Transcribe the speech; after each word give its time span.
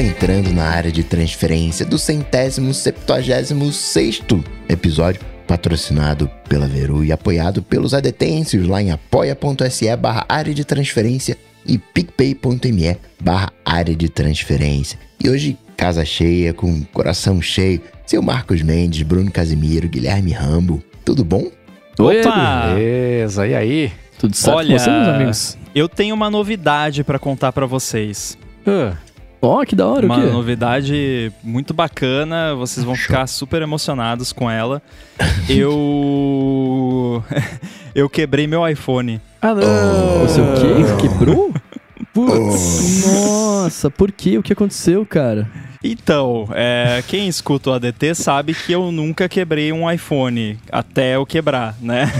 está 0.00 0.02
entrando 0.02 0.50
na 0.52 0.64
área 0.64 0.90
de 0.90 1.04
transferência 1.04 1.84
do 1.84 1.98
centésimo 1.98 2.72
septuagésimo 2.72 3.70
sexto 3.70 4.42
episódio, 4.66 5.20
patrocinado 5.46 6.30
pela 6.48 6.66
Veru 6.66 7.04
e 7.04 7.12
apoiado 7.12 7.62
pelos 7.62 7.92
adetêncios 7.92 8.66
lá 8.66 8.80
em 8.80 8.90
apoia.se 8.90 9.94
barra 9.96 10.24
área 10.26 10.54
de 10.54 10.64
transferência 10.64 11.36
e 11.66 11.76
picpay.me 11.76 12.96
barra 13.20 13.52
área 13.62 13.94
de 13.94 14.08
transferência. 14.08 14.98
E 15.22 15.28
hoje, 15.28 15.58
casa 15.76 16.04
cheia, 16.04 16.54
com 16.54 16.82
coração 16.84 17.42
cheio, 17.42 17.82
seu 18.06 18.22
Marcos 18.22 18.62
Mendes, 18.62 19.02
Bruno 19.02 19.30
Casimiro, 19.30 19.88
Guilherme 19.88 20.32
Rambo, 20.32 20.82
tudo 21.04 21.24
bom? 21.24 21.50
Opa! 21.98 22.74
Beleza, 22.74 23.46
e 23.46 23.54
aí? 23.54 23.92
Tudo 24.18 24.34
certo 24.34 24.56
Olha, 24.56 24.78
com 24.78 24.78
você, 24.78 24.90
meus 24.90 25.08
amigos? 25.08 25.58
Eu 25.74 25.88
tenho 25.88 26.14
uma 26.14 26.30
novidade 26.30 27.04
pra 27.04 27.18
contar 27.18 27.52
pra 27.52 27.66
vocês. 27.66 28.38
Ah. 28.66 28.96
Ó, 29.42 29.64
que 29.64 29.74
da 29.74 29.86
hora, 29.86 30.04
uma 30.06 30.18
o 30.18 30.20
quê? 30.20 30.26
novidade 30.28 31.32
muito 31.42 31.72
bacana, 31.72 32.54
vocês 32.54 32.84
vão 32.84 32.94
ficar 32.94 33.26
super 33.26 33.62
emocionados 33.62 34.32
com 34.32 34.50
ela. 34.50 34.82
Eu 35.48 37.24
eu 37.94 38.08
quebrei 38.08 38.46
meu 38.46 38.66
iPhone. 38.68 39.20
Ah, 39.40 39.54
não! 39.54 40.26
Você 40.26 40.40
o 40.40 40.54
quê? 40.54 41.08
Quebrou? 41.08 41.52
Putz, 42.12 43.06
nossa, 43.06 43.88
por 43.88 44.10
quê? 44.10 44.36
O 44.36 44.42
que 44.42 44.52
aconteceu, 44.52 45.06
cara? 45.06 45.48
Então, 45.82 46.46
é, 46.52 47.02
quem 47.08 47.26
escuta 47.28 47.70
o 47.70 47.72
ADT 47.72 48.14
sabe 48.14 48.52
que 48.52 48.72
eu 48.72 48.90
nunca 48.92 49.28
quebrei 49.28 49.72
um 49.72 49.90
iPhone 49.90 50.58
até 50.70 51.14
eu 51.16 51.24
quebrar, 51.24 51.74
né? 51.80 52.12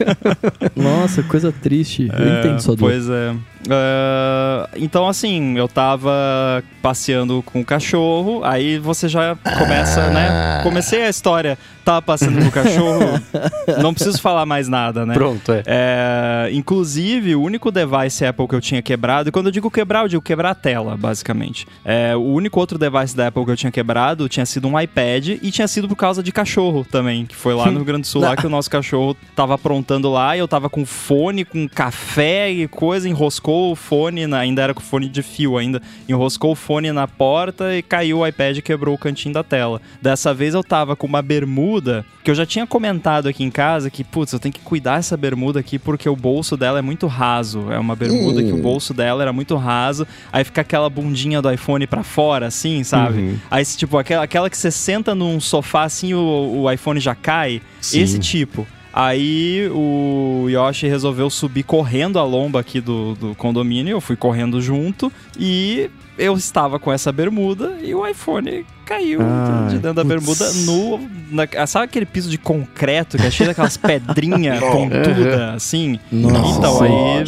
Nossa, 0.74 1.22
coisa 1.22 1.52
triste. 1.52 2.08
Eu 2.10 2.26
É, 2.26 2.38
entendo 2.40 2.60
sua 2.60 2.76
dor. 2.76 2.88
Pois 2.88 3.08
é. 3.10 3.34
Ah, 3.70 4.68
então, 4.76 5.08
assim, 5.08 5.56
eu 5.58 5.68
tava 5.68 6.62
passeando 6.82 7.42
com 7.44 7.60
o 7.60 7.64
cachorro, 7.64 8.42
aí 8.44 8.78
você 8.78 9.08
já 9.08 9.36
começa, 9.58 10.02
Ah. 10.04 10.10
né? 10.10 10.60
Comecei 10.62 11.02
a 11.02 11.08
história, 11.08 11.58
tava 11.84 12.00
passeando 12.02 12.38
com 12.40 12.46
o 12.48 12.50
cachorro, 12.52 13.20
não 13.82 13.92
preciso 13.92 14.20
falar 14.20 14.46
mais 14.46 14.68
nada, 14.68 15.04
né? 15.04 15.14
Pronto, 15.14 15.50
é. 15.52 15.62
É, 15.66 16.50
inclusive, 16.52 17.34
o 17.34 17.42
único 17.42 17.70
device 17.72 18.24
Apple 18.24 18.46
que 18.46 18.54
eu 18.54 18.60
tinha 18.60 18.80
quebrado, 18.82 19.28
e 19.28 19.32
quando 19.32 19.46
eu 19.46 19.52
digo 19.52 19.70
quebrar, 19.70 20.02
eu 20.02 20.08
digo 20.08 20.22
quebrar 20.22 20.50
a 20.50 20.54
tela, 20.54 20.96
basicamente. 20.96 21.66
É, 21.84 22.14
o 22.14 22.22
único 22.22 22.60
outro 22.60 22.78
device 22.78 23.16
da 23.16 23.28
Apple 23.28 23.44
que 23.44 23.50
eu 23.50 23.56
tinha 23.56 23.72
quebrado 23.72 24.28
tinha 24.28 24.46
sido 24.46 24.68
um 24.68 24.78
iPad 24.78 25.28
e 25.42 25.50
tinha 25.50 25.66
sido 25.66 25.88
por 25.88 25.96
causa 25.96 26.22
de 26.22 26.30
cachorro 26.30 26.84
também, 26.88 27.26
que 27.26 27.34
foi 27.34 27.54
lá 27.54 27.66
no 27.66 27.72
Rio 27.78 27.84
Grande 27.84 28.02
do 28.02 28.06
Sul, 28.06 28.22
lá 28.22 28.34
que 28.36 28.46
o 28.46 28.50
nosso 28.50 28.70
cachorro 28.70 29.16
tava 29.34 29.54
aprontando 29.54 30.10
lá 30.10 30.36
e 30.36 30.40
eu 30.40 30.46
tava 30.48 30.68
com 30.70 30.86
fone, 30.86 31.44
com 31.44 31.68
café 31.68 32.50
e 32.50 32.68
coisa, 32.68 33.08
enroscou 33.08 33.55
o 33.56 33.74
fone, 33.76 34.26
na- 34.26 34.38
ainda 34.38 34.62
era 34.62 34.72
com 34.74 34.80
fone 34.80 35.08
de 35.08 35.22
fio 35.22 35.56
ainda, 35.58 35.80
enroscou 36.08 36.52
o 36.52 36.54
fone 36.54 36.90
na 36.92 37.06
porta 37.08 37.74
e 37.76 37.82
caiu 37.82 38.18
o 38.18 38.26
iPad 38.26 38.56
e 38.58 38.62
quebrou 38.62 38.94
o 38.94 38.98
cantinho 38.98 39.34
da 39.34 39.42
tela. 39.42 39.80
Dessa 40.00 40.32
vez 40.34 40.54
eu 40.54 40.62
tava 40.64 40.94
com 40.96 41.06
uma 41.06 41.22
bermuda, 41.22 42.04
que 42.24 42.30
eu 42.30 42.34
já 42.34 42.44
tinha 42.44 42.66
comentado 42.66 43.28
aqui 43.28 43.42
em 43.44 43.50
casa 43.50 43.88
que, 43.90 44.02
putz, 44.04 44.32
eu 44.32 44.38
tenho 44.38 44.52
que 44.52 44.60
cuidar 44.60 44.98
essa 44.98 45.16
bermuda 45.16 45.60
aqui 45.60 45.78
porque 45.78 46.08
o 46.08 46.16
bolso 46.16 46.56
dela 46.56 46.78
é 46.78 46.82
muito 46.82 47.06
raso. 47.06 47.70
É 47.70 47.78
uma 47.78 47.94
bermuda 47.96 48.42
que 48.42 48.52
o 48.52 48.62
bolso 48.62 48.92
dela 48.92 49.22
era 49.22 49.32
muito 49.32 49.56
raso, 49.56 50.06
aí 50.32 50.44
fica 50.44 50.60
aquela 50.60 50.90
bundinha 50.90 51.40
do 51.40 51.50
iPhone 51.50 51.86
pra 51.86 52.02
fora, 52.02 52.46
assim, 52.46 52.82
sabe? 52.84 53.18
Aí, 53.50 53.64
tipo, 53.64 53.96
aquela, 53.98 54.24
aquela 54.24 54.50
que 54.50 54.56
você 54.58 54.70
senta 54.70 55.14
num 55.14 55.38
sofá 55.40 55.84
assim, 55.84 56.14
o, 56.14 56.62
o 56.62 56.70
iPhone 56.72 56.98
já 57.00 57.14
cai. 57.14 57.62
Sim. 57.80 58.00
Esse 58.00 58.18
tipo. 58.18 58.66
Aí 58.98 59.68
o 59.74 60.46
Yoshi 60.48 60.86
resolveu 60.88 61.28
subir 61.28 61.64
correndo 61.64 62.18
a 62.18 62.24
lomba 62.24 62.60
aqui 62.60 62.80
do, 62.80 63.14
do 63.14 63.34
condomínio, 63.34 63.90
eu 63.92 64.00
fui 64.00 64.16
correndo 64.16 64.58
junto 64.62 65.12
e 65.38 65.90
eu 66.18 66.34
estava 66.34 66.78
com 66.78 66.90
essa 66.90 67.12
bermuda 67.12 67.76
e 67.82 67.94
o 67.94 68.06
iPhone 68.06 68.64
caiu 68.86 69.20
Ai, 69.20 69.68
de 69.68 69.74
dentro 69.74 69.92
da 69.92 70.02
bermuda 70.02 70.50
no. 70.64 70.98
na- 71.30 71.66
sabe 71.66 71.84
aquele 71.84 72.06
piso 72.06 72.30
de 72.30 72.38
concreto 72.38 73.18
que 73.18 73.26
é 73.26 73.30
cheio 73.30 73.50
daquelas 73.50 73.76
pedrinhas 73.76 74.60
pontudas 74.64 75.40
assim? 75.54 76.00
Nossa. 76.10 76.58
Então, 76.58 76.82
aí, 76.82 77.24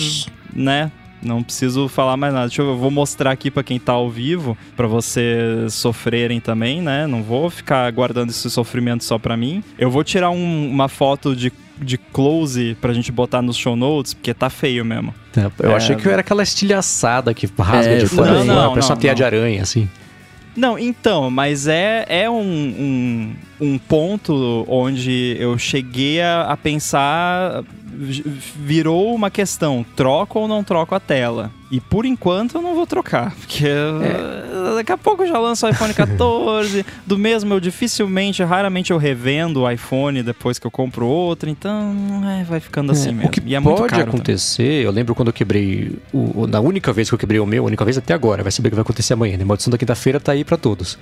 né? 0.54 0.90
Não 1.22 1.42
preciso 1.42 1.88
falar 1.88 2.16
mais 2.16 2.32
nada. 2.32 2.46
Deixa 2.46 2.62
eu, 2.62 2.68
eu 2.68 2.76
vou 2.76 2.90
mostrar 2.90 3.30
aqui 3.32 3.50
pra 3.50 3.62
quem 3.62 3.78
tá 3.78 3.92
ao 3.92 4.08
vivo, 4.08 4.56
pra 4.76 4.86
vocês 4.86 5.74
sofrerem 5.74 6.38
também, 6.40 6.80
né? 6.80 7.06
Não 7.06 7.22
vou 7.22 7.50
ficar 7.50 7.90
guardando 7.90 8.30
esse 8.30 8.48
sofrimento 8.50 9.02
só 9.04 9.18
pra 9.18 9.36
mim. 9.36 9.62
Eu 9.78 9.90
vou 9.90 10.04
tirar 10.04 10.30
um- 10.30 10.70
uma 10.70 10.88
foto 10.88 11.34
de, 11.34 11.52
de 11.80 11.98
close 11.98 12.76
pra 12.80 12.92
gente 12.92 13.10
botar 13.10 13.42
nos 13.42 13.56
show 13.56 13.74
notes, 13.74 14.14
porque 14.14 14.32
tá 14.32 14.48
feio 14.48 14.84
mesmo. 14.84 15.12
Eu 15.58 15.72
É. 15.72 15.74
achei 15.76 15.96
que 15.96 16.06
eu 16.06 16.12
era 16.12 16.20
aquela 16.20 16.42
estilhaçada 16.42 17.34
que 17.34 17.48
rasga 17.58 17.92
É, 17.92 17.98
de 17.98 18.06
fora 18.06 18.28
também. 18.28 18.42
a 18.42 18.44
fora, 18.46 18.62
Não, 18.62 18.68
parece 18.70 18.88
não, 18.88 18.94
uma 18.96 19.00
teia 19.00 19.12
não. 19.12 19.16
de 19.16 19.24
aranha, 19.24 19.62
assim. 19.62 19.88
Não, 20.56 20.78
então, 20.78 21.30
mas 21.30 21.66
é, 21.68 22.04
é 22.08 22.28
um, 22.30 22.40
um, 22.42 23.32
um 23.60 23.78
ponto 23.78 24.64
onde 24.68 25.36
eu 25.38 25.56
cheguei 25.58 26.20
a, 26.20 26.42
a 26.42 26.56
pensar. 26.56 27.62
vi- 27.84 28.24
Virou 28.56 29.14
uma 29.14 29.30
questão: 29.30 29.84
troco 29.96 30.38
ou 30.40 30.48
não 30.48 30.62
troco 30.64 30.94
a 30.94 31.00
tela? 31.00 31.50
E 31.70 31.80
por 31.80 32.06
enquanto 32.06 32.54
eu 32.54 32.62
não 32.62 32.74
vou 32.74 32.86
trocar, 32.86 33.34
porque 33.36 33.66
eh, 33.66 34.74
daqui 34.76 34.90
a 34.90 34.96
pouco 34.96 35.22
eu 35.22 35.28
já 35.28 35.38
lanço 35.38 35.66
o 35.66 35.68
iPhone 35.68 35.92
14. 35.92 36.82
do 37.06 37.18
mesmo, 37.18 37.52
eu 37.52 37.60
dificilmente, 37.60 38.42
raramente 38.42 38.90
eu 38.90 38.96
revendo 38.96 39.60
o 39.60 39.70
iPhone 39.70 40.22
depois 40.22 40.58
que 40.58 40.66
eu 40.66 40.70
compro 40.70 41.06
outro, 41.06 41.50
então 41.50 41.94
é, 42.40 42.42
vai 42.44 42.58
ficando 42.58 42.90
assim 42.92 43.12
mesmo. 43.12 43.26
o 43.26 43.30
que 43.30 43.42
e 43.44 43.54
é 43.54 43.60
muito 43.60 43.76
pode 43.76 43.90
caro 43.90 44.04
também. 44.04 44.14
acontecer, 44.14 44.82
eu 44.82 44.90
lembro 44.90 45.14
quando 45.14 45.28
eu 45.28 45.32
quebrei, 45.34 45.92
o, 46.10 46.46
na 46.46 46.58
única 46.58 46.90
vez 46.90 47.10
que 47.10 47.14
eu 47.14 47.18
quebrei 47.18 47.38
o 47.38 47.44
meu, 47.44 47.64
a 47.64 47.66
única 47.66 47.84
vez 47.84 47.98
até 47.98 48.14
agora, 48.14 48.42
vai 48.42 48.50
saber 48.50 48.68
o 48.68 48.70
que 48.70 48.76
vai 48.76 48.82
acontecer 48.82 49.12
amanhã, 49.12 49.36
né? 49.36 49.44
Maldição 49.44 49.70
da 49.70 49.76
quinta-feira 49.76 50.18
tá 50.18 50.32
aí 50.32 50.44
pra 50.44 50.56
todos. 50.56 50.98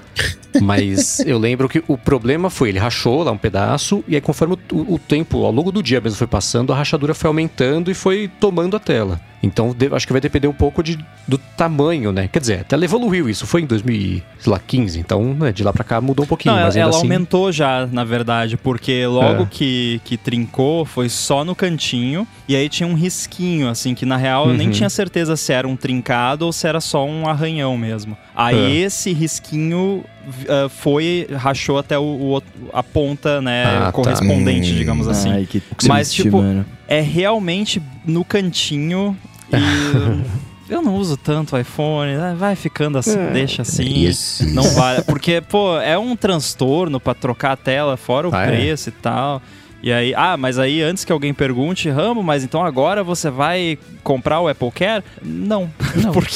Mas 0.60 1.20
eu 1.20 1.38
lembro 1.38 1.68
que 1.68 1.82
o 1.88 1.96
problema 1.98 2.50
foi, 2.50 2.68
ele 2.70 2.78
rachou 2.78 3.22
lá 3.22 3.30
um 3.32 3.38
pedaço, 3.38 4.02
e 4.08 4.14
aí 4.14 4.20
conforme 4.20 4.56
o, 4.72 4.94
o- 4.94 4.98
tempo, 4.98 5.44
ao 5.44 5.52
longo 5.52 5.70
do 5.72 5.82
dia 5.82 6.00
mesmo 6.00 6.18
foi 6.18 6.26
passando, 6.26 6.72
a 6.72 6.76
rachadura 6.76 7.14
foi 7.14 7.28
aumentando 7.28 7.90
e 7.90 7.94
foi 7.94 8.30
tomando 8.40 8.76
a 8.76 8.80
tela. 8.80 9.20
Então 9.46 9.74
acho 9.92 10.06
que 10.06 10.12
vai 10.12 10.20
depender 10.20 10.48
um 10.48 10.52
pouco 10.52 10.82
de, 10.82 10.98
do 11.26 11.38
tamanho, 11.38 12.12
né? 12.12 12.28
Quer 12.30 12.40
dizer, 12.40 12.60
até 12.60 12.74
ela 12.76 12.84
evoluiu 12.84 13.28
isso, 13.28 13.46
foi 13.46 13.62
em 13.62 13.66
2015, 13.66 14.98
então 14.98 15.34
né, 15.34 15.52
de 15.52 15.62
lá 15.62 15.72
pra 15.72 15.84
cá 15.84 16.00
mudou 16.00 16.24
um 16.24 16.28
pouquinho, 16.28 16.54
Não, 16.54 16.60
ela, 16.62 16.78
ela 16.78 16.90
assim... 16.90 16.98
aumentou 17.00 17.50
já, 17.52 17.86
na 17.86 18.04
verdade, 18.04 18.56
porque 18.56 19.06
logo 19.06 19.44
É. 19.44 19.46
que, 19.50 20.00
que 20.04 20.16
trincou 20.16 20.84
foi 20.84 21.08
só 21.08 21.44
no 21.44 21.54
cantinho 21.54 22.26
e 22.48 22.54
aí 22.56 22.68
tinha 22.68 22.86
um 22.88 22.94
risquinho, 22.94 23.68
assim, 23.68 23.94
que 23.94 24.04
na 24.04 24.16
real 24.16 24.48
eu 24.48 24.54
nem 24.54 24.66
Uhum. 24.68 24.72
tinha 24.72 24.90
certeza 24.90 25.36
se 25.36 25.52
era 25.52 25.66
um 25.66 25.76
trincado 25.76 26.44
ou 26.46 26.52
se 26.52 26.66
era 26.66 26.80
só 26.80 27.06
um 27.06 27.28
arranhão 27.28 27.76
mesmo. 27.76 28.16
Aí 28.34 28.82
É. 28.82 28.86
esse 28.86 29.12
risquinho 29.12 30.04
ah, 30.48 30.68
foi, 30.68 31.26
rachou 31.36 31.78
até 31.78 31.96
o, 31.98 32.02
o 32.02 32.42
a 32.72 32.82
ponta, 32.82 33.40
né, 33.40 33.64
Ah, 33.64 33.80
tá. 33.86 33.92
correspondente, 33.92 34.72
Hum. 34.72 34.76
digamos 34.76 35.06
assim. 35.08 35.30
Ai, 35.30 35.46
que 35.48 35.62
Mas, 35.86 36.08
triste, 36.08 36.22
tipo, 36.24 36.38
mano. 36.38 36.64
É 36.88 37.00
realmente 37.00 37.80
no 38.04 38.24
cantinho 38.24 39.16
e. 39.52 40.46
Eu 40.68 40.82
não 40.82 40.96
uso 40.96 41.16
tanto 41.16 41.56
iPhone, 41.56 42.12
ah, 42.16 42.34
vai 42.36 42.56
ficando 42.56 42.98
assim, 42.98 43.16
deixa 43.32 43.62
assim. 43.62 43.84
Isso. 43.84 44.44
Não 44.52 44.64
vale. 44.74 45.02
Porque, 45.02 45.40
pô, 45.40 45.78
é 45.78 45.96
um 45.96 46.16
transtorno 46.16 46.98
pra 46.98 47.14
trocar 47.14 47.52
a 47.52 47.56
tela, 47.56 47.96
fora 47.96 48.28
o 48.28 48.34
Ah, 48.34 48.42
é? 48.42 48.46
preço 48.48 48.88
e 48.88 48.92
tal. 48.92 49.40
E 49.80 49.92
aí, 49.92 50.12
ah, 50.16 50.36
mas 50.36 50.58
aí 50.58 50.82
antes 50.82 51.04
que 51.04 51.12
alguém 51.12 51.32
pergunte, 51.32 51.88
Ramo, 51.88 52.20
mas 52.20 52.42
então 52.42 52.64
agora 52.64 53.04
você 53.04 53.30
vai 53.30 53.78
comprar 54.02 54.40
o 54.40 54.48
Apple 54.48 54.72
Care? 54.72 55.04
Não, 55.22 55.70
Não. 56.02 56.10
porque 56.12 56.32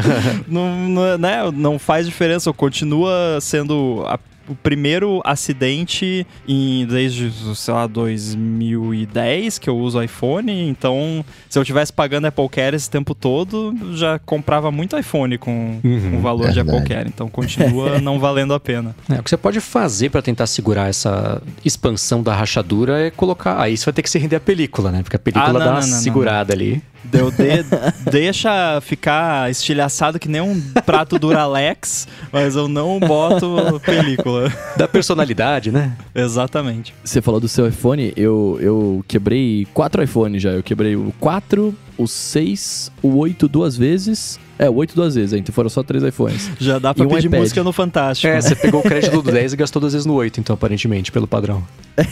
não, 0.48 0.74
não, 0.88 1.18
né, 1.18 1.38
não 1.52 1.78
faz 1.78 2.06
diferença. 2.06 2.50
Continua 2.54 3.38
sendo 3.42 4.02
a- 4.06 4.18
o 4.48 4.54
primeiro 4.54 5.20
acidente 5.24 6.26
em, 6.46 6.86
desde, 6.86 7.30
sei 7.54 7.74
lá, 7.74 7.86
2010 7.86 9.58
que 9.58 9.68
eu 9.68 9.76
uso 9.78 10.02
iPhone. 10.02 10.68
Então, 10.68 11.24
se 11.48 11.58
eu 11.58 11.64
tivesse 11.64 11.92
pagando 11.92 12.26
Apple 12.26 12.48
Care 12.48 12.76
esse 12.76 12.88
tempo 12.90 13.14
todo, 13.14 13.74
já 13.94 14.18
comprava 14.18 14.70
muito 14.70 14.98
iPhone 14.98 15.38
com, 15.38 15.80
Uhum, 15.82 16.10
com 16.12 16.16
o 16.18 16.20
valor 16.20 16.48
de 16.48 16.54
verdade. 16.54 16.76
Apple 16.76 16.88
Care. 16.88 17.08
Então, 17.08 17.28
continua 17.28 17.98
não 18.00 18.18
valendo 18.18 18.54
a 18.54 18.60
pena. 18.60 18.94
É, 19.08 19.14
o 19.18 19.22
que 19.22 19.30
você 19.30 19.36
pode 19.36 19.60
fazer 19.60 20.10
pra 20.10 20.22
tentar 20.22 20.46
segurar 20.46 20.88
essa 20.88 21.40
expansão 21.64 22.22
da 22.22 22.34
rachadura 22.34 23.06
é 23.06 23.10
colocar. 23.10 23.60
Aí 23.60 23.76
você 23.76 23.84
vai 23.86 23.94
ter 23.94 24.02
que 24.02 24.10
se 24.10 24.18
render 24.18 24.36
a 24.36 24.40
película, 24.40 24.90
né? 24.90 25.02
Porque 25.02 25.16
a 25.16 25.18
película 25.18 25.48
Ah, 25.48 25.52
não, 25.52 25.58
dá 25.60 25.64
não, 25.66 25.72
uma 25.74 25.80
não, 25.80 25.88
não, 25.88 25.98
segurada 25.98 26.52
ali. 26.52 26.82
Deu 27.04 27.30
de- 27.30 27.64
deixa 28.10 28.80
ficar 28.80 29.50
estilhaçado 29.50 30.18
que 30.18 30.28
nem 30.28 30.40
um 30.40 30.60
prato 30.86 31.18
Duralex, 31.18 32.08
mas 32.32 32.56
eu 32.56 32.66
não 32.68 32.98
boto 32.98 33.80
película. 33.84 34.52
Dá 34.76 34.88
personalidade, 34.88 35.70
né? 35.70 35.92
Exatamente. 36.14 36.94
Você 37.04 37.20
falou 37.22 37.40
do 37.40 37.48
seu 37.48 37.68
iPhone, 37.68 38.12
eu, 38.16 38.58
eu 38.60 39.04
quebrei 39.06 39.66
quatro 39.74 40.02
iPhones 40.02 40.42
já. 40.42 40.50
Eu 40.50 40.62
quebrei 40.62 40.96
o 40.96 41.12
4, 41.20 41.74
o 41.96 42.06
6, 42.06 42.90
o 43.02 43.16
8 43.18 43.46
duas 43.48 43.76
vezes. 43.76 44.38
É, 44.56 44.70
o 44.70 44.74
8 44.74 44.94
duas 44.94 45.16
vezes, 45.16 45.32
então 45.32 45.52
foram 45.52 45.68
só 45.68 45.82
três 45.82 46.04
iPhones. 46.04 46.48
Já 46.60 46.78
dá 46.78 46.94
pra 46.94 47.02
E 47.02 47.06
um 47.06 47.10
pedir 47.10 47.26
iPad. 47.26 47.40
música 47.40 47.64
no 47.64 47.72
Fantástico. 47.72 48.32
É, 48.32 48.40
você 48.40 48.54
pegou 48.54 48.80
o 48.80 48.82
crédito 48.84 49.20
do 49.20 49.32
10 49.32 49.52
e 49.52 49.56
gastou 49.56 49.80
duas 49.80 49.92
vezes 49.94 50.06
no 50.06 50.14
8, 50.14 50.38
então, 50.38 50.54
aparentemente, 50.54 51.10
pelo 51.10 51.26
padrão. 51.26 51.62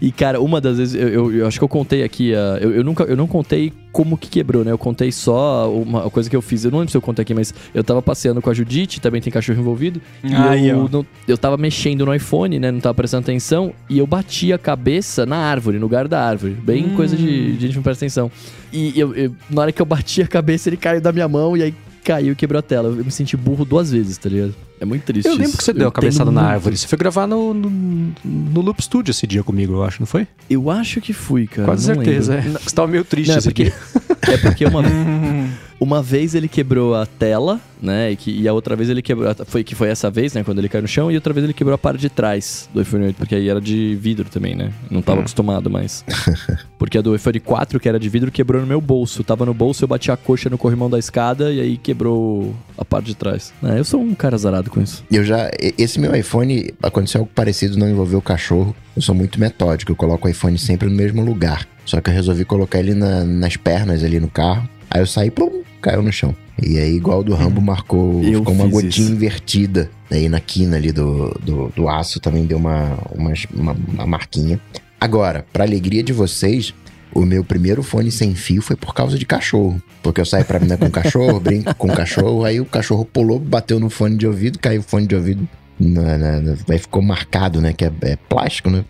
E, 0.00 0.12
cara, 0.12 0.40
uma 0.40 0.60
das 0.60 0.76
vezes, 0.76 0.94
eu, 0.94 1.08
eu, 1.08 1.32
eu 1.38 1.46
acho 1.46 1.58
que 1.58 1.64
eu 1.64 1.68
contei 1.68 2.02
aqui, 2.02 2.32
uh, 2.32 2.58
eu, 2.60 2.70
eu, 2.76 2.84
nunca, 2.84 3.04
eu 3.04 3.16
não 3.16 3.26
contei 3.26 3.72
como 3.92 4.16
que 4.16 4.28
quebrou, 4.28 4.64
né? 4.64 4.70
Eu 4.70 4.78
contei 4.78 5.10
só 5.10 5.72
uma 5.72 6.08
coisa 6.10 6.30
que 6.30 6.36
eu 6.36 6.40
fiz. 6.42 6.64
Eu 6.64 6.70
não 6.70 6.78
lembro 6.78 6.90
se 6.92 6.96
eu 6.96 7.02
contei 7.02 7.22
aqui, 7.22 7.34
mas 7.34 7.52
eu 7.74 7.82
tava 7.82 8.00
passeando 8.00 8.40
com 8.40 8.48
a 8.48 8.54
Judite, 8.54 9.00
também 9.00 9.20
tem 9.20 9.32
cachorro 9.32 9.58
envolvido. 9.60 10.00
E 10.22 10.34
Aí, 10.34 10.68
eu, 10.68 10.88
não- 10.90 11.04
eu 11.26 11.36
tava 11.36 11.56
mexendo 11.56 12.06
no 12.06 12.14
iPhone, 12.14 12.58
né? 12.58 12.70
Não 12.70 12.80
tava 12.80 12.94
prestando 12.94 13.22
atenção. 13.24 13.72
E 13.88 13.98
eu 13.98 14.06
bati 14.06 14.52
a 14.52 14.58
cabeça 14.58 15.26
na 15.26 15.36
árvore, 15.36 15.78
no 15.78 15.82
lugar 15.86 16.06
da 16.06 16.22
árvore. 16.24 16.52
Bem 16.54 16.86
Hum. 16.86 16.96
coisa 16.96 17.16
de, 17.16 17.52
de 17.56 17.66
gente 17.66 17.76
não 17.76 17.82
presta 17.82 18.04
atenção. 18.04 18.30
E 18.72 18.98
eu, 18.98 19.14
eu- 19.14 19.34
na 19.50 19.62
hora 19.62 19.72
que 19.72 19.82
eu 19.82 19.86
bati 19.86 20.22
a 20.22 20.26
cabeça, 20.26 20.68
ele 20.68 20.76
caiu 20.76 21.00
da 21.00 21.10
minha 21.12 21.26
mão 21.28 21.56
e 21.56 21.62
aí 21.62 21.74
caiu 22.04 22.32
e 22.32 22.36
quebrou 22.36 22.58
a 22.60 22.62
tela. 22.62 22.88
Eu 22.96 23.04
me 23.04 23.10
senti 23.10 23.36
burro 23.36 23.64
duas 23.64 23.90
vezes, 23.90 24.16
tá 24.16 24.28
ligado? 24.28 24.54
É 24.80 24.84
muito 24.86 25.02
triste. 25.02 25.28
Eu 25.28 25.36
lembro 25.36 25.58
que 25.58 25.62
você 25.62 25.74
deu 25.74 25.88
a 25.88 25.92
cabeçada 25.92 26.30
na 26.30 26.40
muito. 26.40 26.52
árvore. 26.54 26.76
Você 26.78 26.88
foi 26.88 26.96
gravar 26.96 27.26
no, 27.26 27.52
no, 27.52 27.70
no 28.24 28.60
Loop 28.62 28.82
Studio 28.82 29.10
esse 29.10 29.26
dia 29.26 29.42
comigo, 29.42 29.74
eu 29.74 29.84
acho, 29.84 30.00
não 30.00 30.06
foi? 30.06 30.26
Eu 30.48 30.70
acho 30.70 31.02
que 31.02 31.12
fui, 31.12 31.46
cara. 31.46 31.66
Quase 31.66 31.84
certeza, 31.84 32.36
lembro. 32.36 32.56
é. 32.56 32.58
Você 32.58 32.74
tava 32.74 32.88
meio 32.88 33.04
triste 33.04 33.30
Não, 33.30 33.36
é 33.36 33.42
porque, 33.42 33.72
é 34.26 34.36
porque 34.38 34.64
uma, 34.64 34.82
uma 35.78 36.02
vez 36.02 36.34
ele 36.34 36.48
quebrou 36.48 36.94
a 36.94 37.06
tela, 37.06 37.60
né? 37.80 38.12
E, 38.12 38.16
que, 38.16 38.30
e 38.30 38.46
a 38.46 38.52
outra 38.52 38.76
vez 38.76 38.90
ele 38.90 39.02
quebrou. 39.02 39.34
Foi 39.46 39.64
que 39.64 39.74
foi 39.74 39.88
essa 39.88 40.10
vez, 40.10 40.34
né? 40.34 40.44
Quando 40.44 40.58
ele 40.58 40.68
caiu 40.68 40.82
no 40.82 40.88
chão, 40.88 41.10
e 41.10 41.14
outra 41.14 41.32
vez 41.32 41.44
ele 41.44 41.54
quebrou 41.54 41.74
a 41.74 41.78
parte 41.78 42.00
de 42.00 42.08
trás 42.08 42.68
do 42.72 42.80
iPhone 42.82 43.06
8, 43.06 43.16
porque 43.16 43.34
aí 43.34 43.48
era 43.48 43.60
de 43.60 43.94
vidro 43.96 44.28
também, 44.28 44.54
né? 44.54 44.72
Não 44.90 45.00
tava 45.00 45.20
acostumado 45.20 45.70
mais. 45.70 46.04
porque 46.78 46.98
a 46.98 47.02
do 47.02 47.14
iPhone 47.14 47.40
4, 47.40 47.80
que 47.80 47.88
era 47.88 47.98
de 47.98 48.08
vidro, 48.08 48.30
quebrou 48.30 48.60
no 48.60 48.66
meu 48.66 48.80
bolso. 48.80 49.24
Tava 49.24 49.46
no 49.46 49.54
bolso, 49.54 49.84
eu 49.84 49.88
bati 49.88 50.10
a 50.10 50.16
coxa 50.16 50.50
no 50.50 50.58
corrimão 50.58 50.90
da 50.90 50.98
escada 50.98 51.52
e 51.52 51.60
aí 51.60 51.76
quebrou 51.76 52.54
a 52.76 52.84
parte 52.84 53.06
de 53.06 53.14
trás. 53.14 53.52
É, 53.62 53.78
eu 53.78 53.84
sou 53.84 54.00
um 54.00 54.14
cara 54.14 54.36
com 54.70 54.80
isso. 54.80 55.04
Eu 55.10 55.24
já. 55.24 55.50
Esse 55.76 55.98
meu 56.00 56.14
iPhone 56.14 56.70
aconteceu 56.82 57.20
algo 57.20 57.30
parecido, 57.34 57.78
não 57.78 57.88
envolveu 57.88 58.18
o 58.18 58.22
cachorro. 58.22 58.74
Eu 58.96 59.02
sou 59.02 59.14
muito 59.14 59.38
metódico, 59.40 59.92
eu 59.92 59.96
coloco 59.96 60.26
o 60.26 60.30
iPhone 60.30 60.56
sempre 60.58 60.88
no 60.88 60.94
mesmo 60.94 61.22
lugar. 61.24 61.66
Só 61.84 62.00
que 62.00 62.08
eu 62.10 62.14
resolvi 62.14 62.44
colocar 62.44 62.78
ele 62.78 62.94
na- 62.94 63.24
nas 63.24 63.56
pernas 63.56 64.04
ali 64.04 64.20
no 64.20 64.28
carro. 64.28 64.68
Aí 64.90 65.00
eu 65.00 65.06
saí, 65.06 65.30
plum, 65.30 65.62
caiu 65.80 66.02
no 66.02 66.12
chão. 66.12 66.34
E 66.62 66.78
aí, 66.78 66.94
igual 66.94 67.20
o 67.20 67.24
do 67.24 67.34
Rambo, 67.34 67.60
marcou. 67.60 68.22
Eu 68.22 68.40
ficou 68.40 68.54
uma 68.54 68.66
gotinha 68.66 68.88
isso. 68.88 69.12
invertida. 69.12 69.90
Aí 70.10 70.28
na 70.28 70.40
quina 70.40 70.76
ali 70.76 70.92
do, 70.92 71.30
do, 71.42 71.72
do 71.74 71.88
aço 71.88 72.20
também 72.20 72.44
deu 72.44 72.58
uma, 72.58 72.98
uma, 73.14 73.32
uma, 73.54 73.76
uma 73.94 74.06
marquinha. 74.06 74.60
Agora, 75.00 75.46
pra 75.52 75.64
alegria 75.64 76.02
de 76.02 76.12
vocês, 76.12 76.74
o 77.14 77.22
meu 77.26 77.42
primeiro 77.44 77.82
fone 77.82 78.10
sem 78.10 78.34
fio 78.34 78.62
foi 78.62 78.76
por 78.76 78.94
causa 78.94 79.18
de 79.18 79.26
cachorro. 79.26 79.80
Porque 80.02 80.20
eu 80.20 80.24
saí 80.24 80.44
pra 80.44 80.58
mim 80.60 80.68
com 80.76 80.90
cachorro, 80.90 81.38
brinco 81.40 81.74
com 81.74 81.88
cachorro, 81.88 82.44
aí 82.44 82.60
o 82.60 82.64
cachorro 82.64 83.04
pulou, 83.04 83.38
bateu 83.38 83.78
no 83.80 83.90
fone 83.90 84.16
de 84.16 84.26
ouvido, 84.26 84.58
caiu 84.58 84.80
o 84.80 84.84
fone 84.84 85.06
de 85.06 85.14
ouvido. 85.14 85.48
Na, 85.78 86.18
na- 86.18 86.40
na- 86.40 86.56
aí 86.68 86.78
ficou 86.78 87.00
marcado, 87.02 87.60
né? 87.60 87.72
Que 87.72 87.84
é, 87.86 87.92
é 88.02 88.16
plástico, 88.16 88.68
né? 88.70 88.84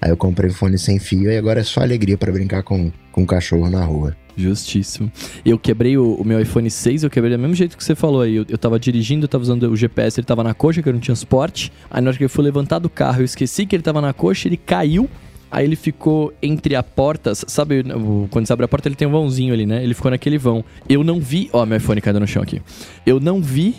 Aí 0.00 0.10
eu 0.10 0.16
comprei 0.16 0.50
o 0.50 0.54
fone 0.54 0.76
sem 0.78 0.98
fio 0.98 1.30
e 1.30 1.36
agora 1.36 1.60
é 1.60 1.62
só 1.64 1.80
alegria 1.80 2.18
pra 2.18 2.32
brincar 2.32 2.62
com, 2.64 2.90
com 3.12 3.22
o 3.22 3.26
cachorro 3.26 3.70
na 3.70 3.84
rua. 3.84 4.16
Justíssimo. 4.36 5.12
Eu 5.44 5.58
quebrei 5.58 5.96
o, 5.96 6.14
o 6.14 6.24
meu 6.24 6.40
iPhone 6.40 6.68
6, 6.68 7.04
eu 7.04 7.10
quebrei 7.10 7.36
do 7.36 7.38
mesmo 7.38 7.54
jeito 7.54 7.76
que 7.76 7.84
você 7.84 7.94
falou 7.94 8.22
aí. 8.22 8.34
Eu, 8.34 8.46
eu 8.48 8.58
tava 8.58 8.80
dirigindo, 8.80 9.24
eu 9.24 9.28
tava 9.28 9.42
usando 9.42 9.62
o 9.70 9.76
GPS, 9.76 10.18
ele 10.18 10.26
tava 10.26 10.42
na 10.42 10.54
coxa, 10.54 10.82
que 10.82 10.88
eu 10.88 10.92
não 10.92 10.98
tinha 11.00 11.14
suporte. 11.14 11.70
Aí 11.90 12.00
na 12.02 12.08
hora 12.10 12.18
que 12.18 12.24
eu 12.24 12.28
fui 12.30 12.42
levantar 12.42 12.78
do 12.80 12.88
carro, 12.90 13.20
eu 13.20 13.24
esqueci 13.24 13.64
que 13.66 13.76
ele 13.76 13.82
tava 13.82 14.00
na 14.00 14.12
coxa, 14.12 14.48
ele 14.48 14.56
caiu. 14.56 15.08
Aí 15.52 15.66
ele 15.66 15.76
ficou 15.76 16.32
entre 16.42 16.74
a 16.74 16.82
porta, 16.82 17.34
sabe, 17.34 17.84
quando 18.30 18.46
você 18.46 18.52
abre 18.54 18.64
a 18.64 18.68
porta 18.68 18.88
ele 18.88 18.96
tem 18.96 19.06
um 19.06 19.10
vãozinho 19.10 19.52
ali, 19.52 19.66
né? 19.66 19.84
Ele 19.84 19.92
ficou 19.92 20.10
naquele 20.10 20.38
vão. 20.38 20.64
Eu 20.88 21.04
não 21.04 21.20
vi, 21.20 21.50
ó, 21.52 21.66
meu 21.66 21.76
iPhone 21.76 22.00
caiu 22.00 22.18
no 22.18 22.26
chão 22.26 22.42
aqui. 22.42 22.62
Eu 23.04 23.20
não 23.20 23.42
vi 23.42 23.74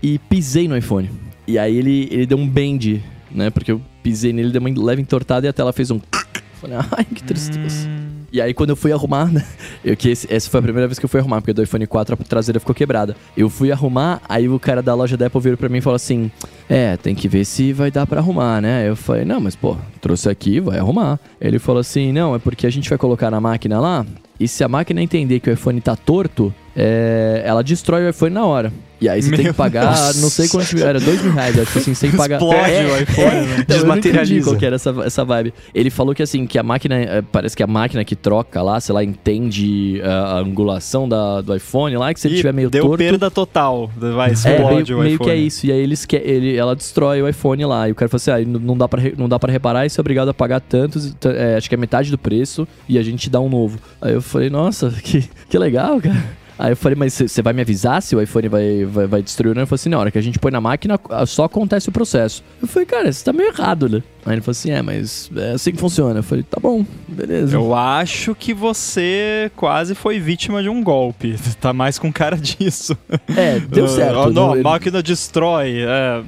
e 0.00 0.20
pisei 0.20 0.68
no 0.68 0.76
iPhone. 0.76 1.10
E 1.44 1.58
aí 1.58 1.76
ele, 1.76 2.08
ele 2.12 2.26
deu 2.26 2.38
um 2.38 2.48
bend, 2.48 3.02
né? 3.28 3.50
Porque 3.50 3.72
eu 3.72 3.82
pisei 4.04 4.32
nele, 4.32 4.52
deu 4.52 4.60
uma 4.60 4.70
leve 4.70 5.02
entortada 5.02 5.44
e 5.44 5.48
a 5.48 5.52
tela 5.52 5.72
fez 5.72 5.90
um. 5.90 6.00
Falei, 6.60 6.78
ai, 6.96 7.04
que 7.04 7.24
tristeza. 7.24 8.05
E 8.36 8.40
aí, 8.42 8.52
quando 8.52 8.68
eu 8.68 8.76
fui 8.76 8.92
arrumar, 8.92 9.26
né? 9.32 9.42
Eu, 9.82 9.96
que 9.96 10.10
esse- 10.10 10.30
essa 10.30 10.50
foi 10.50 10.60
a 10.60 10.62
primeira 10.62 10.86
vez 10.86 10.98
que 10.98 11.04
eu 11.06 11.08
fui 11.08 11.18
arrumar, 11.20 11.40
porque 11.40 11.54
do 11.54 11.62
iPhone 11.62 11.86
4 11.86 12.18
a 12.20 12.24
traseira 12.24 12.60
ficou 12.60 12.74
quebrada. 12.74 13.16
Eu 13.34 13.48
fui 13.48 13.72
arrumar, 13.72 14.20
aí 14.28 14.46
o 14.46 14.60
cara 14.60 14.82
da 14.82 14.92
loja 14.94 15.16
da 15.16 15.28
Apple 15.28 15.40
virou 15.40 15.56
pra 15.56 15.70
mim 15.70 15.78
e 15.78 15.80
falou 15.80 15.96
assim: 15.96 16.30
É, 16.68 16.98
tem 16.98 17.14
que 17.14 17.28
ver 17.28 17.46
se 17.46 17.72
vai 17.72 17.90
dar 17.90 18.06
pra 18.06 18.20
arrumar, 18.20 18.60
né? 18.60 18.86
Eu 18.86 18.94
falei: 18.94 19.24
Não, 19.24 19.40
mas 19.40 19.56
pô, 19.56 19.74
trouxe 20.02 20.28
aqui, 20.28 20.60
vai 20.60 20.78
arrumar. 20.78 21.18
Ele 21.40 21.58
falou 21.58 21.80
assim: 21.80 22.12
Não, 22.12 22.34
é 22.34 22.38
porque 22.38 22.66
a 22.66 22.70
gente 22.70 22.90
vai 22.90 22.98
colocar 22.98 23.30
na 23.30 23.40
máquina 23.40 23.80
lá, 23.80 24.04
e 24.38 24.46
se 24.46 24.62
a 24.62 24.68
máquina 24.68 25.02
entender 25.02 25.40
que 25.40 25.48
o 25.48 25.52
iPhone 25.54 25.80
tá 25.80 25.96
torto, 25.96 26.52
é, 26.76 27.42
ela 27.44 27.62
destrói 27.62 28.04
o 28.06 28.10
iPhone 28.10 28.34
na 28.34 28.44
hora. 28.44 28.72
E 28.98 29.10
aí 29.10 29.20
você 29.20 29.28
tem 29.28 29.44
Meu 29.44 29.52
que 29.52 29.58
pagar, 29.58 29.92
Deus. 29.94 30.22
não 30.22 30.30
sei 30.30 30.48
quanto, 30.48 30.78
era 30.82 30.98
dois 30.98 31.20
mil 31.20 31.30
reais, 31.30 31.58
acho 31.58 31.70
que 31.70 31.78
assim, 31.80 31.92
sem 31.92 32.12
pagar. 32.12 32.36
Explode 32.36 32.70
É, 32.70 32.86
o 32.86 32.96
iPhone, 33.02 33.46
né? 33.46 33.56
então, 33.58 33.76
Desmaterializa. 33.76 34.50
qual 34.50 34.56
que 34.56 34.64
era 34.64 34.76
essa, 34.76 34.94
essa 35.04 35.22
vibe. 35.22 35.52
Ele 35.74 35.90
falou 35.90 36.14
que 36.14 36.22
assim, 36.22 36.46
que 36.46 36.58
a 36.58 36.62
máquina, 36.62 36.94
eh, 36.94 37.22
parece 37.30 37.54
que 37.54 37.62
a 37.62 37.66
máquina 37.66 38.02
que 38.06 38.16
troca 38.16 38.62
lá, 38.62 38.80
sei 38.80 38.94
lá, 38.94 39.04
entende 39.04 40.00
eh, 40.00 40.06
a 40.08 40.38
angulação 40.38 41.06
da, 41.06 41.42
do 41.42 41.54
iPhone 41.54 41.94
lá, 41.98 42.14
que 42.14 42.18
se 42.20 42.26
ele 42.26 42.36
tiver 42.36 42.54
meio 42.54 42.70
deu 42.70 42.84
torto... 42.84 42.96
perda 42.96 43.30
total. 43.30 43.90
Vai, 43.98 44.30
É, 44.30 44.32
explode 44.32 44.92
meio, 44.94 44.98
o 44.98 45.02
meio 45.02 45.14
iPhone. 45.16 45.30
que 45.30 45.36
é 45.36 45.36
isso. 45.36 45.66
E 45.66 45.72
aí 45.72 45.78
eles 45.78 46.06
que, 46.06 46.16
ele, 46.16 46.56
ela 46.56 46.74
destrói 46.74 47.20
o 47.20 47.28
iPhone 47.28 47.66
lá. 47.66 47.90
E 47.90 47.92
o 47.92 47.94
cara 47.94 48.08
falou 48.08 48.16
assim: 48.16 48.30
ah, 48.30 48.58
não 48.58 48.78
dá 48.78 48.88
pra, 48.88 49.02
não 49.18 49.28
dá 49.28 49.38
pra 49.38 49.52
reparar, 49.52 49.84
e 49.84 49.90
você 49.90 50.00
é 50.00 50.02
obrigado 50.02 50.30
a 50.30 50.34
pagar 50.34 50.60
tantos, 50.60 51.14
é, 51.26 51.56
acho 51.56 51.68
que 51.68 51.74
é 51.74 51.78
metade 51.78 52.10
do 52.10 52.16
preço, 52.16 52.66
e 52.88 52.98
a 52.98 53.02
gente 53.02 53.28
dá 53.28 53.40
um 53.40 53.50
novo. 53.50 53.78
Aí 54.00 54.14
eu 54.14 54.22
falei, 54.22 54.48
nossa, 54.48 54.88
que, 55.04 55.28
que 55.50 55.58
legal, 55.58 56.00
cara. 56.00 56.16
Aí 56.58 56.72
eu 56.72 56.76
falei, 56.76 56.96
mas 56.96 57.12
você 57.14 57.42
vai 57.42 57.52
me 57.52 57.60
avisar 57.60 58.00
se 58.00 58.16
o 58.16 58.20
iPhone 58.20 58.48
vai, 58.48 58.84
vai, 58.84 59.06
vai 59.06 59.22
destruir 59.22 59.50
ou 59.50 59.54
não? 59.54 59.62
Ele 59.62 59.66
falou 59.66 59.76
assim, 59.76 59.88
na 59.90 59.98
hora 59.98 60.10
que 60.10 60.18
a 60.18 60.22
gente 60.22 60.38
põe 60.38 60.50
na 60.50 60.60
máquina, 60.60 60.98
só 61.26 61.44
acontece 61.44 61.88
o 61.88 61.92
processo. 61.92 62.42
Eu 62.62 62.66
falei, 62.66 62.86
cara, 62.86 63.12
você 63.12 63.24
tá 63.24 63.32
meio 63.32 63.50
errado, 63.50 63.88
né? 63.88 64.02
Aí 64.24 64.34
ele 64.34 64.40
falou 64.40 64.52
assim, 64.52 64.70
é, 64.70 64.80
mas 64.80 65.30
é 65.36 65.52
assim 65.52 65.72
que 65.72 65.78
funciona. 65.78 66.20
Eu 66.20 66.22
falei, 66.22 66.42
tá 66.42 66.58
bom, 66.60 66.84
beleza. 67.06 67.54
Eu 67.54 67.74
acho 67.74 68.34
que 68.34 68.54
você 68.54 69.50
quase 69.54 69.94
foi 69.94 70.18
vítima 70.18 70.62
de 70.62 70.68
um 70.68 70.82
golpe. 70.82 71.36
Tá 71.60 71.72
mais 71.72 71.98
com 71.98 72.12
cara 72.12 72.36
disso. 72.36 72.96
É, 73.34 73.58
deu 73.58 73.88
certo. 73.88 74.18
ah, 74.18 74.30
não, 74.30 74.32
Não- 74.48 74.52
a 74.52 74.62
máquina 74.62 75.02
destrói. 75.02 75.80
É, 75.80 76.22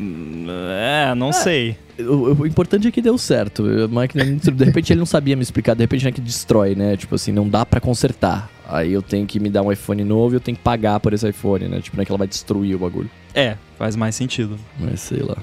é 1.11 1.15
não 1.15 1.33
sei. 1.33 1.77
O, 1.99 2.43
o 2.43 2.47
importante 2.47 2.89
é 2.89 2.91
que 2.91 3.03
deu 3.03 3.19
certo. 3.19 3.65
A 3.85 3.89
máquina, 3.89 4.25
de 4.25 4.65
repente 4.65 4.93
ele 4.93 4.99
não 4.99 5.07
sabia 5.07 5.37
me 5.37 5.43
explicar, 5.43 5.75
de 5.75 5.83
repente 5.83 6.03
não 6.05 6.09
é 6.09 6.13
que 6.13 6.21
destrói, 6.21 6.75
né? 6.75 6.97
Tipo 6.97 7.15
assim, 7.15 7.31
não 7.31 7.49
dá 7.49 7.65
pra 7.67 7.81
consertar. 7.81 8.51
Aí 8.69 8.93
eu 8.93 9.01
tenho 9.01 9.27
que 9.27 9.41
me 9.41 9.49
dar 9.49 9.63
um 9.63 9.73
iPhone 9.73 10.05
novo 10.05 10.35
e 10.35 10.37
eu 10.37 10.41
tenho 10.41 10.57
que 10.57 10.63
pagar 10.63 11.01
por 11.01 11.15
esse 11.15 11.27
iPhone, 11.29 11.67
né? 11.69 11.81
Tipo, 11.81 11.97
não 11.97 12.03
é 12.03 12.05
que 12.05 12.13
ela 12.13 12.19
vai 12.19 12.29
destruir 12.29 12.77
o 12.77 12.79
bagulho. 12.79 13.11
É, 13.35 13.57
faz 13.79 13.97
mais 13.97 14.15
sentido. 14.15 14.59
Mas 14.79 15.01
sei 15.01 15.23
lá. 15.23 15.37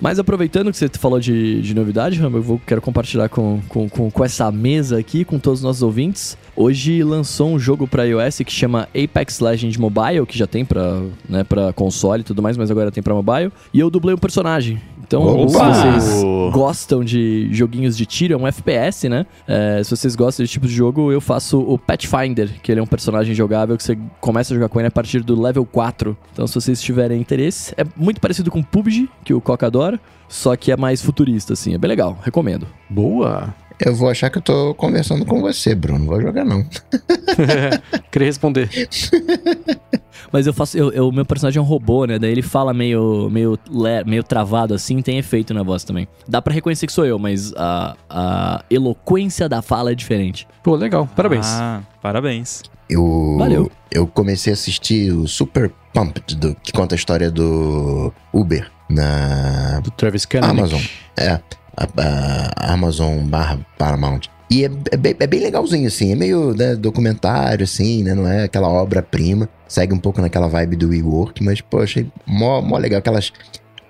Mas 0.00 0.18
aproveitando 0.18 0.70
que 0.70 0.76
você 0.76 0.88
falou 0.88 1.18
de, 1.18 1.60
de 1.60 1.74
novidade, 1.74 2.18
Rambo, 2.18 2.38
eu 2.38 2.42
vou, 2.42 2.60
quero 2.64 2.80
compartilhar 2.80 3.28
com, 3.28 3.60
com, 3.68 3.88
com, 3.88 4.10
com 4.10 4.24
essa 4.24 4.50
mesa 4.50 4.98
aqui, 4.98 5.24
com 5.24 5.38
todos 5.38 5.60
os 5.60 5.64
nossos 5.64 5.82
ouvintes. 5.82 6.38
Hoje 6.54 7.02
lançou 7.02 7.50
um 7.50 7.58
jogo 7.58 7.86
pra 7.86 8.04
iOS 8.04 8.38
que 8.38 8.52
chama 8.52 8.88
Apex 8.94 9.40
Legends 9.40 9.76
Mobile, 9.76 10.26
que 10.26 10.38
já 10.38 10.46
tem 10.46 10.64
pra, 10.64 11.02
né, 11.28 11.44
pra 11.44 11.72
console 11.72 12.20
e 12.20 12.24
tudo 12.24 12.42
mais, 12.42 12.56
mas 12.56 12.70
agora 12.70 12.90
tem 12.90 13.02
pra 13.02 13.14
mobile. 13.14 13.52
E 13.72 13.80
eu 13.80 13.90
dublei 13.90 14.14
um 14.14 14.18
personagem. 14.18 14.80
Então, 15.08 15.22
Opa! 15.22 15.72
se 15.72 15.80
vocês 15.80 16.22
gostam 16.52 17.02
de 17.02 17.48
joguinhos 17.50 17.96
de 17.96 18.04
tiro, 18.04 18.34
é 18.34 18.36
um 18.36 18.46
FPS, 18.46 19.08
né? 19.08 19.24
É, 19.46 19.82
se 19.82 19.90
vocês 19.90 20.14
gostam 20.14 20.44
desse 20.44 20.52
tipo 20.52 20.66
de 20.66 20.74
jogo, 20.74 21.10
eu 21.10 21.20
faço 21.20 21.58
o 21.60 21.78
Pathfinder, 21.78 22.60
que 22.62 22.70
ele 22.70 22.78
é 22.78 22.82
um 22.82 22.86
personagem 22.86 23.34
jogável 23.34 23.74
que 23.78 23.82
você 23.82 23.98
começa 24.20 24.52
a 24.52 24.54
jogar 24.54 24.68
com 24.68 24.78
ele 24.78 24.88
a 24.88 24.90
partir 24.90 25.20
do 25.22 25.40
level 25.40 25.64
4. 25.64 26.14
Então, 26.34 26.46
se 26.46 26.54
vocês 26.54 26.82
tiverem 26.82 27.18
interesse, 27.18 27.72
é 27.78 27.84
muito 27.96 28.20
parecido 28.20 28.50
com 28.50 28.62
PUBG, 28.62 29.08
que 29.24 29.32
o 29.32 29.40
Coca 29.40 29.66
adora, 29.66 29.98
só 30.28 30.54
que 30.54 30.70
é 30.70 30.76
mais 30.76 31.02
futurista, 31.02 31.54
assim. 31.54 31.72
É 31.72 31.78
bem 31.78 31.88
legal, 31.88 32.18
recomendo. 32.22 32.66
Boa. 32.90 33.54
Eu 33.80 33.94
vou 33.94 34.10
achar 34.10 34.28
que 34.28 34.38
eu 34.38 34.42
tô 34.42 34.74
conversando 34.74 35.24
com 35.24 35.40
você, 35.40 35.74
Bruno. 35.74 36.00
Não 36.00 36.06
vou 36.06 36.20
jogar, 36.20 36.44
não. 36.44 36.64
Queria 38.10 38.26
responder. 38.26 38.68
Mas 40.32 40.46
eu 40.46 40.52
faço. 40.52 40.76
Eu, 40.76 40.90
eu- 40.92 41.08
o 41.08 41.12
meu 41.12 41.24
personagem 41.24 41.58
é 41.58 41.62
um 41.62 41.64
robô, 41.64 42.04
né? 42.04 42.18
Daí 42.18 42.30
ele 42.32 42.42
fala 42.42 42.74
meio, 42.74 43.28
meio, 43.30 43.58
meio 44.04 44.22
travado 44.22 44.74
assim, 44.74 45.00
tem 45.00 45.16
efeito 45.18 45.54
na 45.54 45.62
voz 45.62 45.84
também. 45.84 46.06
Dá 46.26 46.42
pra 46.42 46.52
reconhecer 46.52 46.86
que 46.86 46.92
sou 46.92 47.06
eu, 47.06 47.18
mas 47.18 47.52
a, 47.56 47.96
a 48.10 48.64
eloquência 48.70 49.48
da 49.48 49.62
fala 49.62 49.92
é 49.92 49.94
diferente. 49.94 50.46
Pô, 50.62 50.74
legal. 50.74 51.08
Parabéns. 51.16 51.46
Ah, 51.46 51.80
parabéns. 52.02 52.62
Eu, 52.90 53.36
Valeu. 53.38 53.70
eu 53.92 54.06
comecei 54.06 54.52
a 54.52 54.54
assistir 54.54 55.12
o 55.12 55.26
Super 55.28 55.70
Pumped, 55.92 56.34
do, 56.36 56.54
que 56.56 56.72
conta 56.72 56.94
a 56.94 56.96
história 56.96 57.30
do 57.30 58.12
Uber 58.32 58.70
na 58.90 59.80
Do 59.80 59.90
Travis 59.90 60.24
Kelenic. 60.24 60.58
Amazon. 60.58 60.80
É, 61.16 61.38
a, 61.86 62.52
a 62.56 62.72
Amazon 62.72 63.18
barra 63.24 63.58
Paramount. 63.78 64.22
E 64.50 64.64
é, 64.64 64.70
é 64.92 64.96
bem, 64.96 65.14
é 65.18 65.26
bem 65.26 65.40
legalzinho, 65.40 65.86
assim. 65.86 66.10
É 66.12 66.14
meio 66.14 66.54
né, 66.54 66.74
documentário, 66.74 67.64
assim, 67.64 68.02
né? 68.02 68.14
Não 68.14 68.26
é 68.26 68.44
aquela 68.44 68.68
obra-prima. 68.68 69.48
Segue 69.68 69.92
um 69.92 69.98
pouco 69.98 70.20
naquela 70.22 70.48
vibe 70.48 70.76
do 70.76 70.88
WeWork, 70.88 71.44
mas, 71.44 71.60
pô, 71.60 71.80
achei 71.80 72.06
mó, 72.26 72.60
mó 72.62 72.78
legal. 72.78 72.98
Aquelas... 73.00 73.30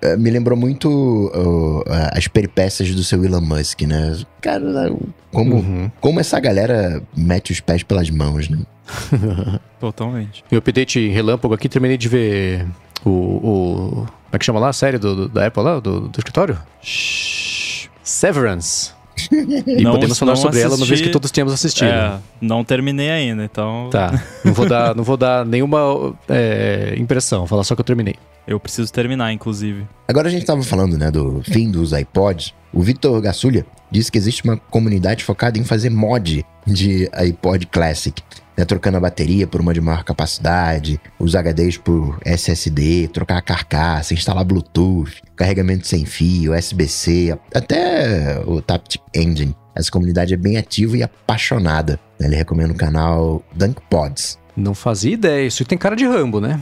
eh, 0.01 0.17
Me 0.17 0.29
lembrou 0.29 0.57
muito 0.57 0.89
uh, 1.33 1.83
as 2.13 2.27
peripécias 2.27 2.93
do 2.93 3.03
seu 3.05 3.23
Elon 3.23 3.39
Musk, 3.39 3.83
né? 3.83 4.17
Cara, 4.41 4.91
como, 5.31 5.55
Uhum. 5.55 5.89
como 6.01 6.19
essa 6.19 6.37
galera 6.41 7.01
mete 7.15 7.53
os 7.53 7.61
pés 7.61 7.81
pelas 7.83 8.09
mãos, 8.09 8.49
né? 8.49 8.57
Totalmente. 9.79 10.43
Meu 10.51 10.59
update 10.59 11.07
relâmpago 11.09 11.53
aqui, 11.53 11.69
terminei 11.69 11.97
de 11.97 12.09
ver 12.09 12.67
o, 13.05 13.09
o- 13.09 13.89
Como 13.95 14.07
é 14.33 14.37
que 14.39 14.43
chama 14.45 14.59
lá 14.59 14.67
a 14.69 14.73
série 14.73 14.97
do, 14.97 15.15
do- 15.15 15.29
da 15.29 15.45
Apple 15.47 15.63
lá, 15.63 15.79
do, 15.79 16.09
do 16.09 16.17
escritório? 16.19 16.57
Shhh. 16.81 17.48
Severance. 18.09 18.91
E 19.31 19.83
Não- 19.83 19.91
podemos 19.91 20.17
falar 20.17 20.35
sobre 20.37 20.59
ela 20.61 20.71
no 20.71 20.77
vez 20.77 20.91
assisti- 20.91 21.07
que 21.07 21.11
todos 21.11 21.29
tínhamos 21.29 21.53
assistido. 21.53 21.87
É, 21.89 22.17
não 22.39 22.63
terminei 22.63 23.09
ainda, 23.09 23.43
então 23.43 23.89
Tá. 23.91 24.11
Não 24.45 24.53
vou 24.53 24.65
dar, 24.67 24.95
não 24.95 25.03
vou 25.03 25.17
dar 25.17 25.43
nenhuma 25.45 26.15
é, 26.29 26.95
impressão, 26.97 27.45
falar 27.45 27.63
só 27.65 27.75
que 27.75 27.81
eu 27.81 27.85
terminei. 27.85 28.15
eu 28.47 28.57
preciso 28.59 28.91
terminar, 28.93 29.33
inclusive. 29.33 29.85
Agora 30.07 30.29
a 30.29 30.31
gente 30.31 30.45
tava 30.45 30.63
falando, 30.63 30.97
né, 30.97 31.11
do 31.11 31.41
fim 31.43 31.69
dos 31.69 31.91
iPods. 31.91 32.53
O 32.73 32.81
Victor 32.81 33.19
Gassulha 33.21 33.65
disse 33.91 34.09
que 34.11 34.17
existe 34.17 34.43
uma 34.45 34.55
comunidade 34.55 35.23
focada 35.23 35.59
em 35.59 35.63
fazer 35.65 35.89
mod 35.89 36.45
de 36.65 37.09
iPod 37.13 37.65
Classic. 37.67 38.21
Né, 38.59 38.65
trocando 38.65 38.97
a 38.97 38.99
bateria 38.99 39.47
por 39.47 39.61
uma 39.61 39.73
de 39.73 39.79
maior 39.79 40.03
capacidade, 40.03 40.99
os 41.17 41.33
HDs 41.33 41.77
por 41.77 42.19
SSD, 42.25 43.07
trocar 43.07 43.37
a 43.37 43.41
carcaça, 43.41 44.13
instalar 44.13 44.43
Bluetooth, 44.43 45.21
carregamento 45.33 45.87
sem 45.87 46.03
fio, 46.03 46.53
USB-C, 46.53 47.39
até 47.55 48.37
o 48.45 48.61
Taptic 48.61 49.01
Engine. 49.15 49.55
Essa 49.73 49.89
comunidade 49.89 50.33
é 50.33 50.37
bem 50.37 50.57
ativa 50.57 50.97
e 50.97 51.03
apaixonada. 51.03 51.97
né? 52.19 52.27
Ele 52.27 52.35
recomenda 52.35 52.73
o 52.73 52.75
canal 52.75 53.41
Dunk 53.55 53.81
Pods. 53.89 54.37
Não 54.57 54.73
fazia 54.73 55.13
ideia. 55.13 55.47
Isso 55.47 55.63
tem 55.63 55.77
cara 55.77 55.95
de 55.95 56.05
Rambo, 56.05 56.41
né? 56.41 56.59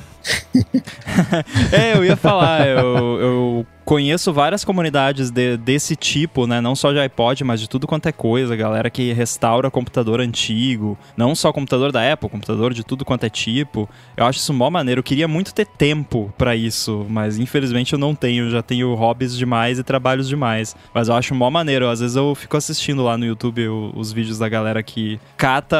É, 1.72 1.98
eu 1.98 2.06
ia 2.06 2.16
falar, 2.16 2.68
eu, 2.68 3.20
eu 3.20 3.66
conheço 3.84 4.34
várias 4.34 4.64
comunidades 4.66 5.32
de- 5.32 5.56
desse 5.58 5.96
tipo, 5.96 6.46
né? 6.46 6.60
Não 6.62 6.76
só 6.76 6.92
de 6.92 7.00
iPod, 7.00 7.44
mas 7.44 7.60
de 7.62 7.70
tudo 7.70 7.88
quanto 7.88 8.08
é 8.08 8.12
coisa. 8.12 8.56
Galera 8.56 8.90
que 8.90 9.14
restaura 9.14 9.72
computador 9.72 10.20
antigo. 10.20 10.98
Não 11.16 11.34
só 11.34 11.52
computador 11.54 11.92
da 11.92 12.12
Apple, 12.12 12.30
computador 12.30 12.74
de 12.74 12.84
tudo 12.84 13.06
quanto 13.06 13.24
é 13.26 13.30
tipo. 13.30 13.90
Eu 14.16 14.26
acho 14.26 14.40
isso 14.40 14.54
mó 14.54 14.70
maneiro. 14.70 15.00
Eu 15.00 15.04
queria 15.04 15.28
muito 15.28 15.54
ter 15.54 15.66
tempo 15.66 16.32
pra 16.38 16.56
isso, 16.56 17.06
mas 17.10 17.38
infelizmente 17.40 17.94
eu 17.94 18.00
não 18.00 18.14
tenho. 18.14 18.50
Já 18.50 18.62
tenho 18.62 18.94
hobbies 18.94 19.36
demais 19.38 19.80
e 19.80 19.84
trabalhos 19.84 20.28
demais. 20.28 20.76
Mas 20.94 21.08
eu 21.08 21.16
acho 21.16 21.34
mó 21.34 21.50
maneiro. 21.50 21.88
Às 21.90 22.02
vezes 22.02 22.16
eu 22.18 22.36
fico 22.36 22.58
assistindo 22.58 23.04
lá 23.04 23.18
no 23.18 23.26
YouTube 23.26 23.68
os 23.96 24.12
vídeos 24.12 24.38
da 24.38 24.50
galera 24.50 24.84
que 24.84 25.20
cata 25.38 25.78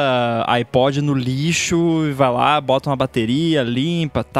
iPod 0.48 1.02
no 1.02 1.12
lixo 1.14 2.06
e 2.08 2.12
vai 2.12 2.32
lá, 2.32 2.58
bota 2.60 2.88
uma 2.88 2.96
bateria, 2.96 3.62
limpa, 3.62 4.24
tal, 4.24 4.37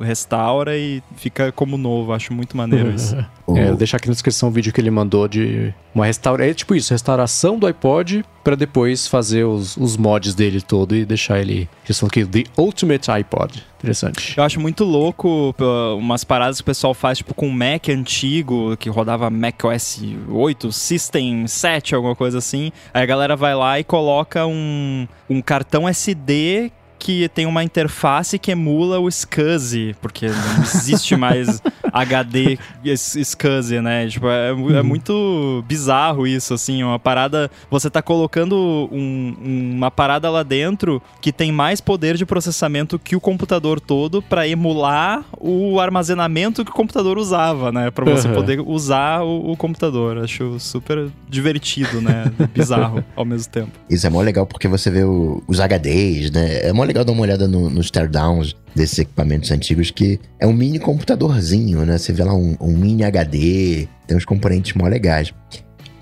restaura 0.00 0.76
e 0.76 1.02
fica 1.16 1.52
como 1.52 1.76
novo. 1.76 2.12
Acho 2.12 2.32
muito 2.32 2.56
maneiro 2.56 2.90
isso. 2.94 3.16
É, 3.54 3.68
eu 3.68 3.76
deixar 3.76 3.96
aqui 3.96 4.08
na 4.08 4.12
descrição 4.12 4.48
o 4.48 4.52
vídeo 4.52 4.72
que 4.72 4.80
ele 4.80 4.90
mandou 4.90 5.26
de 5.28 5.74
uma 5.94 6.06
restaura. 6.06 6.48
É 6.48 6.54
tipo 6.54 6.74
isso, 6.74 6.92
restauração 6.92 7.58
do 7.58 7.66
iPod 7.66 8.24
pra 8.42 8.54
depois 8.54 9.06
fazer 9.06 9.44
os, 9.44 9.76
os 9.76 9.96
mods 9.96 10.34
dele 10.34 10.60
todo 10.60 10.96
e 10.96 11.04
deixar 11.04 11.40
ele. 11.40 11.68
Eles 11.84 11.98
falam 11.98 12.08
aqui, 12.08 12.24
The 12.24 12.44
Ultimate 12.56 13.10
iPod. 13.10 13.62
Interessante. 13.78 14.34
Eu 14.36 14.44
acho 14.44 14.60
muito 14.60 14.84
louco 14.84 15.54
umas 15.98 16.22
paradas 16.22 16.58
que 16.58 16.62
o 16.62 16.66
pessoal 16.66 16.94
faz, 16.94 17.18
tipo, 17.18 17.34
com 17.34 17.48
Mac 17.48 17.88
antigo, 17.88 18.76
que 18.76 18.88
rodava 18.88 19.28
Mac 19.28 19.64
OS 19.64 20.02
8, 20.28 20.70
System 20.70 21.46
7, 21.48 21.94
alguma 21.94 22.14
coisa 22.14 22.38
assim. 22.38 22.70
Aí 22.94 23.02
a 23.02 23.06
galera 23.06 23.34
vai 23.34 23.54
lá 23.56 23.80
e 23.80 23.84
coloca 23.84 24.46
um, 24.46 25.06
um 25.28 25.42
cartão 25.42 25.88
SD 25.88 26.70
que 27.02 27.28
tem 27.30 27.46
uma 27.46 27.64
interface 27.64 28.38
que 28.38 28.52
emula 28.52 29.00
o 29.00 29.10
SCSI, 29.10 29.96
porque 30.00 30.28
não 30.28 30.62
existe 30.62 31.16
mais 31.16 31.60
HD 31.92 32.58
SCSI, 32.84 33.80
né? 33.80 34.06
Tipo, 34.08 34.26
é, 34.28 34.50
é 34.78 34.82
muito 34.82 35.64
bizarro 35.66 36.26
isso, 36.26 36.54
assim, 36.54 36.82
uma 36.82 36.98
parada... 36.98 37.50
Você 37.70 37.90
tá 37.90 38.00
colocando 38.02 38.88
um- 38.90 39.34
uma 39.76 39.90
parada 39.90 40.28
lá 40.30 40.42
dentro 40.42 41.02
que 41.20 41.32
tem 41.32 41.50
mais 41.52 41.80
poder 41.80 42.16
de 42.16 42.24
processamento 42.26 42.98
que 42.98 43.14
o 43.16 43.20
computador 43.20 43.80
todo 43.80 44.22
pra 44.22 44.46
emular 44.48 45.24
o 45.38 45.80
armazenamento 45.80 46.64
que 46.64 46.70
o 46.70 46.74
computador 46.74 47.18
usava, 47.18 47.70
né? 47.72 47.90
Pra 47.90 48.04
você 48.04 48.28
Uhum. 48.28 48.34
poder 48.34 48.60
usar 48.60 49.22
o, 49.22 49.52
o 49.52 49.56
computador. 49.56 50.18
Acho 50.18 50.58
super 50.58 51.08
divertido, 51.28 52.00
né? 52.00 52.30
Bizarro 52.54 53.02
ao 53.16 53.24
mesmo 53.24 53.50
tempo. 53.52 53.70
Isso 53.90 54.06
é 54.06 54.10
mó 54.10 54.20
legal 54.20 54.46
porque 54.46 54.68
você 54.68 54.90
vê 54.90 55.02
o- 55.04 55.42
os 55.46 55.58
HDs, 55.60 56.30
né? 56.30 56.60
É 56.68 56.72
mó 56.72 56.84
legal 56.84 57.04
dar 57.04 57.12
uma 57.12 57.22
olhada 57.22 57.46
no- 57.48 57.68
nos 57.70 57.90
teardowns 57.90 58.54
desses 58.74 58.98
equipamentos 58.98 59.50
antigos, 59.50 59.90
que 59.90 60.18
é 60.40 60.46
um 60.46 60.52
mini 60.52 60.78
computadorzinho, 60.78 61.84
né? 61.84 61.98
Você 61.98 62.12
vê 62.12 62.24
lá 62.24 62.34
um, 62.34 62.56
um 62.60 62.76
mini 62.76 63.04
HD, 63.04 63.86
tem 64.06 64.16
uns 64.16 64.24
componentes 64.24 64.74
mó 64.74 64.86
legais. 64.88 65.32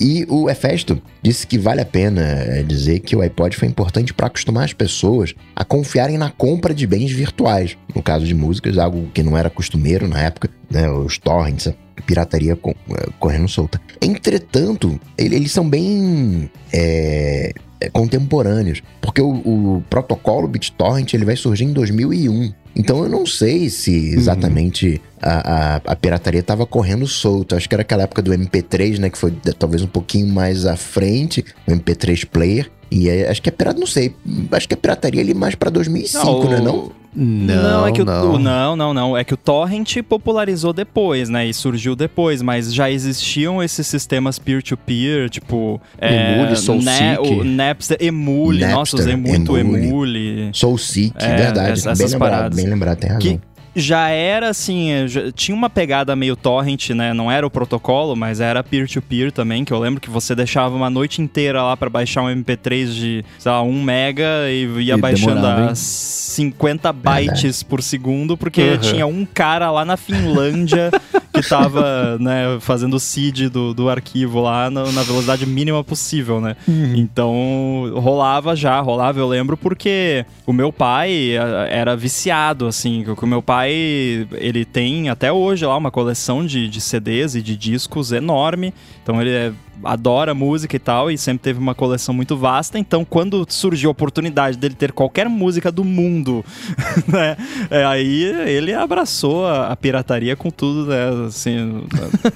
E 0.02 0.24
o 0.30 0.48
Efesto 0.48 1.00
disse 1.22 1.46
que 1.46 1.58
vale 1.58 1.82
a 1.82 1.84
pena 1.84 2.22
é, 2.22 2.62
dizer 2.62 3.00
que 3.00 3.14
o 3.14 3.20
iPod 3.20 3.54
foi 3.54 3.68
importante 3.68 4.14
para 4.14 4.28
acostumar 4.28 4.64
as 4.64 4.72
pessoas 4.72 5.34
a 5.54 5.62
confiarem 5.62 6.16
na 6.16 6.30
compra 6.30 6.72
de 6.72 6.86
bens 6.86 7.10
virtuais. 7.12 7.76
No 7.94 8.02
caso 8.02 8.24
de 8.24 8.34
músicas, 8.34 8.78
algo 8.78 9.08
que 9.12 9.22
não 9.22 9.36
era 9.36 9.50
costumeiro 9.50 10.08
na 10.08 10.18
época, 10.22 10.48
né? 10.70 10.88
Os 10.90 11.18
torrents, 11.18 11.66
a 11.68 12.02
pirataria 12.06 12.54
eh, 12.54 13.06
correndo 13.18 13.46
solta. 13.46 13.78
Entretanto, 14.00 14.98
ele- 15.18 15.36
eles 15.36 15.52
são 15.52 15.68
bem 15.68 16.50
é, 16.72 17.52
é, 17.78 17.90
contemporâneos, 17.90 18.82
porque 19.02 19.20
o, 19.20 19.28
o 19.28 19.84
protocolo 19.90 20.48
BitTorrent 20.48 21.12
ele 21.12 21.26
vai 21.26 21.36
surgir 21.36 21.64
em 21.64 21.74
2001. 21.74 22.54
Então 22.74 23.02
eu 23.02 23.08
não 23.08 23.26
sei 23.26 23.68
se 23.68 24.14
exatamente 24.14 25.00
a, 25.20 25.76
a, 25.76 25.76
a 25.76 25.96
pirataria 25.96 26.40
estava 26.40 26.64
correndo 26.64 27.06
solta. 27.06 27.56
Acho 27.56 27.68
que 27.68 27.74
era 27.74 27.82
aquela 27.82 28.04
época 28.04 28.22
do 28.22 28.32
MP3, 28.32 28.98
né? 28.98 29.10
Que 29.10 29.18
foi 29.18 29.32
talvez 29.58 29.82
um 29.82 29.88
pouquinho 29.88 30.28
mais 30.28 30.64
à 30.66 30.76
frente, 30.76 31.44
o 31.66 31.72
MP3 31.72 32.26
Player. 32.26 32.70
E 32.90 33.08
aí, 33.08 33.24
acho 33.26 33.40
que 33.40 33.48
é 33.48 33.52
pirata, 33.52 33.78
não 33.78 33.86
sei. 33.86 34.14
Acho 34.50 34.66
que 34.68 34.74
é 34.74 34.76
pirataria 34.76 35.20
ali 35.20 35.32
mais 35.34 35.54
pra 35.54 35.70
2005, 35.70 36.48
né? 36.48 36.60
Não? 36.60 36.90
Não, 37.12 37.86
é 37.88 37.90
que 37.92 38.00
o, 38.00 38.04
o- 38.04 38.38
não, 38.38 38.76
não, 38.76 38.94
não. 38.94 39.16
É 39.16 39.24
que 39.24 39.34
o 39.34 39.36
torrent 39.36 39.96
popularizou 40.08 40.72
depois, 40.72 41.28
né? 41.28 41.44
E 41.44 41.52
surgiu 41.52 41.96
depois, 41.96 42.40
mas 42.40 42.72
já 42.72 42.88
existiam 42.88 43.60
esses 43.60 43.84
sistemas 43.88 44.38
peer-to-peer, 44.38 45.28
tipo. 45.28 45.80
Emule, 46.00 46.52
é, 46.52 46.54
Soulseek. 46.54 47.18
o 47.32 47.42
Napster, 47.44 47.96
Emule. 48.00 48.60
Nossa, 48.60 48.76
Napster, 48.76 49.00
usei 49.00 49.16
muito 49.16 49.58
Emule. 49.58 49.86
Emule. 49.88 50.50
Soulseek, 50.52 51.12
É, 51.18 51.34
verdade. 51.36 51.72
essas 51.72 51.98
bem 51.98 52.06
lembrado, 52.08 52.30
paradas. 52.30 52.56
bem 52.56 52.66
lembrado, 52.66 52.98
tem 52.98 53.10
razão. 53.10 53.20
Que 53.20 53.40
já 53.74 54.08
era 54.08 54.48
assim, 54.48 54.90
eh, 54.90 55.08
já- 55.08 55.32
tinha 55.32 55.54
uma 55.54 55.70
pegada 55.70 56.14
meio 56.16 56.34
torrent, 56.36 56.90
né? 56.90 57.12
Não 57.14 57.30
era 57.30 57.46
o 57.46 57.50
protocolo, 57.50 58.16
mas 58.16 58.40
era 58.40 58.62
peer-to-peer 58.64 59.30
também, 59.32 59.64
que 59.64 59.72
eu 59.72 59.78
lembro 59.78 60.00
que 60.00 60.10
você 60.10 60.34
deixava 60.34 60.74
uma 60.74 60.90
noite 60.90 61.22
inteira 61.22 61.62
lá 61.62 61.76
pra 61.76 61.88
baixar 61.90 62.22
um 62.22 62.28
MP3 62.30 62.94
de, 62.94 63.24
sei 63.38 63.50
lá, 63.52 63.62
1 63.62 63.82
mega 63.82 64.24
e 64.50 64.66
ia 64.82 64.94
E 64.94 65.00
baixando 65.00 65.34
demorava, 65.36 65.60
a 65.62 65.68
hein? 65.68 65.74
50 65.74 66.92
bytes 66.92 67.62
por 67.62 67.82
segundo, 67.82 68.36
porque 68.36 68.72
Uhum. 68.72 68.78
tinha 68.78 69.06
um 69.06 69.24
cara 69.24 69.70
lá 69.70 69.84
na 69.84 69.96
Finlândia 69.96 70.92
que 71.32 71.42
tava, 71.42 72.16
né, 72.20 72.58
fazendo 72.60 72.94
o 72.94 73.00
seed 73.00 73.48
do, 73.50 73.72
do 73.72 73.88
arquivo 73.88 74.40
lá 74.40 74.68
na, 74.70 74.90
na 74.90 75.02
velocidade 75.02 75.46
mínima 75.46 75.82
possível, 75.84 76.40
né? 76.40 76.56
Então 76.94 77.92
rolava 77.94 78.54
já, 78.56 78.80
rolava, 78.80 79.18
eu 79.18 79.28
lembro, 79.28 79.56
porque 79.56 80.24
o 80.46 80.52
meu 80.52 80.72
pai 80.72 81.36
eh, 81.36 81.68
era 81.70 81.96
viciado, 81.96 82.66
assim, 82.66 83.04
que 83.16 83.24
o 83.24 83.28
meu 83.28 83.42
pai, 83.42 83.59
ele 83.68 84.64
tem 84.64 85.08
até 85.08 85.32
hoje 85.32 85.66
lá 85.66 85.76
uma 85.76 85.90
coleção 85.90 86.46
de, 86.46 86.68
de 86.68 86.80
CDs 86.80 87.34
e 87.34 87.42
de 87.42 87.56
discos 87.56 88.12
enorme, 88.12 88.72
então 89.02 89.20
ele 89.20 89.30
é- 89.30 89.52
adora 89.82 90.34
música 90.34 90.76
e 90.76 90.78
tal, 90.78 91.10
e 91.10 91.16
sempre 91.16 91.42
teve 91.42 91.58
uma 91.58 91.74
coleção 91.74 92.14
muito 92.14 92.36
vasta, 92.36 92.78
então 92.78 93.02
quando 93.02 93.46
surgiu 93.48 93.88
a 93.88 93.92
oportunidade 93.92 94.58
dele 94.58 94.74
ter 94.74 94.92
qualquer 94.92 95.26
música 95.26 95.72
do 95.72 95.82
mundo, 95.84 96.44
né, 97.08 97.34
é, 97.70 97.82
aí 97.86 98.24
ele 98.46 98.74
abraçou 98.74 99.46
a, 99.46 99.68
a 99.68 99.76
pirataria 99.76 100.36
com 100.36 100.50
tudo, 100.50 100.84
né, 100.90 101.26
assim, 101.26 101.82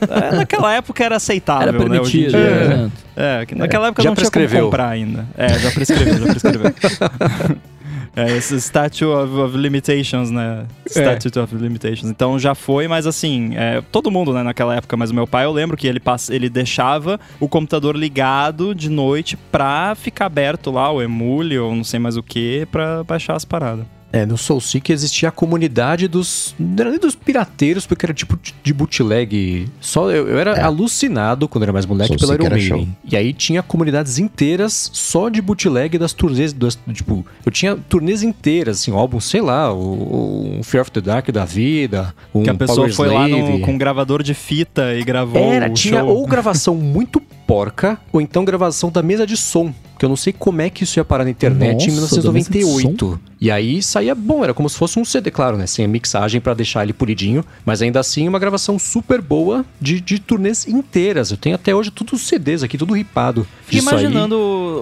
é, 0.09 0.37
naquela 0.37 0.73
época 0.73 1.05
era 1.05 1.17
aceitável, 1.17 1.69
Era 1.69 1.73
né, 1.73 1.79
permitido, 1.91 2.31
dia- 2.31 2.39
né? 2.41 2.75
Exato. 2.77 2.93
é, 3.15 3.47
que 3.47 3.55
naquela 3.55 3.87
época 3.89 4.03
Já 4.03 4.09
não 4.09 4.17
tinha 4.17 4.25
como 4.31 4.33
prescreveu. 4.41 4.65
comprar 4.65 4.89
ainda. 4.89 5.27
É, 5.37 5.59
já 5.59 5.71
prescreveu, 5.71 6.19
já 6.19 6.27
prescreveu. 6.27 6.75
É, 8.17 8.37
esse 8.37 8.61
Statute 8.61 9.05
of, 9.05 9.33
of 9.35 9.57
Limitations, 9.57 10.31
né? 10.31 10.67
Statute 10.87 11.39
of 11.39 11.55
Limitations. 11.55 12.11
Então 12.11 12.39
já 12.39 12.55
foi, 12.55 12.87
mas 12.87 13.07
assim, 13.07 13.57
é, 13.57 13.83
todo 13.93 14.11
mundo, 14.11 14.33
né, 14.33 14.43
naquela 14.43 14.75
época, 14.77 14.97
mas 14.97 15.11
o 15.11 15.15
meu 15.15 15.27
pai, 15.27 15.45
eu 15.45 15.53
lembro 15.53 15.77
que 15.77 15.87
ele, 15.87 16.01
pass... 16.01 16.31
ele 16.31 16.49
deixava 16.49 17.19
o 17.41 17.49
computador 17.49 17.97
ligado 17.97 18.75
de 18.75 18.89
noite 18.89 19.37
pra 19.37 19.95
ficar 19.95 20.27
aberto 20.27 20.71
lá, 20.71 20.91
o 20.91 21.03
Emule 21.03 21.59
ou 21.59 21.75
não 21.75 21.85
sei 21.85 21.99
mais 21.99 22.17
o 22.17 22.23
que, 22.23 22.67
pra 22.71 23.03
baixar 23.03 23.35
as 23.35 23.45
paradas. 23.45 23.94
É, 24.17 24.25
no 24.25 24.39
SoulSeek 24.39 24.93
existia 24.93 25.29
a 25.29 25.33
comunidade 25.33 26.07
dos. 26.07 26.55
Não 26.59 26.77
era 26.83 26.91
nem 26.91 27.01
dos 27.01 27.17
pirateiros, 27.17 27.85
porque 27.87 28.07
era 28.07 28.15
tipo 28.15 28.39
de 28.63 28.73
bootleg. 28.73 29.69
Só 29.81 30.11
eu, 30.11 30.29
eu 30.29 30.39
era 30.39 30.53
É. 30.53 30.63
alucinado 30.63 31.49
quando 31.49 31.65
era 31.65 31.73
mais 31.73 31.85
moleque 31.85 32.17
pelo 32.17 32.33
Iron 32.35 32.49
Maiden. 32.51 32.97
E 33.11 33.17
aí 33.17 33.33
tinha 33.33 33.63
comunidades 33.63 34.19
inteiras 34.19 34.89
só 34.93 35.29
de 35.29 35.43
bootleg 35.43 35.99
das 35.99 36.13
turnês. 36.13 36.53
Das, 36.53 36.79
tipo, 36.93 37.27
eu 37.45 37.51
tinha 37.51 37.75
turnês 37.77 38.23
inteiras, 38.23 38.79
assim, 38.81 38.93
álbuns, 38.93 39.25
sei 39.25 39.41
lá, 39.41 39.75
um 39.75 40.61
Fear 40.63 40.83
of 40.83 40.91
the 40.93 41.01
Dark 41.01 41.29
da 41.31 41.45
vida, 41.45 42.15
um 42.35 42.43
que 42.45 42.51
a 42.51 42.55
pessoa 42.55 42.77
Power 42.89 42.95
foi 42.95 43.09
lá 43.09 43.27
no- 43.27 43.37
Slave. 43.39 43.61
com 43.63 43.73
um 43.73 43.79
gravador 43.79 44.23
de 44.23 44.33
fita 44.35 44.95
e 44.95 45.03
gravou 45.03 45.53
Era, 45.53 45.69
o 45.69 45.75
tinha 45.75 46.01
show. 46.01 46.09
ou 46.09 46.27
gravação 46.29 46.77
muito 46.77 47.21
porca, 47.47 47.99
ou 48.13 48.21
então 48.21 48.45
gravação 48.45 48.91
da 48.91 49.03
mesa 49.03 49.27
de 49.27 49.37
som. 49.37 49.75
Que 50.05 50.07
eu 50.07 50.11
não 50.11 50.17
sei 50.17 50.35
como 50.35 50.61
é 50.61 50.69
que 50.69 50.85
isso 50.85 50.99
ia 50.99 51.05
parar 51.05 51.25
na 51.25 51.31
internet 51.31 51.89
em 51.89 51.93
Nossa, 51.95 52.21
de 52.21 52.29
1998. 52.29 53.21
E 53.41 53.51
aí 53.51 53.83
saía 53.83 54.15
bom, 54.15 54.43
era 54.43 54.55
como 54.55 54.69
se 54.71 54.77
fosse 54.77 54.99
um 54.99 55.05
CD, 55.05 55.31
claro, 55.31 55.57
né? 55.59 55.67
Sem 55.67 55.85
a 55.85 55.89
mixagem 55.89 56.41
pra 56.41 56.55
deixar 56.55 56.83
ele 56.83 56.93
polidinho, 56.95 57.45
mas 57.65 57.83
ainda 57.83 58.01
assim 58.01 58.27
uma 58.29 58.39
gravação 58.39 58.79
super 58.79 59.21
boa 59.21 59.65
de, 59.81 60.01
de 60.01 60.19
turnês 60.19 60.67
inteiras. 60.67 61.31
Eu 61.31 61.37
tenho 61.37 61.55
até 61.55 61.75
hoje 61.75 61.91
todos 61.91 62.15
os 62.23 62.27
CDs 62.29 62.63
aqui, 62.63 62.79
tudo 62.79 62.95
ripado. 62.95 63.47
Fiquei 63.65 63.81
Isso 63.81 63.89
aí- 63.91 64.01
imaginando 64.03 64.37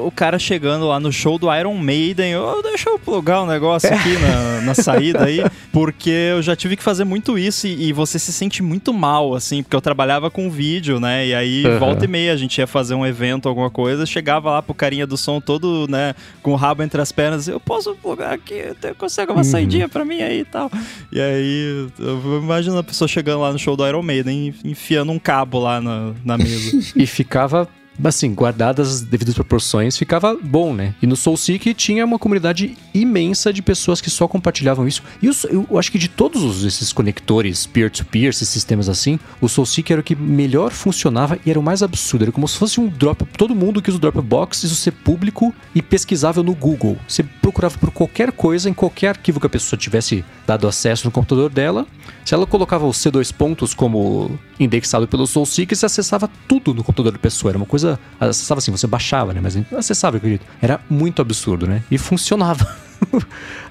o- 0.06 0.12
cara 0.14 0.38
chegando 0.38 0.86
lá 0.86 1.00
no 1.00 1.10
show 1.12 1.38
do 1.38 1.52
Iron 1.52 1.76
Maiden, 1.78 2.36
oh, 2.36 2.62
deixa 2.62 2.90
eu 2.90 2.98
plugar 2.98 3.42
um 3.42 3.46
negócio 3.46 3.92
aqui 3.92 4.12
na, 4.18 4.60
na 4.66 4.74
saída 4.74 5.24
aí, 5.24 5.42
porque 5.72 6.10
eu 6.10 6.42
já 6.42 6.54
tive 6.54 6.76
que 6.76 6.82
fazer 6.82 7.04
muito 7.04 7.36
isso 7.38 7.66
e, 7.66 7.88
e 7.88 7.92
você 7.92 8.18
se 8.18 8.32
sente 8.32 8.62
muito 8.62 8.92
mal, 8.92 9.34
assim, 9.34 9.62
porque 9.62 9.74
eu 9.74 9.80
trabalhava 9.80 10.30
com 10.30 10.50
vídeo, 10.50 11.00
né, 11.00 11.26
e 11.26 11.34
aí 11.34 11.66
Aham. 11.66 11.78
volta 11.78 12.04
e 12.04 12.08
meia 12.08 12.32
a 12.32 12.36
gente 12.36 12.58
ia 12.58 12.66
fazer 12.66 12.94
um 12.94 13.04
evento, 13.06 13.48
alguma 13.48 13.70
coisa, 13.70 14.04
chegava 14.06 14.50
lá 14.50 14.62
pro 14.62 14.74
carinha 14.74 15.06
do 15.06 15.11
som 15.16 15.40
todo, 15.40 15.86
né, 15.88 16.14
com 16.42 16.52
o 16.52 16.56
rabo 16.56 16.82
entre 16.82 17.00
as 17.00 17.12
pernas, 17.12 17.48
eu 17.48 17.60
posso 17.60 17.94
plugar 17.96 18.32
aqui, 18.32 18.62
consegue 18.98 19.32
uma 19.32 19.44
saidinha 19.44 19.88
pra 19.88 20.04
mim 20.04 20.20
aí 20.20 20.40
e 20.40 20.44
tal. 20.44 20.70
E 21.10 21.20
aí, 21.20 21.88
eu 21.98 22.40
imagino 22.42 22.78
a 22.78 22.82
pessoa 22.82 23.08
chegando 23.08 23.40
lá 23.40 23.52
no 23.52 23.58
show 23.58 23.76
do 23.76 23.86
Iron 23.86 24.02
Maiden, 24.02 24.54
enfiando 24.64 25.12
um 25.12 25.18
cabo 25.18 25.58
lá 25.58 25.80
na, 25.80 26.12
na 26.24 26.38
mesa. 26.38 26.72
E 26.94 27.06
ficava, 27.06 27.68
assim, 28.04 28.32
guardadas 28.34 28.88
as 28.88 29.00
devidas 29.00 29.34
proporções, 29.34 29.96
ficava 29.96 30.36
bom, 30.42 30.72
né? 30.74 30.94
E 31.02 31.06
no 31.06 31.16
SoulSeek 31.16 31.74
tinha 31.74 32.04
uma 32.04 32.18
comunidade 32.18 32.76
imensa 32.94 33.52
de 33.52 33.62
pessoas 33.62 34.00
que 34.00 34.10
só 34.10 34.26
compartilhavam 34.28 34.86
isso. 34.86 35.02
E 35.22 35.26
eu, 35.26 35.32
eu 35.70 35.78
acho 35.78 35.90
que 35.92 35.98
de 35.98 36.08
todos 36.08 36.42
os- 36.42 36.64
esses 36.64 36.92
conectores 36.92 37.66
peer-to-peer, 37.66 38.30
esses 38.30 38.48
sistemas 38.48 38.88
assim, 38.88 39.18
o 39.40 39.48
SoulSeek 39.48 39.92
era 39.92 40.00
o 40.00 40.04
que 40.04 40.14
melhor 40.16 40.70
funcionava 40.72 41.38
e 41.44 41.50
era 41.50 41.58
o 41.60 41.62
mais 41.62 41.82
absurdo. 41.82 42.22
Era 42.24 42.32
como 42.32 42.48
se 42.48 42.56
fosse 42.58 42.80
um 42.80 42.88
drop. 42.88 43.24
Todo 43.36 43.54
mundo 43.54 43.80
que 43.82 43.90
usa 43.90 43.98
o 43.98 44.00
Dropbox, 44.00 44.62
isso 44.64 44.74
ser 44.74 44.92
público 44.92 45.54
e 45.74 45.82
pesquisável 45.82 46.42
no 46.42 46.54
Google. 46.54 46.96
Você 47.06 47.22
procurava 47.22 47.76
por 47.78 47.90
qualquer 47.90 48.32
coisa, 48.32 48.68
em 48.70 48.74
qualquer 48.74 49.08
arquivo 49.08 49.40
que 49.40 49.46
a 49.46 49.50
pessoa 49.50 49.78
tivesse 49.78 50.24
dado 50.46 50.66
acesso 50.66 51.06
no 51.06 51.10
computador 51.10 51.50
dela. 51.50 51.86
Se 52.24 52.34
ela 52.34 52.46
colocava 52.46 52.86
os 52.86 52.96
C2 52.98 53.32
pontos 53.32 53.74
como 53.74 54.38
indexado 54.58 55.08
pelo 55.08 55.26
SoulSeek, 55.26 55.74
você 55.74 55.86
acessava 55.86 56.30
tudo 56.46 56.72
no 56.72 56.84
computador 56.84 57.12
da 57.12 57.18
pessoa. 57.18 57.50
Era 57.50 57.58
uma 57.58 57.66
coisa. 57.66 57.81
Acessava 58.20 58.58
assim, 58.58 58.70
você 58.70 58.86
baixava, 58.86 59.32
né? 59.32 59.40
Mas 59.42 59.54
não 59.56 59.78
acessava, 59.78 60.16
eu 60.16 60.18
acredito. 60.18 60.46
Era 60.60 60.80
muito 60.88 61.20
absurdo, 61.22 61.66
né? 61.66 61.82
E 61.90 61.98
funcionava. 61.98 62.64
a 63.12 63.16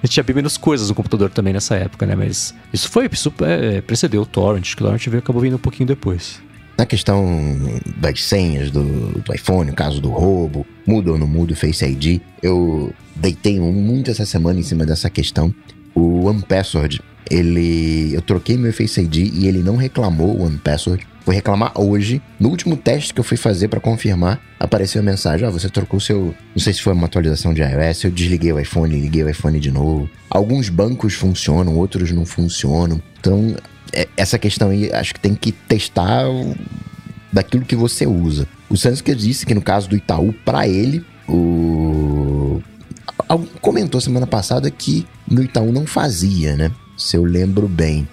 gente 0.06 0.12
tinha 0.12 0.24
bem 0.24 0.36
menos 0.36 0.56
coisas 0.56 0.88
no 0.88 0.94
computador 0.94 1.30
também 1.30 1.52
nessa 1.52 1.74
época, 1.76 2.06
né? 2.06 2.14
Mas 2.14 2.54
isso 2.72 2.88
foi. 2.90 3.08
Isso 3.10 3.32
é, 3.40 3.80
precedeu 3.80 4.22
o 4.22 4.26
Torrent, 4.26 4.74
que 4.74 4.82
o 4.82 4.86
Torrent 4.86 5.06
veio- 5.08 5.18
acabou 5.20 5.40
vindo 5.42 5.56
um 5.56 5.58
pouquinho 5.58 5.86
depois. 5.86 6.40
Na 6.76 6.86
questão 6.86 7.24
das 7.98 8.24
senhas 8.24 8.70
do, 8.70 8.82
do 9.20 9.34
iPhone, 9.34 9.70
o 9.70 9.74
caso 9.74 10.00
do 10.00 10.08
roubo, 10.10 10.66
muda 10.86 11.12
ou 11.12 11.18
não 11.18 11.26
muda 11.26 11.52
o 11.52 11.56
Face 11.56 11.84
ID, 11.84 12.20
eu 12.42 12.92
deitei 13.14 13.60
muito 13.60 14.10
essa 14.10 14.24
semana 14.24 14.58
em 14.58 14.62
cima 14.62 14.84
dessa 14.86 15.10
questão. 15.10 15.54
O 15.94 16.24
OnePassword, 16.26 17.00
ele. 17.30 18.14
Eu 18.14 18.22
troquei 18.22 18.56
meu 18.56 18.72
Face 18.72 19.00
ID 19.00 19.16
e 19.34 19.46
ele 19.46 19.62
não 19.62 19.76
reclamou 19.76 20.36
o 20.38 20.42
OnePassword. 20.44 21.06
Fui 21.24 21.34
reclamar 21.34 21.72
hoje. 21.80 22.20
No 22.38 22.48
último 22.48 22.76
teste 22.76 23.14
que 23.14 23.20
eu 23.20 23.24
fui 23.24 23.36
fazer 23.36 23.68
pra 23.68 23.78
confirmar, 23.78 24.40
apareceu 24.58 25.00
a 25.00 25.04
mensagem: 25.04 25.46
Ó, 25.46 25.50
você 25.50 25.68
trocou 25.68 26.00
seu. 26.00 26.34
Não 26.54 26.62
sei 26.62 26.72
se 26.72 26.82
foi 26.82 26.92
uma 26.92 27.06
atualização 27.06 27.54
de 27.54 27.62
iOS, 27.62 28.04
eu 28.04 28.10
desliguei 28.10 28.52
o 28.52 28.58
iPhone, 28.58 28.98
liguei 28.98 29.22
o 29.22 29.28
iPhone 29.30 29.58
de 29.60 29.70
novo. 29.70 30.10
Alguns 30.28 30.68
bancos 30.68 31.14
funcionam, 31.14 31.76
outros 31.76 32.10
não 32.10 32.26
funcionam. 32.26 33.00
Então, 33.20 33.54
é- 33.92 34.08
essa 34.16 34.38
questão 34.38 34.70
aí, 34.70 34.92
acho 34.92 35.14
que 35.14 35.20
tem 35.20 35.34
que 35.34 35.52
testar 35.52 36.24
daquilo 37.32 37.64
que 37.64 37.76
você 37.76 38.06
usa. 38.06 38.48
O 38.68 38.76
Sansker 38.76 39.14
disse 39.14 39.46
que 39.46 39.54
no 39.54 39.62
caso 39.62 39.88
do 39.88 39.96
Itaú, 39.96 40.32
pra 40.44 40.66
ele, 40.66 41.04
o. 41.28 42.60
Comentou 43.60 44.00
semana 44.00 44.26
passada 44.26 44.70
que 44.70 45.06
no 45.30 45.42
Itaú 45.42 45.72
não 45.72 45.86
fazia, 45.86 46.56
né? 46.56 46.70
Se 46.98 47.16
eu 47.16 47.24
lembro 47.24 47.66
bem. 47.68 48.06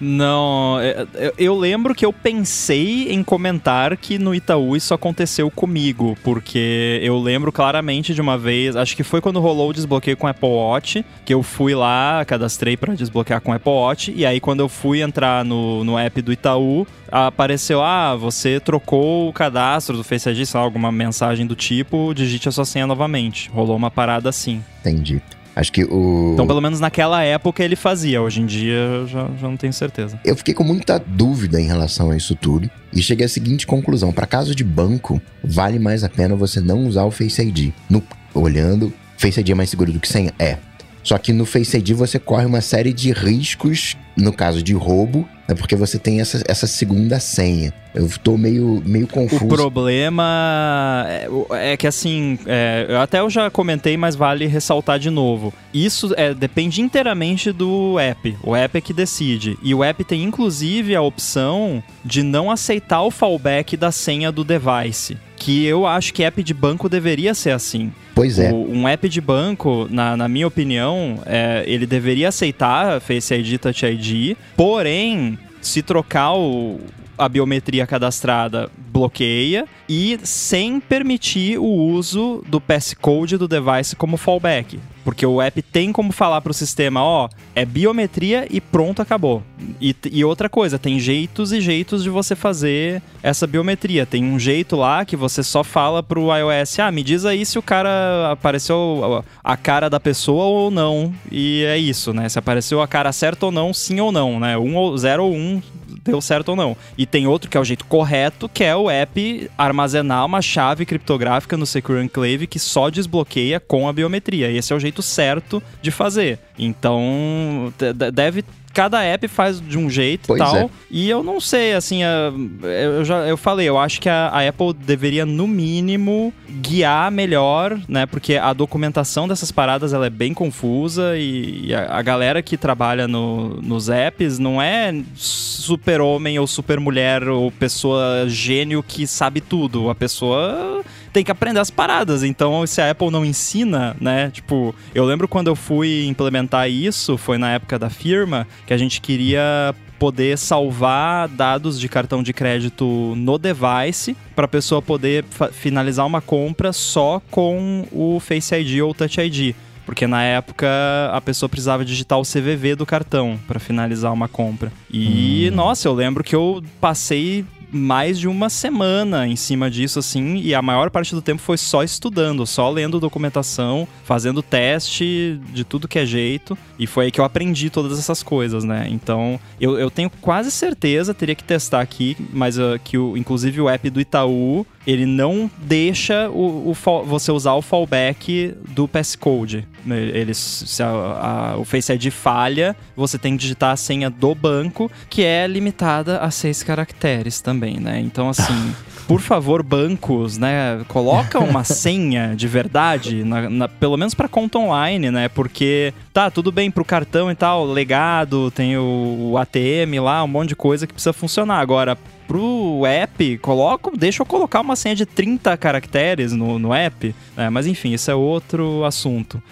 Não, 0.00 0.78
é- 0.80 1.06
é- 1.14 1.34
eu 1.36 1.54
lembro 1.56 1.94
que 1.94 2.06
eu 2.06 2.12
pensei 2.12 3.12
em 3.12 3.22
comentar 3.22 3.96
que 3.96 4.18
no 4.18 4.34
Itaú 4.34 4.74
isso 4.74 4.94
aconteceu 4.94 5.50
comigo, 5.50 6.16
porque 6.24 6.98
eu 7.02 7.18
lembro 7.18 7.52
claramente 7.52 8.14
de 8.14 8.20
uma 8.20 8.38
vez, 8.38 8.76
acho 8.76 8.96
que 8.96 9.02
foi 9.02 9.20
quando 9.20 9.38
rolou 9.40 9.70
o 9.70 9.72
desbloqueio 9.74 10.16
com 10.16 10.26
Apple 10.26 10.48
Watch, 10.48 11.04
que 11.24 11.34
eu 11.34 11.42
fui 11.42 11.74
lá, 11.74 12.24
cadastrei 12.24 12.76
pra 12.76 12.94
desbloquear 12.94 13.40
com 13.42 13.52
Apple 13.52 13.70
Watch, 13.72 14.12
e 14.16 14.24
aí 14.24 14.40
quando 14.40 14.60
eu 14.60 14.68
fui 14.68 15.02
entrar 15.02 15.44
no, 15.44 15.84
no 15.84 15.98
app 15.98 16.22
do 16.22 16.32
Itaú, 16.32 16.86
apareceu, 17.12 17.82
ah, 17.82 18.16
você 18.16 18.58
trocou 18.58 19.28
o 19.28 19.32
cadastro 19.32 19.96
do 19.96 20.04
Face 20.04 20.28
ID, 20.30 20.46
sei 20.46 20.58
lá, 20.58 20.64
alguma 20.64 20.90
mensagem 20.90 21.46
do 21.46 21.54
tipo, 21.54 22.14
digite 22.14 22.48
a 22.48 22.52
sua 22.52 22.64
senha 22.64 22.86
novamente. 22.86 23.50
Rolou 23.50 23.76
uma 23.76 23.90
parada 23.90 24.28
assim. 24.28 24.62
Entendi. 24.80 25.20
Acho 25.60 25.70
que 25.72 25.84
o. 25.84 26.30
Então, 26.32 26.46
pelo 26.46 26.60
menos 26.62 26.80
naquela 26.80 27.22
época 27.22 27.62
ele 27.62 27.76
fazia, 27.76 28.22
hoje 28.22 28.40
em 28.40 28.46
dia 28.46 28.72
eu 28.72 29.06
já, 29.06 29.28
já 29.38 29.46
não 29.46 29.58
tenho 29.58 29.74
certeza. 29.74 30.18
Eu 30.24 30.34
fiquei 30.34 30.54
com 30.54 30.64
muita 30.64 30.98
dúvida 30.98 31.60
em 31.60 31.66
relação 31.66 32.10
a 32.10 32.16
isso 32.16 32.34
tudo 32.34 32.70
e 32.94 33.02
cheguei 33.02 33.26
à 33.26 33.28
seguinte 33.28 33.66
conclusão: 33.66 34.10
para 34.10 34.26
caso 34.26 34.54
de 34.54 34.64
banco, 34.64 35.20
vale 35.44 35.78
mais 35.78 36.02
a 36.02 36.08
pena 36.08 36.34
você 36.34 36.62
não 36.62 36.86
usar 36.86 37.04
o 37.04 37.10
Face 37.10 37.42
ID. 37.42 37.72
No- 37.90 38.02
olhando, 38.32 38.90
Face 39.18 39.38
ID 39.38 39.50
é 39.50 39.54
mais 39.54 39.68
seguro 39.68 39.92
do 39.92 40.00
que 40.00 40.08
senha? 40.08 40.32
É. 40.38 40.56
Só 41.02 41.18
que 41.18 41.30
no 41.30 41.44
Face 41.44 41.76
ID 41.76 41.90
você 41.90 42.18
corre 42.18 42.46
uma 42.46 42.62
série 42.62 42.94
de 42.94 43.12
riscos, 43.12 43.98
no 44.16 44.32
caso 44.32 44.62
de 44.62 44.72
roubo, 44.72 45.28
é 45.50 45.54
porque 45.54 45.74
você 45.76 45.98
tem 45.98 46.20
essa, 46.20 46.42
essa 46.46 46.66
segunda 46.66 47.18
senha. 47.20 47.72
Eu 47.94 48.08
tô 48.22 48.38
meio, 48.38 48.80
meio 48.86 49.04
O 49.06 49.08
confuso. 49.08 49.48
problema 49.48 51.04
é, 51.08 51.28
o- 51.28 51.46
é 51.54 51.76
que 51.76 51.86
assim, 51.86 52.38
é, 52.46 52.86
eu 52.88 53.00
até 53.00 53.18
eu 53.20 53.28
já 53.28 53.50
comentei, 53.50 53.96
mas 53.96 54.14
vale 54.14 54.46
ressaltar 54.46 54.98
de 54.98 55.10
novo. 55.10 55.52
Isso 55.74 56.14
é, 56.16 56.32
depende 56.32 56.80
inteiramente 56.80 57.50
do 57.50 57.98
app. 57.98 58.36
O 58.42 58.54
app 58.54 58.78
é 58.78 58.80
que 58.80 58.92
decide. 58.92 59.58
E 59.62 59.74
o 59.74 59.82
app 59.82 60.04
tem 60.04 60.22
inclusive 60.22 60.94
a 60.94 61.02
opção 61.02 61.82
de 62.04 62.22
não 62.22 62.50
aceitar 62.50 63.02
o 63.02 63.10
fallback 63.10 63.76
da 63.76 63.90
senha 63.90 64.30
do 64.30 64.44
device. 64.44 65.16
Que 65.42 65.64
eu 65.64 65.86
acho 65.86 66.12
que 66.12 66.22
app 66.22 66.42
de 66.42 66.52
banco 66.52 66.86
deveria 66.86 67.32
ser 67.32 67.50
assim. 67.52 67.90
Pois 68.14 68.38
é. 68.38 68.52
O- 68.52 68.70
um 68.70 68.86
app 68.86 69.08
de 69.08 69.20
banco, 69.22 69.88
na, 69.90 70.14
na 70.14 70.28
minha 70.28 70.46
opinião, 70.46 71.18
é, 71.24 71.64
ele 71.66 71.86
deveria 71.86 72.28
aceitar 72.28 73.00
Face 73.00 73.32
ID, 73.34 73.58
Touch 73.58 73.86
ID, 73.86 74.36
porém, 74.54 75.38
se 75.62 75.80
trocar 75.82 76.34
o- 76.34 76.78
a 77.16 77.26
biometria 77.26 77.86
cadastrada, 77.86 78.70
bloqueia 78.90 79.66
e 79.88 80.18
sem 80.22 80.80
permitir 80.80 81.58
o 81.58 81.64
uso 81.64 82.42
do 82.46 82.60
passcode 82.60 83.36
do 83.36 83.48
device 83.48 83.94
como 83.96 84.16
fallback. 84.16 84.78
Porque 85.04 85.24
o 85.24 85.40
app 85.40 85.62
tem 85.62 85.92
como 85.92 86.12
falar 86.12 86.40
pro 86.40 86.52
sistema, 86.52 87.02
ó, 87.02 87.28
é 87.54 87.64
biometria 87.64 88.46
e 88.50 88.60
pronto, 88.60 89.00
acabou. 89.00 89.42
E, 89.80 89.96
e 90.12 90.24
outra 90.24 90.48
coisa, 90.48 90.78
tem 90.78 91.00
jeitos 91.00 91.52
e 91.52 91.60
jeitos 91.60 92.02
de 92.02 92.10
você 92.10 92.36
fazer 92.36 93.02
essa 93.22 93.46
biometria. 93.46 94.04
Tem 94.04 94.22
um 94.22 94.38
jeito 94.38 94.76
lá 94.76 95.04
que 95.04 95.16
você 95.16 95.42
só 95.42 95.64
fala 95.64 96.02
pro 96.02 96.28
iOS, 96.36 96.78
ah, 96.80 96.92
me 96.92 97.02
diz 97.02 97.24
aí 97.24 97.46
se 97.46 97.58
o 97.58 97.62
cara 97.62 98.32
apareceu 98.32 99.24
a 99.42 99.56
cara 99.56 99.88
da 99.88 99.98
pessoa 99.98 100.44
ou 100.44 100.70
não. 100.70 101.14
E 101.30 101.64
é 101.64 101.78
isso, 101.78 102.12
né? 102.12 102.28
Se 102.28 102.38
apareceu 102.38 102.82
a 102.82 102.88
cara 102.88 103.10
certa 103.10 103.46
ou 103.46 103.52
não, 103.52 103.72
sim 103.72 104.00
ou 104.00 104.12
não, 104.12 104.38
né? 104.38 104.58
Um 104.58 104.76
ou 104.76 104.96
zero 104.98 105.24
ou 105.24 105.34
um 105.34 105.62
deu 106.04 106.20
certo 106.20 106.50
ou 106.50 106.56
não. 106.56 106.76
E 106.96 107.06
tem 107.06 107.26
outro 107.26 107.50
que 107.50 107.56
é 107.56 107.60
o 107.60 107.64
jeito 107.64 107.84
correto, 107.84 108.48
que 108.48 108.64
é 108.64 108.74
o 108.74 108.90
app 108.90 109.50
armazenar 109.56 110.24
uma 110.26 110.40
chave 110.42 110.84
criptográfica 110.86 111.56
no 111.56 111.66
Secure 111.66 112.02
Enclave 112.04 112.46
que 112.46 112.58
só 112.58 112.88
desbloqueia 112.90 113.60
com 113.60 113.88
a 113.88 113.92
biometria. 113.92 114.50
Esse 114.50 114.72
é 114.72 114.76
o 114.76 114.80
jeito 114.80 115.02
certo 115.02 115.62
de 115.82 115.90
fazer. 115.90 116.38
Então, 116.58 117.72
de- 117.78 117.92
de- 117.92 118.10
deve 118.10 118.44
cada 118.72 119.02
app 119.02 119.26
faz 119.28 119.60
de 119.60 119.76
um 119.76 119.90
jeito 119.90 120.28
Pois 120.28 120.40
e 120.40 120.44
tal. 120.44 120.56
é. 120.56 120.68
E 120.90 121.08
eu 121.10 121.22
não 121.22 121.40
sei, 121.40 121.74
assim, 121.74 122.02
a- 122.04 122.32
eu 122.62 123.04
já 123.04 123.18
eu 123.26 123.36
falei, 123.36 123.68
eu 123.68 123.78
acho 123.78 124.00
que 124.00 124.08
a, 124.08 124.28
a 124.28 124.48
Apple 124.48 124.72
deveria, 124.72 125.24
no 125.26 125.46
mínimo, 125.46 126.32
guiar 126.48 127.10
melhor, 127.10 127.78
né? 127.88 128.06
Porque 128.06 128.36
a 128.36 128.52
documentação 128.52 129.26
dessas 129.28 129.50
paradas 129.52 129.92
ela 129.92 130.06
é 130.06 130.10
bem 130.10 130.32
confusa 130.34 131.16
e, 131.16 131.66
e 131.68 131.74
a, 131.74 131.96
a 131.96 132.02
galera 132.02 132.42
que 132.42 132.56
trabalha 132.56 133.06
no- 133.08 133.60
nos 133.60 133.88
apps 133.88 134.38
não 134.38 134.60
é 134.62 134.92
super-homem 135.16 136.38
ou 136.38 136.46
super-mulher 136.46 137.28
ou 137.28 137.50
pessoa 137.50 138.24
gênio 138.28 138.82
que 138.86 139.06
sabe 139.06 139.40
tudo. 139.40 139.90
A 139.90 139.94
pessoa 139.94 140.82
tem 141.12 141.24
que 141.24 141.30
aprender 141.30 141.60
as 141.60 141.70
paradas. 141.70 142.22
Então, 142.22 142.66
se 142.66 142.80
a 142.80 142.90
Apple 142.90 143.10
não 143.10 143.24
ensina, 143.24 143.96
né? 144.00 144.30
Tipo, 144.30 144.74
eu 144.94 145.04
lembro 145.04 145.28
quando 145.28 145.48
eu 145.48 145.56
fui 145.56 146.06
implementar 146.06 146.70
isso, 146.70 147.16
foi 147.16 147.38
na 147.38 147.52
época 147.52 147.78
da 147.78 147.90
firma, 147.90 148.46
que 148.66 148.72
a 148.72 148.78
gente 148.78 149.00
queria 149.00 149.74
poder 149.98 150.38
salvar 150.38 151.28
dados 151.28 151.78
de 151.78 151.86
cartão 151.86 152.22
de 152.22 152.32
crédito 152.32 153.12
no 153.16 153.36
device 153.36 154.16
para 154.34 154.46
a 154.46 154.48
pessoa 154.48 154.80
poder 154.80 155.24
finalizar 155.52 156.06
uma 156.06 156.22
compra 156.22 156.72
só 156.72 157.20
com 157.30 157.86
o 157.92 158.18
Face 158.18 158.54
ID 158.54 158.80
ou 158.80 158.94
Touch 158.94 159.20
ID. 159.20 159.54
Porque 159.84 160.06
na 160.06 160.22
época 160.22 160.68
a 161.12 161.20
pessoa 161.20 161.48
precisava 161.48 161.84
digitar 161.84 162.18
o 162.18 162.22
CVV 162.22 162.76
do 162.76 162.86
cartão 162.86 163.38
para 163.46 163.58
finalizar 163.58 164.12
uma 164.12 164.28
compra. 164.28 164.72
E, 164.90 165.50
nossa, 165.52 165.88
eu 165.88 165.92
lembro 165.92 166.22
que 166.22 166.34
eu 166.34 166.62
passei 166.80 167.44
mais 167.72 168.18
de 168.18 168.28
uma 168.28 168.48
semana 168.48 169.26
em 169.26 169.36
cima 169.36 169.70
disso, 169.70 169.98
assim, 169.98 170.36
e 170.36 170.54
a 170.54 170.62
maior 170.62 170.90
parte 170.90 171.14
do 171.14 171.22
tempo 171.22 171.40
foi 171.40 171.56
só 171.56 171.82
estudando, 171.82 172.46
só 172.46 172.70
lendo 172.70 173.00
documentação, 173.00 173.86
fazendo 174.04 174.42
teste 174.42 175.40
de 175.52 175.64
tudo 175.64 175.88
que 175.88 175.98
é 175.98 176.06
jeito, 176.06 176.56
e 176.78 176.86
foi 176.86 177.06
aí 177.06 177.10
que 177.10 177.20
eu 177.20 177.24
aprendi 177.24 177.70
todas 177.70 177.98
essas 177.98 178.22
coisas, 178.22 178.64
né? 178.64 178.86
Então, 178.90 179.38
eu, 179.60 179.78
eu 179.78 179.90
tenho 179.90 180.10
quase 180.20 180.50
certeza, 180.50 181.14
teria 181.14 181.34
que 181.34 181.44
testar 181.44 181.80
aqui, 181.80 182.16
mas 182.32 182.58
uh, 182.58 182.80
que 182.82 182.98
o, 182.98 183.16
inclusive 183.16 183.60
o 183.60 183.68
app 183.68 183.88
do 183.90 184.00
Itaú, 184.00 184.66
ele 184.86 185.06
não 185.06 185.50
deixa 185.58 186.28
o, 186.30 186.70
o 186.70 187.04
você 187.04 187.30
usar 187.30 187.54
o 187.54 187.62
fallback 187.62 188.54
do 188.68 188.88
passcode. 188.88 189.66
Ele, 189.86 190.34
se 190.34 190.82
a, 190.82 190.88
a, 190.88 191.56
o 191.56 191.64
Face 191.64 191.92
ID 191.92 192.10
falha, 192.10 192.76
você 192.96 193.18
tem 193.18 193.36
que 193.36 193.42
digitar 193.42 193.72
a 193.72 193.76
senha 193.76 194.10
do 194.10 194.34
banco, 194.34 194.90
que 195.08 195.22
é 195.22 195.46
limitada 195.46 196.18
a 196.18 196.30
seis 196.30 196.62
caracteres 196.62 197.40
também, 197.40 197.78
né? 197.78 198.00
Então, 198.00 198.28
assim, 198.28 198.74
por 199.06 199.20
favor, 199.20 199.62
bancos, 199.62 200.38
né? 200.38 200.84
Coloca 200.86 201.38
uma 201.40 201.64
senha 201.64 202.34
de 202.36 202.46
verdade, 202.46 203.24
na, 203.24 203.50
na, 203.50 203.68
pelo 203.68 203.96
menos 203.96 204.14
para 204.14 204.28
conta 204.28 204.58
online, 204.58 205.10
né? 205.10 205.28
Porque 205.28 205.92
tá, 206.12 206.30
tudo 206.30 206.52
bem 206.52 206.70
pro 206.70 206.84
cartão 206.84 207.30
e 207.30 207.34
tal, 207.34 207.64
legado, 207.64 208.50
tem 208.50 208.76
o, 208.76 209.30
o 209.32 209.38
ATM 209.38 210.00
lá, 210.02 210.22
um 210.22 210.28
monte 210.28 210.50
de 210.50 210.56
coisa 210.56 210.86
que 210.86 210.92
precisa 210.92 211.12
funcionar. 211.12 211.58
Agora, 211.58 211.98
pro 212.30 212.86
app, 212.86 213.38
coloco, 213.38 213.96
deixa 213.96 214.22
eu 214.22 214.26
colocar 214.26 214.60
uma 214.60 214.76
senha 214.76 214.94
de 214.94 215.04
30 215.04 215.56
caracteres 215.56 216.32
no, 216.32 216.60
no 216.60 216.72
app. 216.72 217.12
Né? 217.36 217.50
Mas 217.50 217.66
enfim, 217.66 217.92
isso 217.92 218.08
é 218.08 218.14
outro 218.14 218.84
assunto. 218.84 219.42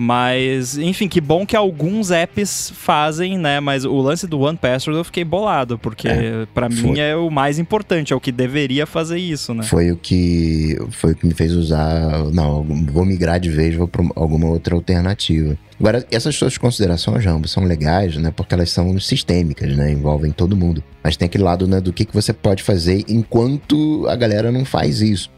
Mas, 0.00 0.78
enfim, 0.78 1.08
que 1.08 1.20
bom 1.20 1.44
que 1.44 1.56
alguns 1.56 2.12
apps 2.12 2.72
fazem, 2.72 3.36
né? 3.36 3.58
Mas 3.58 3.84
o 3.84 3.96
lance 3.96 4.28
do 4.28 4.38
One 4.38 4.56
Password 4.56 4.96
eu 4.96 5.02
fiquei 5.02 5.24
bolado, 5.24 5.76
porque 5.76 6.06
é, 6.06 6.46
para 6.54 6.68
mim 6.68 7.00
é 7.00 7.16
o 7.16 7.28
mais 7.28 7.58
importante, 7.58 8.12
é 8.12 8.16
o 8.16 8.20
que 8.20 8.30
deveria 8.30 8.86
fazer 8.86 9.18
isso, 9.18 9.52
né? 9.52 9.64
Foi 9.64 9.90
o 9.90 9.96
que 9.96 10.78
foi 10.92 11.14
o 11.14 11.16
que 11.16 11.26
me 11.26 11.34
fez 11.34 11.52
usar, 11.52 12.30
não, 12.32 12.62
vou 12.62 13.04
migrar 13.04 13.40
de 13.40 13.50
vez, 13.50 13.74
vou 13.74 13.88
para 13.88 14.06
alguma 14.14 14.46
outra 14.46 14.76
alternativa. 14.76 15.58
Agora, 15.80 16.06
essas 16.12 16.36
suas 16.36 16.56
considerações, 16.56 17.24
Jambo, 17.24 17.48
são 17.48 17.64
legais, 17.64 18.16
né? 18.18 18.30
Porque 18.30 18.54
elas 18.54 18.70
são 18.70 19.00
sistêmicas, 19.00 19.76
né? 19.76 19.90
Envolvem 19.90 20.30
todo 20.30 20.56
mundo. 20.56 20.80
Mas 21.02 21.16
tem 21.16 21.26
aquele 21.26 21.42
lado, 21.42 21.66
né, 21.66 21.80
do 21.80 21.92
que, 21.92 22.04
que 22.04 22.14
você 22.14 22.32
pode 22.32 22.62
fazer 22.62 23.04
enquanto 23.08 24.06
a 24.08 24.14
galera 24.14 24.52
não 24.52 24.64
faz 24.64 25.00
isso. 25.00 25.28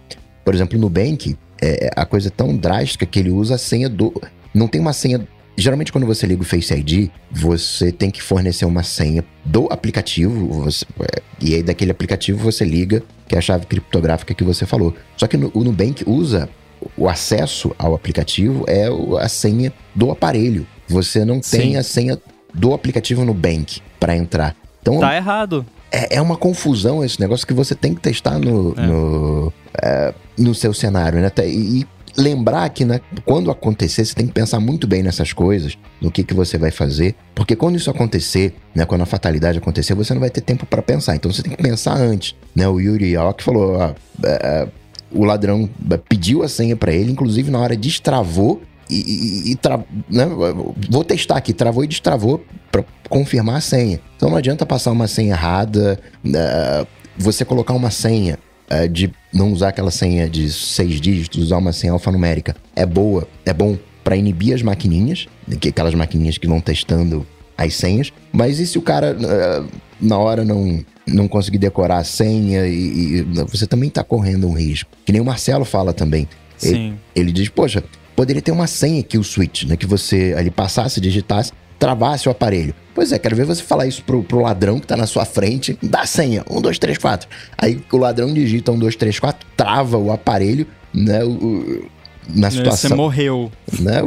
Por 0.45 0.55
exemplo, 0.55 0.77
no 0.77 0.83
Nubank, 0.83 1.35
é, 1.63 1.91
a 1.97 2.05
coisa 2.05 2.29
é 2.29 2.31
tão 2.31 2.55
drástica 2.55 3.07
que 3.07 3.19
ele 3.19 3.31
usa 3.31 3.55
a 3.55 3.59
senha 3.59 3.89
do 3.89 4.13
não 4.55 4.69
tem 4.69 4.81
uma 4.81 4.93
senha. 4.93 5.27
Geralmente, 5.57 5.93
quando 5.93 6.07
você 6.07 6.27
liga 6.27 6.43
o 6.43 6.45
Face 6.45 6.73
ID, 6.73 7.11
você 7.31 7.93
tem 7.93 8.11
que 8.11 8.23
fornecer 8.23 8.65
uma 8.65 8.83
senha 8.83 9.25
do 9.45 9.69
aplicativo. 9.71 10.47
Você, 10.65 10.87
é, 11.01 11.23
e 11.41 11.55
aí, 11.55 11.63
daquele 11.63 11.91
aplicativo, 11.91 12.39
você 12.39 12.65
liga, 12.65 13.03
que 13.29 13.35
é 13.35 13.39
a 13.39 13.43
chave 13.43 13.67
criptográfica 13.67 14.33
que 14.33 14.45
você 14.45 14.65
falou. 14.65 14.95
Só 15.17 15.27
que 15.27 15.37
no, 15.37 15.51
o 15.53 15.63
Nubank 15.63 16.05
usa 16.07 16.49
o 16.97 17.09
acesso 17.09 17.75
ao 17.79 17.95
aplicativo 17.95 18.65
é 18.67 18.89
a 19.23 19.29
senha 19.29 19.73
do 19.95 20.11
aparelho. 20.11 20.67
Você 20.89 21.25
não 21.25 21.41
tem 21.41 21.73
Sim. 21.73 21.77
a 21.77 21.83
senha 21.83 22.19
do 22.55 22.73
aplicativo 22.73 23.25
Nubank 23.25 23.81
para 23.99 24.17
entrar. 24.17 24.57
Então, 24.81 24.99
tá 24.99 25.15
errado. 25.15 25.65
É, 25.93 26.17
é, 26.17 26.23
uma 26.23 26.37
confusão 26.37 27.05
esse 27.05 27.21
negócio 27.21 27.47
que 27.47 27.53
você 27.53 27.75
tem 27.75 27.95
que 27.95 28.01
testar 28.01 28.39
no, 28.39 28.75
é. 28.77 28.87
no, 28.87 29.53
é, 29.83 30.15
no 30.39 30.55
seu 30.55 30.73
cenário, 30.73 31.21
né? 31.21 31.31
E, 31.45 31.87
lembrar 32.17 32.69
que 32.71 32.85
né, 32.85 33.01
quando 33.25 33.51
acontecer, 33.51 34.05
você 34.05 34.15
tem 34.15 34.27
que 34.27 34.33
pensar 34.33 34.61
muito 34.61 34.87
bem 34.87 35.03
nessas 35.03 35.33
coisas, 35.33 35.77
no 36.01 36.11
que, 36.11 36.25
que 36.25 36.35
você 36.35 36.59
vai 36.59 36.71
fazer, 36.71 37.15
porque 37.35 37.57
quando 37.57 37.77
isso 37.77 37.91
acontecer, 37.91 38.55
né, 38.75 38.85
quando 38.85 39.03
a 39.03 39.07
fatalidade 39.07 39.59
acontecer, 39.59 39.95
você 39.95 40.13
não 40.13 40.21
vai 40.21 40.31
ter 40.31 40.41
tempo 40.41 40.67
para 40.67 40.83
pensar. 40.83 41.17
Então 41.17 41.33
você 41.33 41.43
tem 41.43 41.55
que 41.55 41.63
pensar 41.63 41.97
antes. 41.97 42.35
Né? 42.55 42.69
O 42.69 42.81
Yuri 42.81 43.17
Aoki 43.17 43.43
falou: 43.43 43.95
é, 44.25 44.69
o 45.13 45.25
ladrão 45.25 45.69
pediu 46.09 46.43
a 46.43 46.49
senha 46.49 46.77
para 46.77 46.93
ele, 46.93 47.13
inclusive 47.13 47.51
na 47.51 47.59
hora 47.59 47.77
destravou 47.77 48.63
e, 48.89 48.97
e, 48.97 49.53
e 49.53 49.57
tra... 49.57 49.79
né? 50.09 50.27
vou 50.91 51.05
testar 51.05 51.37
aqui, 51.37 51.53
travou 51.53 51.85
e 51.85 51.87
destravou 51.87 52.45
para 52.71 52.85
confirmar 53.09 53.57
a 53.57 53.61
senha. 53.61 54.01
Então 54.17 54.31
não 54.31 54.37
adianta 54.37 54.67
passar 54.67 54.91
uma 54.91 55.07
senha 55.07 55.33
errada, 55.33 55.99
uh, 56.25 56.87
você 57.17 57.45
colocar 57.45 57.75
uma 57.75 57.91
senha 57.91 58.39
uh, 58.73 58.89
de 58.89 59.11
não 59.33 59.53
usar 59.53 59.69
aquela 59.69 59.91
senha 59.91 60.29
de 60.29 60.51
seis 60.51 61.01
dígitos, 61.01 61.43
usar 61.43 61.59
uma 61.59 61.73
senha 61.73 61.93
alfanumérica 61.93 62.57
é 62.75 62.87
boa, 62.87 63.27
é 63.45 63.53
bom 63.53 63.79
para 64.03 64.17
inibir 64.17 64.55
as 64.55 64.63
maquininhas, 64.63 65.29
que 65.61 65.69
aquelas 65.69 65.95
maquininhas 65.95 66.39
que 66.39 66.47
vão 66.47 66.61
testando 66.61 67.27
as 67.57 67.75
senhas. 67.75 68.13
Mas 68.33 68.59
e 68.59 68.67
se 68.67 68.79
o 68.79 68.83
cara 68.83 69.17
uh, 69.17 69.69
na 70.01 70.19
hora 70.19 70.45
não 70.45 70.85
não 71.07 71.27
conseguir 71.27 71.59
decorar 71.59 71.99
a 71.99 72.05
senha 72.05 72.67
e, 72.67 73.19
e 73.19 73.23
você 73.23 73.67
também 73.67 73.89
está 73.89 74.05
correndo 74.05 74.47
um 74.47 74.53
risco. 74.53 74.91
Que 75.05 75.13
nem 75.13 75.21
o 75.21 75.25
Marcelo 75.25 75.65
fala 75.65 75.93
também. 75.93 76.29
Sim. 76.57 76.71
Ele, 76.71 76.99
ele 77.17 77.33
diz, 77.33 77.49
poxa, 77.49 77.83
poderia 78.15 78.41
ter 78.41 78.53
uma 78.53 78.67
senha 78.67 79.01
aqui 79.01 79.19
o 79.19 79.25
switch, 79.25 79.65
né? 79.65 79.77
Que 79.77 79.87
você 79.87 80.35
ali 80.37 80.51
passasse, 80.51 81.01
digitasse, 81.01 81.53
travasse 81.79 82.29
o 82.29 82.31
aparelho. 82.31 82.75
Pois 83.01 83.13
é, 83.13 83.19
quero 83.19 83.35
ver 83.35 83.47
você 83.47 83.63
falar 83.63 83.87
isso 83.87 84.05
pro, 84.05 84.23
pro 84.23 84.41
ladrão 84.41 84.79
que 84.79 84.87
tá 84.87 84.95
na 84.95 85.07
sua 85.07 85.25
frente, 85.25 85.75
dá 85.83 86.05
senha, 86.05 86.45
1, 86.51 86.61
2, 86.61 86.79
3, 86.79 86.99
4. 86.99 87.31
Aí 87.57 87.83
o 87.91 87.97
ladrão 87.97 88.31
digita 88.35 88.73
1, 88.73 88.79
2, 88.79 88.95
3, 88.95 89.19
4, 89.19 89.47
trava 89.57 89.97
o 89.97 90.13
aparelho, 90.13 90.67
né? 90.93 91.25
O, 91.25 91.89
na 92.35 92.51
situação. 92.51 92.91
Você 92.91 92.95
morreu. 92.95 93.53
Né? 93.79 94.01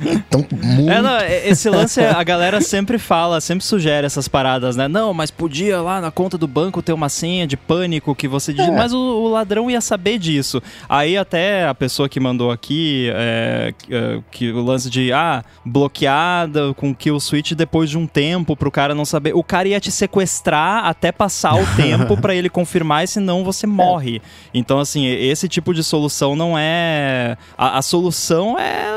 Então, 0.00 0.44
muito... 0.50 0.90
É, 0.90 1.02
não, 1.02 1.18
esse 1.18 1.68
lance, 1.68 2.00
a 2.00 2.22
galera 2.22 2.60
sempre 2.60 2.98
fala, 2.98 3.40
sempre 3.40 3.64
sugere 3.64 4.06
essas 4.06 4.28
paradas, 4.28 4.76
né? 4.76 4.88
Não, 4.88 5.12
mas 5.14 5.30
podia 5.30 5.80
lá 5.80 6.00
na 6.00 6.10
conta 6.10 6.36
do 6.36 6.46
banco 6.46 6.82
ter 6.82 6.92
uma 6.92 7.08
senha 7.08 7.46
de 7.46 7.56
pânico 7.56 8.14
que 8.14 8.26
você 8.26 8.52
diz, 8.52 8.66
é. 8.66 8.70
mas 8.70 8.92
o, 8.92 8.98
o, 8.98 9.28
ladrão 9.28 9.70
ia 9.70 9.80
saber 9.80 10.18
disso. 10.18 10.62
Aí 10.88 11.16
até 11.16 11.66
a 11.66 11.74
pessoa 11.74 12.08
que 12.08 12.18
mandou 12.20 12.50
aqui, 12.50 13.10
é, 13.14 13.74
é 13.90 14.20
que 14.30 14.50
o 14.50 14.62
lance 14.62 14.90
de, 14.90 15.12
ah, 15.12 15.44
bloqueada 15.64 16.74
com 16.74 16.94
kill 16.94 17.18
switch 17.20 17.52
depois 17.52 17.90
de 17.90 17.98
um 17.98 18.06
tempo 18.06 18.56
pro 18.56 18.70
cara 18.70 18.94
não 18.94 19.04
saber. 19.04 19.34
O 19.34 19.44
cara 19.44 19.68
ia 19.68 19.80
te 19.80 19.90
sequestrar 19.90 20.86
até 20.86 21.12
passar 21.12 21.54
o 21.54 21.66
tempo 21.76 22.16
para 22.16 22.34
ele 22.34 22.48
confirmar, 22.48 23.04
e 23.04 23.08
senão 23.08 23.44
você 23.44 23.66
morre. 23.68 24.20
Então, 24.52 24.78
assim, 24.78 25.06
esse 25.06 25.48
tipo 25.48 25.72
de 25.72 25.82
solução 25.82 26.34
não 26.34 26.58
é 26.58 27.36
a, 27.56 27.78
a, 27.78 27.82
solução 27.82 28.58
é 28.58 28.90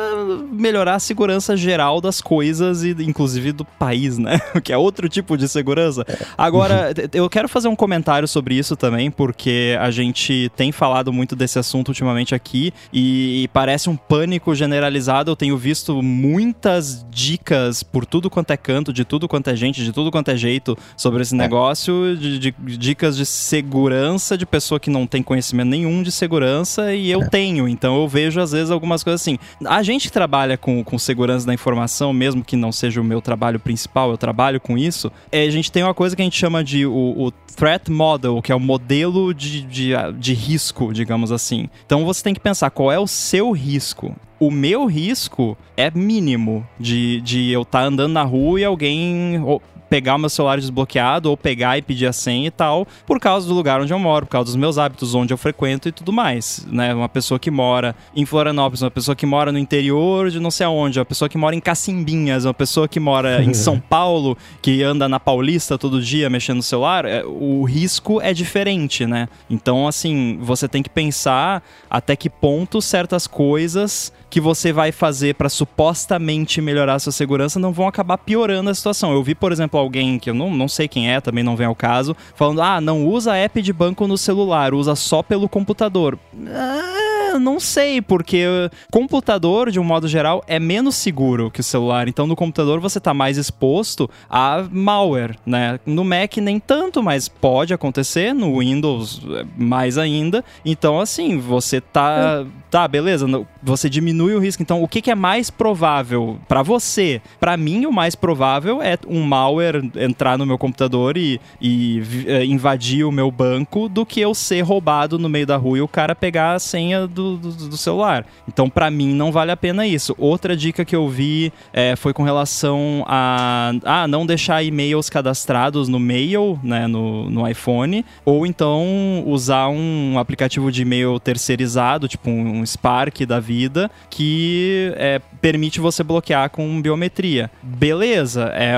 melhorar 0.52 0.96
a 0.96 1.00
segurança 1.00 1.56
geral 1.56 2.00
das 2.00 2.22
coisas 2.22 2.84
e 2.84 2.92
inclusive 3.00 3.52
do 3.52 3.66
país, 3.66 4.18
né? 4.18 4.40
que 4.64 4.72
é 4.72 4.78
outro 4.78 5.08
tipo 5.10 5.38
de 5.38 5.48
segurança. 5.48 6.06
Agora, 6.38 6.94
eu 7.14 7.30
quero 7.30 7.48
fazer 7.48 7.68
um 7.68 7.76
comentário 7.76 8.28
sobre 8.28 8.56
isso 8.56 8.76
também, 8.76 9.12
porque 9.12 9.78
a 9.80 9.92
gente 9.92 10.52
tem 10.56 10.72
falado 10.72 11.12
muito 11.12 11.36
desse 11.36 11.60
assunto 11.60 11.90
ultimamente 11.90 12.34
aqui 12.34 12.74
e, 12.92 13.44
e 13.44 13.48
parece 13.50 13.90
um 13.90 13.96
pânico 13.96 14.54
generalizado. 14.56 15.32
Eu 15.32 15.36
tenho 15.36 15.58
visto 15.58 16.02
muitas 16.02 17.06
dicas 17.10 17.84
por 17.84 18.06
tudo 18.06 18.30
quanto 18.30 18.52
é 18.52 18.58
canto, 18.58 18.92
de 18.94 19.06
tudo 19.06 19.28
quanto 19.28 19.50
é 19.50 19.56
gente, 19.56 19.84
de 19.84 19.92
tudo 19.92 20.12
quanto 20.12 20.30
é 20.30 20.38
jeito 20.38 20.78
sobre 20.98 21.22
esse 21.22 21.34
é. 21.34 21.38
negócio, 21.38 22.16
de, 22.18 22.40
de, 22.40 22.52
dicas 22.78 23.16
de 23.18 23.26
segurança 23.26 24.38
de 24.38 24.46
pessoa 24.46 24.80
que 24.80 24.90
não 24.90 25.06
tem 25.06 25.22
conhecimento 25.22 25.70
nenhum 25.70 26.02
de 26.02 26.12
segurança 26.12 26.94
e 26.94 27.12
eu 27.12 27.22
é. 27.22 27.30
tenho, 27.30 27.68
então 27.68 27.96
eu 28.02 28.08
vejo 28.08 28.40
às 28.46 28.52
vezes 28.52 28.72
algumas 28.72 29.04
coisas 29.04 29.22
assim. 29.22 29.38
A 29.66 29.84
gente 29.84 30.12
trabalha 30.12 30.58
com, 30.58 30.84
com 30.84 30.98
segurança 30.98 31.46
da 31.46 31.54
informação, 31.54 32.14
mesmo 32.14 32.44
que 32.44 32.56
não 32.56 32.72
seja 32.72 33.02
o 33.02 33.04
meu 33.04 33.22
trabalho 33.22 33.60
principal, 33.60 34.12
eu 34.12 34.18
trabalho 34.18 34.60
com 34.60 34.78
isso, 34.78 35.12
é, 35.32 35.44
a 35.44 35.50
gente 35.50 35.72
tem 35.72 35.84
uma 35.84 35.94
coisa 35.94 36.16
que 36.16 36.22
a 36.22 36.26
gente 36.26 36.38
chama 36.38 36.64
de 36.64 36.86
o, 36.86 36.94
o 36.94 37.32
threat 37.56 37.92
model, 37.92 38.42
que 38.42 38.52
é 38.52 38.56
o 38.56 38.60
modelo 38.60 39.34
de, 39.34 39.62
de, 39.62 39.92
de 40.18 40.34
risco, 40.34 40.94
digamos 40.94 41.32
assim. 41.32 41.70
Então 41.86 42.06
você 42.06 42.24
tem 42.24 42.34
que 42.34 42.40
pensar 42.40 42.70
qual 42.70 42.92
é 42.92 43.00
o 43.00 43.08
seu 43.08 43.52
risco 43.52 44.16
o 44.40 44.52
meu 44.52 44.86
risco 44.86 45.58
é 45.78 45.90
mínimo 45.90 46.68
de, 46.80 47.22
de 47.22 47.52
eu 47.52 47.62
estar 47.62 47.82
tá 47.82 47.86
andando 47.86 48.12
na 48.12 48.24
rua 48.24 48.60
e 48.60 48.66
alguém 48.66 49.42
pegar 49.90 50.16
o 50.16 50.20
meu 50.20 50.30
celular 50.30 50.60
desbloqueado 50.60 51.30
ou 51.30 51.38
pegar 51.38 51.78
e 51.78 51.82
pedir 51.82 52.08
a 52.08 52.14
senha 52.14 52.48
e 52.48 52.52
tal, 52.52 52.88
por 53.06 53.20
causa 53.20 53.48
do 53.48 53.54
lugar 53.54 53.82
onde 53.82 53.94
eu 53.94 54.00
moro, 54.00 54.26
por 54.26 54.32
causa 54.32 54.46
dos 54.46 54.56
meus 54.56 54.78
hábitos, 54.78 55.16
onde 55.16 55.34
eu 55.34 55.38
frequento 55.38 55.88
e 55.88 55.92
tudo 55.92 56.12
mais, 56.12 56.66
né? 56.70 56.94
Uma 56.94 57.10
pessoa 57.10 57.40
que 57.40 57.52
mora 57.52 57.96
em 58.16 58.26
Florianópolis, 58.26 58.82
uma 58.82 58.92
pessoa 58.92 59.16
que 59.16 59.26
mora 59.26 59.52
no 59.52 59.60
interior 59.60 60.30
de 60.30 60.40
não 60.40 60.52
sei 60.52 60.66
aonde, 60.66 61.00
uma 61.00 61.06
pessoa 61.06 61.30
que 61.30 61.38
mora 61.38 61.56
em 61.56 61.60
Cacimbinhas, 61.60 62.46
uma 62.46 62.54
pessoa 62.54 62.88
que 62.88 63.00
mora 63.00 63.44
em 63.44 63.54
São 63.56 63.80
Paulo, 63.80 64.38
que 64.62 64.84
anda 64.84 65.08
na 65.08 65.20
Paulista 65.20 65.78
todo 65.78 66.02
dia 66.02 66.30
mexendo 66.30 66.58
no 66.58 66.64
celular, 66.64 67.06
é, 67.06 67.24
o 67.26 67.64
risco 67.64 68.22
é 68.22 68.34
diferente, 68.34 69.06
né? 69.06 69.28
Então, 69.50 69.88
assim, 69.88 70.38
você 70.42 70.68
tem 70.68 70.82
que 70.82 70.90
pensar 70.90 71.64
até 71.90 72.16
que 72.16 72.30
ponto 72.30 72.82
certas 72.82 73.28
coisas 73.28 74.12
que 74.36 74.42
você 74.42 74.74
vai 74.74 74.92
fazer 74.92 75.36
para 75.36 75.48
supostamente 75.48 76.60
melhorar 76.60 76.96
a 76.96 77.00
sua 77.00 77.14
segurança 77.14 77.58
não 77.58 77.72
vão 77.72 77.88
acabar 77.88 78.18
piorando 78.18 78.70
a 78.70 78.76
situação. 78.76 79.14
Eu 79.14 79.24
vi, 79.24 79.34
por 79.34 79.50
exemplo, 79.50 79.80
alguém 79.80 80.20
que 80.20 80.30
eu 80.30 80.34
não, 80.34 80.54
não 80.54 80.68
sei 80.68 80.90
quem 80.90 81.10
é, 81.10 81.22
também 81.22 81.42
não 81.42 81.56
vem 81.56 81.66
ao 81.66 81.74
caso, 81.74 82.14
falando: 82.36 82.62
ah, 82.62 82.82
não 82.82 83.08
usa 83.08 83.38
app 83.38 83.62
de 83.62 83.72
banco 83.72 84.06
no 84.06 84.18
celular, 84.18 84.74
usa 84.74 84.94
só 84.94 85.24
pelo 85.24 85.48
computador. 85.48 86.20
Ah, 86.50 87.40
não 87.40 87.60
sei, 87.62 88.02
porque 88.02 88.46
computador, 88.92 89.72
de 89.72 89.80
um 89.80 89.84
modo 89.84 90.06
geral, 90.08 90.44
é 90.48 90.60
menos 90.60 90.96
seguro 90.96 91.50
que 91.50 91.62
o 91.62 91.64
celular. 91.64 92.08
Então, 92.08 92.28
no 92.28 92.36
computador 92.36 92.82
você 92.82 93.00
tá 93.00 93.14
mais 93.14 93.38
exposto 93.38 94.10
a 94.30 94.66
malware, 94.70 95.38
né? 95.46 95.80
No 95.86 96.04
Mac 96.04 96.36
nem 96.38 96.60
tanto, 96.60 97.02
mas 97.02 97.30
pode 97.30 97.74
acontecer. 97.74 98.34
No 98.34 98.60
Windows, 98.60 99.22
é, 99.32 99.46
mais 99.58 99.98
ainda. 99.98 100.44
Então, 100.66 101.00
assim, 101.00 101.38
você 101.38 101.80
tá. 101.80 102.46
Tá, 102.70 102.88
beleza. 102.88 103.26
Você 103.64 103.90
diminui 103.90 104.34
o 104.36 104.40
risco. 104.40 104.62
Então, 104.62 104.82
o 104.84 104.88
que, 104.88 105.02
que 105.02 105.12
é 105.12 105.16
mais 105.16 105.50
provável 105.50 106.38
para 106.48 106.62
você? 106.62 107.22
Para 107.40 107.56
mim, 107.56 107.86
o 107.86 107.92
mais 107.92 108.16
provável 108.16 108.82
é 108.82 108.98
um 109.08 109.24
malware 109.24 109.90
entrar 109.96 110.38
no 110.38 110.46
meu 110.46 110.58
computador 110.58 111.16
e, 111.18 111.40
e 111.62 112.02
é, 112.28 112.44
invadir 112.46 113.06
o 113.06 113.12
meu 113.12 113.32
banco 113.32 113.88
do 113.88 114.06
que 114.06 114.20
eu 114.20 114.34
ser 114.34 114.62
roubado 114.62 115.18
no 115.18 115.30
meio 115.30 115.46
da 115.46 115.58
rua 115.58 115.78
e 115.78 115.82
o 115.82 115.88
cara 115.88 116.16
pegar 116.16 116.54
a 116.54 116.60
senha 116.60 117.08
do, 117.08 117.38
do, 117.38 117.52
do 117.52 117.78
celular. 117.78 118.26
Então, 118.48 118.70
para 118.70 118.92
mim, 118.92 119.14
não 119.14 119.32
vale 119.32 119.52
a 119.52 119.58
pena 119.58 119.86
isso. 119.86 120.16
Outra 120.18 120.56
dica 120.56 120.84
que 120.84 120.96
eu 120.96 121.08
vi 121.08 121.54
é, 121.72 121.96
foi 121.96 122.14
com 122.14 122.24
relação 122.24 123.06
a, 123.08 123.72
a 123.84 124.08
não 124.08 124.26
deixar 124.26 124.64
e-mails 124.64 125.10
cadastrados 125.10 125.88
no 125.88 126.00
mail, 126.00 126.60
né, 126.64 126.88
no, 126.88 127.30
no 127.30 127.48
iPhone, 127.48 128.06
ou 128.24 128.46
então 128.46 129.24
usar 129.26 129.70
um 129.70 130.18
aplicativo 130.20 130.72
de 130.72 130.82
e-mail 130.82 131.20
terceirizado, 131.20 132.08
tipo 132.08 132.30
um 132.30 132.55
Spark 132.64 133.26
da 133.26 133.40
vida, 133.40 133.90
que 134.10 134.94
é, 134.98 135.20
permite 135.42 135.80
você 135.80 136.04
bloquear 136.04 136.50
com 136.52 136.82
biometria. 136.82 137.50
Beleza, 137.64 138.52
é 138.54 138.76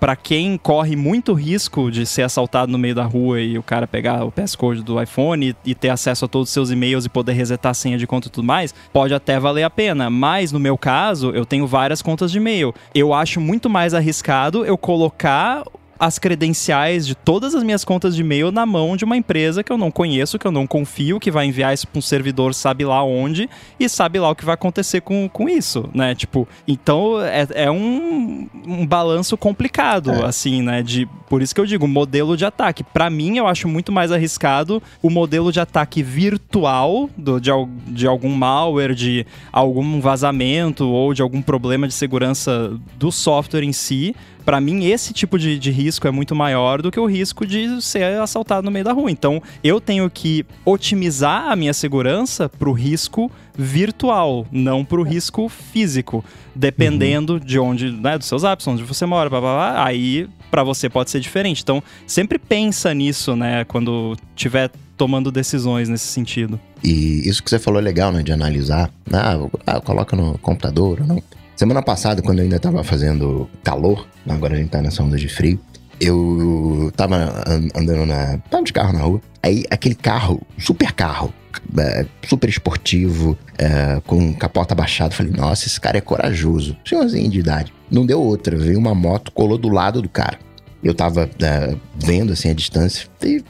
para 0.00 0.16
quem 0.16 0.58
corre 0.58 0.96
muito 0.96 1.32
risco 1.32 1.90
de 1.90 2.04
ser 2.04 2.22
assaltado 2.22 2.70
no 2.70 2.78
meio 2.78 2.94
da 2.94 3.04
rua 3.04 3.40
e 3.40 3.56
o 3.56 3.62
cara 3.62 3.86
pegar 3.86 4.24
o 4.24 4.32
passcode 4.32 4.82
do 4.82 5.00
iPhone 5.00 5.50
e, 5.64 5.70
e 5.70 5.74
ter 5.74 5.90
acesso 5.90 6.24
a 6.24 6.28
todos 6.28 6.48
os 6.48 6.52
seus 6.52 6.70
e-mails 6.70 7.04
e 7.04 7.08
poder 7.08 7.32
resetar 7.32 7.70
a 7.70 7.74
senha 7.74 7.96
de 7.96 8.06
conta 8.06 8.28
e 8.28 8.30
tudo 8.30 8.44
mais, 8.44 8.74
pode 8.92 9.14
até 9.14 9.38
valer 9.38 9.62
a 9.62 9.70
pena. 9.70 10.10
Mas 10.10 10.52
no 10.52 10.58
meu 10.58 10.76
caso, 10.76 11.30
eu 11.30 11.44
tenho 11.44 11.66
várias 11.66 12.02
contas 12.02 12.30
de 12.30 12.38
e-mail. 12.38 12.74
Eu 12.94 13.14
acho 13.14 13.40
muito 13.40 13.70
mais 13.70 13.94
arriscado 13.94 14.64
eu 14.64 14.76
colocar 14.76 15.64
as 16.04 16.18
credenciais 16.18 17.06
de 17.06 17.14
todas 17.14 17.54
as 17.54 17.62
minhas 17.62 17.82
contas 17.82 18.14
de 18.14 18.20
e-mail 18.20 18.52
na 18.52 18.66
mão 18.66 18.94
de 18.94 19.06
uma 19.06 19.16
empresa 19.16 19.64
que 19.64 19.72
eu 19.72 19.78
não 19.78 19.90
conheço, 19.90 20.38
que 20.38 20.46
eu 20.46 20.52
não 20.52 20.66
confio, 20.66 21.18
que 21.18 21.30
vai 21.30 21.46
enviar 21.46 21.72
isso 21.72 21.88
para 21.88 21.98
um 21.98 22.02
servidor 22.02 22.52
sabe 22.52 22.84
lá 22.84 23.02
onde 23.02 23.48
e 23.80 23.88
sabe 23.88 24.18
lá 24.18 24.28
o 24.28 24.34
que 24.34 24.44
vai 24.44 24.52
acontecer 24.52 25.00
com, 25.00 25.26
com 25.30 25.48
isso, 25.48 25.88
né? 25.94 26.14
Tipo, 26.14 26.46
então 26.68 27.18
é, 27.22 27.46
é 27.54 27.70
um, 27.70 28.46
um 28.66 28.86
balanço 28.86 29.34
complicado, 29.38 30.10
é. 30.10 30.26
assim, 30.26 30.60
né? 30.60 30.82
De, 30.82 31.08
por 31.26 31.40
isso 31.40 31.54
que 31.54 31.60
eu 31.62 31.66
digo, 31.66 31.88
modelo 31.88 32.36
de 32.36 32.44
ataque. 32.44 32.84
Para 32.84 33.08
mim, 33.08 33.38
eu 33.38 33.46
acho 33.46 33.66
muito 33.66 33.90
mais 33.90 34.12
arriscado 34.12 34.82
o 35.02 35.08
modelo 35.08 35.50
de 35.50 35.58
ataque 35.58 36.02
virtual 36.02 37.08
do, 37.16 37.40
de, 37.40 37.50
de 37.86 38.06
algum 38.06 38.28
malware, 38.28 38.94
de 38.94 39.26
algum 39.50 40.02
vazamento 40.02 40.86
ou 40.86 41.14
de 41.14 41.22
algum 41.22 41.40
problema 41.40 41.88
de 41.88 41.94
segurança 41.94 42.78
do 42.98 43.10
software 43.10 43.62
em 43.64 43.72
si, 43.72 44.14
para 44.44 44.60
mim, 44.60 44.84
esse 44.84 45.12
tipo 45.12 45.38
de, 45.38 45.58
de 45.58 45.70
risco 45.70 46.06
é 46.06 46.10
muito 46.10 46.34
maior 46.34 46.82
do 46.82 46.90
que 46.90 47.00
o 47.00 47.06
risco 47.06 47.46
de 47.46 47.80
ser 47.82 48.20
assaltado 48.20 48.64
no 48.64 48.70
meio 48.70 48.84
da 48.84 48.92
rua. 48.92 49.10
Então, 49.10 49.42
eu 49.62 49.80
tenho 49.80 50.08
que 50.10 50.44
otimizar 50.64 51.50
a 51.50 51.56
minha 51.56 51.72
segurança 51.72 52.48
para 52.48 52.68
o 52.68 52.72
risco 52.72 53.30
virtual, 53.56 54.46
não 54.52 54.84
para 54.84 55.00
o 55.00 55.02
risco 55.02 55.48
físico. 55.48 56.24
Dependendo 56.54 57.34
uhum. 57.34 57.38
de 57.40 57.58
onde, 57.58 57.90
né, 57.90 58.18
dos 58.18 58.26
seus 58.26 58.44
hábitos, 58.44 58.66
onde 58.66 58.82
você 58.82 59.06
mora, 59.06 59.28
blá, 59.30 59.40
blá, 59.40 59.54
blá 59.54 59.84
aí 59.84 60.28
para 60.50 60.62
você 60.62 60.88
pode 60.88 61.10
ser 61.10 61.20
diferente. 61.20 61.62
Então, 61.62 61.82
sempre 62.06 62.38
pensa 62.38 62.94
nisso, 62.94 63.34
né, 63.34 63.64
quando 63.64 64.16
tiver 64.36 64.70
tomando 64.96 65.32
decisões 65.32 65.88
nesse 65.88 66.06
sentido. 66.06 66.60
E 66.82 67.28
isso 67.28 67.42
que 67.42 67.50
você 67.50 67.58
falou 67.58 67.80
é 67.80 67.82
legal, 67.82 68.12
né, 68.12 68.22
de 68.22 68.32
analisar. 68.32 68.90
Ah, 69.12 69.36
ah 69.66 69.80
coloca 69.80 70.14
no 70.14 70.38
computador 70.38 71.00
ou 71.00 71.06
não. 71.06 71.22
Semana 71.56 71.82
passada, 71.82 72.20
quando 72.20 72.40
ainda 72.40 72.58
tava 72.58 72.82
fazendo 72.82 73.48
calor, 73.62 74.06
agora 74.28 74.54
a 74.54 74.56
gente 74.56 74.70
tá 74.70 74.82
nessa 74.82 75.02
onda 75.02 75.16
de 75.16 75.28
frio, 75.28 75.60
eu 76.00 76.92
tava 76.96 77.44
andando 77.74 78.06
na. 78.06 78.38
Tava 78.50 78.64
de 78.64 78.72
carro 78.72 78.92
na 78.92 79.00
rua. 79.00 79.20
Aí 79.42 79.64
aquele 79.70 79.94
carro, 79.94 80.42
super 80.58 80.92
carro, 80.92 81.32
é, 81.78 82.04
super 82.26 82.48
esportivo, 82.48 83.38
é, 83.56 84.00
com 84.06 84.34
capota 84.34 84.74
baixada. 84.74 85.14
Falei, 85.14 85.32
nossa, 85.32 85.66
esse 85.66 85.80
cara 85.80 85.98
é 85.98 86.00
corajoso. 86.00 86.76
Senhorzinho 86.84 87.30
de 87.30 87.38
idade. 87.38 87.72
Não 87.90 88.04
deu 88.04 88.20
outra. 88.20 88.56
Veio 88.56 88.78
uma 88.78 88.94
moto, 88.94 89.30
colou 89.30 89.56
do 89.56 89.68
lado 89.68 90.02
do 90.02 90.08
cara. 90.08 90.38
Eu 90.82 90.94
tava 90.94 91.30
é, 91.40 91.76
vendo 91.96 92.32
assim 92.32 92.50
a 92.50 92.54
distância. 92.54 93.06
E 93.22 93.42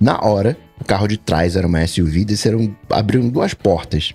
na 0.00 0.18
hora, 0.24 0.56
o 0.80 0.84
carro 0.84 1.06
de 1.06 1.18
trás 1.18 1.56
era 1.56 1.66
uma 1.66 1.86
SUV, 1.86 2.24
desceram, 2.24 2.74
abriram 2.88 3.28
duas 3.28 3.52
portas 3.52 4.14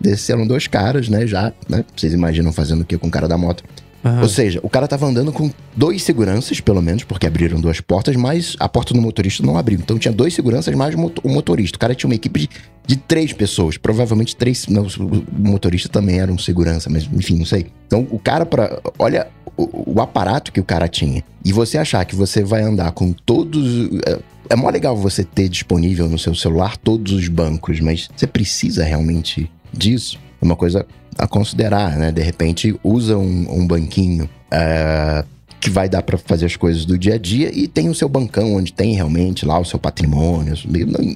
desceram 0.00 0.46
dois 0.46 0.66
caras, 0.66 1.08
né? 1.08 1.26
Já, 1.26 1.52
né? 1.68 1.84
Vocês 1.94 2.12
imaginam 2.12 2.52
fazendo 2.52 2.82
o 2.82 2.84
que 2.84 2.96
com 2.98 3.08
o 3.08 3.10
cara 3.10 3.28
da 3.28 3.36
moto? 3.38 3.64
Uhum. 4.04 4.20
Ou 4.22 4.28
seja, 4.28 4.60
o 4.62 4.68
cara 4.68 4.86
tava 4.86 5.06
andando 5.06 5.32
com 5.32 5.50
dois 5.76 6.02
seguranças, 6.02 6.60
pelo 6.60 6.80
menos, 6.80 7.04
porque 7.04 7.26
abriram 7.26 7.60
duas 7.60 7.80
portas, 7.80 8.14
mas 8.16 8.56
a 8.60 8.68
porta 8.68 8.94
do 8.94 9.02
motorista 9.02 9.44
não 9.44 9.58
abriu. 9.58 9.78
Então 9.78 9.98
tinha 9.98 10.12
dois 10.12 10.34
seguranças 10.34 10.74
mais 10.74 10.94
o 10.94 11.28
motorista. 11.28 11.76
O 11.76 11.80
cara 11.80 11.94
tinha 11.94 12.08
uma 12.08 12.14
equipe 12.14 12.40
de, 12.40 12.50
de 12.86 12.96
três 12.96 13.32
pessoas. 13.32 13.76
Provavelmente 13.76 14.36
três. 14.36 14.66
Não, 14.68 14.86
o 14.86 15.24
motorista 15.36 15.88
também 15.88 16.20
era 16.20 16.32
um 16.32 16.38
segurança, 16.38 16.88
mas 16.88 17.08
enfim, 17.12 17.36
não 17.36 17.44
sei. 17.44 17.66
Então 17.86 18.06
o 18.10 18.18
cara, 18.18 18.46
para 18.46 18.80
olha 18.98 19.26
o, 19.56 19.94
o, 19.96 20.00
aparato 20.00 20.52
que 20.52 20.60
o 20.60 20.64
cara 20.64 20.86
tinha. 20.86 21.24
E 21.44 21.52
você 21.52 21.76
achar 21.76 22.04
que 22.04 22.14
você 22.14 22.44
vai 22.44 22.62
andar 22.62 22.92
com 22.92 23.12
todos. 23.12 23.90
É, 24.06 24.18
é 24.50 24.56
mó 24.56 24.70
legal 24.70 24.96
você 24.96 25.24
ter 25.24 25.48
disponível 25.48 26.08
no 26.08 26.18
seu 26.18 26.34
celular 26.34 26.76
todos 26.76 27.12
os 27.12 27.28
bancos, 27.28 27.80
mas 27.80 28.08
você 28.16 28.26
precisa 28.26 28.84
realmente 28.84 29.50
disso, 29.72 30.18
é 30.40 30.44
uma 30.44 30.56
coisa 30.56 30.86
a 31.16 31.26
considerar, 31.26 31.96
né? 31.96 32.12
De 32.12 32.22
repente, 32.22 32.78
usa 32.82 33.16
um, 33.16 33.60
um 33.60 33.66
banquinho 33.66 34.28
é, 34.50 35.24
que 35.60 35.68
vai 35.68 35.88
dar 35.88 36.02
para 36.02 36.16
fazer 36.16 36.46
as 36.46 36.56
coisas 36.56 36.84
do 36.84 36.96
dia 36.96 37.14
a 37.14 37.18
dia 37.18 37.50
e 37.52 37.66
tem 37.66 37.88
o 37.88 37.94
seu 37.94 38.08
bancão 38.08 38.54
onde 38.54 38.72
tem 38.72 38.94
realmente 38.94 39.44
lá 39.44 39.58
o 39.58 39.64
seu 39.64 39.78
patrimônio, 39.78 40.54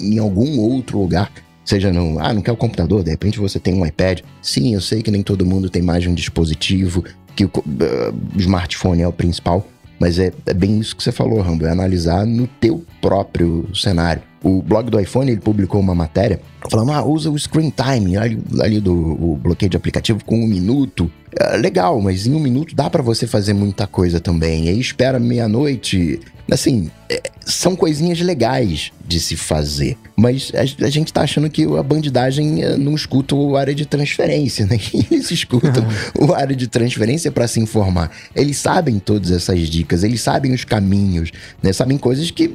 em 0.01 0.19
algum 0.19 0.59
outro 0.59 0.99
lugar. 0.99 1.31
Seja 1.65 1.93
no. 1.93 2.19
Ah, 2.19 2.33
não 2.33 2.43
quer 2.43 2.51
o 2.51 2.57
computador, 2.57 3.05
de 3.05 3.11
repente 3.11 3.39
você 3.39 3.61
tem 3.61 3.73
um 3.75 3.87
iPad. 3.87 4.21
Sim, 4.43 4.75
eu 4.75 4.81
sei 4.81 5.01
que 5.01 5.13
nem 5.13 5.23
todo 5.23 5.47
mundo 5.47 5.71
tem 5.71 5.81
mais 5.81 6.03
de 6.03 6.09
um 6.09 6.15
dispositivo, 6.15 7.05
que 7.37 7.45
o, 7.45 7.49
uh, 7.49 8.39
smartphone 8.39 9.03
é 9.03 9.07
o 9.09 9.13
principal, 9.13 9.65
mas 9.99 10.19
é, 10.19 10.33
é, 10.47 10.53
bem 10.53 10.81
isso 10.81 10.97
que 10.97 11.03
você 11.03 11.13
falou, 11.13 11.41
Rambo, 11.41 11.65
é 11.65 11.71
analisar 11.71 12.27
no 12.27 12.49
teu 12.49 12.85
próprio 13.01 13.69
cenário. 13.75 14.23
O 14.43 14.61
blog 14.63 14.91
do 14.91 14.99
iPhone 14.99 15.31
ele 15.31 15.41
publicou 15.41 15.81
uma 15.81 15.95
matéria 15.95 16.41
falando: 16.71 16.93
ah, 16.93 17.05
usa 17.05 17.31
o 17.31 17.39
screen 17.39 17.71
time 17.71 18.17
ali, 18.17 18.43
ali 18.61 18.81
do 18.81 19.39
bloqueio 19.41 19.71
de 19.71 19.77
aplicativo 19.77 20.25
com 20.25 20.37
um 20.37 20.47
minuto. 20.47 21.11
É, 21.39 21.57
legal, 21.57 22.01
mas 22.01 22.27
em 22.27 22.35
um 22.35 22.41
minuto 22.41 22.75
dá 22.75 22.91
para 22.91 23.03
você 23.03 23.27
fazer 23.27 23.55
muita 23.55 23.87
coisa 23.87 24.21
também. 24.21 24.67
E 24.67 24.69
aí 24.69 24.81
espera 24.81 25.19
meia-noite. 25.19 26.21
Assim, 26.51 26.91
é, 27.09 27.23
são 27.45 27.75
coisinhas 27.75 28.21
legais 28.21 28.93
de 29.07 29.19
se 29.19 29.37
fazer. 29.37 29.97
Mas 30.15 30.53
a, 30.55 30.85
a, 30.85 30.91
gente 30.91 31.13
tá 31.13 31.23
achando 31.23 31.49
que 31.49 31.65
a 31.65 31.83
bandidagem 31.83 32.63
é, 32.63 32.77
não 32.77 32.95
escuta 32.95 33.35
o 33.35 33.57
área 33.57 33.75
de 33.75 33.87
transferência, 33.87 34.67
né? 34.71 34.79
Eles 35.11 35.31
escutam 35.31 35.87
o 36.19 36.35
área 36.35 36.55
de 36.55 36.67
transferência 36.67 37.33
para 37.33 37.49
se 37.49 37.61
informar. 37.61 38.11
Eles 38.37 38.59
sabem 38.59 38.99
todas 38.99 39.31
essas 39.31 39.61
dicas, 39.69 40.05
eles 40.05 40.21
sabem 40.21 40.53
os 40.53 40.65
caminhos, 40.65 41.31
né? 41.63 41.73
Sabem 41.73 41.97
coisas 41.97 42.31
que 42.31 42.55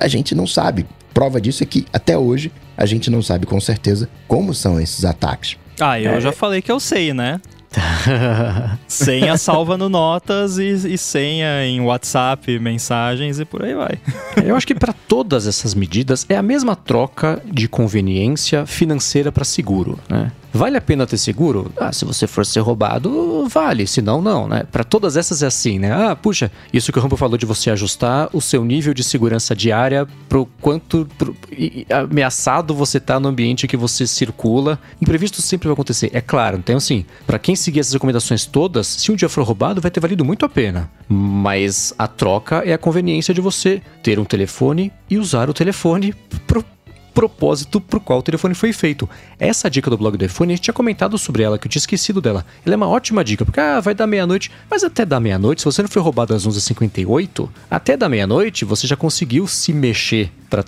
a 0.00 0.08
gente 0.08 0.34
não 0.34 0.46
sabe. 0.46 0.86
Prova 1.14 1.40
disso 1.40 1.62
é 1.62 1.66
que 1.66 1.86
até 1.92 2.18
hoje 2.18 2.50
a 2.76 2.86
gente 2.86 3.10
não 3.10 3.22
sabe 3.22 3.46
com 3.46 3.60
certeza 3.60 4.08
como 4.26 4.52
são 4.52 4.80
esses 4.80 5.04
ataques. 5.04 5.56
Ah, 5.78 6.00
eu 6.00 6.12
é... 6.12 6.20
já 6.20 6.32
falei 6.32 6.60
que 6.60 6.72
eu 6.72 6.80
sei, 6.80 7.14
né? 7.14 7.40
senha 8.86 9.36
salva 9.36 9.76
no 9.76 9.88
Notas 9.88 10.58
e, 10.58 10.68
e, 10.68 10.98
senha 10.98 11.64
em 11.64 11.80
WhatsApp, 11.80 12.58
mensagens 12.58 13.40
e 13.40 13.44
por 13.44 13.64
aí 13.64 13.74
vai. 13.74 13.98
Eu 14.44 14.56
acho 14.56 14.66
que 14.66 14.74
para 14.74 14.92
todas 14.92 15.46
essas 15.46 15.74
medidas 15.74 16.26
é 16.28 16.36
a 16.36 16.42
mesma 16.42 16.76
troca 16.76 17.42
de 17.44 17.68
conveniência 17.68 18.66
financeira 18.66 19.32
para 19.32 19.44
seguro, 19.44 19.98
né? 20.08 20.30
Vale 20.52 20.76
a 20.76 20.80
pena 20.80 21.06
ter 21.06 21.16
seguro? 21.16 21.72
Ah, 21.76 21.92
se 21.92 22.04
você 22.04 22.26
for 22.26 22.44
ser 22.44 22.60
roubado, 22.60 23.48
vale. 23.48 23.86
Se 23.86 24.02
não, 24.02 24.20
não, 24.20 24.46
né? 24.46 24.64
Para 24.70 24.84
todas 24.84 25.16
essas 25.16 25.42
é 25.42 25.46
assim, 25.46 25.78
né? 25.78 25.92
Ah, 25.92 26.14
puxa, 26.14 26.52
isso 26.72 26.92
que 26.92 26.98
o 26.98 27.02
Rambo 27.02 27.16
falou 27.16 27.38
de 27.38 27.46
você 27.46 27.70
ajustar 27.70 28.28
o 28.32 28.40
seu 28.40 28.64
nível 28.64 28.92
de 28.92 29.02
segurança 29.02 29.56
diária 29.56 30.06
pro 30.28 30.46
quanto 30.60 31.08
pro, 31.16 31.34
e, 31.50 31.86
ameaçado 31.90 32.74
você 32.74 33.00
tá 33.00 33.18
no 33.18 33.28
ambiente 33.28 33.66
que 33.66 33.76
você 33.76 34.06
circula. 34.06 34.78
Imprevisto 35.00 35.40
sempre 35.40 35.68
vai 35.68 35.72
acontecer, 35.72 36.10
é 36.12 36.20
claro. 36.20 36.58
Então, 36.58 36.76
assim, 36.76 37.06
para 37.26 37.38
quem 37.38 37.56
seguir 37.56 37.80
essas 37.80 37.94
recomendações 37.94 38.44
todas, 38.44 38.86
se 38.86 39.10
um 39.10 39.16
dia 39.16 39.28
for 39.28 39.44
roubado, 39.44 39.80
vai 39.80 39.90
ter 39.90 40.00
valido 40.00 40.24
muito 40.24 40.44
a 40.44 40.48
pena. 40.48 40.90
Mas 41.08 41.94
a 41.98 42.06
troca 42.06 42.58
é 42.58 42.74
a 42.74 42.78
conveniência 42.78 43.32
de 43.32 43.40
você 43.40 43.80
ter 44.02 44.18
um 44.18 44.24
telefone 44.24 44.92
e 45.08 45.18
usar 45.18 45.48
o 45.48 45.54
telefone 45.54 46.14
pro 46.46 46.64
propósito 47.12 47.80
pro 47.80 48.00
qual 48.00 48.18
o 48.18 48.22
telefone 48.22 48.54
foi 48.54 48.72
feito. 48.72 49.08
Essa 49.38 49.70
dica 49.70 49.90
do 49.90 49.96
blog 49.96 50.16
do 50.16 50.24
iPhone, 50.24 50.52
a 50.52 50.56
gente 50.56 50.64
tinha 50.64 50.74
comentado 50.74 51.16
sobre 51.18 51.42
ela, 51.42 51.58
que 51.58 51.66
eu 51.66 51.70
tinha 51.70 51.80
esquecido 51.80 52.20
dela. 52.20 52.44
Ela 52.64 52.74
é 52.74 52.76
uma 52.76 52.88
ótima 52.88 53.24
dica, 53.24 53.44
porque 53.44 53.60
ah, 53.60 53.80
vai 53.80 53.94
dar 53.94 54.06
meia-noite, 54.06 54.50
mas 54.70 54.82
até 54.82 55.04
da 55.04 55.20
meia-noite, 55.20 55.62
se 55.62 55.64
você 55.64 55.82
não 55.82 55.88
foi 55.88 56.02
roubado 56.02 56.34
às 56.34 56.46
11h58, 56.46 57.48
até 57.70 57.96
da 57.96 58.08
meia-noite 58.08 58.64
você 58.64 58.86
já 58.86 58.96
conseguiu 58.96 59.46
se 59.46 59.72
mexer 59.72 60.30
para 60.48 60.64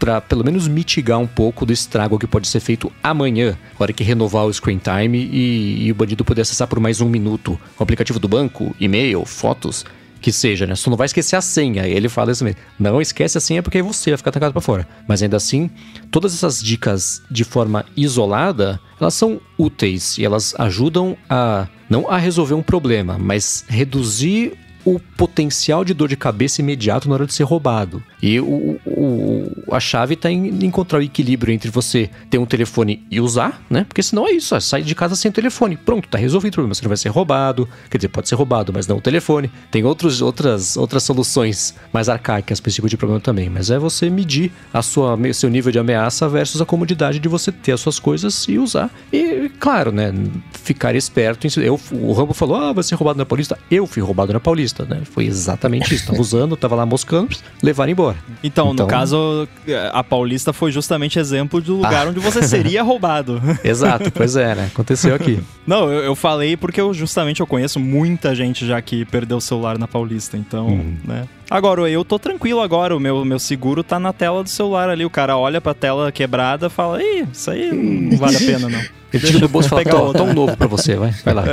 para 0.00 0.18
pelo 0.18 0.42
menos 0.42 0.66
mitigar 0.66 1.18
um 1.18 1.26
pouco 1.26 1.66
do 1.66 1.74
estrago 1.74 2.18
que 2.18 2.26
pode 2.26 2.48
ser 2.48 2.58
feito 2.58 2.90
amanhã, 3.02 3.56
hora 3.78 3.92
que 3.92 4.02
renovar 4.02 4.46
o 4.46 4.52
screen 4.52 4.78
time 4.78 5.18
e, 5.30 5.86
e 5.86 5.92
o 5.92 5.94
bandido 5.94 6.24
poder 6.24 6.40
acessar 6.40 6.66
por 6.66 6.80
mais 6.80 7.02
um 7.02 7.08
minuto 7.08 7.60
o 7.78 7.82
aplicativo 7.82 8.18
do 8.18 8.26
banco, 8.26 8.74
e-mail, 8.80 9.26
fotos, 9.26 9.84
que 10.20 10.32
seja, 10.32 10.66
né? 10.66 10.74
Só 10.74 10.90
não 10.90 10.96
vai 10.96 11.06
esquecer 11.06 11.36
a 11.36 11.40
senha. 11.40 11.86
Ele 11.86 12.08
fala 12.08 12.32
isso 12.32 12.44
mesmo. 12.44 12.60
Não 12.78 13.00
esquece 13.00 13.38
a 13.38 13.40
senha 13.40 13.62
porque 13.62 13.78
aí 13.78 13.82
você 13.82 14.10
vai 14.10 14.18
ficar 14.18 14.30
trancado 14.30 14.52
para 14.52 14.60
fora. 14.60 14.86
Mas 15.08 15.22
ainda 15.22 15.36
assim, 15.36 15.70
todas 16.10 16.34
essas 16.34 16.62
dicas 16.62 17.22
de 17.30 17.44
forma 17.44 17.84
isolada, 17.96 18.80
elas 19.00 19.14
são 19.14 19.40
úteis 19.58 20.18
e 20.18 20.24
elas 20.24 20.54
ajudam 20.58 21.16
a 21.28 21.66
não 21.88 22.08
a 22.08 22.16
resolver 22.16 22.54
um 22.54 22.62
problema, 22.62 23.18
mas 23.18 23.64
reduzir 23.68 24.56
o 24.84 24.98
potencial 25.16 25.84
de 25.84 25.94
dor 25.94 26.08
de 26.08 26.16
cabeça 26.16 26.60
imediato 26.60 27.08
na 27.08 27.14
hora 27.14 27.26
de 27.26 27.34
ser 27.34 27.44
roubado. 27.44 28.02
E 28.22 28.40
o, 28.40 28.78
o 28.86 29.64
a 29.70 29.80
chave 29.80 30.14
está 30.14 30.30
em 30.30 30.64
encontrar 30.64 30.98
o 30.98 31.02
equilíbrio 31.02 31.52
entre 31.52 31.70
você 31.70 32.10
ter 32.28 32.38
um 32.38 32.46
telefone 32.46 33.04
e 33.10 33.20
usar, 33.20 33.62
né? 33.70 33.84
Porque 33.84 34.02
senão 34.02 34.26
é 34.26 34.32
isso, 34.32 34.54
ó, 34.54 34.60
sai 34.60 34.82
de 34.82 34.94
casa 34.94 35.14
sem 35.16 35.30
telefone. 35.30 35.76
Pronto, 35.76 36.08
tá 36.08 36.18
resolvido 36.18 36.54
o 36.54 36.56
problema. 36.56 36.74
Você 36.74 36.82
não 36.82 36.88
vai 36.88 36.96
ser 36.96 37.08
roubado. 37.08 37.68
Quer 37.90 37.98
dizer, 37.98 38.08
pode 38.08 38.28
ser 38.28 38.34
roubado, 38.34 38.72
mas 38.72 38.86
não 38.86 38.98
o 38.98 39.00
telefone. 39.00 39.50
Tem 39.70 39.84
outros, 39.84 40.20
outras, 40.22 40.76
outras 40.76 41.02
soluções 41.02 41.74
mais 41.92 42.08
arcaicas 42.08 42.60
para 42.60 42.68
esse 42.68 42.76
tipo 42.76 42.88
de 42.88 42.96
problema 42.96 43.20
também. 43.20 43.48
Mas 43.48 43.70
é 43.70 43.78
você 43.78 44.10
medir 44.10 44.52
a 44.72 44.82
sua, 44.82 45.18
seu 45.32 45.50
nível 45.50 45.72
de 45.72 45.78
ameaça 45.78 46.28
versus 46.28 46.60
a 46.60 46.66
comodidade 46.66 47.18
de 47.18 47.28
você 47.28 47.50
ter 47.50 47.72
as 47.72 47.80
suas 47.80 47.98
coisas 47.98 48.46
e 48.48 48.58
usar. 48.58 48.90
E, 49.12 49.50
claro, 49.58 49.92
né? 49.92 50.12
Ficar 50.52 50.94
esperto. 50.94 51.46
Eu, 51.60 51.80
o 51.92 52.12
Rambo 52.12 52.34
falou: 52.34 52.56
ah, 52.56 52.72
vai 52.72 52.84
ser 52.84 52.94
roubado 52.94 53.18
na 53.18 53.26
Paulista. 53.26 53.58
Eu 53.70 53.86
fui 53.86 54.02
roubado 54.02 54.32
na 54.32 54.40
Paulista, 54.40 54.69
né? 54.78 55.02
Foi 55.04 55.26
exatamente 55.26 55.94
isso. 55.94 56.06
Tava 56.06 56.20
usando, 56.20 56.56
tava 56.56 56.74
lá 56.74 56.86
moscando, 56.86 57.36
levaram 57.62 57.92
embora. 57.92 58.16
Então, 58.42 58.72
então, 58.72 58.86
no 58.86 58.90
caso, 58.90 59.48
a 59.92 60.02
Paulista 60.02 60.52
foi 60.52 60.72
justamente 60.72 61.18
exemplo 61.18 61.60
do 61.60 61.76
lugar 61.76 62.06
ah. 62.06 62.10
onde 62.10 62.20
você 62.20 62.42
seria 62.42 62.82
roubado. 62.82 63.40
Exato, 63.64 64.10
pois 64.10 64.36
é, 64.36 64.54
né? 64.54 64.70
Aconteceu 64.72 65.14
aqui. 65.14 65.40
Não, 65.66 65.90
eu, 65.90 66.04
eu, 66.04 66.16
falei 66.16 66.56
porque 66.56 66.80
eu 66.80 66.92
justamente 66.92 67.40
eu 67.40 67.46
conheço 67.46 67.78
muita 67.78 68.34
gente 68.34 68.66
já 68.66 68.80
que 68.80 69.04
perdeu 69.04 69.38
o 69.38 69.40
celular 69.40 69.78
na 69.78 69.88
Paulista, 69.88 70.36
então, 70.36 70.68
hum. 70.68 70.96
né? 71.04 71.26
Agora, 71.50 71.90
eu 71.90 72.04
tô 72.04 72.16
tranquilo 72.16 72.60
agora, 72.60 72.96
o 72.96 73.00
meu, 73.00 73.24
meu 73.24 73.38
seguro 73.40 73.82
tá 73.82 73.98
na 73.98 74.12
tela 74.12 74.44
do 74.44 74.48
celular 74.48 74.88
ali. 74.88 75.04
O 75.04 75.10
cara 75.10 75.36
olha 75.36 75.60
pra 75.60 75.74
tela 75.74 76.12
quebrada 76.12 76.68
e 76.68 76.70
fala, 76.70 77.02
ih, 77.02 77.26
isso 77.32 77.50
aí 77.50 77.72
não 77.72 78.16
vale 78.16 78.36
a 78.36 78.38
pena, 78.38 78.68
não. 78.68 78.80
Ele 79.12 79.26
tira 79.26 79.40
do 79.40 79.48
bolso 79.48 79.66
e 79.66 79.84
fala, 79.84 80.12
tão 80.12 80.32
novo 80.32 80.56
pra 80.56 80.68
você, 80.68 80.94
vai, 80.94 81.10
vai 81.24 81.34
lá. 81.34 81.44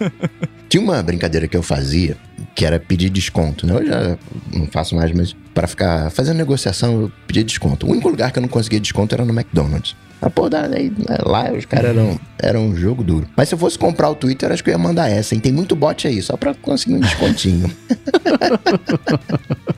Tinha 0.68 0.82
uma 0.82 1.02
brincadeira 1.02 1.48
que 1.48 1.56
eu 1.56 1.62
fazia, 1.62 2.16
que 2.54 2.64
era 2.64 2.78
pedir 2.78 3.08
desconto, 3.08 3.66
né? 3.66 3.74
Eu 3.74 3.86
já 3.86 4.18
não 4.52 4.66
faço 4.66 4.94
mais, 4.94 5.12
mas 5.12 5.34
para 5.54 5.66
ficar 5.66 6.10
fazendo 6.10 6.36
negociação, 6.36 7.02
eu 7.02 7.12
pedia 7.26 7.42
desconto. 7.42 7.86
O 7.86 7.90
único 7.90 8.08
lugar 8.08 8.30
que 8.30 8.38
eu 8.38 8.42
não 8.42 8.48
conseguia 8.48 8.78
desconto 8.78 9.14
era 9.14 9.24
no 9.24 9.32
McDonald's. 9.32 9.96
A 10.20 10.28
porra, 10.28 10.68
aí, 10.74 10.90
né, 10.90 11.16
lá 11.24 11.52
os 11.52 11.64
caras 11.64 11.90
eram, 11.90 12.20
eram 12.38 12.66
um 12.66 12.76
jogo 12.76 13.04
duro. 13.04 13.26
Mas 13.36 13.48
se 13.48 13.54
eu 13.54 13.58
fosse 13.58 13.78
comprar 13.78 14.10
o 14.10 14.14
Twitter, 14.14 14.50
acho 14.50 14.62
que 14.62 14.70
eu 14.70 14.72
ia 14.72 14.78
mandar 14.78 15.08
essa. 15.08 15.34
E 15.34 15.40
tem 15.40 15.52
muito 15.52 15.76
bot 15.76 16.06
aí, 16.06 16.20
só 16.20 16.36
pra 16.36 16.54
conseguir 16.54 16.94
um 16.94 17.00
descontinho. 17.00 17.70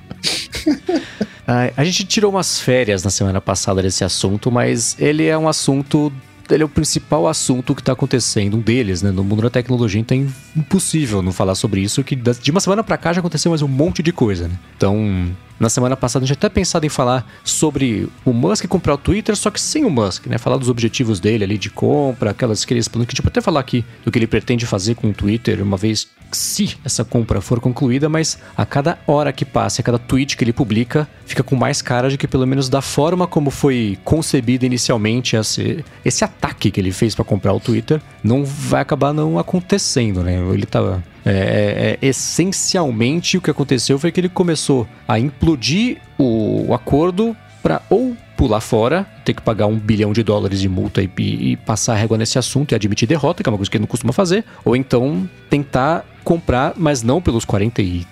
a 1.77 1.85
gente 1.85 2.05
tirou 2.05 2.31
umas 2.31 2.61
férias 2.61 3.03
na 3.03 3.11
semana 3.11 3.41
passada 3.41 3.83
desse 3.83 4.05
assunto, 4.05 4.51
mas 4.51 4.97
ele 4.99 5.27
é 5.27 5.37
um 5.37 5.49
assunto 5.49 6.13
ele 6.55 6.63
é 6.63 6.67
o 6.67 6.69
principal 6.69 7.27
assunto 7.29 7.75
que 7.75 7.81
está 7.81 7.93
acontecendo, 7.93 8.57
um 8.57 8.61
deles, 8.61 9.03
né? 9.03 9.11
No 9.11 9.25
mundo 9.25 9.43
da 9.43 9.51
tecnologia, 9.51 10.01
então 10.01 10.17
é 10.17 10.59
impossível 10.59 11.23
não 11.23 11.33
falar 11.33 11.55
sobre 11.55 11.81
isso, 11.81 12.03
que 12.05 12.17
de 12.17 12.51
uma 12.51 12.61
semana 12.61 12.83
para 12.83 12.97
cá 12.97 13.13
já 13.13 13.21
aconteceu 13.21 13.51
mais 13.51 13.63
um 13.63 13.69
monte 13.69 14.03
de 14.03 14.13
coisa, 14.13 14.49
né? 14.49 14.59
Então, 14.77 15.31
na 15.61 15.69
semana 15.69 15.95
passada 15.95 16.25
a 16.25 16.27
gente 16.27 16.39
até 16.39 16.49
pensado 16.49 16.87
em 16.87 16.89
falar 16.89 17.31
sobre 17.45 18.09
o 18.25 18.33
Musk 18.33 18.67
comprar 18.67 18.95
o 18.95 18.99
Twitter, 18.99 19.37
só 19.37 19.51
que 19.51 19.61
sem 19.61 19.85
o 19.85 19.91
Musk, 19.91 20.27
né? 20.27 20.39
Falar 20.39 20.57
dos 20.57 20.71
objetivos 20.71 21.21
dele 21.21 21.45
ali 21.45 21.59
de 21.59 21.69
compra, 21.69 22.31
aquelas 22.31 22.65
que 22.65 22.73
ele 22.73 22.81
que 22.83 22.97
a 22.97 23.01
gente 23.01 23.23
pode 23.23 23.29
até 23.29 23.41
falar 23.43 23.61
aqui 23.61 23.85
do 24.03 24.11
que 24.11 24.19
ele 24.19 24.27
pretende 24.27 24.65
fazer 24.65 24.95
com 24.95 25.11
o 25.11 25.13
Twitter, 25.13 25.63
uma 25.63 25.77
vez 25.77 26.09
se 26.33 26.77
essa 26.85 27.05
compra 27.05 27.41
for 27.41 27.61
concluída, 27.61 28.09
mas 28.09 28.39
a 28.57 28.65
cada 28.65 28.99
hora 29.07 29.33
que 29.33 29.45
passa, 29.45 29.83
a 29.83 29.85
cada 29.85 29.99
tweet 29.99 30.37
que 30.37 30.45
ele 30.45 30.53
publica, 30.53 31.09
fica 31.27 31.43
com 31.43 31.57
mais 31.57 31.83
cara 31.83 32.09
de 32.09 32.17
que 32.17 32.29
pelo 32.29 32.47
menos 32.47 32.69
da 32.69 32.81
forma 32.81 33.27
como 33.27 33.51
foi 33.51 33.99
concebido 34.05 34.65
inicialmente 34.65 35.37
esse, 35.37 35.85
esse 36.05 36.25
ataque 36.25 36.71
que 36.71 36.81
ele 36.81 36.93
fez 36.93 37.15
para 37.15 37.25
comprar 37.25 37.53
o 37.53 37.61
Twitter, 37.61 38.01
não 38.23 38.45
vai 38.45 38.81
acabar 38.81 39.13
não 39.13 39.39
acontecendo, 39.39 40.23
né? 40.23 40.37
Ele 40.53 40.67
tava 40.67 41.03
é, 41.25 41.31
é, 41.31 41.99
é, 42.03 42.09
essencialmente 42.09 43.37
o 43.37 43.41
que 43.41 43.51
aconteceu 43.51 43.99
foi 43.99 44.11
que 44.11 44.21
ele 44.21 44.29
começou 44.29 44.87
a 45.07 45.19
implodir 45.19 45.99
o, 46.19 46.73
acordo 46.75 47.37
para 47.63 47.83
ou 47.91 48.17
pular 48.37 48.61
fora, 48.61 49.07
ter 49.23 49.35
que 49.35 49.43
pagar 49.43 49.67
um 49.67 49.79
bilhão 49.79 50.15
de 50.15 50.23
dólares 50.23 50.61
de 50.61 50.69
multa 50.69 51.03
e, 51.03 51.11
e, 51.19 51.57
passar 51.59 51.93
a 51.93 51.97
régua 51.97 52.17
nesse 52.17 52.39
assunto 52.39 52.73
e 52.73 52.75
admitir 52.75 53.07
derrota, 53.07 53.43
que 53.43 53.49
é 53.49 53.53
uma 53.53 53.59
coisa 53.59 53.71
que 53.71 53.77
ele 53.77 53.83
não 53.83 53.89
costuma 53.89 54.15
fazer, 54.15 54.45
ou 54.65 54.75
então 54.75 55.29
tentar 55.51 56.07
comprar, 56.25 56.73
mas 56.77 57.03
não 57.03 57.21
pelos 57.21 57.45
43, 57.45 58.07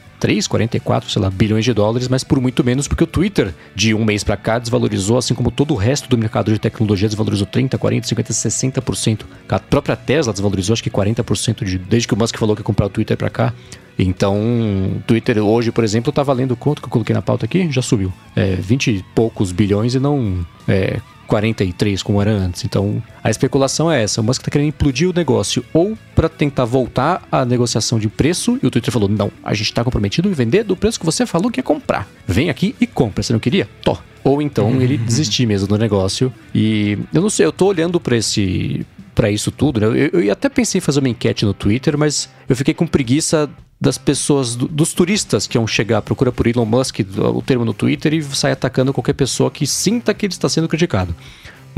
44, 0.48 1.10
sei 1.10 1.22
lá, 1.22 1.30
bilhões 1.30 1.64
de 1.64 1.72
dólares, 1.72 2.08
mas 2.08 2.24
por 2.24 2.40
muito 2.40 2.64
menos, 2.64 2.88
porque 2.88 3.04
o 3.04 3.06
Twitter, 3.06 3.54
de 3.74 3.94
um 3.94 4.04
mês 4.04 4.24
para 4.24 4.36
cá, 4.36 4.58
desvalorizou, 4.58 5.18
assim 5.18 5.34
como 5.34 5.50
todo 5.50 5.72
o 5.72 5.76
resto 5.76 6.08
do 6.08 6.18
mercado 6.18 6.52
de 6.52 6.58
tecnologia 6.58 7.08
desvalorizou 7.08 7.46
30, 7.46 7.78
40, 7.78 8.06
50, 8.06 8.32
60%. 8.32 9.20
A 9.48 9.58
própria 9.58 9.96
Tesla 9.96 10.32
desvalorizou, 10.32 10.74
acho 10.74 10.82
que 10.82 10.90
40% 10.90 11.64
de, 11.64 11.78
desde 11.78 12.08
que 12.08 12.14
o 12.14 12.16
Musk 12.16 12.36
falou 12.36 12.54
que 12.54 12.60
ia 12.60 12.64
comprar 12.64 12.86
o 12.86 12.90
Twitter 12.90 13.16
para 13.16 13.30
cá. 13.30 13.54
Então, 13.98 15.02
Twitter 15.06 15.38
hoje, 15.38 15.72
por 15.72 15.82
exemplo, 15.82 16.12
tá 16.12 16.22
valendo 16.22 16.54
quanto 16.54 16.80
que 16.80 16.86
eu 16.86 16.90
coloquei 16.90 17.14
na 17.14 17.22
pauta 17.22 17.46
aqui? 17.46 17.70
Já 17.70 17.82
subiu. 17.82 18.12
É, 18.36 18.54
20 18.54 18.90
e 18.90 19.04
poucos 19.14 19.50
bilhões 19.50 19.94
e 19.94 19.98
não 19.98 20.46
é, 20.68 21.00
43 21.28 22.02
como 22.02 22.20
era 22.20 22.32
antes. 22.32 22.64
Então, 22.64 23.00
a 23.22 23.30
especulação 23.30 23.92
é 23.92 24.02
essa. 24.02 24.20
O 24.20 24.24
Musk 24.24 24.40
está 24.40 24.50
querendo 24.50 24.68
implodir 24.68 25.08
o 25.08 25.12
negócio 25.12 25.64
ou 25.72 25.96
para 26.14 26.28
tentar 26.28 26.64
voltar 26.64 27.22
à 27.30 27.44
negociação 27.44 27.98
de 27.98 28.08
preço 28.08 28.58
e 28.60 28.66
o 28.66 28.70
Twitter 28.70 28.92
falou: 28.92 29.08
"Não, 29.08 29.30
a 29.44 29.54
gente 29.54 29.66
está 29.66 29.84
comprometido 29.84 30.28
em 30.28 30.32
vender 30.32 30.64
do 30.64 30.76
preço 30.76 30.98
que 30.98 31.06
você 31.06 31.24
falou 31.24 31.50
que 31.50 31.60
ia 31.60 31.64
comprar. 31.64 32.08
Vem 32.26 32.50
aqui 32.50 32.74
e 32.80 32.86
compra. 32.86 33.22
Você 33.22 33.32
não 33.32 33.40
queria? 33.40 33.68
Tó." 33.82 34.02
Ou 34.24 34.42
então 34.42 34.80
ele 34.80 34.96
desistir 34.96 35.46
mesmo 35.46 35.68
do 35.68 35.78
negócio. 35.78 36.32
E 36.54 36.98
eu 37.14 37.22
não 37.22 37.30
sei, 37.30 37.46
eu 37.46 37.52
tô 37.52 37.66
olhando 37.66 38.00
para 38.00 38.16
esse 38.16 38.84
para 39.14 39.30
isso 39.30 39.50
tudo, 39.50 39.80
né? 39.80 39.86
Eu, 39.86 40.22
eu 40.22 40.32
até 40.32 40.48
pensei 40.48 40.78
em 40.78 40.80
fazer 40.80 41.00
uma 41.00 41.08
enquete 41.08 41.44
no 41.44 41.52
Twitter, 41.52 41.98
mas 41.98 42.28
eu 42.48 42.54
fiquei 42.54 42.72
com 42.72 42.86
preguiça 42.86 43.50
das 43.80 43.96
pessoas, 43.96 44.56
do, 44.56 44.66
dos 44.66 44.92
turistas 44.92 45.46
que 45.46 45.56
vão 45.56 45.66
chegar, 45.66 46.02
procura 46.02 46.32
por 46.32 46.46
Elon 46.46 46.64
Musk 46.64 47.00
o 47.34 47.42
termo 47.42 47.64
no 47.64 47.72
Twitter 47.72 48.12
e 48.12 48.22
sai 48.22 48.52
atacando 48.52 48.92
qualquer 48.92 49.14
pessoa 49.14 49.50
que 49.50 49.66
sinta 49.66 50.12
que 50.12 50.26
ele 50.26 50.32
está 50.32 50.48
sendo 50.48 50.68
criticado. 50.68 51.14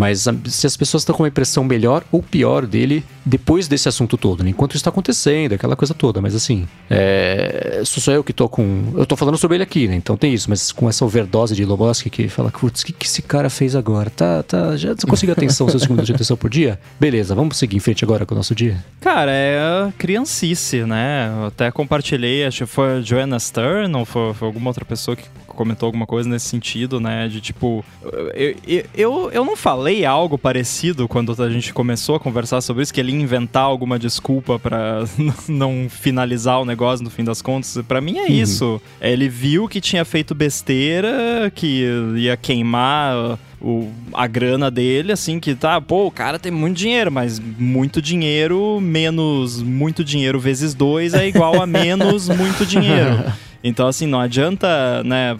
Mas 0.01 0.27
se 0.47 0.67
as 0.67 0.79
pessoas 0.79 1.03
estão 1.03 1.15
com 1.15 1.25
uma 1.25 1.29
impressão 1.29 1.63
melhor 1.63 2.03
ou 2.11 2.23
pior 2.23 2.65
dele 2.65 3.05
depois 3.23 3.69
desse 3.69 3.87
assunto 3.87 4.17
todo, 4.17 4.43
né? 4.43 4.49
enquanto 4.49 4.71
isso 4.71 4.79
está 4.79 4.89
acontecendo, 4.89 5.53
aquela 5.53 5.77
coisa 5.77 5.93
toda. 5.93 6.23
Mas 6.23 6.35
assim, 6.35 6.67
é... 6.89 7.83
sou 7.85 8.03
só 8.03 8.11
eu 8.11 8.25
que 8.25 8.33
tô 8.33 8.49
com. 8.49 8.95
Eu 8.97 9.05
tô 9.05 9.15
falando 9.15 9.37
sobre 9.37 9.59
ele 9.59 9.63
aqui, 9.63 9.87
né? 9.87 9.97
Então 9.97 10.17
tem 10.17 10.33
isso, 10.33 10.49
mas 10.49 10.73
com 10.73 10.89
essa 10.89 11.05
overdose 11.05 11.55
de 11.55 11.67
Musk 11.67 12.07
que 12.07 12.29
fala, 12.31 12.51
putz, 12.51 12.81
o 12.81 12.87
que, 12.87 12.95
que 12.95 13.05
esse 13.05 13.21
cara 13.21 13.51
fez 13.51 13.77
agora? 13.77 14.09
Tá, 14.09 14.43
tá, 14.43 14.75
já 14.75 14.95
conseguiu 15.07 15.35
atenção, 15.35 15.69
seus 15.69 15.83
segundos 15.83 16.07
de 16.07 16.15
atenção 16.15 16.35
por 16.35 16.49
dia? 16.49 16.81
Beleza, 16.99 17.35
vamos 17.35 17.59
seguir 17.59 17.77
em 17.77 17.81
frente 17.81 18.03
agora 18.03 18.25
com 18.25 18.35
o 18.35 18.39
nosso 18.39 18.55
dia? 18.55 18.83
Cara, 19.03 19.31
é 19.31 19.93
criancice, 19.99 20.85
né? 20.87 21.31
Eu 21.41 21.47
até 21.49 21.71
compartilhei, 21.71 22.47
acho 22.47 22.65
que 22.65 22.71
foi 22.71 22.97
a 22.97 23.01
Joanna 23.03 23.39
Stern 23.39 23.95
ou 23.95 24.07
foi, 24.07 24.33
foi 24.33 24.49
alguma 24.49 24.71
outra 24.71 24.87
pessoa 24.87 25.15
que 25.15 25.25
comentou 25.55 25.87
alguma 25.87 26.07
coisa 26.07 26.29
nesse 26.29 26.47
sentido, 26.47 27.01
né? 27.01 27.29
De 27.29 27.41
tipo, 27.41 27.85
eu, 28.35 28.57
eu, 28.95 29.31
eu 29.33 29.45
não 29.45 29.57
falei 29.57 30.05
algo 30.05 30.39
parecido 30.39 31.07
quando 31.09 31.41
a 31.43 31.51
gente 31.51 31.73
começou 31.73 32.15
a 32.15 32.21
conversar 32.21 32.61
sobre 32.61 32.83
isso, 32.83 32.93
que 32.93 33.01
ele 33.01 33.13
ia 33.13 33.21
inventar 33.21 33.65
alguma 33.65 33.99
desculpa 33.99 34.59
para 34.59 35.05
não 35.49 35.87
finalizar 35.89 36.61
o 36.61 36.65
negócio 36.65 37.05
no 37.05 37.11
fim 37.11 37.25
das 37.25 37.43
contas. 37.43 37.79
Para 37.87 38.01
mim 38.01 38.19
é 38.19 38.23
uhum. 38.23 38.29
isso. 38.29 38.83
Ele 39.01 39.29
viu 39.29 39.69
que 39.69 39.81
tinha 39.81 40.05
feito 40.05 40.35
besteira, 40.35 41.51
que 41.55 41.85
ia 42.17 42.37
queimar 42.37 43.39
o, 43.61 43.91
a 44.15 44.27
grana 44.27 44.71
dele, 44.71 45.13
assim, 45.13 45.39
que 45.39 45.55
tá, 45.55 45.81
pô, 45.81 46.07
o 46.07 46.11
cara 46.11 46.39
tem 46.39 46.51
muito 46.51 46.77
dinheiro, 46.77 47.13
mas 47.13 47.39
muito 47.39 48.01
dinheiro 48.01 48.81
menos 48.81 49.63
muito 49.63 50.03
dinheiro 50.03 50.41
vezes 50.41 50.73
dois 50.75 51.13
é 51.13 51.29
igual 51.29 51.61
a 51.61 51.67
menos 51.69 52.29
muito 52.29 52.65
dinheiro. 52.65 53.25
Então, 53.63 53.87
assim, 53.87 54.07
não 54.07 54.21
adianta, 54.21 55.03
né? 55.05 55.39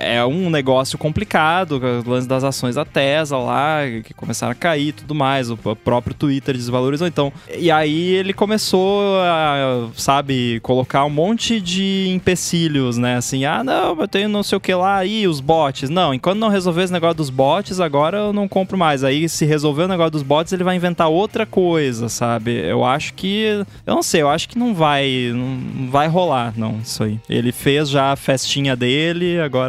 É 0.00 0.24
um 0.24 0.50
negócio 0.50 0.98
complicado, 0.98 1.80
o 2.06 2.10
lance 2.10 2.26
das 2.26 2.42
ações 2.42 2.74
da 2.74 2.84
Tesla 2.84 3.38
lá, 3.38 3.78
que 4.04 4.12
começaram 4.12 4.52
a 4.52 4.54
cair 4.54 4.88
e 4.88 4.92
tudo 4.92 5.14
mais, 5.14 5.50
o 5.50 5.56
próprio 5.56 6.14
Twitter 6.14 6.56
desvalorizou. 6.56 7.06
Então, 7.06 7.32
e 7.56 7.70
aí 7.70 8.10
ele 8.10 8.32
começou 8.32 9.20
a, 9.20 9.88
sabe, 9.94 10.58
colocar 10.60 11.04
um 11.04 11.10
monte 11.10 11.60
de 11.60 12.08
empecilhos, 12.08 12.96
né? 12.96 13.16
Assim, 13.16 13.44
ah, 13.44 13.62
não, 13.62 13.98
eu 14.00 14.08
tenho 14.08 14.28
não 14.28 14.42
sei 14.42 14.58
o 14.58 14.60
que 14.60 14.74
lá, 14.74 14.96
aí 14.96 15.26
os 15.26 15.40
bots. 15.40 15.88
Não, 15.88 16.12
enquanto 16.12 16.38
não 16.38 16.48
resolver 16.48 16.82
esse 16.82 16.92
negócio 16.92 17.16
dos 17.16 17.30
bots, 17.30 17.80
agora 17.80 18.18
eu 18.18 18.32
não 18.32 18.48
compro 18.48 18.76
mais. 18.76 19.04
Aí, 19.04 19.28
se 19.28 19.44
resolver 19.44 19.84
o 19.84 19.88
negócio 19.88 20.12
dos 20.12 20.22
bots, 20.22 20.52
ele 20.52 20.64
vai 20.64 20.76
inventar 20.76 21.08
outra 21.08 21.46
coisa, 21.46 22.08
sabe? 22.08 22.52
Eu 22.52 22.84
acho 22.84 23.14
que. 23.14 23.64
Eu 23.86 23.94
não 23.94 24.02
sei, 24.02 24.22
eu 24.22 24.28
acho 24.28 24.48
que 24.48 24.58
não 24.58 24.74
vai. 24.74 25.30
Não 25.32 25.90
vai 25.90 26.08
rolar, 26.08 26.52
não, 26.56 26.78
isso 26.82 27.04
aí. 27.04 27.20
Ele 27.28 27.52
fez 27.52 27.88
já 27.88 28.12
a 28.12 28.16
festinha 28.16 28.74
dele, 28.74 29.40
agora 29.40 29.59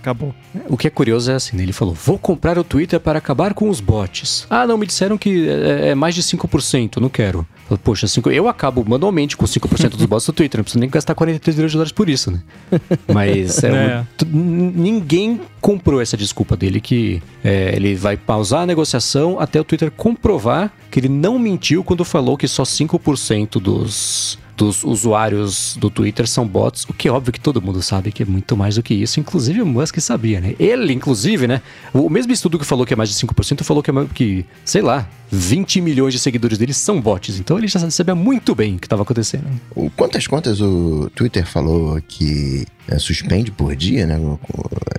acabou. 0.00 0.34
O 0.68 0.76
que 0.76 0.86
é 0.86 0.90
curioso 0.90 1.30
é 1.30 1.34
assim, 1.34 1.56
né? 1.56 1.62
ele 1.62 1.72
falou: 1.72 1.92
vou 1.94 2.18
comprar 2.18 2.58
o 2.58 2.64
Twitter 2.64 2.98
para 2.98 3.18
acabar 3.18 3.52
com 3.54 3.68
os 3.68 3.80
bots. 3.80 4.46
Ah, 4.48 4.66
não, 4.66 4.78
me 4.78 4.86
disseram 4.86 5.18
que 5.18 5.48
é, 5.48 5.88
é 5.90 5.94
mais 5.94 6.14
de 6.14 6.22
5%, 6.22 6.96
não 6.98 7.08
quero. 7.08 7.46
Falei, 7.68 7.80
Poxa, 7.84 8.06
cinco- 8.06 8.30
eu 8.30 8.48
acabo 8.48 8.82
manualmente 8.88 9.36
com 9.36 9.44
5% 9.44 9.90
dos 9.90 10.06
bots 10.06 10.24
do 10.26 10.32
Twitter, 10.32 10.58
não 10.58 10.64
preciso 10.64 10.80
nem 10.80 10.88
gastar 10.88 11.14
43 11.14 11.54
milhões 11.56 11.70
de 11.72 11.76
dólares 11.76 11.92
por 11.92 12.08
isso, 12.08 12.30
né? 12.30 12.40
Mas 13.12 13.62
é, 13.62 13.68
É. 13.68 14.04
n- 14.24 14.72
ninguém 14.74 15.40
comprou 15.60 16.00
essa 16.00 16.16
desculpa 16.16 16.56
dele 16.56 16.80
que 16.80 17.22
é, 17.44 17.74
ele 17.76 17.94
vai 17.94 18.16
pausar 18.16 18.62
a 18.62 18.66
negociação 18.66 19.38
até 19.38 19.60
o 19.60 19.64
Twitter 19.64 19.90
comprovar 19.90 20.72
que 20.90 20.98
ele 21.00 21.08
não 21.10 21.38
mentiu 21.38 21.84
quando 21.84 22.04
falou 22.04 22.36
que 22.38 22.48
só 22.48 22.62
5% 22.62 23.60
dos, 23.60 24.38
dos 24.58 24.82
usuários 24.82 25.76
do 25.78 25.88
Twitter 25.88 26.26
são 26.26 26.44
bots, 26.44 26.84
o 26.88 26.92
que 26.92 27.06
é 27.06 27.12
óbvio 27.12 27.32
que 27.32 27.38
todo 27.38 27.62
mundo 27.62 27.80
sabe 27.80 28.10
que 28.10 28.24
é 28.24 28.26
muito 28.26 28.56
mais 28.56 28.74
do 28.74 28.82
que 28.82 28.92
isso, 28.92 29.20
inclusive 29.20 29.62
o 29.62 29.66
Musk 29.66 29.98
sabia, 30.00 30.40
né? 30.40 30.56
Ele, 30.58 30.92
inclusive, 30.92 31.46
né? 31.46 31.62
O 31.94 32.10
mesmo 32.10 32.32
estudo 32.32 32.58
que 32.58 32.64
falou 32.64 32.84
que 32.84 32.92
é 32.92 32.96
mais 32.96 33.08
de 33.08 33.14
5% 33.14 33.62
falou 33.62 33.82
que 33.82 33.90
é 33.90 33.92
mais 33.92 34.10
que, 34.10 34.44
sei 34.64 34.82
lá, 34.82 35.08
20 35.30 35.80
milhões 35.80 36.12
de 36.12 36.18
seguidores 36.18 36.58
dele 36.58 36.74
são 36.74 37.00
bots. 37.00 37.38
Então 37.38 37.56
ele 37.56 37.68
já 37.68 37.88
sabia 37.88 38.16
muito 38.16 38.52
bem 38.52 38.74
o 38.74 38.78
que 38.80 38.86
estava 38.86 39.02
acontecendo. 39.02 39.46
Quantas 39.94 40.26
contas 40.26 40.60
o 40.60 41.08
Twitter 41.14 41.46
falou 41.46 42.00
que 42.08 42.66
é, 42.88 42.98
suspende 42.98 43.52
por 43.52 43.76
dia, 43.76 44.06
né? 44.06 44.18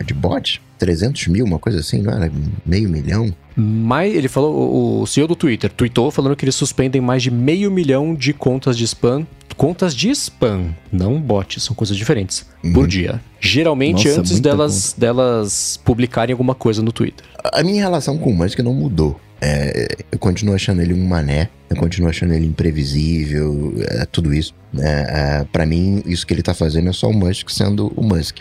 De 0.05 0.14
bots? 0.14 0.62
300 0.80 1.28
mil, 1.28 1.46
uma 1.46 1.60
coisa 1.60 1.80
assim, 1.80 2.02
não 2.02 2.12
era? 2.12 2.32
Meio 2.66 2.90
milhão? 2.90 3.32
Mas 3.56 4.16
ele 4.16 4.28
falou, 4.30 5.02
o- 5.02 5.06
CEO 5.06 5.28
do 5.28 5.36
Twitter 5.36 5.70
tweetou 5.72 6.10
falando 6.10 6.36
que 6.36 6.46
eles 6.46 6.56
suspendem 6.56 7.02
mais 7.02 7.22
de 7.22 7.30
meio 7.30 7.70
milhão 7.70 8.16
de 8.16 8.34
contas 8.34 8.78
de 8.78 8.86
spam. 8.86 9.28
Contas 9.58 9.94
de 9.94 10.10
spam, 10.12 10.74
não 10.90 11.20
bots, 11.20 11.62
são 11.64 11.76
coisas 11.76 11.98
diferentes, 11.98 12.46
por 12.74 12.88
dia. 12.88 13.20
Geralmente 13.42 14.08
Nossa, 14.08 14.22
antes 14.22 14.40
delas, 14.40 14.96
delas 14.98 15.78
publicarem 15.84 16.32
alguma 16.32 16.56
coisa 16.56 16.82
no 16.82 16.94
Twitter. 16.94 17.26
A 17.44 17.62
minha 17.62 17.82
relação 17.84 18.18
com 18.18 18.30
o 18.32 18.34
Musk 18.34 18.58
não 18.60 18.74
mudou. 18.74 19.20
É, 19.42 19.98
eu 20.14 20.18
continuo 20.18 20.56
achando 20.56 20.82
ele 20.82 20.94
um 20.94 21.06
mané, 21.06 21.50
eu 21.70 21.76
continuo 21.76 22.10
achando 22.10 22.34
ele 22.34 22.46
imprevisível, 22.46 23.74
é, 23.90 24.06
tudo 24.06 24.34
isso. 24.34 24.54
Né? 24.72 25.06
É, 25.10 25.46
para 25.52 25.66
mim, 25.66 26.02
isso 26.06 26.26
que 26.26 26.34
ele 26.34 26.42
tá 26.42 26.54
fazendo 26.54 26.90
é 26.90 26.94
só 26.94 27.10
o 27.10 27.14
Musk 27.14 27.50
sendo 27.50 27.92
o 27.98 28.04
Musk. 28.04 28.38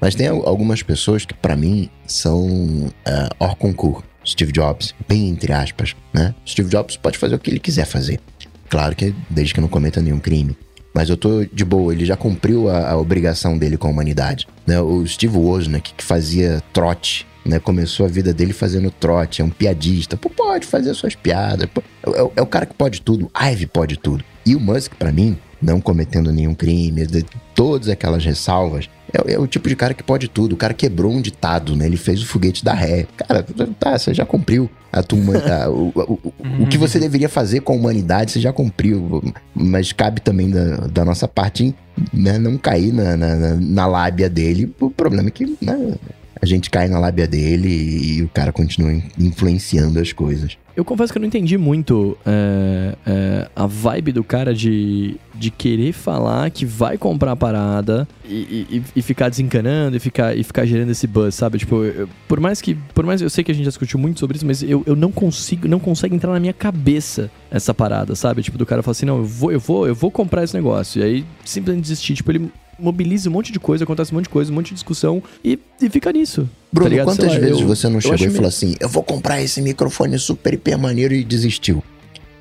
Mas 0.00 0.14
tem 0.14 0.28
al- 0.28 0.46
algumas 0.48 0.82
pessoas 0.82 1.24
que, 1.24 1.34
pra 1.34 1.54
mim, 1.56 1.88
são 2.06 2.90
é, 3.06 3.28
hors 3.38 3.54
concours. 3.54 4.04
Steve 4.26 4.52
Jobs, 4.52 4.94
bem 5.08 5.28
entre 5.30 5.52
aspas, 5.52 5.96
né? 6.12 6.34
Steve 6.46 6.68
Jobs 6.68 6.96
pode 6.96 7.16
fazer 7.18 7.34
o 7.34 7.38
que 7.38 7.50
ele 7.50 7.58
quiser 7.58 7.86
fazer. 7.86 8.20
Claro 8.68 8.94
que 8.94 9.14
desde 9.28 9.54
que 9.54 9.60
não 9.60 9.68
cometa 9.68 10.00
nenhum 10.00 10.18
crime. 10.18 10.56
Mas 10.94 11.08
eu 11.08 11.16
tô 11.16 11.44
de 11.44 11.64
boa, 11.64 11.92
ele 11.92 12.04
já 12.04 12.16
cumpriu 12.16 12.68
a, 12.68 12.90
a 12.90 12.96
obrigação 12.98 13.56
dele 13.56 13.76
com 13.76 13.88
a 13.88 13.90
humanidade. 13.90 14.46
Né? 14.66 14.80
O 14.80 15.06
Steve 15.06 15.36
Wozniak, 15.38 15.94
que 15.94 16.04
fazia 16.04 16.62
trote, 16.72 17.26
né? 17.46 17.58
Começou 17.58 18.04
a 18.04 18.08
vida 18.08 18.34
dele 18.34 18.52
fazendo 18.52 18.90
trote, 18.90 19.40
é 19.40 19.44
um 19.44 19.50
piadista. 19.50 20.16
Pô, 20.16 20.28
pode 20.28 20.66
fazer 20.66 20.92
suas 20.94 21.14
piadas. 21.14 21.68
pô. 21.72 21.82
É, 22.06 22.10
é- 22.20 22.30
é 22.36 22.42
o 22.42 22.46
cara 22.46 22.66
que 22.66 22.74
pode 22.74 23.00
tudo. 23.00 23.30
Ive 23.52 23.66
pode 23.66 23.96
tudo. 23.96 24.22
E 24.44 24.54
o 24.54 24.60
Musk, 24.60 24.92
pra 24.98 25.10
mim, 25.12 25.38
não 25.62 25.80
cometendo 25.80 26.30
nenhum 26.32 26.54
crime, 26.54 27.06
todas 27.54 27.88
aquelas 27.88 28.24
ressalvas, 28.24 28.88
é, 29.12 29.34
é 29.34 29.38
o 29.38 29.46
tipo 29.46 29.68
de 29.68 29.76
cara 29.76 29.94
que 29.94 30.02
pode 30.02 30.28
tudo. 30.28 30.52
O 30.52 30.56
cara 30.56 30.72
quebrou 30.74 31.12
um 31.12 31.20
ditado, 31.20 31.74
né? 31.76 31.86
Ele 31.86 31.96
fez 31.96 32.22
o 32.22 32.26
foguete 32.26 32.64
da 32.64 32.72
ré. 32.74 33.06
Cara, 33.16 33.44
tá, 33.78 33.98
você 33.98 34.12
já 34.14 34.24
cumpriu 34.24 34.70
a 34.92 35.02
tua, 35.02 35.18
a- 35.64 35.70
o, 35.70 35.88
o, 35.94 36.00
o, 36.12 36.62
o 36.62 36.66
que 36.66 36.76
você 36.78 36.98
deveria 36.98 37.28
fazer 37.28 37.60
com 37.60 37.72
a 37.72 37.76
humanidade, 37.76 38.32
você 38.32 38.40
já 38.40 38.52
cumpriu. 38.52 39.22
Mas 39.54 39.92
cabe 39.92 40.20
também 40.20 40.50
da, 40.50 40.76
da 40.86 41.04
nossa 41.04 41.26
parte 41.28 41.74
né, 42.12 42.38
não 42.38 42.56
cair 42.56 42.92
na, 42.92 43.16
na, 43.16 43.36
na- 43.56 43.86
lábia 43.86 44.28
dele. 44.28 44.72
O 44.80 44.90
problema 44.90 45.28
é 45.28 45.30
que 45.30 45.56
né, 45.60 45.94
a 46.40 46.46
gente 46.46 46.70
cai 46.70 46.88
na 46.88 46.98
lábia 46.98 47.26
dele 47.26 47.68
e, 47.68 48.18
e 48.18 48.22
o 48.22 48.28
cara 48.28 48.52
continua 48.52 48.92
in- 48.92 49.02
influenciando 49.18 49.98
as 50.00 50.12
coisas. 50.12 50.56
Eu 50.80 50.84
confesso 50.84 51.12
que 51.12 51.18
eu 51.18 51.20
não 51.20 51.28
entendi 51.28 51.58
muito 51.58 52.16
é, 52.24 52.94
é, 53.06 53.50
a 53.54 53.66
vibe 53.66 54.12
do 54.12 54.24
cara 54.24 54.54
de, 54.54 55.14
de 55.34 55.50
querer 55.50 55.92
falar 55.92 56.48
que 56.50 56.64
vai 56.64 56.96
comprar 56.96 57.32
a 57.32 57.36
parada 57.36 58.08
e, 58.26 58.66
e- 58.70 58.82
e 58.96 59.02
ficar 59.02 59.28
desencanando 59.28 59.94
e 59.94 60.00
ficar, 60.00 60.34
e 60.34 60.42
ficar 60.42 60.64
gerando 60.64 60.88
esse 60.90 61.06
buzz, 61.06 61.34
sabe? 61.34 61.58
Tipo, 61.58 61.84
eu- 61.84 62.08
por 62.26 62.40
mais 62.40 62.62
que. 62.62 62.74
Por 62.94 63.04
mais 63.04 63.20
eu 63.20 63.28
sei 63.28 63.44
que 63.44 63.50
a 63.52 63.54
gente 63.54 63.64
já 63.66 63.68
discutiu 63.70 63.98
muito 63.98 64.18
sobre 64.20 64.38
isso, 64.38 64.46
mas 64.46 64.62
eu, 64.62 64.82
eu 64.86 64.96
não 64.96 65.12
consigo, 65.12 65.68
não 65.68 65.78
consegue 65.78 66.14
entrar 66.16 66.32
na 66.32 66.40
minha 66.40 66.54
cabeça 66.54 67.30
essa 67.50 67.74
parada, 67.74 68.14
sabe? 68.16 68.42
Tipo, 68.42 68.56
do 68.56 68.64
cara 68.64 68.82
falar 68.82 68.92
assim, 68.92 69.04
não, 69.04 69.18
eu 69.18 69.24
vou, 69.26 69.52
eu 69.52 69.60
vou, 69.60 69.86
eu 69.86 69.94
vou 69.94 70.10
comprar 70.10 70.44
esse 70.44 70.54
negócio. 70.54 71.00
E 71.00 71.04
aí 71.04 71.24
simplesmente 71.44 71.82
desistir. 71.82 72.14
Tipo, 72.14 72.32
ele 72.32 72.50
mobiliza 72.80 73.28
um 73.28 73.32
monte 73.32 73.52
de 73.52 73.60
coisa, 73.60 73.84
acontece 73.84 74.12
um 74.12 74.16
monte 74.16 74.24
de 74.24 74.30
coisa, 74.30 74.50
um 74.50 74.54
monte 74.54 74.68
de 74.68 74.74
discussão 74.74 75.22
e, 75.44 75.58
e 75.80 75.88
fica 75.90 76.12
nisso. 76.12 76.48
Bruno, 76.72 76.96
tá 76.96 77.04
quantas 77.04 77.32
lá, 77.34 77.38
vezes 77.38 77.60
eu- 77.60 77.66
você 77.66 77.88
não 77.88 78.00
chegou 78.00 78.16
e 78.16 78.20
meio- 78.20 78.32
falou 78.32 78.48
assim: 78.48 78.74
eu 78.80 78.88
vou 78.88 79.02
comprar 79.02 79.40
esse 79.42 79.60
microfone 79.60 80.18
super 80.18 80.54
hiper 80.54 80.78
maneiro 80.78 81.14
e 81.14 81.22
desistiu? 81.24 81.82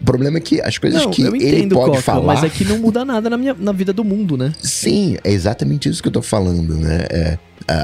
O 0.02 0.06
problema 0.06 0.38
é 0.38 0.42
que 0.42 0.62
as 0.62 0.78
coisas 0.78 1.04
Não, 1.04 1.12
que 1.12 1.22
eu 1.24 1.36
ele 1.36 1.68
pode 1.68 1.92
Coca, 1.92 2.02
falar. 2.02 2.26
mas 2.26 2.44
é 2.44 2.50
que 2.50 2.64
não 2.64 2.78
muda 2.80 3.04
nada 3.04 3.30
na, 3.30 3.38
minha, 3.38 3.54
na 3.54 3.74
vida 3.74 3.92
do 3.92 4.02
mundo, 4.06 4.38
né? 4.38 4.54
Sim, 4.64 5.18
é 5.26 5.32
exatamente 5.32 5.90
isso 5.90 6.02
que 6.02 6.08
eu 6.08 6.12
tô 6.14 6.22
falando, 6.22 6.74
né? 6.76 7.06
É, 7.10 7.38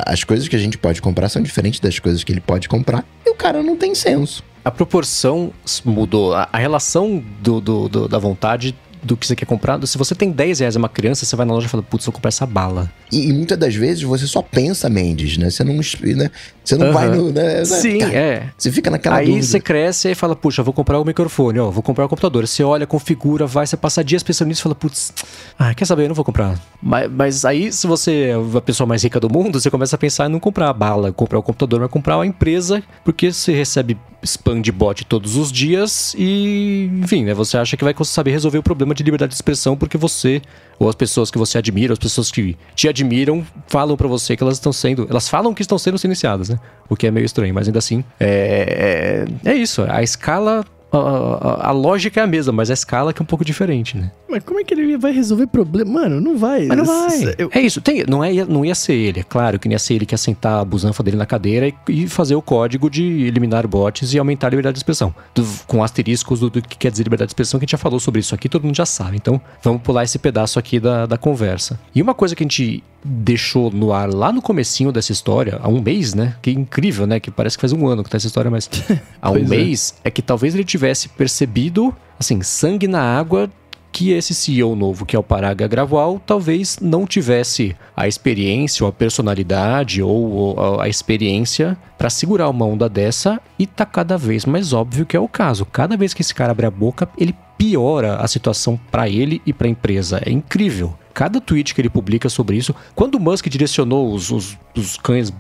as 0.06 0.24
coisas 0.24 0.48
que 0.48 0.56
a 0.56 0.60
gente 0.60 0.78
pode 0.78 1.02
comprar 1.02 1.28
são 1.28 1.42
diferentes 1.42 1.80
das 1.82 2.00
coisas 2.00 2.24
que 2.24 2.32
ele 2.32 2.40
pode 2.40 2.70
comprar 2.70 3.06
e 3.26 3.30
o 3.30 3.36
cara 3.36 3.62
não 3.62 3.76
tem 3.76 3.94
senso. 3.94 4.42
A 4.64 4.72
proporção 4.72 5.52
mudou. 5.84 6.34
A, 6.34 6.48
a 6.54 6.58
relação 6.58 7.22
do, 7.44 7.60
do- 7.60 7.90
do- 7.90 8.08
da 8.08 8.18
vontade 8.18 8.74
do 9.06 9.16
que 9.16 9.26
você 9.28 9.36
quer 9.36 9.46
comprar. 9.46 9.86
Se 9.86 9.98
você 9.98 10.16
tem 10.16 10.32
10 10.32 10.60
reais 10.60 10.76
é 10.76 10.80
uma 10.80 10.90
criança, 10.90 11.26
você 11.26 11.36
vai 11.36 11.46
na 11.46 11.54
loja 11.54 11.68
e 11.68 11.70
fala, 11.70 11.84
putz, 11.84 12.06
vou 12.06 12.14
comprar 12.14 12.30
essa 12.30 12.46
bala. 12.46 12.92
E, 13.12 13.30
e 13.30 13.34
muitas 13.34 13.58
das 13.58 13.76
vezes 13.76 14.04
você 14.04 14.26
só 14.26 14.42
pensa 14.42 14.90
Mendes, 14.90 15.38
né? 15.38 15.50
Você 15.50 15.64
não, 15.64 15.76
né? 15.76 16.32
Você 16.64 16.76
não 16.76 16.88
Aham. 16.88 16.94
vai 16.94 17.10
no. 17.16 17.32
Né? 17.32 17.64
Sim, 17.66 18.00
Cara, 18.00 18.14
é. 18.14 18.50
Você 18.58 18.72
fica 18.72 18.90
naquela 18.90 19.18
Aí 19.18 19.28
dúvida. 19.28 19.46
você 19.46 19.60
cresce 19.60 20.10
e 20.10 20.16
fala, 20.16 20.36
puxa, 20.36 20.64
vou 20.64 20.74
comprar 20.74 21.00
o 21.00 21.06
microfone, 21.06 21.60
ó, 21.60 21.70
vou 21.70 21.84
comprar 21.84 22.06
o 22.06 22.10
computador. 22.10 22.48
Você 22.48 22.64
olha, 22.64 22.88
configura, 22.88 23.46
vai, 23.46 23.68
você 23.68 23.78
passa 23.78 24.04
dias 24.04 24.24
pensando 24.24 24.48
nisso 24.48 24.62
e 24.62 24.64
fala, 24.64 24.76
putz, 24.76 25.14
ah, 25.60 25.74
quer 25.74 25.86
saber, 25.86 26.04
eu 26.04 26.08
não 26.08 26.16
vou 26.16 26.26
comprar. 26.26 26.60
Mas, 26.82 27.12
mas 27.12 27.46
aí, 27.46 27.72
se 27.72 27.86
você 27.86 28.32
é 28.32 28.58
a 28.58 28.62
pessoa 28.62 28.88
mais 28.88 29.04
rica 29.04 29.20
do 29.20 29.30
mundo, 29.30 29.60
você 29.60 29.70
começa 29.70 29.96
a 29.96 30.00
pensar 30.00 30.26
em 30.28 30.32
não 30.32 30.40
comprar 30.40 30.70
a 30.70 30.74
bala, 30.74 31.12
comprar 31.12 31.38
o 31.38 31.44
computador, 31.44 31.80
mas 31.80 31.90
comprar 31.90 32.20
a 32.20 32.26
empresa, 32.26 32.82
porque 33.04 33.32
você 33.32 33.54
recebe 33.54 33.98
spam 34.26 34.60
de 34.60 34.72
bot 34.72 35.06
todos 35.06 35.36
os 35.36 35.52
dias 35.52 36.16
e, 36.18 36.90
enfim, 37.04 37.24
né, 37.24 37.34
você 37.34 37.58
acha 37.58 37.78
que 37.78 37.84
vai 37.84 37.94
saber 38.04 38.32
resolver 38.32 38.58
o 38.58 38.64
problema 38.64 38.95
de 38.96 39.04
liberdade 39.04 39.30
de 39.30 39.36
expressão 39.36 39.76
porque 39.76 39.98
você, 39.98 40.42
ou 40.80 40.90
as 40.90 40.96
pessoas 40.96 41.30
que 41.30 41.38
você 41.38 41.58
admira, 41.58 41.94
as 41.94 42.00
pessoas 42.00 42.32
que 42.32 42.58
te 42.76 42.88
admiram, 42.88 43.46
falam 43.68 43.96
pra 43.96 44.08
você 44.08 44.36
que 44.36 44.44
elas 44.44 44.56
estão 44.56 44.74
sendo, 44.74 45.08
elas 45.10 45.30
falam 45.30 45.54
que 45.54 45.62
estão 45.62 45.78
sendo 45.78 45.98
silenciadas, 45.98 46.50
né? 46.50 46.60
O 46.90 46.96
que 46.96 47.08
é 47.08 47.12
meio 47.12 47.26
estranho, 47.26 47.54
mas 47.54 47.68
ainda 47.68 47.80
assim, 47.80 48.04
é, 48.20 49.26
é, 49.46 49.52
é 49.52 49.56
isso, 49.56 49.84
a 49.88 50.02
escala, 50.04 50.66
a, 50.98 51.36
a- 51.66 51.68
a 51.70 51.72
lógica 51.72 52.20
é 52.20 52.24
a 52.24 52.28
mesma, 52.28 52.52
mas 52.54 52.70
a 52.70 52.74
escala 52.74 53.14
que 53.14 53.22
é 53.22 53.24
um 53.24 53.26
pouco 53.26 53.44
diferente, 53.46 53.98
né? 53.98 54.12
Mas 54.30 54.44
como 54.44 54.60
é 54.60 54.64
que 54.64 54.74
ele 54.74 54.98
vai 54.98 55.12
resolver 55.12 55.48
problema? 55.48 55.92
Mano, 56.02 56.20
não 56.20 56.38
vai. 56.38 56.66
Mas 56.66 56.78
não 56.78 56.86
vai. 56.86 57.36
Eu- 57.38 57.50
É 57.54 57.62
isso. 57.62 57.80
Tem, 57.82 58.04
não, 58.08 58.24
é, 58.24 58.34
não 58.46 58.66
ia 58.66 58.76
ser 58.76 58.94
ele, 58.94 59.20
é 59.20 59.24
claro 59.24 59.58
que 59.60 59.68
não 59.68 59.74
ia 59.74 59.80
ser 59.80 59.94
ele 59.96 60.06
que 60.06 60.14
ia 60.14 60.18
sentar 60.18 60.60
a 60.62 60.66
busanfa 60.66 61.02
dele 61.04 61.18
na 61.18 61.26
cadeira 61.26 61.68
e, 61.68 61.74
e 61.90 62.08
fazer 62.08 62.36
o 62.36 62.42
código 62.42 62.90
de 62.90 63.04
eliminar 63.26 63.68
bots 63.68 64.14
e 64.14 64.20
aumentar 64.20 64.48
a 64.48 64.50
liberdade 64.52 64.74
de 64.76 64.80
expressão. 64.80 65.14
Do- 65.34 65.46
com 65.68 65.84
asteriscos 65.84 66.40
do, 66.40 66.50
do 66.50 66.62
que 66.62 66.78
quer 66.78 66.92
dizer 66.92 67.04
liberdade 67.04 67.28
de 67.30 67.32
expressão, 67.32 67.60
que 67.60 67.64
a 67.64 67.66
gente 67.66 67.72
já 67.72 67.78
falou 67.78 68.00
sobre 68.00 68.20
isso 68.20 68.36
aqui, 68.36 68.50
todo 68.50 68.64
mundo 68.66 68.76
já 68.76 68.86
sabe. 68.86 69.16
Então, 69.18 69.40
vamos 69.64 69.82
pular 69.82 70.04
esse 70.04 70.20
pedaço 70.20 70.60
aqui 70.60 70.80
da, 70.80 71.06
da 71.06 71.18
conversa. 71.18 71.80
E 71.94 72.02
uma 72.02 72.14
coisa 72.14 72.36
que 72.36 72.44
a 72.44 72.46
gente 72.46 72.84
deixou 73.06 73.70
no 73.70 73.94
ar 73.94 74.12
lá 74.12 74.32
no 74.32 74.42
comecinho 74.42 74.92
dessa 74.92 75.12
história, 75.12 75.60
há 75.62 75.70
um 75.70 75.82
mês, 75.82 76.16
né? 76.16 76.36
Que 76.42 76.52
incrível, 76.52 77.06
né? 77.06 77.20
Que 77.20 77.30
parece 77.30 77.56
que 77.56 77.62
faz 77.62 77.72
um 77.72 77.88
ano 77.88 78.04
que 78.04 78.10
tá 78.10 78.18
essa 78.18 78.28
história, 78.28 78.50
mas 78.50 78.70
há 79.22 79.32
um 79.32 79.38
é. 79.38 79.42
mês 79.42 79.96
é 80.04 80.10
que 80.10 80.22
talvez 80.22 80.56
ele 80.56 80.64
tivesse 80.64 81.10
percebido, 81.10 81.96
assim, 82.20 82.42
sangue 82.42 82.88
na 82.88 83.02
água 83.02 83.50
que 83.92 84.12
esse 84.12 84.34
CEO 84.34 84.76
novo, 84.76 85.06
que 85.06 85.16
é 85.16 85.20
o 85.20 85.24
Paraga 85.24 85.68
Graval, 85.68 86.22
talvez 86.26 86.80
não 86.82 87.08
tivesse 87.08 87.74
a 87.96 88.10
experiência 88.10 88.84
ou 88.84 88.90
a 88.90 88.92
personalidade 88.92 90.02
ou, 90.02 90.56
ou 90.58 90.82
a 90.82 90.90
experiência 90.90 91.78
para 91.98 92.10
segurar 92.10 92.50
uma 92.50 92.66
onda 92.66 92.90
dessa 92.90 93.40
e 93.58 93.66
tá 93.66 93.86
cada 93.86 94.18
vez 94.18 94.46
mais 94.46 94.74
óbvio 94.74 95.06
que 95.06 95.16
é 95.16 95.20
o 95.20 95.30
caso. 95.30 95.66
Cada 95.66 95.96
vez 95.96 96.14
que 96.14 96.22
esse 96.22 96.36
cara 96.36 96.52
abre 96.52 96.66
a 96.66 96.72
boca, 96.72 97.08
ele 97.18 97.34
piora 97.58 98.18
a 98.18 98.28
situação 98.28 98.78
para 98.92 99.08
ele 99.08 99.42
e 99.46 99.54
para 99.54 99.68
a 99.68 99.70
empresa. 99.70 100.22
É 100.26 100.30
incrível. 100.30 100.94
Cada 101.16 101.40
tweet 101.40 101.74
que 101.74 101.80
ele 101.80 101.90
publica 101.90 102.28
sobre 102.28 102.58
isso, 102.58 102.76
quando 102.94 103.16
o 103.16 103.20
Musk 103.20 103.48
direcionou 103.48 104.14
os, 104.14 104.30
os, 104.30 104.58
os 104.76 104.98
cães 104.98 105.34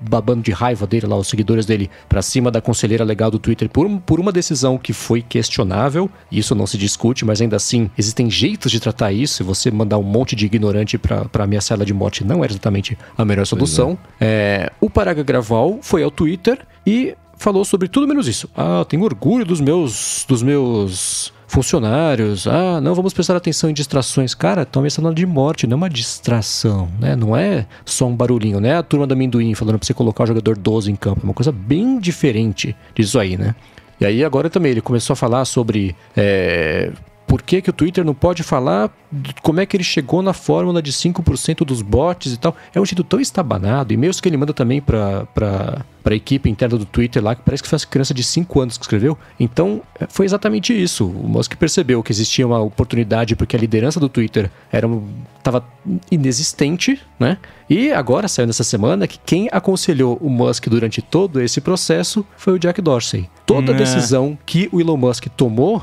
babando 0.00 0.42
de 0.42 0.50
raiva 0.50 0.86
dele 0.88 1.06
lá, 1.06 1.16
os 1.16 1.28
seguidores 1.28 1.64
dele, 1.64 1.88
pra 2.08 2.20
cima 2.20 2.50
da 2.50 2.60
conselheira 2.60 3.04
legal 3.04 3.30
do 3.30 3.38
Twitter 3.38 3.68
por, 3.68 3.88
por 4.00 4.18
uma 4.18 4.32
decisão 4.32 4.76
que 4.76 4.92
foi 4.92 5.22
questionável, 5.22 6.10
isso 6.32 6.54
não 6.54 6.66
se 6.66 6.76
discute, 6.76 7.24
mas 7.24 7.40
ainda 7.40 7.54
assim 7.54 7.88
existem 7.96 8.28
jeitos 8.28 8.72
de 8.72 8.80
tratar 8.80 9.12
isso, 9.12 9.42
e 9.42 9.44
você 9.44 9.70
mandar 9.70 9.98
um 9.98 10.02
monte 10.02 10.34
de 10.34 10.46
ignorante 10.46 10.98
pra, 10.98 11.26
pra 11.26 11.44
ameaçar 11.44 11.76
ela 11.76 11.86
de 11.86 11.94
morte 11.94 12.24
não 12.24 12.42
era 12.42 12.52
exatamente 12.52 12.98
a 13.16 13.24
melhor 13.24 13.46
solução. 13.46 13.96
É, 14.20 14.72
o 14.80 14.90
Paraga 14.90 15.22
Graval 15.22 15.78
foi 15.80 16.02
ao 16.02 16.10
Twitter 16.10 16.58
e 16.84 17.14
falou 17.36 17.64
sobre 17.64 17.86
tudo 17.86 18.06
menos 18.06 18.26
isso. 18.26 18.48
Ah, 18.56 18.84
tenho 18.88 19.02
orgulho 19.04 19.44
dos 19.44 19.60
meus 19.60 20.24
dos 20.28 20.42
meus 20.42 21.32
funcionários. 21.50 22.46
Ah, 22.46 22.80
não 22.80 22.94
vamos 22.94 23.12
prestar 23.12 23.36
atenção 23.36 23.68
em 23.68 23.74
distrações. 23.74 24.34
Cara, 24.34 24.62
estão 24.62 24.80
ameaçando 24.80 25.12
de 25.12 25.26
morte, 25.26 25.66
não 25.66 25.74
é 25.74 25.76
uma 25.76 25.90
distração, 25.90 26.88
né? 26.98 27.16
Não 27.16 27.36
é 27.36 27.66
só 27.84 28.06
um 28.06 28.14
barulhinho, 28.14 28.60
né? 28.60 28.76
A 28.76 28.82
turma 28.82 29.06
do 29.06 29.12
amendoim 29.12 29.54
falando 29.54 29.78
pra 29.78 29.86
você 29.86 29.92
colocar 29.92 30.24
o 30.24 30.26
jogador 30.26 30.56
12 30.56 30.90
em 30.90 30.96
campo. 30.96 31.20
É 31.22 31.24
uma 31.24 31.34
coisa 31.34 31.50
bem 31.50 31.98
diferente 31.98 32.74
disso 32.94 33.18
aí, 33.18 33.36
né? 33.36 33.54
E 34.00 34.06
aí 34.06 34.24
agora 34.24 34.48
também 34.48 34.70
ele 34.70 34.80
começou 34.80 35.12
a 35.12 35.16
falar 35.16 35.44
sobre 35.44 35.94
é, 36.16 36.90
por 37.30 37.42
que, 37.42 37.62
que 37.62 37.70
o 37.70 37.72
Twitter 37.72 38.04
não 38.04 38.12
pode 38.12 38.42
falar 38.42 38.90
como 39.40 39.60
é 39.60 39.66
que 39.66 39.76
ele 39.76 39.84
chegou 39.84 40.20
na 40.20 40.32
fórmula 40.32 40.82
de 40.82 40.92
5% 40.92 41.64
dos 41.64 41.80
bots 41.80 42.32
e 42.32 42.36
tal. 42.36 42.56
É 42.74 42.80
um 42.80 42.84
jeito 42.84 43.04
tão 43.04 43.20
estabanado, 43.20 43.94
e-mails 43.94 44.20
que 44.20 44.28
ele 44.28 44.36
manda 44.36 44.52
também 44.52 44.80
para 44.80 45.28
a 46.04 46.14
equipe 46.14 46.50
interna 46.50 46.76
do 46.76 46.84
Twitter 46.84 47.22
lá, 47.22 47.36
que 47.36 47.42
parece 47.42 47.62
que 47.62 47.68
foi 47.68 47.78
uma 47.78 47.86
criança 47.86 48.12
de 48.12 48.24
5 48.24 48.60
anos 48.60 48.76
que 48.76 48.82
escreveu. 48.82 49.16
Então, 49.38 49.80
é, 50.00 50.08
foi 50.08 50.26
exatamente 50.26 50.72
isso. 50.72 51.06
O 51.06 51.28
Musk 51.28 51.54
percebeu 51.54 52.02
que 52.02 52.10
existia 52.10 52.44
uma 52.44 52.58
oportunidade 52.58 53.36
porque 53.36 53.54
a 53.54 53.60
liderança 53.60 54.00
do 54.00 54.08
Twitter 54.08 54.50
era 54.72 54.88
estava 55.38 55.64
inexistente, 56.10 57.00
né? 57.18 57.38
E 57.68 57.92
agora 57.92 58.26
saiu 58.26 58.48
nessa 58.48 58.64
semana 58.64 59.06
que 59.06 59.18
quem 59.24 59.48
aconselhou 59.52 60.18
o 60.20 60.28
Musk 60.28 60.66
durante 60.68 61.00
todo 61.00 61.40
esse 61.40 61.60
processo 61.60 62.26
foi 62.36 62.54
o 62.54 62.58
Jack 62.58 62.82
Dorsey. 62.82 63.30
Toda 63.46 63.70
É. 63.70 63.74
decisão 63.76 64.36
que 64.44 64.68
o 64.72 64.80
Elon 64.80 64.96
Musk 64.96 65.26
tomou 65.36 65.82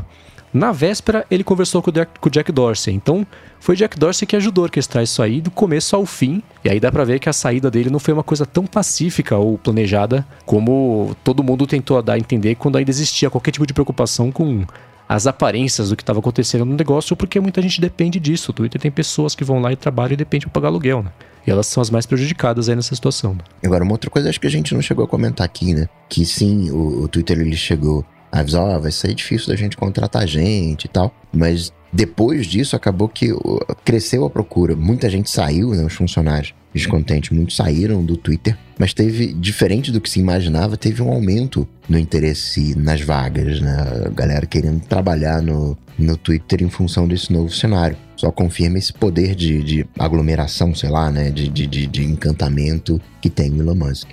na 0.53 0.71
véspera, 0.71 1.25
ele 1.29 1.43
conversou 1.43 1.81
com 1.81 1.89
o, 1.89 1.93
Jack, 1.93 2.19
com 2.19 2.29
o 2.29 2.31
Jack 2.31 2.51
Dorsey. 2.51 2.93
Então, 2.93 3.25
foi 3.59 3.75
Jack 3.75 3.97
Dorsey 3.97 4.25
que 4.25 4.35
ajudou 4.35 4.63
a 4.63 4.65
orquestrar 4.65 5.03
isso 5.03 5.21
aí 5.21 5.41
do 5.41 5.51
começo 5.51 5.95
ao 5.95 6.05
fim. 6.05 6.41
E 6.63 6.69
aí 6.69 6.79
dá 6.79 6.91
pra 6.91 7.03
ver 7.03 7.19
que 7.19 7.29
a 7.29 7.33
saída 7.33 7.69
dele 7.69 7.89
não 7.89 7.99
foi 7.99 8.13
uma 8.13 8.23
coisa 8.23 8.45
tão 8.45 8.65
pacífica 8.65 9.37
ou 9.37 9.57
planejada 9.57 10.25
como 10.45 11.15
todo 11.23 11.43
mundo 11.43 11.67
tentou 11.67 12.01
dar 12.01 12.13
a 12.13 12.17
entender 12.17 12.55
quando 12.55 12.77
ainda 12.77 12.89
existia 12.89 13.29
qualquer 13.29 13.51
tipo 13.51 13.67
de 13.67 13.73
preocupação 13.73 14.31
com 14.31 14.65
as 15.07 15.25
aparências 15.25 15.89
do 15.89 15.95
que 15.95 16.03
estava 16.03 16.19
acontecendo 16.19 16.65
no 16.65 16.75
negócio, 16.75 17.15
porque 17.15 17.39
muita 17.39 17.61
gente 17.61 17.79
depende 17.79 18.19
disso. 18.19 18.51
O 18.51 18.53
Twitter 18.53 18.79
tem 18.79 18.91
pessoas 18.91 19.33
que 19.35 19.43
vão 19.43 19.61
lá 19.61 19.71
e 19.71 19.75
trabalham 19.75 20.13
e 20.13 20.17
dependem 20.17 20.47
para 20.47 20.51
pagar 20.51 20.67
aluguel, 20.67 21.01
né? 21.01 21.11
E 21.45 21.51
elas 21.51 21.67
são 21.67 21.79
as 21.79 21.89
mais 21.89 22.05
prejudicadas 22.05 22.67
aí 22.67 22.75
nessa 22.75 22.93
situação. 22.93 23.37
Agora, 23.63 23.83
uma 23.85 23.93
outra 23.93 24.09
coisa 24.09 24.29
acho 24.29 24.39
que 24.39 24.47
a 24.47 24.51
gente 24.51 24.73
não 24.73 24.81
chegou 24.81 25.05
a 25.05 25.07
comentar 25.07 25.45
aqui, 25.45 25.73
né? 25.73 25.87
Que 26.09 26.25
sim, 26.25 26.69
o, 26.71 27.03
o 27.03 27.07
Twitter 27.07 27.39
ele 27.39 27.55
chegou 27.55 28.05
avisar, 28.31 28.61
ó, 28.63 28.79
vai 28.79 28.91
ser 28.91 29.13
difícil 29.13 29.47
da 29.49 29.55
gente 29.55 29.77
contratar 29.77 30.27
gente 30.27 30.85
e 30.85 30.87
tal. 30.87 31.13
Mas 31.31 31.71
depois 31.91 32.45
disso 32.45 32.75
acabou 32.75 33.07
que 33.07 33.31
o- 33.31 33.59
cresceu 33.85 34.25
a 34.25 34.29
procura. 34.29 34.75
Muita 34.75 35.09
gente 35.09 35.29
saiu, 35.29 35.71
né? 35.71 35.83
Os 35.85 35.93
funcionários 35.93 36.53
descontentes, 36.73 37.31
muitos 37.31 37.55
saíram 37.55 38.03
do 38.05 38.15
Twitter. 38.17 38.55
Mas 38.77 38.93
teve, 38.93 39.33
diferente 39.33 39.91
do 39.91 39.99
que 39.99 40.09
se 40.09 40.19
imaginava, 40.19 40.77
teve 40.77 41.01
um 41.01 41.11
aumento 41.11 41.67
no 41.89 41.97
interesse 41.97 42.75
nas 42.77 43.01
vagas, 43.01 43.59
né? 43.61 44.03
A 44.05 44.09
galera 44.09 44.45
querendo 44.45 44.81
trabalhar 44.81 45.41
no, 45.41 45.75
no 45.97 46.15
Twitter 46.17 46.61
em 46.61 46.69
função 46.69 47.07
desse 47.07 47.31
novo 47.33 47.49
cenário. 47.49 47.97
Só 48.15 48.31
confirma 48.31 48.77
esse 48.77 48.91
poder 48.93 49.33
de, 49.35 49.63
de 49.63 49.87
aglomeração, 49.97 50.75
sei 50.75 50.89
lá, 50.89 51.09
né? 51.09 51.31
De, 51.31 51.47
de, 51.47 51.65
de, 51.65 51.87
de 51.87 52.03
encantamento 52.03 53.01
que 53.21 53.29
tem 53.29 53.51
o 53.51 53.61
Elon 53.61 53.75
Musk. 53.75 54.07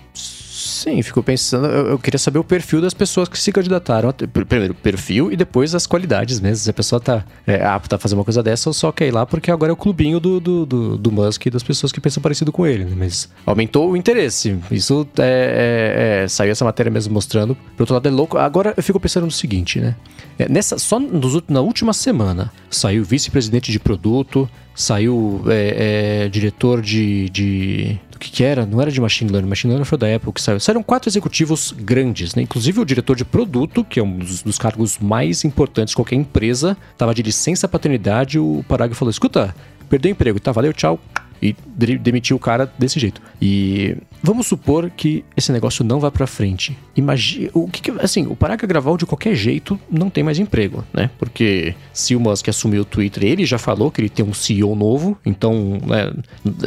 Sim, 0.85 1.01
fico 1.01 1.23
pensando. 1.23 1.67
Eu, 1.67 1.87
eu 1.93 1.99
queria 1.99 2.19
saber 2.19 2.39
o 2.39 2.45
perfil 2.45 2.81
das 2.83 2.93
pessoas 2.93 3.27
que 3.27 3.39
se 3.39 3.51
candidataram. 3.51 4.13
Pr- 4.13 4.45
Primeiro, 4.45 4.75
perfil 4.75 5.33
e 5.33 5.37
depois 5.37 5.75
as 5.75 5.87
qualidades 5.87 6.41
mesmo. 6.41 6.57
Se 6.63 6.69
a 6.69 6.75
pessoa 6.75 7.01
tá 7.01 7.25
é, 7.47 7.65
apta 7.65 7.97
a 7.97 7.99
fazer 7.99 8.15
uma 8.15 8.23
coisa 8.25 8.43
dessa 8.43 8.69
ou 8.69 8.75
só 8.75 8.93
quer 8.93 9.07
ir 9.09 9.11
lá 9.11 9.25
porque 9.25 9.51
agora 9.51 9.71
é 9.71 9.73
o 9.73 9.77
clubinho 9.77 10.21
do, 10.21 10.39
do, 10.39 10.67
do, 10.67 10.99
do 10.99 11.11
Musk 11.11 11.47
e 11.47 11.51
das 11.51 11.63
pessoas 11.63 11.91
que 11.91 12.03
pensam 12.03 12.23
parecido 12.23 12.53
com 12.53 12.67
ele. 12.67 12.85
né? 12.85 12.93
Mas 12.99 13.31
aumentou 13.47 13.91
o 13.93 13.97
interesse. 13.97 14.59
Isso 14.71 15.09
é, 15.19 15.23
é- 15.23 16.25
é- 16.25 16.29
saiu 16.29 16.53
essa 16.53 16.67
matéria 16.67 16.93
mesmo 16.93 17.15
mostrando. 17.15 17.55
Por 17.77 17.83
outro 17.85 17.95
lado, 17.95 18.07
é 18.07 18.11
louco. 18.11 18.37
Agora 18.37 18.75
eu 18.77 18.83
fico 18.83 19.01
pensando 19.01 19.25
no 19.25 19.33
seguinte, 19.33 19.81
né? 19.81 19.97
É, 20.39 20.49
nessa, 20.51 20.79
só 20.79 20.99
nos 21.01 21.41
na 21.49 21.61
última 21.63 21.95
semana 21.95 22.53
saiu 22.69 23.05
vice-presidente 23.05 23.73
de 23.73 23.79
produto, 23.79 24.47
saiu 24.75 25.43
é, 25.47 26.25
é, 26.25 26.29
diretor 26.29 26.83
de, 26.83 27.31
de. 27.31 27.99
Que, 28.25 28.31
que 28.31 28.43
era? 28.43 28.65
Não 28.65 28.81
era 28.81 28.91
de 28.91 28.99
machine 29.01 29.31
learning. 29.31 29.49
Machine 29.49 29.71
learning 29.73 29.85
foi 29.85 29.99
da 29.99 30.15
Apple 30.15 30.33
que 30.33 30.41
saiu. 30.41 30.59
Saíram 30.59 30.83
quatro 30.83 31.11
executivos 31.11 31.75
grandes, 31.77 32.35
né? 32.35 32.43
Inclusive 32.43 32.81
o 32.81 32.85
diretor 32.85 33.15
de 33.15 33.25
produto, 33.25 33.85
que 33.85 34.01
é 34.01 34.03
um 34.03 34.17
dos, 34.17 34.43
dos 34.43 34.59
cargos 34.59 34.99
mais 34.99 35.45
importantes 35.45 35.93
de 35.93 35.97
qualquer 35.97 36.17
empresa, 36.17 36.75
tava 36.97 37.15
de 37.15 37.23
licença 37.23 37.69
paternidade. 37.69 38.39
O 38.39 38.65
Parag 38.67 38.95
falou: 38.95 39.11
escuta, 39.11 39.55
perdeu 39.91 40.11
o 40.11 40.13
emprego, 40.13 40.41
tá? 40.41 40.53
Valeu, 40.53 40.73
tchau. 40.73 40.99
E 41.43 41.55
de- 41.77 41.99
demitiu 41.99 42.37
o 42.37 42.41
cara 42.41 42.73
desse 42.79 42.99
jeito. 42.99 43.21
E 43.41 43.97
vamos 44.23 44.47
supor 44.47 44.91
que 44.91 45.25
esse 45.37 45.53
negócio 45.53 45.85
não 45.85 46.01
vá 46.01 46.11
pra 46.11 46.27
frente. 46.27 46.77
Imagina. 46.97 47.51
O 47.53 47.69
que, 47.69 47.83
que- 47.83 47.91
assim, 48.01 48.27
o 48.27 48.35
Parag 48.37 48.67
Graval 48.67 48.97
de 48.97 49.05
qualquer 49.07 49.35
jeito 49.35 49.79
não 49.91 50.09
tem 50.09 50.25
mais 50.25 50.39
emprego, 50.39 50.85
né? 50.93 51.11
Porque 51.19 51.75
se 51.93 52.15
o 52.17 52.21
Musk 52.21 52.49
assumiu 52.49 52.83
o 52.83 52.85
Twitter, 52.85 53.25
ele 53.25 53.45
já 53.45 53.59
falou 53.59 53.91
que 53.91 54.01
ele 54.01 54.09
tem 54.09 54.25
um 54.25 54.33
CEO 54.33 54.75
novo, 54.75 55.19
então 55.27 55.79
né, 55.87 56.13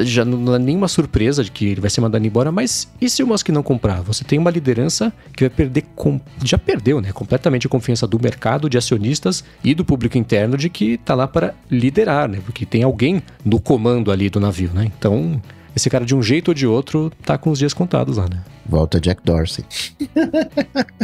já 0.05 0.23
não 0.23 0.55
é 0.55 0.59
nenhuma 0.59 0.87
surpresa 0.87 1.43
de 1.43 1.51
que 1.51 1.65
ele 1.65 1.81
vai 1.81 1.89
ser 1.89 2.01
mandado 2.01 2.25
embora. 2.25 2.51
Mas 2.51 2.87
e 3.01 3.09
se 3.09 3.23
o 3.23 3.27
Musk 3.27 3.49
não 3.49 3.63
comprar? 3.63 4.01
Você 4.01 4.23
tem 4.23 4.37
uma 4.37 4.51
liderança 4.51 5.11
que 5.35 5.43
vai 5.43 5.49
perder. 5.49 5.83
com- 5.95 6.19
já 6.43 6.57
perdeu, 6.57 7.01
né? 7.01 7.11
Completamente 7.11 7.65
a 7.65 7.69
confiança 7.69 8.05
do 8.07 8.19
mercado, 8.21 8.69
de 8.69 8.77
acionistas 8.77 9.43
e 9.63 9.73
do 9.73 9.83
público 9.85 10.17
interno 10.17 10.57
de 10.57 10.69
que 10.69 10.97
tá 10.97 11.15
lá 11.15 11.27
para 11.27 11.53
liderar, 11.71 12.27
né? 12.29 12.39
Porque 12.45 12.65
tem 12.65 12.83
alguém 12.83 13.21
no 13.43 13.59
comando 13.59 14.11
ali 14.11 14.29
do 14.29 14.39
navio, 14.39 14.56
né? 14.73 14.89
Então. 14.97 15.39
Esse 15.75 15.91
cara, 15.91 16.03
de 16.03 16.15
um 16.15 16.23
jeito 16.23 16.47
ou 16.47 16.53
de 16.55 16.65
outro, 16.65 17.11
tá 17.23 17.37
com 17.37 17.51
os 17.51 17.59
dias 17.59 17.71
contados 17.71 18.17
lá, 18.17 18.23
né? 18.27 18.39
Volta 18.65 18.99
Jack 18.99 19.21
Dorsey. 19.23 19.63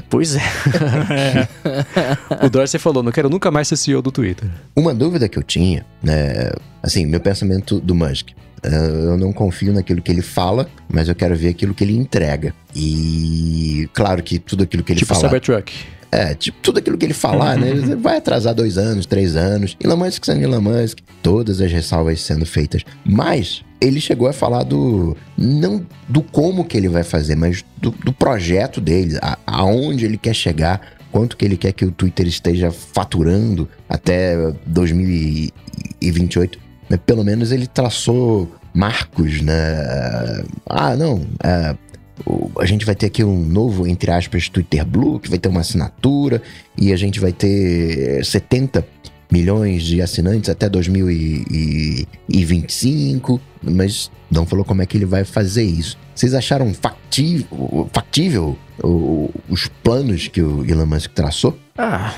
Pois 0.10 0.36
é. 0.36 0.42
o 2.44 2.50
Dorsey 2.50 2.80
falou: 2.80 3.04
não 3.04 3.12
quero 3.12 3.30
nunca 3.30 3.52
mais 3.52 3.68
ser 3.68 3.78
CEO 3.78 4.02
do 4.02 4.12
Twitter. 4.12 4.50
Uma 4.76 4.94
dúvida 4.94 5.28
que 5.30 5.38
eu 5.38 5.44
tinha, 5.44 5.86
né? 6.02 6.52
Assim, 6.82 7.06
meu 7.06 7.20
pensamento 7.20 7.80
do 7.80 7.96
Musk. 7.96 8.30
eh, 8.64 8.70
Eu 9.06 9.18
não 9.18 9.32
confio 9.34 9.74
naquilo 9.74 10.02
que 10.02 10.12
ele 10.12 10.22
fala, 10.22 10.68
mas 10.90 11.08
eu 11.08 11.16
quero 11.16 11.36
ver 11.36 11.50
aquilo 11.50 11.74
que 11.74 11.84
ele 11.84 11.96
entrega. 11.96 12.54
E 12.76 13.90
claro 13.94 14.22
que 14.24 14.40
tudo 14.40 14.64
aquilo 14.64 14.84
que 14.84 14.92
ele 14.92 15.00
tipo 15.00 15.14
fala. 15.14 15.28
Cybertruck. 15.28 15.74
É, 16.14 16.36
tipo, 16.36 16.60
tudo 16.62 16.78
aquilo 16.78 16.96
que 16.96 17.08
ele 17.08 17.14
falar, 17.14 17.58
né? 17.58 17.70
ele 17.72 17.96
Vai 17.98 18.18
atrasar 18.18 18.54
dois 18.54 18.78
anos, 18.78 19.08
três 19.08 19.36
anos. 19.36 19.76
Elon 19.84 19.98
Musk 19.98 20.24
sendo 20.24 20.44
Elon 20.44 20.62
Musk. 20.62 21.00
Todas 21.24 21.60
as 21.60 21.72
ressalvas 21.72 22.22
sendo 22.22 22.46
feitas. 22.46 22.84
Mas 23.04 23.64
ele 23.82 24.00
chegou 24.00 24.28
a 24.28 24.34
falar 24.34 24.62
do. 24.62 25.18
Não 25.36 25.84
do 26.08 26.22
como 26.22 26.66
que 26.66 26.78
ele 26.78 26.88
vai 26.88 27.02
fazer, 27.04 27.36
mas 27.36 27.66
do, 27.78 27.90
do 27.90 28.14
projeto 28.14 28.80
dele. 28.80 29.18
A, 29.24 29.40
aonde 29.48 30.06
ele 30.06 30.20
quer 30.20 30.36
chegar. 30.36 30.82
Quanto 31.12 31.36
que 31.36 31.46
ele 31.46 31.58
quer 31.58 31.72
que 31.72 31.84
o 31.86 31.92
Twitter 31.92 32.28
esteja 32.28 32.72
faturando 32.72 33.68
até 33.90 34.36
2028. 34.68 36.60
Né? 36.90 37.00
Pelo 37.04 37.24
menos 37.24 37.52
ele 37.52 37.66
traçou 37.66 38.52
marcos, 38.72 39.42
né? 39.42 39.54
Ah, 40.68 40.96
não. 40.96 41.26
É, 41.44 41.76
a 42.60 42.66
gente 42.66 42.86
vai 42.86 42.94
ter 42.96 43.08
aqui 43.08 43.24
um 43.24 43.44
novo, 43.44 43.88
entre 43.88 44.12
aspas, 44.12 44.48
Twitter 44.50 44.86
Blue, 44.86 45.20
que 45.20 45.30
vai 45.30 45.40
ter 45.40 45.50
uma 45.50 45.62
assinatura, 45.62 46.44
e 46.78 46.94
a 46.94 46.96
gente 46.96 47.20
vai 47.20 47.32
ter 47.32 48.24
70 48.24 48.86
milhões 49.32 49.82
de 49.84 50.00
assinantes 50.02 50.50
até 50.50 50.70
2025, 50.70 53.42
mas 53.64 54.12
não 54.30 54.46
falou 54.46 54.64
como 54.64 54.84
é 54.84 54.86
que 54.86 54.98
ele 54.98 55.06
vai 55.06 55.24
fazer 55.24 55.64
isso. 55.64 55.98
Vocês 56.14 56.36
acharam 56.36 56.72
factível, 56.74 57.90
factível 57.92 58.56
os 59.50 59.68
planos 59.84 60.28
que 60.28 60.42
o 60.42 60.64
Elon 60.70 60.86
Musk 60.86 61.12
traçou? 61.14 61.58
Ah, 61.78 62.14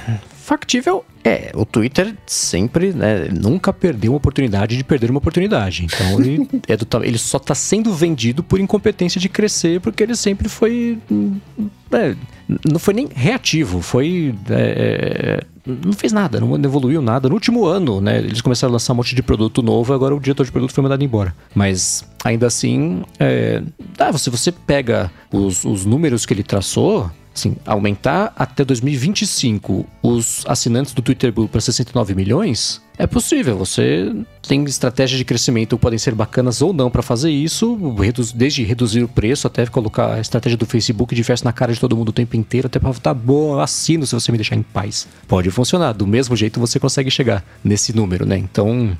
factível 0.46 1.04
é. 1.26 1.52
O 1.56 1.66
Twitter 1.66 2.16
sempre, 2.28 2.93
né, 2.93 3.28
nunca 3.32 3.74
perdeu 3.74 4.12
uma 4.12 4.18
oportunidade 4.18 4.78
de 4.78 4.84
perder 4.84 5.10
uma 5.10 5.18
oportunidade. 5.18 5.84
Então 5.84 6.20
ele, 6.20 6.48
é 6.70 6.78
do 6.78 6.86
ele 7.04 7.18
só 7.18 7.39
tá 7.39 7.56
sendo 7.56 7.91
vendido 7.91 8.43
por 8.43 8.60
incompetência 8.60 9.20
de 9.20 9.28
crescer, 9.28 9.82
porque 9.82 10.04
ele 10.04 10.16
sempre 10.16 10.48
foi. 10.48 11.00
é, 11.91 12.16
não 12.70 12.78
foi 12.78 12.93
nem 12.93 13.10
reativo, 13.12 13.82
foi. 13.82 14.36
é, 14.52 15.41
é, 15.41 15.43
não 15.66 15.93
fez 15.93 16.14
nada, 16.14 16.39
não 16.39 16.56
evoluiu 16.58 17.02
nada. 17.02 17.28
No 17.28 17.34
último 17.34 17.66
ano, 17.66 18.00
né, 18.00 18.20
eles 18.20 18.39
começaram 18.39 18.72
a 18.72 18.74
lançar 18.74 18.93
um 18.93 18.98
monte 18.98 19.16
de 19.16 19.24
produto 19.24 19.64
novo, 19.64 19.96
agora 19.96 20.16
o 20.16 20.20
diretor 20.20 20.46
de 20.46 20.52
produto 20.52 20.74
foi 20.74 20.84
mandado 20.84 21.04
embora. 21.04 21.36
Mas 21.56 22.06
ainda 22.24 22.46
assim, 22.46 23.02
é, 23.20 23.64
ah, 23.98 24.16
se 24.16 24.30
você 24.30 24.52
pega 24.52 25.12
os, 25.34 25.66
os 25.66 25.88
números 25.88 26.24
que 26.24 26.36
ele 26.36 26.43
traçou, 26.43 27.10
Assim, 27.36 27.57
aumentar 27.65 28.31
até 28.38 28.63
2025 28.63 29.86
os 30.01 30.45
assinantes 30.47 30.93
do 30.93 31.01
Twitter 31.01 31.33
Blue 31.33 31.49
para 31.49 31.59
69 31.59 32.15
milhões 32.15 32.81
é 32.97 33.05
possível. 33.05 33.57
Você 33.57 34.15
tem 34.47 34.63
estratégias 34.63 35.17
de 35.17 35.25
crescimento 35.25 35.77
podem 35.77 35.99
ser 35.99 36.15
bacanas 36.15 36.61
ou 36.61 36.71
não 36.71 36.89
para 36.89 37.01
fazer 37.01 37.29
isso, 37.29 37.77
desde 38.33 38.63
reduzir 38.63 39.03
o 39.03 39.07
preço 39.07 39.47
até 39.47 39.65
colocar 39.65 40.13
a 40.13 40.21
estratégia 40.21 40.57
do 40.57 40.65
Facebook 40.65 41.13
de 41.13 41.21
verso 41.23 41.43
na 41.43 41.51
cara 41.51 41.73
de 41.73 41.79
todo 41.79 41.97
mundo 41.97 42.09
o 42.09 42.13
tempo 42.13 42.38
inteiro, 42.38 42.67
até 42.67 42.79
para 42.79 42.93
tá 42.93 43.13
bom, 43.13 43.55
eu 43.55 43.59
assino 43.59 44.05
se 44.05 44.13
você 44.13 44.31
me 44.31 44.38
deixar 44.38 44.55
em 44.55 44.63
paz. 44.63 45.05
Pode 45.27 45.51
funcionar. 45.51 45.91
Do 45.91 46.07
mesmo 46.07 46.38
jeito 46.38 46.57
você 46.57 46.79
consegue 46.79 47.11
chegar 47.11 47.43
nesse 47.61 47.93
número, 47.93 48.25
né? 48.25 48.38
Então, 48.38 48.97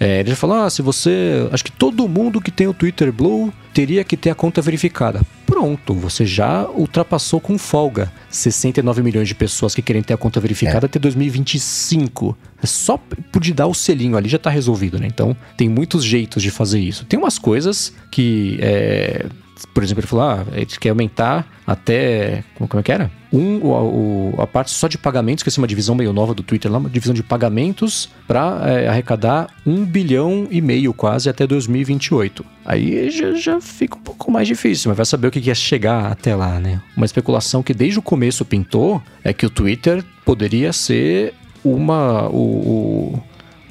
é, 0.00 0.20
ele 0.20 0.30
já 0.30 0.36
falou: 0.36 0.56
ah, 0.56 0.70
se 0.70 0.82
você. 0.82 1.48
Acho 1.50 1.64
que 1.64 1.72
todo 1.72 2.08
mundo 2.08 2.40
que 2.40 2.50
tem 2.50 2.66
o 2.66 2.74
Twitter 2.74 3.12
Blue 3.12 3.52
teria 3.74 4.02
que 4.04 4.16
ter 4.16 4.30
a 4.30 4.34
conta 4.34 4.60
verificada. 4.60 5.20
pronto, 5.46 5.94
você 5.94 6.26
já 6.26 6.68
ultrapassou 6.68 7.40
com 7.40 7.56
folga 7.56 8.12
69 8.28 9.02
milhões 9.02 9.28
de 9.28 9.34
pessoas 9.34 9.74
que 9.74 9.82
querem 9.82 10.02
ter 10.02 10.14
a 10.14 10.16
conta 10.16 10.40
verificada 10.40 10.86
até 10.86 10.98
2025. 10.98 12.36
É 12.62 12.66
só 12.66 12.96
por 12.96 13.42
dar 13.52 13.66
o 13.66 13.74
selinho 13.74 14.16
ali 14.16 14.28
já 14.28 14.38
tá 14.38 14.50
resolvido, 14.50 14.98
né? 14.98 15.06
Então 15.06 15.36
tem 15.56 15.68
muitos 15.68 16.04
jeitos 16.04 16.42
de 16.42 16.50
fazer 16.50 16.80
isso. 16.80 17.04
Tem 17.04 17.18
umas 17.18 17.38
coisas 17.38 17.92
que 18.10 18.58
é, 18.60 19.26
por 19.66 19.82
exemplo, 19.82 20.00
ele 20.00 20.06
falou: 20.06 20.24
ah, 20.24 20.44
a 20.52 20.58
gente 20.58 20.78
quer 20.80 20.90
aumentar 20.90 21.46
até. 21.66 22.44
Como, 22.56 22.68
como 22.68 22.80
é 22.80 22.82
que 22.82 22.92
era? 22.92 23.10
Um, 23.32 23.58
o, 23.62 24.34
a 24.38 24.46
parte 24.46 24.70
só 24.70 24.88
de 24.88 24.96
pagamentos, 24.96 25.42
que 25.44 25.50
é 25.50 25.52
uma 25.58 25.66
divisão 25.66 25.94
meio 25.94 26.12
nova 26.12 26.32
do 26.32 26.42
Twitter 26.42 26.70
lá, 26.72 26.78
uma 26.78 26.88
divisão 26.88 27.14
de 27.14 27.22
pagamentos 27.22 28.08
para 28.26 28.88
arrecadar 28.88 29.48
um 29.66 29.84
bilhão 29.84 30.46
e 30.50 30.60
meio 30.62 30.94
quase 30.94 31.28
até 31.28 31.46
2028. 31.46 32.44
Aí 32.64 33.10
já, 33.10 33.34
já 33.34 33.60
fica 33.60 33.96
um 33.96 34.00
pouco 34.00 34.30
mais 34.30 34.48
difícil, 34.48 34.88
mas 34.90 34.96
vai 34.96 35.06
saber 35.06 35.28
o 35.28 35.30
que 35.30 35.50
é 35.50 35.54
chegar 35.54 36.10
até 36.10 36.34
lá, 36.34 36.58
né? 36.58 36.80
Uma 36.96 37.04
especulação 37.06 37.62
que 37.62 37.74
desde 37.74 37.98
o 37.98 38.02
começo 38.02 38.44
pintou 38.44 39.02
é 39.22 39.32
que 39.34 39.44
o 39.44 39.50
Twitter 39.50 40.02
poderia 40.24 40.72
ser 40.72 41.34
uma. 41.64 42.28
o- 42.30 43.14
o 43.14 43.22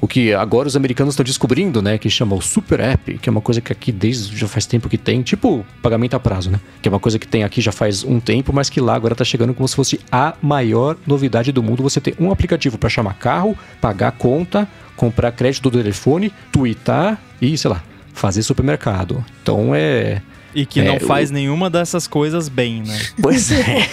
o 0.08 0.10
que 0.10 0.34
agora 0.34 0.70
os 0.70 0.76
americanos 0.78 1.14
estão 1.14 1.24
descobrindo, 1.24 1.82
né? 1.82 1.98
Que 1.98 2.10
chama 2.10 2.34
o 2.34 2.42
Super 2.42 2.80
App, 2.80 3.18
que 3.18 3.28
é 3.28 3.32
uma 3.32 3.42
coisa 3.42 3.60
que 3.60 3.74
aqui 3.74 3.92
desde 3.92 4.36
já 4.38 4.48
faz 4.48 4.66
tempo 4.66 4.88
que 4.88 4.98
tem, 4.98 5.22
tipo 5.22 5.66
pagamento 5.82 6.16
a 6.16 6.20
prazo, 6.20 6.50
né? 6.50 6.62
Que 6.82 6.88
é 6.88 6.92
uma 6.92 7.00
coisa 7.00 7.20
que 7.20 7.28
tem 7.28 7.44
aqui 7.44 7.60
já 7.60 7.74
faz 7.74 8.06
um 8.06 8.18
tempo, 8.18 8.54
mas 8.54 8.70
que 8.70 8.80
lá 8.80 8.96
agora 8.96 9.14
tá 9.14 9.26
chegando 9.26 9.54
como 9.54 9.68
se 9.68 9.76
fosse 9.76 10.00
a 10.10 10.34
maior 10.42 10.96
novidade 11.06 11.52
do 11.52 11.62
mundo. 11.62 11.84
Você 11.84 12.00
ter 12.00 12.16
um 12.18 12.32
aplicativo 12.32 12.78
para 12.78 12.88
chamar 12.88 13.16
carro, 13.16 13.58
pagar 13.82 14.14
conta, 14.14 14.66
comprar 14.96 15.34
crédito 15.34 15.70
do 15.70 15.78
telefone, 15.78 16.32
twittar 16.54 17.20
e, 17.42 17.58
sei 17.58 17.70
lá, 17.70 17.84
fazer 18.14 18.42
supermercado. 18.44 19.24
Então 19.44 19.76
é. 19.76 20.22
E 20.60 20.66
que 20.66 20.80
É, 20.80 20.86
não 20.86 20.96
o- 20.98 21.00
faz 21.00 21.30
nenhuma 21.30 21.70
dessas 21.70 22.08
coisas 22.08 22.50
bem, 22.50 22.82
né? 22.82 23.00
Pois 23.22 23.52
é. 23.52 23.88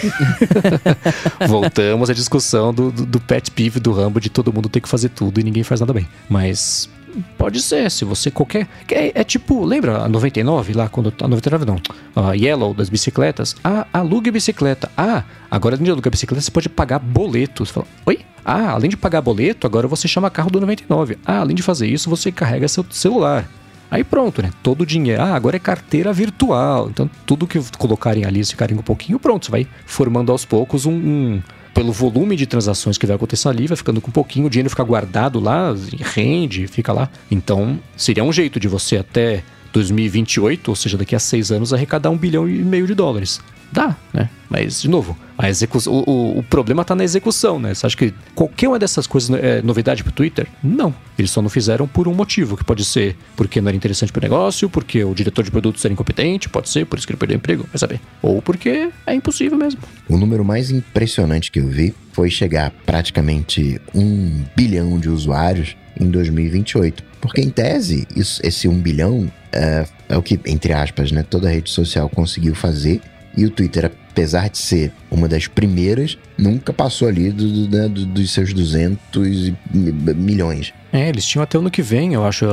Voltamos 1.47 2.09
à 2.09 2.13
discussão 2.13 2.73
do, 2.73 2.91
do, 2.91 3.05
do 3.05 3.19
pet 3.19 3.51
peeve 3.51 3.79
do 3.79 3.91
Rambo 3.91 4.19
de 4.19 4.29
todo 4.29 4.51
mundo 4.51 4.67
ter 4.69 4.81
que 4.81 4.89
fazer 4.89 5.09
tudo 5.09 5.39
e 5.39 5.43
ninguém 5.43 5.61
faz 5.63 5.79
nada 5.79 5.93
bem. 5.93 6.07
Mas 6.29 6.89
pode 7.37 7.61
ser, 7.61 7.89
se 7.91 8.03
você 8.03 8.31
qualquer. 8.31 8.67
que 8.87 8.95
É, 8.95 9.11
é 9.15 9.23
tipo, 9.23 9.63
lembra 9.63 9.99
a 9.99 10.09
99 10.09 10.73
lá, 10.73 10.89
quando. 10.89 11.13
A 11.21 11.27
99 11.27 11.65
não. 11.65 11.79
A 12.15 12.33
Yellow 12.33 12.73
das 12.73 12.89
bicicletas. 12.89 13.55
Ah, 13.63 13.85
alugue 13.93 14.31
bicicleta. 14.31 14.89
Ah, 14.97 15.23
agora 15.49 15.75
além 15.75 15.85
de 15.85 15.91
alugar 15.91 16.09
bicicleta, 16.11 16.41
você 16.41 16.51
pode 16.51 16.67
pagar 16.69 16.99
boleto. 16.99 17.63
Você 17.65 17.73
fala, 17.73 17.85
oi? 18.07 18.19
Ah, 18.43 18.71
além 18.71 18.89
de 18.89 18.97
pagar 18.97 19.21
boleto, 19.21 19.65
agora 19.67 19.87
você 19.87 20.07
chama 20.07 20.29
carro 20.29 20.49
do 20.49 20.59
99. 20.59 21.17
Ah, 21.25 21.39
além 21.39 21.55
de 21.55 21.61
fazer 21.63 21.87
isso, 21.87 22.09
você 22.09 22.31
carrega 22.31 22.67
seu 22.67 22.85
celular. 22.89 23.47
Aí 23.89 24.03
pronto, 24.03 24.41
né? 24.41 24.51
Todo 24.63 24.81
o 24.81 24.85
dinheiro. 24.85 25.21
Ah, 25.21 25.35
agora 25.35 25.55
é 25.55 25.59
carteira 25.59 26.11
virtual. 26.11 26.89
Então, 26.89 27.09
tudo 27.25 27.45
que 27.47 27.59
colocarem 27.77 28.25
ali, 28.25 28.43
se 28.43 28.51
ficarem 28.51 28.77
um 28.77 28.81
pouquinho, 28.81 29.19
pronto. 29.19 29.45
Você 29.45 29.51
vai 29.51 29.67
formando 29.85 30.31
aos 30.31 30.43
poucos 30.45 30.85
um. 30.85 30.93
um- 30.93 31.41
pelo 31.73 31.91
volume 31.91 32.37
de 32.37 32.45
transações 32.45 32.97
que 32.97 33.05
vai 33.05 33.17
acontecer 33.17 33.49
ali, 33.49 33.67
vai 33.67 33.75
ficando 33.75 33.99
com 33.99 34.07
um 34.07 34.11
pouquinho, 34.13 34.47
o 34.47 34.49
dinheiro 34.49 34.69
fica 34.69 34.81
guardado 34.81 35.41
lá, 35.41 35.75
rende, 36.15 36.67
fica 36.67 36.93
lá. 36.93 37.09
Então, 37.29 37.77
seria 37.97 38.23
um 38.23 38.31
jeito 38.31 38.61
de 38.61 38.67
você 38.69 38.95
até 38.95 39.43
2028, 39.73 40.69
ou 40.69 40.75
seja, 40.75 40.97
daqui 40.97 41.15
a 41.15 41.19
seis 41.19 41.51
anos, 41.51 41.73
arrecadar 41.73 42.09
um 42.09 42.17
bilhão 42.17 42.47
e 42.47 42.53
meio 42.63 42.87
de 42.87 42.93
dólares. 42.95 43.41
Dá, 43.71 43.95
né? 44.13 44.29
Mas, 44.49 44.81
de 44.81 44.87
novo, 44.87 45.17
a 45.37 45.49
execução, 45.49 45.91
o, 45.91 46.09
o, 46.09 46.39
o 46.39 46.43
problema 46.43 46.85
tá 46.85 46.95
na 46.95 47.03
execução, 47.03 47.59
né? 47.59 47.73
Você 47.73 47.85
acha 47.85 47.97
que 47.97 48.13
qualquer 48.35 48.67
uma 48.69 48.77
dessas 48.79 49.05
coisas 49.07 49.29
é 49.41 49.61
novidade 49.61 50.03
pro 50.03 50.13
Twitter? 50.13 50.47
Não. 50.63 50.93
Eles 51.17 51.31
só 51.31 51.41
não 51.41 51.49
fizeram 51.49 51.87
por 51.87 52.07
um 52.07 52.13
motivo, 52.13 52.55
que 52.55 52.63
pode 52.63 52.85
ser 52.85 53.17
porque 53.35 53.59
não 53.59 53.67
era 53.69 53.75
interessante 53.75 54.11
pro 54.13 54.21
negócio, 54.21 54.69
porque 54.69 55.03
o 55.03 55.13
diretor 55.13 55.43
de 55.43 55.51
produtos 55.51 55.83
era 55.83 55.91
incompetente, 55.93 56.47
pode 56.47 56.69
ser, 56.69 56.85
por 56.85 56.97
isso 56.97 57.07
que 57.07 57.11
ele 57.13 57.17
perdeu 57.17 57.35
o 57.35 57.39
emprego, 57.39 57.65
vai 57.71 57.77
saber. 57.79 57.99
Ou 58.21 58.41
porque 58.41 58.91
é 59.05 59.13
impossível 59.13 59.57
mesmo. 59.57 59.81
O 60.07 60.15
número 60.17 60.45
mais 60.45 60.69
impressionante 60.71 61.51
que 61.51 61.59
eu 61.59 61.67
vi 61.67 61.93
foi 62.13 62.29
chegar 62.29 62.67
a 62.67 62.71
praticamente 62.71 63.81
um 63.93 64.43
bilhão 64.55 64.99
de 64.99 65.09
usuários 65.09 65.75
em 65.99 66.09
2028. 66.09 67.03
Porque, 67.19 67.41
em 67.41 67.49
tese, 67.49 68.07
isso- 68.15 68.39
esse 68.43 68.67
um 68.67 68.79
bilhão 68.79 69.29
é, 69.51 69.85
é 70.09 70.17
o 70.17 70.21
que, 70.21 70.39
entre 70.45 70.73
aspas, 70.73 71.11
né, 71.11 71.23
toda 71.23 71.49
rede 71.49 71.69
social 71.71 72.07
conseguiu 72.09 72.53
fazer. 72.53 73.01
E 73.37 73.45
o 73.45 73.49
Twitter, 73.49 73.85
apesar 73.85 74.49
de 74.49 74.57
ser 74.57 74.91
uma 75.15 75.27
das 75.27 75.47
primeiras, 75.47 76.17
nunca 76.37 76.71
passou 76.73 77.07
ali 77.07 77.31
do- 77.31 77.67
do- 77.67 77.77
né, 77.77 77.87
do- 77.87 78.05
dos 78.05 78.31
seus 78.31 78.53
200 78.53 79.47
e 79.47 79.55
mi- 79.73 80.13
milhões. 80.13 80.73
É, 80.93 81.09
eles 81.09 81.25
tinham 81.25 81.43
até 81.43 81.57
o 81.57 81.61
ano 81.61 81.69
que 81.69 81.81
vem, 81.81 82.13
eu 82.13 82.23
acho, 82.25 82.45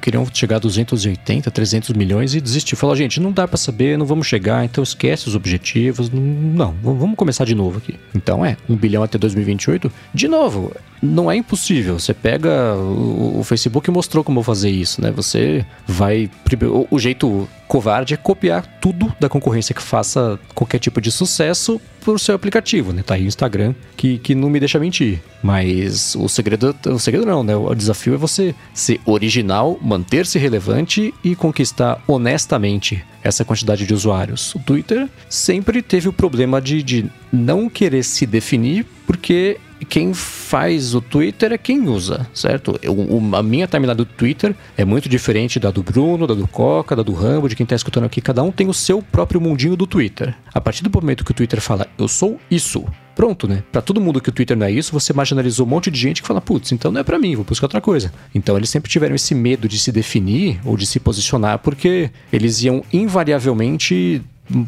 queriam 0.00 0.26
chegar 0.32 0.56
a 0.56 0.58
280, 0.58 1.50
300 1.50 1.90
milhões 1.94 2.34
e 2.34 2.40
desistiu. 2.40 2.76
Falou, 2.78 2.96
gente, 2.96 3.20
não 3.20 3.30
dá 3.30 3.46
pra 3.46 3.58
saber, 3.58 3.98
não 3.98 4.06
vamos 4.06 4.26
chegar, 4.26 4.64
então 4.64 4.82
esquece 4.82 5.28
os 5.28 5.34
objetivos, 5.34 6.10
não, 6.10 6.74
vamos 6.82 7.14
começar 7.16 7.44
de 7.44 7.54
novo 7.54 7.76
aqui. 7.78 7.96
Então 8.14 8.42
é, 8.44 8.56
um 8.68 8.74
bilhão 8.76 9.02
até 9.02 9.18
2028, 9.18 9.92
de 10.14 10.28
novo, 10.28 10.72
não 11.02 11.30
é 11.30 11.36
impossível. 11.36 11.98
Você 11.98 12.14
pega, 12.14 12.74
o, 12.74 13.40
o 13.40 13.44
Facebook 13.44 13.90
mostrou 13.90 14.24
como 14.24 14.42
fazer 14.42 14.70
isso, 14.70 15.02
né? 15.02 15.10
Você 15.10 15.64
vai, 15.86 16.30
o, 16.62 16.86
o 16.90 16.98
jeito 16.98 17.46
covarde 17.68 18.14
é 18.14 18.16
copiar 18.16 18.66
tudo 18.80 19.14
da 19.20 19.28
concorrência 19.28 19.74
que 19.74 19.82
faça 19.82 20.40
qualquer 20.54 20.78
tipo 20.78 21.00
de 21.02 21.12
sucesso 21.12 21.78
pro 22.12 22.18
seu 22.18 22.34
aplicativo, 22.34 22.92
né? 22.92 23.02
Tá 23.02 23.14
aí 23.14 23.24
o 23.24 23.28
Instagram 23.28 23.74
que, 23.96 24.18
que 24.18 24.34
não 24.34 24.50
me 24.50 24.58
deixa 24.58 24.78
mentir. 24.78 25.20
Mas 25.42 26.14
o 26.14 26.28
segredo, 26.28 26.74
o 26.86 26.98
segredo 26.98 27.26
não, 27.26 27.42
né? 27.42 27.56
O 27.56 27.74
desafio 27.74 28.14
é 28.14 28.16
você 28.16 28.54
ser 28.74 29.00
original, 29.04 29.78
manter-se 29.80 30.38
relevante 30.38 31.14
e 31.24 31.34
conquistar 31.34 32.02
honestamente 32.06 33.04
essa 33.22 33.44
quantidade 33.44 33.86
de 33.86 33.94
usuários. 33.94 34.54
O 34.54 34.58
Twitter 34.60 35.08
sempre 35.28 35.82
teve 35.82 36.08
o 36.08 36.12
problema 36.12 36.60
de, 36.60 36.82
de 36.82 37.06
não 37.32 37.68
querer 37.68 38.02
se 38.02 38.26
definir 38.26 38.86
porque 39.06 39.58
quem 39.84 40.12
faz 40.14 40.94
o 40.94 41.00
Twitter 41.00 41.52
é 41.52 41.58
quem 41.58 41.88
usa, 41.88 42.26
certo? 42.34 42.78
Eu- 42.82 42.94
o- 42.94 43.36
a 43.36 43.42
minha 43.42 43.66
timeline 43.66 43.96
do 43.96 44.04
Twitter 44.04 44.54
é 44.76 44.84
muito 44.84 45.08
diferente 45.08 45.58
da 45.58 45.70
do 45.70 45.82
Bruno, 45.82 46.26
da 46.26 46.34
do 46.34 46.46
Coca, 46.46 46.94
da 46.96 47.02
do 47.02 47.12
Rambo, 47.12 47.48
de 47.48 47.56
quem 47.56 47.64
tá 47.66 47.74
escutando 47.74 48.04
aqui. 48.04 48.20
Cada 48.20 48.42
um 48.42 48.50
tem 48.52 48.68
o 48.68 48.74
seu 48.74 49.02
próprio 49.02 49.40
mundinho 49.40 49.76
do 49.76 49.86
Twitter. 49.86 50.34
A 50.52 50.60
partir 50.60 50.82
do 50.82 50.90
momento 50.90 51.24
que 51.24 51.30
o 51.30 51.34
Twitter 51.34 51.60
fala, 51.60 51.86
eu 51.98 52.08
sou 52.08 52.38
isso, 52.50 52.84
pronto, 53.14 53.46
né? 53.48 53.62
Pra 53.70 53.80
todo 53.80 54.00
mundo 54.00 54.20
que 54.20 54.28
o 54.28 54.32
Twitter 54.32 54.56
não 54.56 54.66
é 54.66 54.70
isso, 54.72 54.92
você 54.92 55.12
marginalizou 55.12 55.66
um 55.66 55.68
monte 55.70 55.90
de 55.90 55.98
gente 55.98 56.22
que 56.22 56.28
fala, 56.28 56.40
putz, 56.40 56.72
então 56.72 56.90
não 56.90 57.00
é 57.00 57.04
pra 57.04 57.18
mim, 57.18 57.34
vou 57.36 57.44
buscar 57.44 57.66
outra 57.66 57.80
coisa. 57.80 58.12
Então 58.34 58.56
eles 58.56 58.70
sempre 58.70 58.90
tiveram 58.90 59.14
esse 59.14 59.34
medo 59.34 59.68
de 59.68 59.78
se 59.78 59.92
definir 59.92 60.58
ou 60.64 60.76
de 60.76 60.86
se 60.86 60.98
posicionar, 61.00 61.58
porque 61.58 62.10
eles 62.32 62.62
iam 62.62 62.82
invariavelmente 62.92 64.22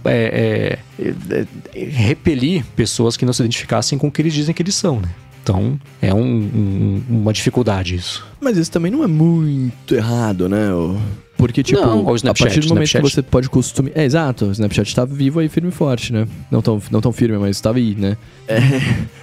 é, 0.04 0.78
é, 0.98 1.08
é, 1.74 1.84
repelir 1.84 2.64
pessoas 2.76 3.16
que 3.16 3.24
não 3.24 3.32
se 3.32 3.42
identificassem 3.42 3.98
com 3.98 4.08
o 4.08 4.10
que 4.10 4.22
eles 4.22 4.32
dizem 4.34 4.54
que 4.54 4.62
eles 4.62 4.74
são, 4.74 5.00
né? 5.00 5.08
Então, 5.42 5.78
é 6.00 6.14
um- 6.14 6.20
um- 6.20 7.02
uma 7.08 7.32
dificuldade 7.32 7.96
isso. 7.96 8.24
Mas 8.40 8.56
isso 8.56 8.70
também 8.70 8.92
não 8.92 9.02
é 9.02 9.08
muito 9.08 9.94
errado, 9.94 10.48
né? 10.48 10.72
ô? 10.72 10.96
Porque, 11.42 11.60
tipo, 11.60 11.80
Não, 11.80 12.04
o 12.04 12.12
a 12.12 12.14
Snapchat, 12.14 12.44
partir 12.46 12.60
do 12.60 12.68
momento 12.68 12.86
Snapchat. 12.86 13.02
que 13.10 13.14
você 13.16 13.20
pode 13.22 13.50
costumar. 13.50 13.90
É, 13.96 14.04
exato, 14.04 14.44
o 14.44 14.52
Snapchat 14.52 14.94
tá 14.94 15.04
vivo 15.04 15.40
aí 15.40 15.48
firme 15.48 15.70
e 15.70 15.72
forte, 15.72 16.12
né? 16.12 16.28
Não 16.48 16.62
tão, 16.62 16.80
não 16.88 17.00
tão 17.00 17.10
firme, 17.10 17.36
mas 17.36 17.60
tava 17.60 17.78
aí, 17.78 17.96
né? 17.96 18.16
É. 18.46 18.58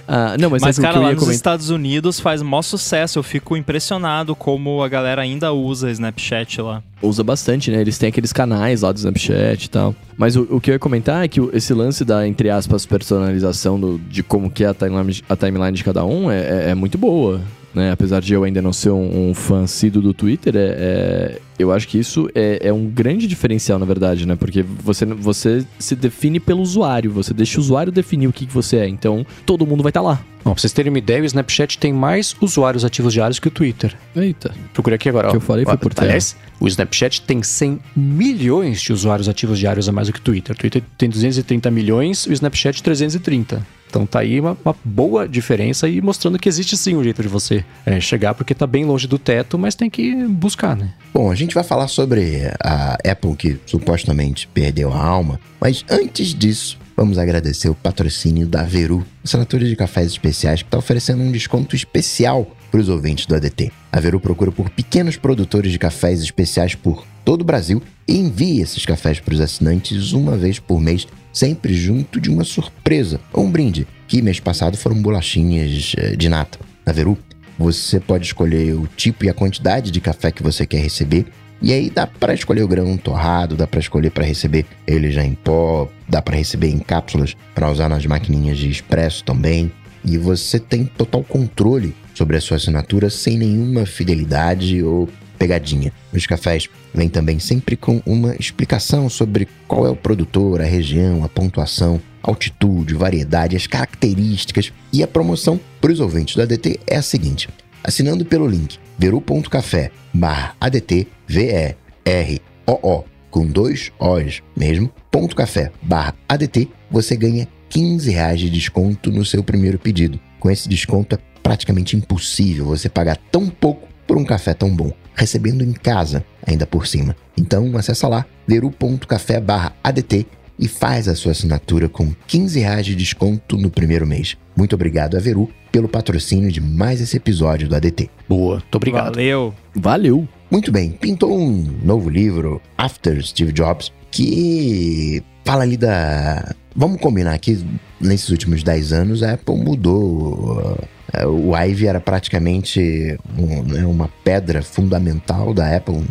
Ah, 0.06 0.36
não, 0.38 0.50
mas, 0.50 0.60
Mas, 0.60 0.78
cara, 0.78 0.98
lá 0.98 1.06
nos 1.12 1.14
comentar? 1.20 1.34
Estados 1.34 1.70
Unidos 1.70 2.20
faz 2.20 2.42
maior 2.42 2.60
sucesso. 2.60 3.18
Eu 3.18 3.22
fico 3.22 3.56
impressionado 3.56 4.34
como 4.36 4.82
a 4.82 4.88
galera 4.88 5.22
ainda 5.22 5.50
usa 5.52 5.90
Snapchat 5.90 6.60
lá. 6.60 6.82
Usa 7.00 7.22
bastante, 7.24 7.70
né? 7.70 7.80
Eles 7.80 7.96
têm 7.96 8.10
aqueles 8.10 8.32
canais 8.34 8.82
lá 8.82 8.92
do 8.92 8.98
Snapchat 8.98 9.64
e 9.64 9.70
tal. 9.70 9.94
Mas 10.18 10.36
o, 10.36 10.42
o 10.50 10.60
que 10.60 10.70
eu 10.70 10.74
ia 10.74 10.78
comentar 10.78 11.24
é 11.24 11.28
que 11.28 11.40
o- 11.40 11.48
esse 11.56 11.72
lance 11.72 12.04
da, 12.04 12.28
entre 12.28 12.50
aspas, 12.50 12.84
personalização 12.84 13.80
do- 13.80 13.98
de 14.10 14.22
como 14.22 14.50
que 14.50 14.62
é 14.64 14.66
a 14.68 14.74
timeline, 14.74 15.22
a 15.26 15.36
timeline 15.36 15.72
de 15.72 15.82
cada 15.84 16.04
um 16.04 16.30
é, 16.30 16.38
é- 16.40 16.70
é 16.70 16.74
muito 16.74 16.98
boa. 16.98 17.40
Né? 17.74 17.92
Apesar 17.92 18.20
de 18.20 18.32
eu 18.34 18.42
ainda 18.42 18.60
não 18.60 18.72
ser 18.72 18.90
um, 18.90 19.30
um 19.30 19.34
fã 19.34 19.62
assíduo 19.62 20.02
do 20.02 20.12
Twitter, 20.12 20.56
é, 20.56 20.60
é- 20.60 21.40
eu 21.58 21.70
acho 21.70 21.86
que 21.86 21.98
isso 21.98 22.28
é, 22.34 22.68
é 22.68 22.72
um 22.72 22.86
grande 22.86 23.26
diferencial, 23.26 23.78
na 23.78 23.84
verdade, 23.84 24.26
né? 24.26 24.34
Porque 24.34 24.62
você, 24.62 25.04
você 25.04 25.64
se 25.78 25.94
define 25.94 26.40
pelo 26.40 26.62
usuário, 26.62 27.12
você 27.12 27.34
deixa 27.34 27.58
o 27.58 27.60
usuário 27.60 27.92
definir 27.92 28.26
o 28.26 28.32
que, 28.32 28.46
que 28.46 28.52
você 28.52 28.78
é. 28.78 28.88
Então, 28.88 29.26
todo 29.44 29.66
mundo 29.66 29.82
vai 29.82 29.90
estar 29.90 30.00
lá. 30.00 30.22
Bom, 30.42 30.52
pra 30.52 30.60
vocês 30.60 30.72
terem 30.72 30.90
uma 30.90 30.98
ideia, 30.98 31.22
o 31.22 31.26
Snapchat 31.26 31.78
tem 31.78 31.92
mais 31.92 32.34
usuários 32.40 32.82
ativos 32.82 33.12
diários 33.12 33.38
que 33.38 33.46
o 33.46 33.50
Twitter. 33.50 33.94
Eita. 34.16 34.54
Procurei 34.72 34.96
aqui 34.96 35.10
agora. 35.10 35.26
O 35.26 35.28
ó. 35.28 35.30
que 35.32 35.36
eu 35.36 35.40
falei 35.42 35.64
foi 35.66 35.74
Ó, 35.74 35.76
por 35.76 35.92
terra. 35.92 36.06
Aliás, 36.06 36.34
o 36.58 36.66
Snapchat 36.66 37.22
tem 37.22 37.42
100 37.42 37.78
milhões 37.94 38.80
de 38.80 38.92
usuários 38.92 39.28
ativos 39.28 39.58
diários 39.58 39.86
a 39.86 39.92
mais 39.92 40.08
do 40.08 40.14
que 40.14 40.20
o 40.20 40.22
Twitter. 40.22 40.56
O 40.56 40.58
Twitter 40.58 40.82
tem 40.96 41.10
230 41.10 41.70
milhões, 41.70 42.24
o 42.24 42.32
Snapchat 42.32 42.82
330. 42.82 43.79
Então 43.90 44.06
tá 44.06 44.20
aí 44.20 44.40
uma, 44.40 44.56
uma 44.64 44.74
boa 44.84 45.28
diferença 45.28 45.88
e 45.88 46.00
mostrando 46.00 46.38
que 46.38 46.48
existe 46.48 46.76
sim 46.76 46.96
um 46.96 47.02
jeito 47.02 47.20
de 47.20 47.28
você 47.28 47.64
é, 47.84 48.00
chegar, 48.00 48.34
porque 48.34 48.54
tá 48.54 48.66
bem 48.66 48.84
longe 48.84 49.06
do 49.06 49.18
teto, 49.18 49.58
mas 49.58 49.74
tem 49.74 49.90
que 49.90 50.14
buscar, 50.26 50.76
né? 50.76 50.94
Bom, 51.12 51.30
a 51.30 51.34
gente 51.34 51.54
vai 51.54 51.64
falar 51.64 51.88
sobre 51.88 52.42
a 52.62 52.96
Apple 53.04 53.34
que 53.36 53.58
supostamente 53.66 54.48
perdeu 54.48 54.92
a 54.92 55.04
alma, 55.04 55.40
mas 55.60 55.84
antes 55.90 56.32
disso, 56.32 56.78
vamos 56.96 57.18
agradecer 57.18 57.68
o 57.68 57.74
patrocínio 57.74 58.46
da 58.46 58.62
Veru, 58.62 59.04
assinatura 59.24 59.66
de 59.66 59.74
cafés 59.74 60.12
especiais, 60.12 60.62
que 60.62 60.68
está 60.68 60.78
oferecendo 60.78 61.22
um 61.22 61.32
desconto 61.32 61.74
especial 61.74 62.46
para 62.70 62.80
os 62.80 62.88
ouvintes 62.88 63.26
do 63.26 63.34
ADT. 63.34 63.72
A 63.90 63.98
Veru 63.98 64.20
procura 64.20 64.52
por 64.52 64.70
pequenos 64.70 65.16
produtores 65.16 65.72
de 65.72 65.78
cafés 65.78 66.22
especiais 66.22 66.74
por 66.74 67.04
todo 67.24 67.42
o 67.42 67.44
Brasil 67.44 67.82
e 68.06 68.16
envia 68.16 68.62
esses 68.62 68.86
cafés 68.86 69.18
para 69.18 69.34
os 69.34 69.40
assinantes 69.40 70.12
uma 70.12 70.36
vez 70.36 70.58
por 70.58 70.80
mês, 70.80 71.06
sempre 71.32 71.74
junto 71.74 72.20
de 72.20 72.30
uma 72.30 72.44
surpresa 72.44 73.20
ou 73.32 73.44
um 73.44 73.50
brinde, 73.50 73.86
que 74.06 74.22
mês 74.22 74.40
passado 74.40 74.76
foram 74.76 75.00
bolachinhas 75.00 75.94
eh, 75.96 76.16
de 76.16 76.28
nata. 76.28 76.58
Na 76.84 76.92
Veru, 76.92 77.16
você 77.58 78.00
pode 78.00 78.24
escolher 78.24 78.74
o 78.74 78.88
tipo 78.96 79.24
e 79.24 79.28
a 79.28 79.34
quantidade 79.34 79.90
de 79.90 80.00
café 80.00 80.32
que 80.32 80.42
você 80.42 80.66
quer 80.66 80.80
receber. 80.80 81.26
E 81.62 81.74
aí 81.74 81.90
dá 81.90 82.06
para 82.06 82.32
escolher 82.32 82.62
o 82.62 82.68
grão 82.68 82.96
torrado, 82.96 83.54
dá 83.54 83.66
para 83.66 83.80
escolher 83.80 84.10
para 84.10 84.24
receber 84.24 84.64
ele 84.86 85.10
já 85.12 85.22
em 85.22 85.34
pó, 85.34 85.86
dá 86.08 86.22
para 86.22 86.36
receber 86.36 86.68
em 86.68 86.78
cápsulas 86.78 87.36
para 87.54 87.70
usar 87.70 87.88
nas 87.88 88.06
maquininhas 88.06 88.56
de 88.56 88.70
expresso 88.70 89.22
também. 89.24 89.70
E 90.02 90.16
você 90.16 90.58
tem 90.58 90.86
total 90.86 91.22
controle 91.22 91.94
sobre 92.14 92.36
a 92.38 92.40
sua 92.40 92.56
assinatura 92.56 93.10
sem 93.10 93.36
nenhuma 93.36 93.84
fidelidade 93.84 94.82
ou 94.82 95.06
pegadinha. 95.40 95.90
Os 96.12 96.26
cafés 96.26 96.68
vêm 96.92 97.08
também 97.08 97.38
sempre 97.38 97.74
com 97.74 98.02
uma 98.04 98.36
explicação 98.38 99.08
sobre 99.08 99.48
qual 99.66 99.86
é 99.86 99.90
o 99.90 99.96
produtor, 99.96 100.60
a 100.60 100.64
região, 100.64 101.24
a 101.24 101.28
pontuação, 101.30 101.98
altitude, 102.22 102.92
variedade, 102.92 103.56
as 103.56 103.66
características. 103.66 104.70
E 104.92 105.02
a 105.02 105.08
promoção 105.08 105.58
para 105.80 105.90
os 105.90 105.98
ouvintes 105.98 106.36
do 106.36 106.42
ADT 106.42 106.80
é 106.86 106.96
a 106.96 107.02
seguinte: 107.02 107.48
assinando 107.82 108.22
pelo 108.22 108.46
link 108.46 108.78
veru.café 108.98 109.90
barra 110.12 110.54
ADT, 110.60 111.08
V-E-R-O-O, 111.26 113.04
com 113.30 113.46
dois 113.46 113.90
O's 113.98 114.42
mesmo, 114.54 114.92
ponto 115.10 115.34
café 115.34 115.72
barra 115.80 116.14
ADT, 116.28 116.68
você 116.90 117.16
ganha 117.16 117.48
15 117.70 118.10
reais 118.10 118.40
de 118.40 118.50
desconto 118.50 119.10
no 119.10 119.24
seu 119.24 119.42
primeiro 119.42 119.78
pedido. 119.78 120.20
Com 120.38 120.50
esse 120.50 120.68
desconto 120.68 121.14
é 121.14 121.18
praticamente 121.42 121.96
impossível 121.96 122.66
você 122.66 122.90
pagar 122.90 123.16
tão 123.30 123.48
pouco 123.48 123.88
por 124.06 124.18
um 124.18 124.24
café 124.24 124.52
tão 124.52 124.74
bom, 124.74 124.92
recebendo 125.20 125.62
em 125.62 125.72
casa 125.72 126.24
ainda 126.46 126.66
por 126.66 126.86
cima. 126.86 127.14
Então 127.36 127.76
acessa 127.76 128.08
lá 128.08 128.24
veru.café 128.48 129.42
ADT 129.84 130.26
e 130.58 130.66
faz 130.66 131.08
a 131.08 131.14
sua 131.14 131.32
assinatura 131.32 131.90
com 131.90 132.14
15 132.26 132.58
reais 132.58 132.86
de 132.86 132.96
desconto 132.96 133.58
no 133.58 133.70
primeiro 133.70 134.06
mês. 134.06 134.36
Muito 134.56 134.74
obrigado 134.74 135.18
a 135.18 135.20
Veru 135.20 135.50
pelo 135.70 135.88
patrocínio 135.88 136.50
de 136.50 136.60
mais 136.60 137.02
esse 137.02 137.18
episódio 137.18 137.68
do 137.68 137.76
ADT. 137.76 138.08
Boa, 138.26 138.56
muito 138.56 138.74
obrigado. 138.74 139.14
Valeu. 139.14 139.54
Valeu! 139.74 140.28
Muito 140.50 140.72
bem, 140.72 140.90
pintou 140.90 141.38
um 141.38 141.78
novo 141.84 142.08
livro, 142.08 142.60
After 142.76 143.22
Steve 143.24 143.52
Jobs, 143.52 143.92
que 144.10 145.22
fala 145.44 145.62
ali 145.62 145.76
da. 145.76 146.54
Vamos 146.74 147.00
combinar 147.00 147.38
que 147.38 147.62
nesses 148.00 148.30
últimos 148.30 148.62
10 148.62 148.92
anos 148.92 149.22
a 149.22 149.34
Apple 149.34 149.56
mudou. 149.56 150.78
Uh, 151.14 151.50
O 151.50 151.56
Ivy 151.56 151.86
era 151.86 152.00
praticamente 152.00 153.18
um, 153.38 153.62
né, 153.62 153.84
uma 153.84 154.08
pedra 154.24 154.62
fundamental 154.62 155.52
da 155.52 155.76
Apple 155.76 156.04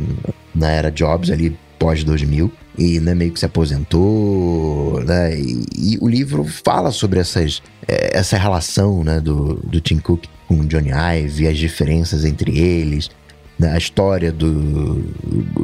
na 0.54 0.70
era 0.70 0.92
Jobs, 0.92 1.32
ali 1.32 1.58
pós 1.78 2.04
2000, 2.04 2.52
e 2.78 3.00
né, 3.00 3.16
meio 3.16 3.32
que 3.32 3.40
se 3.40 3.46
aposentou. 3.46 5.02
Né, 5.04 5.40
e, 5.40 5.66
e 5.78 5.98
o 6.02 6.08
livro 6.08 6.44
fala 6.44 6.92
sobre 6.92 7.20
essas, 7.20 7.62
eh, 7.88 8.18
essa 8.18 8.38
relação 8.38 9.04
né, 9.04 9.20
do, 9.20 9.56
do 9.56 9.80
Tim 9.80 10.00
Cook 10.00 10.26
com 10.48 10.66
Johnny 10.66 10.92
Ive, 10.92 11.48
as 11.48 11.58
diferenças 11.58 12.26
entre 12.26 12.58
eles, 12.60 13.10
né, 13.58 13.72
a 13.72 13.78
história 13.78 14.32
do, 14.32 14.96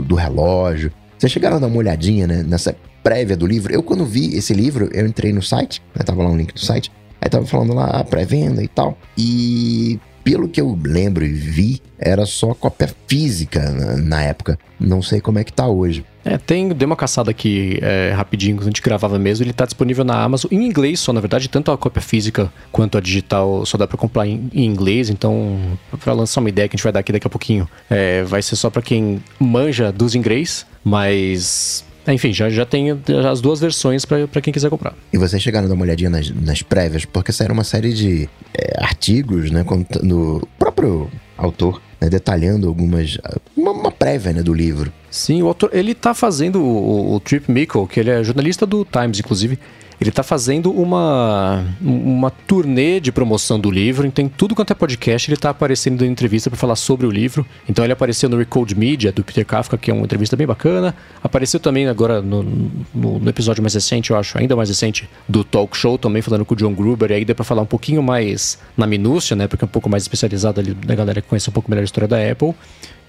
do 0.06 0.16
relógio. 0.16 0.92
Vocês 1.18 1.32
chegaram 1.32 1.58
a 1.58 1.60
dar 1.60 1.68
uma 1.68 1.78
olhadinha 1.78 2.28
né, 2.28 2.44
nessa 2.44 2.76
prévia 3.04 3.36
do 3.36 3.46
livro? 3.46 3.74
Eu, 3.74 3.84
quando 3.84 4.06
vi 4.06 4.36
esse 4.36 4.54
livro, 4.54 4.90
eu 4.94 5.06
entrei 5.06 5.34
no 5.34 5.42
site, 5.42 5.82
né, 5.96 6.04
tava 6.04 6.24
lá 6.24 6.30
um 6.30 6.38
link 6.38 6.54
do 6.54 6.60
site, 6.60 6.92
aí 7.22 7.30
tava 7.30 7.46
falando 7.46 7.74
lá 7.74 7.86
a 7.86 8.04
pré-venda 8.04 8.64
e 8.64 8.68
tal. 8.68 8.98
E 9.18 10.00
pelo 10.26 10.50
que 10.50 10.60
eu 10.60 10.78
lembro 10.84 11.24
e 11.24 11.32
vi, 11.32 11.82
era 12.00 12.26
só 12.26 12.56
cópia 12.56 12.90
física 13.08 13.70
na, 13.70 13.96
na 13.96 14.24
época. 14.24 14.58
Não 14.80 15.00
sei 15.00 15.22
como 15.22 15.38
é 15.38 15.44
que 15.44 15.54
tá 15.54 15.68
hoje. 15.68 16.04
É, 16.26 16.36
tem, 16.40 16.70
dei 16.70 16.88
uma 16.88 16.96
caçada 16.96 17.30
aqui 17.30 17.78
é, 17.84 18.12
rapidinho, 18.12 18.58
quando 18.58 18.64
a 18.64 18.70
gente 18.72 18.82
gravava 18.82 19.20
mesmo, 19.20 19.46
ele 19.46 19.54
tá 19.54 19.66
disponível 19.66 20.04
na 20.04 20.24
Amazon 20.24 20.52
em 20.52 20.66
inglês 20.66 21.00
só, 21.00 21.14
na 21.14 21.22
verdade, 21.22 21.48
tanto 21.48 21.72
a 21.72 21.78
cópia 21.78 22.02
física 22.02 22.52
quanto 22.72 22.98
a 22.98 23.02
digital 23.02 23.64
só 23.68 23.78
dá 23.78 23.86
pra 23.86 23.96
comprar 23.96 24.26
em, 24.26 24.50
em 24.52 24.66
inglês, 24.66 25.12
então, 25.12 25.60
pra 26.04 26.14
lançar 26.14 26.42
uma 26.42 26.50
ideia 26.50 26.68
que 26.68 26.76
a 26.76 26.78
gente 26.78 26.84
vai 26.84 26.92
dar 26.92 27.02
aqui 27.02 27.12
daqui 27.12 27.28
a 27.28 27.30
pouquinho, 27.30 27.70
é, 27.88 28.24
vai 28.24 28.42
ser 28.42 28.56
só 28.56 28.72
pra 28.72 28.82
quem 28.82 29.24
manja 29.40 29.92
dos 29.92 30.16
inglês, 30.16 30.66
mas... 30.84 31.86
Enfim, 32.08 32.34
já, 32.34 32.50
já 32.50 32.66
tem 32.66 32.92
as 33.30 33.42
duas 33.42 33.60
versões 33.60 34.06
pra 34.06 34.42
quem 34.42 34.54
quiser 34.54 34.70
comprar. 34.70 34.94
E 35.12 35.18
vocês 35.18 35.42
chegaram 35.42 35.66
a 35.66 35.70
dar 35.70 35.76
uma 35.76 35.84
olhadinha 35.84 36.10
nas, 36.10 36.30
nas 36.30 36.62
prévias, 36.62 37.06
porque 37.06 37.32
saíram 37.32 37.54
uma 37.54 37.64
série 37.64 37.94
de 37.94 38.30
é, 38.54 38.84
artigos, 38.84 39.52
né, 39.52 39.64
contando 39.64 40.38
o 40.38 40.48
próprio 40.60 41.10
autor, 41.38 41.82
né, 42.00 42.10
detalhando 42.10 42.68
algumas. 42.68 43.18
Uma, 43.56 43.72
uma 43.72 43.92
prévia 43.92 44.34
né, 44.34 44.44
do 44.44 44.54
livro. 44.54 44.92
Sim, 45.10 45.42
o 45.42 45.48
autor, 45.48 45.70
ele 45.74 45.96
tá 45.96 46.14
fazendo 46.14 46.62
o, 46.62 47.12
o, 47.12 47.16
o 47.16 47.20
Trip 47.20 47.52
Mickle, 47.52 47.88
que 47.88 48.00
ele 48.00 48.10
é 48.10 48.24
jornalista 48.24 48.66
do 48.66 48.86
Times, 48.86 49.20
inclusive. 49.20 49.58
Ele 50.00 50.12
tá 50.12 50.24
fazendo 50.24 50.72
uma, 50.72 51.64
uma 51.82 52.30
turnê 52.30 53.00
de 53.00 53.12
promoção 53.12 53.60
do 53.60 53.72
livro, 53.72 54.06
então 54.06 54.26
em 54.26 54.28
tudo 54.28 54.54
quanto 54.54 54.72
é 54.72 54.76
podcast 54.76 55.30
ele 55.30 55.38
tá 55.38 55.50
aparecendo 55.50 56.04
em 56.04 56.10
entrevista 56.10 56.50
para 56.50 56.58
falar 56.58 56.76
sobre 56.76 57.06
o 57.06 57.12
livro. 57.12 57.46
Então 57.68 57.84
ele 57.84 57.94
apareceu 57.94 58.30
no 58.30 58.38
Recode 58.38 58.76
Media, 58.76 59.12
do 59.12 59.24
Peter 59.24 59.46
Kafka, 59.46 59.78
que 59.78 59.90
é 59.90 59.94
uma 59.94 60.04
entrevista 60.04 60.36
bem 60.36 60.46
bacana. 60.46 60.96
Apareceu 61.24 61.60
também 61.60 61.88
agora 61.88 62.22
no, 62.22 62.44
no, 62.44 63.20
no 63.20 63.30
episódio 63.30 63.62
mais 63.62 63.74
recente, 63.74 64.12
eu 64.12 64.18
acho, 64.18 64.38
ainda 64.38 64.56
mais 64.56 64.70
recente, 64.70 65.10
do 65.28 65.44
Talk 65.44 65.76
Show, 65.78 65.98
também 65.98 66.22
falando 66.22 66.46
com 66.46 66.54
o 66.54 66.58
John 66.58 66.74
Gruber, 66.74 67.12
e 67.12 67.16
aí 67.16 67.26
deu 67.26 67.36
pra 67.36 67.46
falar 67.46 67.62
um 67.62 67.68
pouquinho 67.68 68.04
mais 68.04 68.60
na 68.76 68.86
minúcia, 68.86 69.36
né, 69.36 69.48
porque 69.48 69.64
é 69.64 69.68
um 69.68 69.70
pouco 69.70 69.90
mais 69.90 70.04
especializado 70.04 70.60
ali 70.60 70.74
da 70.74 70.96
galera 70.96 71.22
que 71.22 71.28
conhece 71.28 71.50
um 71.50 71.54
pouco 71.54 71.70
melhor 71.70 71.82
a 71.82 71.86
história 71.86 72.08
da 72.08 72.32
Apple. 72.32 72.54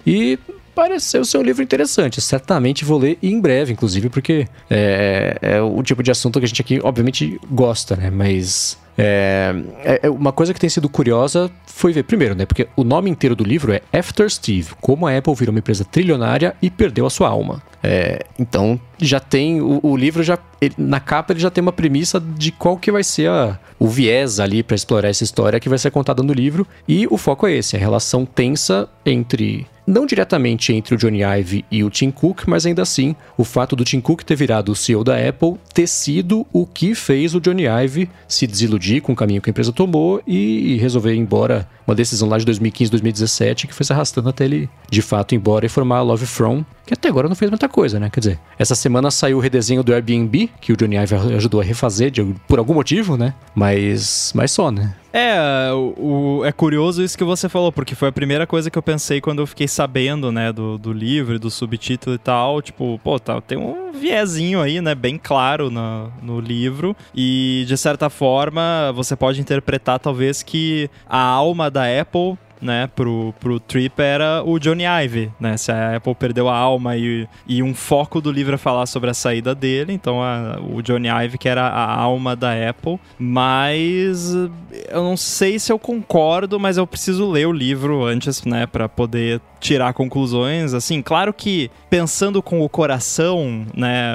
E 0.07 0.39
pareceu 0.77 1.25
ser 1.25 1.39
um 1.39 1.43
livro 1.43 1.63
interessante. 1.63 2.21
Certamente 2.21 2.85
vou 2.85 2.99
ler 2.99 3.19
em 3.23 3.41
breve, 3.41 3.73
inclusive, 3.73 4.11
porque 4.11 4.47
é, 4.69 5.39
é 5.41 5.63
o 5.63 5.83
tipo 5.83 6.03
de 6.03 6.11
assunto 6.11 6.39
que 6.39 6.45
a 6.45 6.49
gente 6.49 6.61
aqui, 6.61 6.79
obviamente, 6.85 7.41
gosta, 7.51 7.97
né? 7.97 8.11
Mas. 8.11 8.79
É, 8.99 9.55
é, 10.03 10.09
uma 10.09 10.33
coisa 10.33 10.55
que 10.55 10.61
tem 10.61 10.71
sido 10.71 10.89
curiosa 10.89 11.51
foi 11.67 11.93
ver, 11.93 12.05
primeiro, 12.05 12.35
né? 12.35 12.47
Porque 12.47 12.67
o 12.75 12.83
nome 12.83 13.11
inteiro 13.11 13.37
do 13.37 13.45
livro 13.45 13.73
é 13.73 13.81
After 13.93 14.31
Steve: 14.31 14.71
Como 14.81 15.07
a 15.07 15.17
Apple 15.17 15.35
virou 15.35 15.53
uma 15.53 15.59
empresa 15.59 15.85
trilionária 15.85 16.55
e 16.63 16.71
perdeu 16.71 17.07
a 17.07 17.11
sua 17.11 17.29
alma. 17.29 17.63
É, 17.83 18.25
então, 18.39 18.81
já 18.99 19.21
tem. 19.21 19.61
O, 19.61 19.81
o 19.83 19.97
livro 19.97 20.23
já. 20.23 20.39
ele- 20.61 20.75
na 20.79 20.99
capa 21.01 21.33
ele 21.33 21.41
já 21.41 21.51
tem 21.51 21.61
uma 21.63 21.73
premissa 21.73 22.19
de 22.21 22.51
qual 22.53 22.77
que 22.77 22.91
vai 22.91 23.05
ser 23.05 23.29
a- 23.29 23.59
o 23.79 23.87
viés 23.89 24.41
ali 24.41 24.63
para 24.63 24.75
explorar 24.75 25.09
essa 25.09 25.25
história 25.25 25.61
que 25.61 25.69
vai 25.69 25.79
ser 25.79 25.91
contada 25.91 26.23
no 26.23 26.33
livro. 26.33 26.67
E 26.89 27.07
o 27.11 27.17
foco 27.19 27.47
é 27.47 27.55
esse: 27.55 27.77
a 27.77 27.79
relação 27.79 28.25
tensa 28.25 28.89
entre. 29.05 29.67
Não 29.87 30.05
diretamente 30.05 30.73
entre 30.73 30.97
o 30.97 30.99
Johnny 30.99 31.21
Ive 31.23 31.65
e 31.71 31.85
o 31.85 31.91
Tim 31.91 32.11
Cook, 32.11 32.43
mas 32.49 32.67
ainda 32.67 32.83
assim, 32.83 33.15
o 33.39 33.45
fato 33.45 33.77
do 33.77 33.85
Tim 33.85 34.01
Cook 34.01 34.23
ter 34.25 34.35
virado 34.35 34.73
o 34.73 34.75
CEO 34.75 35.05
da 35.05 35.15
Apple 35.17 35.55
ter 35.73 35.87
sido 35.87 36.45
o 36.53 36.67
que 36.67 36.93
fez 36.93 37.37
o 37.37 37.41
Johnny 37.41 37.67
Ive 37.69 38.11
se 38.27 38.49
desiludir 38.49 39.01
com 39.01 39.13
o 39.13 39.15
caminho 39.17 39.41
que 39.41 39.49
a 39.49 39.53
empresa 39.53 39.73
tomou 39.73 40.21
e, 40.27 40.77
resolver 40.79 41.15
ir 41.15 41.19
embora. 41.19 41.69
Uma 41.87 41.95
decisão 41.95 42.29
lá 42.29 42.37
de 42.37 42.45
2015, 42.45 42.91
2017, 42.91 43.69
que 43.69 43.73
foi 43.73 43.87
se 43.87 43.93
arrastando 43.93 44.29
até 44.29 44.45
ele, 44.45 44.69
de 44.91 45.01
fato, 45.01 45.33
ir 45.33 45.37
embora 45.37 45.65
e 45.65 45.69
formar 45.69 45.99
a 45.99 46.03
Love 46.03 46.27
From, 46.27 46.65
que 46.85 46.93
até 46.93 47.09
agora 47.09 47.29
não 47.29 47.37
fez 47.37 47.49
muita 47.49 47.69
coisa, 47.69 48.01
né? 48.01 48.11
Quer 48.13 48.19
dizer, 48.19 48.39
essa 48.59 48.75
semana 48.87 49.11
saiu 49.11 49.39
o 49.39 49.41
redesenho 49.41 49.83
do 49.83 49.93
Airbnb, 49.93 50.49
que 50.61 50.73
o 50.73 50.77
Johnny 50.77 50.97
Ive 50.97 51.17
ajudou 51.35 51.61
a 51.61 51.65
refazer 51.65 52.09
de- 52.09 52.23
por 52.47 52.61
algum 52.61 52.73
motivo, 52.75 53.17
né? 53.17 53.35
Mas, 53.53 54.33
mas 54.33 54.53
só, 54.53 54.71
né? 54.71 54.95
É, 55.13 55.71
o, 55.73 56.43
é 56.45 56.53
curioso 56.53 57.03
isso 57.03 57.17
que 57.19 57.25
você 57.25 57.49
falou, 57.49 57.73
porque 57.73 57.95
foi 57.97 58.09
a 58.09 58.13
primeira 58.13 58.47
coisa 58.47 58.71
que 58.71 58.79
eu 58.79 58.83
pensei 58.83 59.21
quando 59.21 59.41
eu 59.41 59.47
fiquei 59.47 59.67
sabendo, 59.67 60.31
né, 60.31 60.53
do, 60.53 60.77
do 60.79 60.93
livro, 60.93 61.39
do 61.39 61.51
subtítulo 61.51 62.15
e 62.15 62.19
tal. 62.19 62.63
Tipo, 62.63 63.01
pô, 63.03 63.19
tá, 63.19 63.41
tem 63.41 63.57
um 63.59 63.91
viezinho 63.93 64.61
aí, 64.61 64.81
né, 64.81 64.95
bem 64.95 65.19
claro 65.21 65.69
na, 65.71 66.09
no 66.23 66.39
livro. 66.39 66.95
E, 67.15 67.65
de 67.67 67.77
certa 67.77 68.09
forma, 68.11 68.93
você 68.95 69.17
pode 69.17 69.41
interpretar, 69.41 69.99
talvez, 69.99 70.43
que 70.43 70.89
a 71.09 71.19
alma 71.21 71.71
da 71.71 71.85
Apple 72.01 72.37
né, 72.61 72.89
pro, 72.95 73.35
pro 73.41 73.61
Trip 73.61 73.93
era 74.01 74.43
o 74.45 74.59
Johnny 74.59 74.85
Ive, 75.05 75.31
né? 75.39 75.57
Se 75.57 75.71
a 75.73 75.97
Apple 75.97 76.15
perdeu 76.15 76.49
a 76.49 76.57
alma 76.57 76.97
e, 76.97 77.29
e 77.47 77.63
um 77.63 77.75
foco 77.75 78.21
do 78.21 78.31
livro 78.33 78.55
é 78.55 78.59
falar 78.59 78.87
sobre 78.87 79.11
a 79.11 79.15
saída 79.15 79.55
dele, 79.55 79.93
então 79.93 80.23
a- 80.23 80.59
o 80.61 80.83
Johnny 80.83 81.09
Ive 81.09 81.39
que 81.39 81.49
era 81.49 81.63
a 81.67 81.95
alma 81.95 82.35
da 82.37 82.53
Apple, 82.69 82.99
mas 83.19 84.35
eu 84.89 85.03
não 85.03 85.17
sei 85.17 85.59
se 85.59 85.73
eu 85.73 85.79
concordo, 85.79 86.59
mas 86.59 86.77
eu 86.77 86.87
preciso 86.87 87.31
ler 87.31 87.47
o 87.47 87.53
livro 87.53 88.05
antes, 88.05 88.45
né, 88.45 88.67
para 88.67 88.89
poder 88.89 89.41
tirar 89.61 89.93
conclusões. 89.95 90.75
Assim, 90.75 91.01
claro 91.03 91.33
que 91.33 91.71
pensando 91.91 92.43
com 92.43 92.61
o 92.63 92.69
coração, 92.69 93.67
né, 93.75 94.15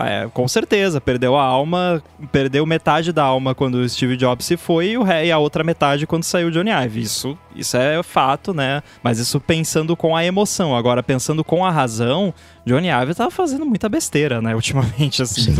é, 0.00 0.28
com 0.32 0.46
certeza 0.48 1.00
perdeu 1.00 1.36
a 1.36 1.42
alma, 1.44 2.02
perdeu 2.32 2.64
metade 2.66 3.12
da 3.12 3.22
alma 3.22 3.54
quando 3.54 3.76
o 3.76 3.88
Steve 3.88 4.16
Jobs 4.16 4.46
se 4.46 4.56
foi 4.56 4.90
e, 4.90 4.98
o 4.98 5.06
e 5.06 5.30
a 5.30 5.38
outra 5.38 5.62
metade 5.62 6.06
quando 6.06 6.24
saiu 6.24 6.48
o 6.48 6.50
Johnny 6.50 6.70
Ive. 6.70 7.00
Isso 7.02 7.38
Isso 7.54 7.69
é 7.78 8.02
fato, 8.02 8.52
né? 8.52 8.82
Mas 9.02 9.18
isso 9.18 9.40
pensando 9.40 9.96
com 9.96 10.16
a 10.16 10.24
emoção. 10.24 10.76
Agora, 10.76 11.02
pensando 11.02 11.44
com 11.44 11.64
a 11.64 11.70
razão, 11.70 12.32
Johnny 12.64 12.88
Ive 12.88 13.14
tava 13.14 13.30
fazendo 13.30 13.64
muita 13.64 13.88
besteira, 13.88 14.40
né? 14.40 14.54
Ultimamente, 14.56 15.22
assim. 15.22 15.54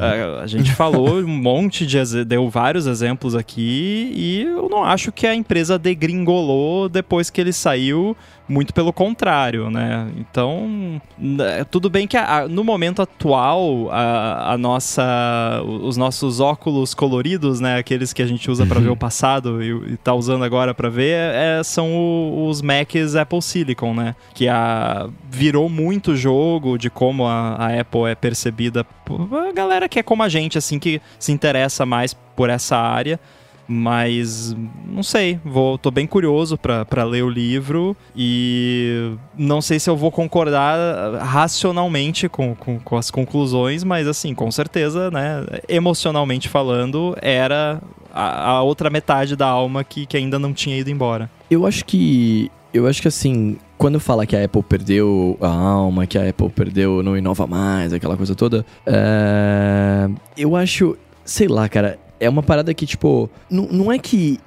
A, 0.00 0.42
a, 0.42 0.46
gente 0.46 0.72
falou 0.72 1.18
um 1.18 1.26
monte 1.26 1.86
de. 1.86 2.24
deu 2.24 2.48
vários 2.48 2.86
exemplos 2.86 3.34
aqui 3.34 4.12
e 4.14 4.42
eu 4.42 4.68
não 4.68 4.84
acho 4.84 5.10
que 5.10 5.26
a 5.26 5.34
empresa 5.34 5.78
degringolou 5.78 6.88
depois 6.88 7.30
que 7.30 7.40
ele 7.40 7.52
saiu. 7.52 8.16
Muito 8.48 8.72
pelo 8.72 8.92
contrário, 8.92 9.70
né? 9.70 10.08
Então, 10.16 11.00
né, 11.18 11.64
tudo 11.64 11.90
bem 11.90 12.06
que 12.06 12.16
a, 12.16 12.46
no 12.48 12.62
momento 12.62 13.02
atual, 13.02 13.90
a, 13.90 14.52
a, 14.52 14.58
nossa, 14.58 15.62
os 15.64 15.96
nossos 15.96 16.38
óculos 16.38 16.94
coloridos, 16.94 17.58
né? 17.58 17.78
Aqueles 17.78 18.12
que 18.12 18.22
a 18.22 18.26
gente 18.26 18.48
usa 18.48 18.64
para 18.64 18.78
ver 18.78 18.88
o 18.88 18.90
uhum. 18.90 18.96
passado 18.96 19.62
e, 19.62 19.92
e 19.92 19.96
tá 19.96 20.14
usando 20.14 20.44
agora 20.44 20.72
para 20.72 20.88
ver, 20.88 21.16
é, 21.34 21.60
são 21.64 21.92
o, 21.92 22.48
os 22.48 22.62
Macs 22.62 23.16
Apple 23.16 23.42
Silicon, 23.42 23.94
né? 23.94 24.14
Que 24.32 24.48
a, 24.48 25.08
virou 25.28 25.68
muito 25.68 26.14
jogo 26.14 26.78
de 26.78 26.88
como 26.88 27.26
a, 27.26 27.56
a 27.56 27.80
Apple 27.80 28.04
é 28.04 28.14
percebida 28.14 28.84
por 29.04 29.28
a 29.36 29.52
galera 29.52 29.88
que 29.88 29.98
é 29.98 30.02
como 30.02 30.22
a 30.22 30.28
gente, 30.28 30.56
assim, 30.56 30.78
que 30.78 31.00
se 31.18 31.32
interessa 31.32 31.84
mais 31.84 32.14
por 32.14 32.50
essa 32.50 32.76
área. 32.76 33.18
Mas 33.68 34.54
não 34.88 35.02
sei, 35.02 35.40
vou, 35.44 35.76
tô 35.76 35.90
bem 35.90 36.06
curioso 36.06 36.56
para 36.56 37.04
ler 37.04 37.22
o 37.24 37.28
livro 37.28 37.96
e 38.14 39.12
não 39.36 39.60
sei 39.60 39.80
se 39.80 39.90
eu 39.90 39.96
vou 39.96 40.12
concordar 40.12 40.78
racionalmente 41.20 42.28
com, 42.28 42.54
com, 42.54 42.78
com, 42.78 42.96
as 42.96 43.10
conclusões, 43.10 43.82
mas 43.82 44.06
assim, 44.06 44.34
com 44.34 44.50
certeza, 44.50 45.10
né, 45.10 45.44
emocionalmente 45.68 46.48
falando, 46.48 47.16
era 47.20 47.80
a, 48.14 48.50
a 48.50 48.62
outra 48.62 48.88
metade 48.88 49.34
da 49.34 49.46
alma 49.46 49.82
que, 49.82 50.06
que 50.06 50.16
ainda 50.16 50.38
não 50.38 50.52
tinha 50.52 50.78
ido 50.78 50.90
embora. 50.90 51.28
Eu 51.50 51.66
acho 51.66 51.84
que. 51.84 52.50
Eu 52.72 52.86
acho 52.86 53.00
que 53.00 53.08
assim, 53.08 53.56
quando 53.78 53.98
fala 53.98 54.26
que 54.26 54.36
a 54.36 54.44
Apple 54.44 54.62
perdeu 54.62 55.38
a 55.40 55.48
alma, 55.48 56.06
que 56.06 56.18
a 56.18 56.28
Apple 56.28 56.50
perdeu, 56.50 57.02
não 57.02 57.16
inova 57.16 57.46
mais, 57.46 57.92
aquela 57.92 58.16
coisa 58.16 58.34
toda, 58.34 58.66
é... 58.84 60.10
eu 60.36 60.54
acho, 60.54 60.94
sei 61.24 61.48
lá, 61.48 61.68
cara, 61.70 61.98
é 62.18 62.28
uma 62.28 62.42
parada 62.42 62.72
que, 62.72 62.86
tipo, 62.86 63.30
não, 63.50 63.92
é 63.92 63.98
que 63.98 64.40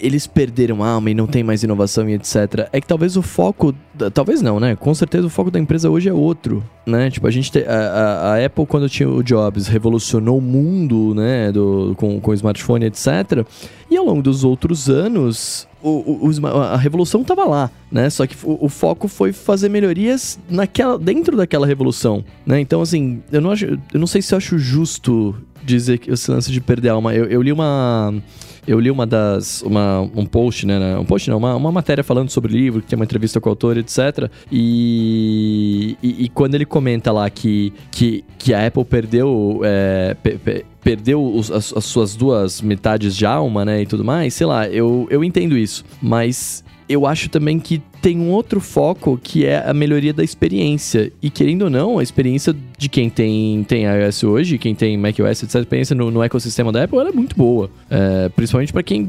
eles 0.00 0.26
perderam 0.26 0.82
a 0.82 0.88
alma 0.90 1.10
e 1.10 1.14
não 1.14 1.26
tem 1.26 1.42
mais 1.42 1.62
inovação 1.62 2.08
e 2.08 2.14
etc. 2.14 2.68
É 2.72 2.80
que 2.80 2.86
talvez 2.86 3.16
o 3.16 3.22
foco. 3.22 3.74
Talvez 4.12 4.40
não, 4.40 4.60
né? 4.60 4.76
Com 4.76 4.94
certeza 4.94 5.26
o 5.26 5.30
foco 5.30 5.50
da 5.50 5.58
empresa 5.58 5.90
hoje 5.90 6.08
é 6.08 6.12
outro, 6.12 6.62
né? 6.86 7.10
Tipo, 7.10 7.26
a 7.26 7.30
gente. 7.30 7.50
Te, 7.50 7.64
a, 7.64 8.34
a, 8.34 8.44
Apple, 8.44 8.66
quando 8.66 8.88
tinha 8.88 9.08
o 9.08 9.22
Jobs, 9.22 9.66
revolucionou 9.66 10.38
o 10.38 10.40
mundo, 10.40 11.14
né? 11.14 11.50
Do, 11.50 11.94
com, 11.96 12.20
com 12.20 12.30
o 12.30 12.34
smartphone, 12.34 12.86
etc. 12.86 13.44
E 13.90 13.96
ao 13.96 14.04
longo 14.04 14.22
dos 14.22 14.44
outros 14.44 14.88
anos, 14.88 15.66
o, 15.82 16.28
o, 16.28 16.46
a 16.46 16.76
revolução 16.76 17.22
estava 17.22 17.44
lá, 17.44 17.70
né? 17.90 18.08
Só 18.10 18.26
que 18.26 18.36
o, 18.44 18.66
o, 18.66 18.68
foco 18.68 19.08
foi 19.08 19.32
fazer 19.32 19.68
melhorias 19.68 20.38
naquela, 20.48 20.96
dentro 20.96 21.36
daquela 21.36 21.66
revolução, 21.66 22.24
né? 22.46 22.60
Então, 22.60 22.80
assim, 22.80 23.20
eu 23.32 23.40
não, 23.40 23.50
acho, 23.50 23.66
eu 23.66 24.00
não 24.00 24.06
sei 24.06 24.22
se 24.22 24.32
eu 24.32 24.38
acho 24.38 24.58
justo 24.58 25.34
dizer 25.64 25.98
que 25.98 26.10
esse 26.10 26.30
lance 26.30 26.50
de 26.50 26.60
perder 26.60 26.90
a 26.90 26.92
alma. 26.92 27.14
Eu, 27.14 27.26
eu 27.26 27.42
li 27.42 27.52
uma 27.52 28.14
eu 28.66 28.80
li 28.80 28.90
uma 28.90 29.06
das. 29.06 29.62
Uma, 29.62 30.00
um 30.14 30.24
post, 30.24 30.66
né? 30.66 30.96
Um 30.98 31.04
post 31.04 31.28
não, 31.28 31.38
uma, 31.38 31.54
uma 31.54 31.72
matéria 31.72 32.02
falando 32.02 32.30
sobre 32.30 32.52
o 32.52 32.56
livro, 32.56 32.80
que 32.80 32.86
tem 32.86 32.96
uma 32.96 33.04
entrevista 33.04 33.40
com 33.40 33.48
o 33.48 33.52
autor, 33.52 33.76
etc. 33.76 34.30
E, 34.50 35.96
e, 36.02 36.24
e 36.24 36.28
quando 36.28 36.54
ele 36.54 36.64
comenta 36.64 37.12
lá 37.12 37.28
que, 37.28 37.72
que, 37.90 38.24
que 38.38 38.54
a 38.54 38.66
Apple 38.66 38.84
perdeu. 38.84 39.60
É, 39.62 40.16
pe, 40.22 40.38
pe, 40.38 40.64
perdeu 40.82 41.24
os, 41.24 41.50
as, 41.50 41.72
as, 41.72 41.84
suas 41.86 42.14
duas 42.14 42.60
metades 42.60 43.16
de 43.16 43.24
alma, 43.24 43.64
né, 43.64 43.80
e 43.80 43.86
tudo 43.86 44.04
mais, 44.04 44.34
sei 44.34 44.46
lá, 44.46 44.68
eu, 44.68 45.06
eu 45.10 45.24
entendo 45.24 45.56
isso. 45.56 45.82
Mas 46.02 46.62
eu 46.86 47.06
acho 47.06 47.30
também 47.30 47.58
que 47.58 47.82
tem 48.04 48.20
um 48.20 48.30
outro 48.32 48.60
foco 48.60 49.18
que 49.22 49.46
é 49.46 49.66
a 49.66 49.72
melhoria 49.72 50.12
da 50.12 50.22
experiência. 50.22 51.10
E 51.22 51.30
querendo 51.30 51.62
ou 51.62 51.70
não, 51.70 51.98
a 51.98 52.02
experiência 52.02 52.54
de 52.76 52.86
quem 52.86 53.08
tem, 53.08 53.64
tem 53.64 53.84
iOS 53.84 54.24
hoje, 54.24 54.58
quem 54.58 54.74
tem 54.74 54.94
macOS, 54.98 55.42
etc., 55.42 55.56
a 55.56 55.60
experiência 55.60 55.96
no, 55.96 56.10
no 56.10 56.22
ecossistema 56.22 56.70
da 56.70 56.84
Apple 56.84 56.98
é 56.98 57.10
muito 57.10 57.34
boa. 57.34 57.70
É, 57.88 58.28
principalmente 58.28 58.74
para 58.74 58.82
quem, 58.82 59.08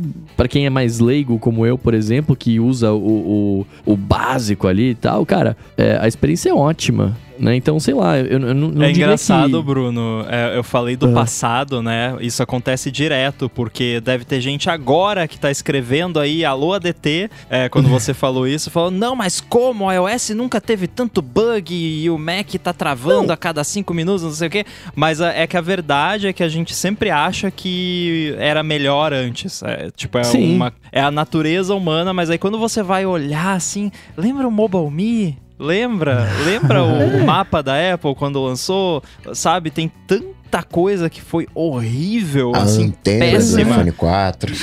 quem 0.50 0.66
é 0.66 0.70
mais 0.70 1.02
leigo, 1.02 1.38
como 1.40 1.66
eu, 1.66 1.78
por 1.78 1.94
exemplo, 1.94 2.38
que 2.38 2.58
usa 2.58 2.94
o, 2.94 3.66
o, 3.86 3.92
o 3.92 3.98
básico 3.98 4.66
ali 4.66 4.92
e 4.92 4.96
tal. 4.96 5.26
Cara, 5.26 5.58
é, 5.76 5.98
a 6.00 6.08
experiência 6.08 6.50
é 6.50 6.54
ótima. 6.54 7.18
Né? 7.38 7.56
Então, 7.56 7.80
sei 7.80 7.94
lá, 7.94 8.18
eu, 8.18 8.40
eu 8.40 8.54
não, 8.54 8.70
não 8.70 8.84
É 8.84 8.92
engraçado, 8.92 9.60
que... 9.60 9.64
Bruno. 9.64 10.26
É, 10.30 10.58
eu 10.58 10.64
falei 10.64 10.96
do 10.96 11.08
uhum. 11.08 11.14
passado, 11.14 11.82
né? 11.82 12.16
Isso 12.22 12.42
acontece 12.42 12.90
direto, 12.90 13.50
porque 13.50 14.00
deve 14.00 14.24
ter 14.26 14.40
gente 14.40 14.70
agora 14.70 15.28
que 15.28 15.38
tá 15.38 15.52
escrevendo 15.52 16.20
aí, 16.20 16.46
alô 16.46 16.74
ADT, 16.74 17.30
é, 17.50 17.70
quando 17.70 17.88
você 17.90 18.14
falou 18.14 18.48
isso, 18.48 18.72
falou, 18.72 18.85
não, 18.92 19.16
mas 19.16 19.42
como? 19.42 19.86
O 19.86 19.92
iOS 19.92 20.30
nunca 20.32 20.60
teve 20.62 20.88
tanto 20.88 21.22
bug 21.22 21.74
e 21.74 22.10
o 22.10 22.18
Mac 22.18 22.54
tá 22.62 22.74
travando 22.74 23.28
não. 23.28 23.34
a 23.34 23.38
cada 23.38 23.64
cinco 23.64 23.94
minutos, 23.94 24.24
não 24.24 24.32
sei 24.32 24.48
o 24.48 24.52
quê. 24.52 24.66
Mas 24.96 25.22
a, 25.22 25.34
é 25.34 25.48
que 25.48 25.58
a 25.58 25.62
verdade 25.62 26.28
é 26.28 26.34
que 26.34 26.44
a 26.44 26.50
gente 26.50 26.74
sempre 26.74 27.10
acha 27.10 27.50
que 27.50 28.36
era 28.38 28.64
melhor 28.64 29.14
antes. 29.14 29.62
É, 29.64 29.90
tipo, 29.96 30.18
é, 30.18 30.22
uma, 30.32 30.74
é 30.92 31.02
a 31.02 31.12
natureza 31.12 31.74
humana, 31.74 32.14
mas 32.14 32.30
aí 32.30 32.38
quando 32.38 32.58
você 32.60 32.84
vai 32.84 33.06
olhar 33.06 33.56
assim, 33.56 33.92
lembra 34.18 34.48
o 34.48 34.52
Mobile 34.52 34.92
Me? 34.92 35.38
Lembra? 35.58 36.28
Lembra 36.44 36.84
o 36.84 37.24
mapa 37.26 37.64
da 37.64 37.94
Apple 37.94 38.14
quando 38.16 38.44
lançou? 38.44 39.02
Sabe, 39.34 39.72
tem 39.72 39.90
tanto 40.06 40.35
tanta 40.56 40.64
coisa 40.64 41.10
que 41.10 41.22
foi 41.22 41.48
horrível, 41.54 42.54
a 42.56 42.64
assim, 42.64 42.86
antena 42.86 43.20
péssima. 43.20 43.64
do 43.64 43.72
iPhone 43.72 43.92
4. 43.92 44.56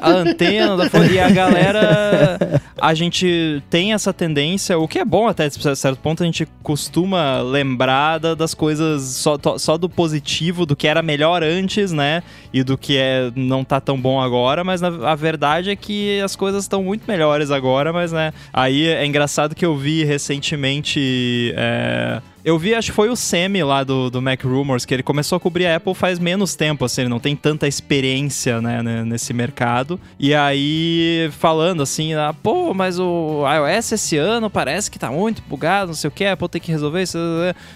A 0.00 0.10
antena 0.10 0.76
da 0.76 0.86
iPhone. 0.86 1.12
E 1.12 1.18
a 1.18 1.30
galera, 1.30 2.62
a 2.80 2.94
gente 2.94 3.62
tem 3.68 3.92
essa 3.92 4.12
tendência, 4.12 4.78
o 4.78 4.86
que 4.86 4.98
é 4.98 5.04
bom 5.04 5.26
até 5.26 5.48
de 5.48 5.76
certo 5.76 5.98
ponto, 5.98 6.22
a 6.22 6.26
gente 6.26 6.46
costuma 6.62 7.40
lembrar 7.40 8.18
das 8.18 8.54
coisas 8.54 9.02
só, 9.02 9.36
só 9.58 9.76
do 9.76 9.88
positivo, 9.88 10.64
do 10.64 10.76
que 10.76 10.86
era 10.86 11.02
melhor 11.02 11.42
antes, 11.42 11.92
né? 11.92 12.22
E 12.52 12.62
do 12.62 12.76
que 12.76 12.96
é, 12.96 13.30
não 13.34 13.64
tá 13.64 13.80
tão 13.80 14.00
bom 14.00 14.20
agora, 14.20 14.62
mas 14.62 14.80
na, 14.80 15.10
a 15.10 15.14
verdade 15.14 15.70
é 15.70 15.76
que 15.76 16.20
as 16.20 16.36
coisas 16.36 16.64
estão 16.64 16.82
muito 16.82 17.04
melhores 17.06 17.50
agora, 17.50 17.92
mas 17.92 18.12
né? 18.12 18.32
Aí 18.52 18.86
é 18.86 19.04
engraçado 19.04 19.54
que 19.54 19.64
eu 19.64 19.76
vi 19.76 20.04
recentemente. 20.04 21.52
É, 21.56 22.20
eu 22.44 22.58
vi, 22.58 22.74
acho 22.74 22.90
que 22.90 22.96
foi 22.96 23.08
o 23.08 23.16
Semi 23.16 23.62
lá 23.62 23.84
do, 23.84 24.10
do 24.10 24.22
Mac 24.22 24.42
Rumors, 24.42 24.84
que 24.84 24.94
ele 24.94 25.02
começou 25.02 25.36
a 25.36 25.40
cobrir 25.40 25.66
a 25.66 25.76
Apple 25.76 25.94
faz 25.94 26.18
menos 26.18 26.54
tempo, 26.54 26.84
assim, 26.84 27.02
ele 27.02 27.10
não 27.10 27.20
tem 27.20 27.36
tanta 27.36 27.68
experiência, 27.68 28.60
né, 28.60 28.82
nesse 29.04 29.32
mercado. 29.32 30.00
E 30.18 30.34
aí, 30.34 31.30
falando 31.38 31.82
assim, 31.82 32.14
ah, 32.14 32.34
pô, 32.42 32.72
mas 32.74 32.98
o 32.98 33.44
iOS 33.46 33.92
esse 33.92 34.16
ano 34.16 34.48
parece 34.48 34.90
que 34.90 34.98
tá 34.98 35.10
muito 35.10 35.42
bugado, 35.48 35.88
não 35.88 35.94
sei 35.94 36.08
o 36.08 36.10
que, 36.10 36.24
a 36.24 36.32
Apple 36.32 36.48
tem 36.48 36.60
que 36.60 36.72
resolver 36.72 37.02
isso. 37.02 37.18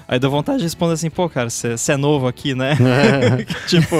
Aí 0.08 0.18
deu 0.18 0.30
vontade 0.30 0.58
de 0.58 0.64
responder 0.64 0.94
assim, 0.94 1.10
pô, 1.10 1.28
cara, 1.28 1.50
você 1.50 1.92
é 1.92 1.96
novo 1.96 2.26
aqui, 2.26 2.54
né? 2.54 2.76
tipo, 3.68 3.96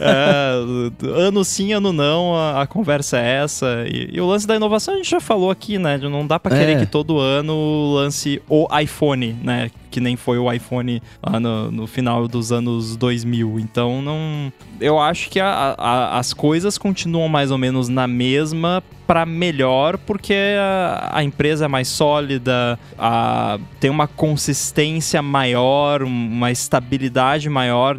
é, 0.00 1.16
ano 1.24 1.44
sim, 1.44 1.72
ano 1.72 1.92
não, 1.92 2.34
a, 2.34 2.62
a 2.62 2.66
conversa 2.66 3.18
é 3.18 3.42
essa. 3.42 3.84
E, 3.86 4.10
e, 4.12 4.20
o 4.20 4.26
lance 4.26 4.46
da 4.46 4.56
inovação 4.56 4.94
a 4.94 4.96
gente 4.96 5.10
já 5.10 5.20
falou 5.20 5.50
aqui, 5.50 5.78
né? 5.78 5.98
Não 5.98 6.26
dá 6.26 6.38
pra 6.38 6.56
querer 6.56 6.76
é. 6.76 6.80
que 6.80 6.86
todo 6.86 7.18
ano 7.18 7.94
lance 7.94 8.40
o 8.48 8.66
iPhone, 8.78 9.36
né? 9.42 9.70
Que 9.90 10.00
nem 10.00 10.16
foi 10.16 10.38
o 10.38 10.50
iPhone 10.52 11.02
lá 11.22 11.38
no, 11.38 11.70
no 11.70 11.86
final 11.86 12.26
dos 12.28 12.52
anos 12.52 12.96
2000. 12.96 13.60
Então, 13.60 14.02
não. 14.02 14.52
Eu 14.80 14.98
acho 14.98 15.30
que 15.30 15.40
a, 15.40 15.74
a, 15.78 16.18
as 16.18 16.32
coisas 16.32 16.78
continuam 16.78 17.28
mais 17.28 17.50
ou 17.50 17.58
menos 17.58 17.88
na 17.88 18.06
mesma 18.06 18.82
para 19.06 19.24
melhor, 19.24 19.96
porque 19.98 20.34
a, 20.58 21.10
a, 21.18 21.24
empresa 21.24 21.66
é 21.66 21.68
mais 21.68 21.86
sólida, 21.88 22.78
tem 23.78 23.88
uma 23.88 24.08
consistência 24.08 25.22
maior, 25.22 26.02
uma 26.02 26.50
estabilidade 26.50 27.48
maior 27.48 27.96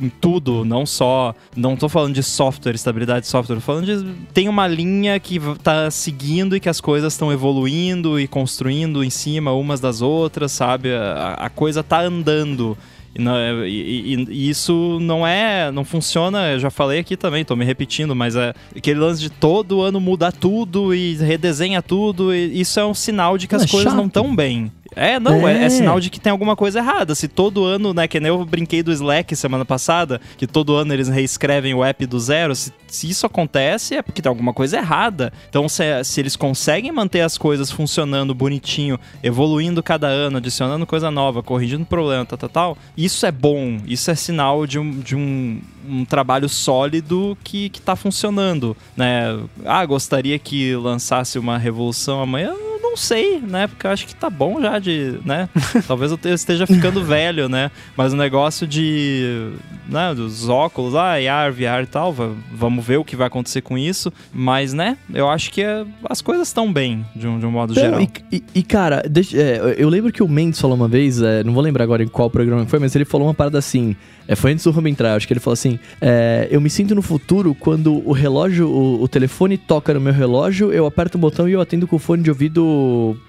em 0.00 0.08
tudo, 0.08 0.64
não 0.64 0.86
só. 0.86 1.34
Não 1.56 1.76
tô 1.76 1.88
falando 1.88 2.14
de 2.14 2.22
software, 2.22 2.74
estabilidade 2.74 3.22
de 3.22 3.26
software, 3.26 3.56
tô 3.56 3.60
falando 3.60 3.86
de. 3.86 4.12
Tem 4.32 4.48
uma 4.48 4.66
linha 4.66 5.18
que 5.18 5.40
tá 5.62 5.90
seguindo 5.90 6.56
e 6.56 6.60
que 6.60 6.68
as 6.68 6.80
coisas 6.80 7.12
estão 7.12 7.32
evoluindo 7.32 8.18
e 8.18 8.26
construindo 8.26 9.02
em 9.02 9.10
cima 9.10 9.52
umas 9.52 9.80
das 9.80 10.00
outras, 10.00 10.52
sabe? 10.52 10.92
A, 10.94 11.34
a 11.38 11.50
coisa 11.50 11.82
tá 11.82 12.00
andando. 12.00 12.76
E, 13.14 13.20
não, 13.20 13.66
e, 13.66 14.14
e, 14.14 14.26
e, 14.28 14.48
isso 14.48 14.98
não 15.00 15.26
é. 15.26 15.70
Não 15.70 15.84
funciona, 15.84 16.52
eu 16.52 16.60
já 16.60 16.70
falei 16.70 17.00
aqui 17.00 17.16
também, 17.16 17.44
tô 17.44 17.56
me 17.56 17.64
repetindo, 17.64 18.14
mas 18.14 18.36
é 18.36 18.54
aquele 18.76 19.00
lance 19.00 19.20
de 19.20 19.30
todo 19.30 19.80
ano 19.80 20.00
mudar 20.00 20.32
tudo 20.32 20.94
e 20.94 21.14
redesenha 21.16 21.82
tudo. 21.82 22.34
isso 22.34 22.78
é 22.78 22.86
um 22.86 22.94
sinal 22.94 23.38
de 23.38 23.46
que 23.46 23.54
as 23.54 23.64
é 23.64 23.66
coisas 23.66 23.92
chato. 23.92 23.96
não 23.96 24.06
estão 24.06 24.34
bem. 24.34 24.70
É, 24.98 25.20
não, 25.20 25.46
é. 25.46 25.62
É, 25.62 25.64
É. 25.64 25.70
sinal 25.70 26.00
de 26.00 26.10
que 26.10 26.20
tem 26.20 26.30
alguma 26.30 26.56
coisa 26.56 26.78
errada. 26.80 27.14
Se 27.14 27.28
todo 27.28 27.64
ano, 27.64 27.94
né, 27.94 28.08
que 28.08 28.18
nem 28.18 28.28
eu 28.28 28.44
brinquei 28.44 28.82
do 28.82 28.92
Slack 28.92 29.34
semana 29.36 29.64
passada, 29.64 30.20
que 30.36 30.46
todo 30.46 30.74
ano 30.74 30.92
eles 30.92 31.08
reescrevem 31.08 31.74
o 31.74 31.84
app 31.84 32.04
do 32.06 32.18
zero, 32.18 32.54
se, 32.54 32.72
se 32.86 33.08
isso 33.08 33.26
acontece 33.26 33.94
é 33.94 34.02
porque 34.02 34.20
tem 34.20 34.28
alguma 34.28 34.52
coisa 34.52 34.76
errada. 34.78 35.32
Então, 35.48 35.68
se, 35.68 35.82
se 36.04 36.20
eles 36.20 36.36
conseguem 36.36 36.90
manter 36.92 37.20
as 37.20 37.38
coisas 37.38 37.70
funcionando 37.70 38.34
bonitinho, 38.34 38.98
evoluindo 39.22 39.82
cada 39.82 40.08
ano, 40.08 40.38
adicionando 40.38 40.86
coisa 40.86 41.10
nova, 41.10 41.42
corrigindo 41.42 41.84
problema, 41.86 42.24
tal, 42.24 42.38
tal, 42.38 42.48
tal, 42.48 42.78
isso 42.96 43.24
é 43.24 43.30
bom. 43.32 43.78
Isso 43.86 44.10
é 44.10 44.14
sinal 44.14 44.66
de 44.66 44.78
um, 44.78 44.98
de 45.00 45.14
um, 45.14 45.60
um 45.88 46.04
trabalho 46.04 46.48
sólido 46.48 47.36
que, 47.44 47.68
que 47.70 47.80
tá 47.80 47.94
funcionando, 47.94 48.76
né? 48.96 49.38
Ah, 49.64 49.84
gostaria 49.86 50.38
que 50.38 50.74
lançasse 50.74 51.38
uma 51.38 51.56
revolução 51.58 52.20
amanhã? 52.20 52.52
Sei, 52.98 53.38
né? 53.40 53.66
Porque 53.66 53.86
eu 53.86 53.90
acho 53.90 54.06
que 54.06 54.14
tá 54.14 54.28
bom 54.28 54.60
já 54.60 54.78
de, 54.78 55.18
né? 55.24 55.48
Talvez 55.86 56.10
eu 56.10 56.18
te- 56.18 56.28
esteja 56.30 56.66
ficando 56.66 57.02
velho, 57.04 57.48
né? 57.48 57.70
Mas 57.96 58.12
o 58.12 58.16
negócio 58.16 58.66
de, 58.66 59.50
né, 59.88 60.14
dos 60.14 60.48
óculos, 60.48 60.94
ah, 60.94 61.12
AR, 61.14 61.52
VR 61.52 61.82
e 61.82 61.86
tal, 61.86 62.12
va- 62.12 62.30
vamos 62.52 62.84
ver 62.84 62.96
o 62.98 63.04
que 63.04 63.16
vai 63.16 63.26
acontecer 63.26 63.60
com 63.62 63.78
isso. 63.78 64.12
Mas, 64.32 64.72
né, 64.72 64.96
eu 65.14 65.28
acho 65.28 65.50
que 65.50 65.62
é- 65.62 65.84
as 66.08 66.20
coisas 66.20 66.48
estão 66.48 66.72
bem, 66.72 67.04
de 67.14 67.26
um, 67.26 67.38
de 67.38 67.46
um 67.46 67.50
modo 67.50 67.74
Não, 67.74 67.80
geral. 67.82 68.00
e, 68.00 68.10
e- 68.32 68.44
e, 68.56 68.62
cara, 68.62 69.02
deixa- 69.08 69.36
é, 69.38 69.74
eu 69.78 69.88
lembro 69.88 70.12
que 70.12 70.22
o 70.22 70.28
Mendes 70.28 70.60
falou 70.60 70.76
uma 70.76 70.88
vez, 70.88 71.22
é, 71.22 71.42
não 71.44 71.52
vou 71.52 71.62
lembrar 71.62 71.84
agora 71.84 72.02
em 72.02 72.08
qual 72.08 72.28
programa 72.30 72.66
foi, 72.66 72.78
mas 72.78 72.94
ele 72.94 73.04
falou 73.04 73.26
uma 73.28 73.34
parada 73.34 73.58
assim. 73.58 73.94
é, 74.26 74.36
foi 74.36 74.52
antes 74.52 74.64
do 74.64 74.70
Rubem 74.70 74.92
entrar, 74.92 75.14
acho 75.14 75.26
que 75.26 75.32
ele 75.32 75.40
falou 75.40 75.54
assim: 75.54 75.78
é, 76.02 76.48
Eu 76.50 76.60
me 76.60 76.68
sinto 76.68 76.94
no 76.94 77.00
futuro 77.00 77.54
quando 77.54 78.06
o 78.06 78.12
relógio, 78.12 78.68
o, 78.68 79.02
o 79.02 79.08
telefone 79.08 79.56
toca 79.56 79.94
no 79.94 80.00
meu 80.00 80.12
relógio, 80.12 80.70
eu 80.70 80.84
aperto 80.84 81.16
o 81.16 81.20
botão 81.20 81.48
e 81.48 81.52
eu 81.52 81.60
atendo 81.62 81.86
com 81.86 81.96
o 81.96 81.98
fone 81.98 82.22
de 82.22 82.28
ouvido 82.30 82.62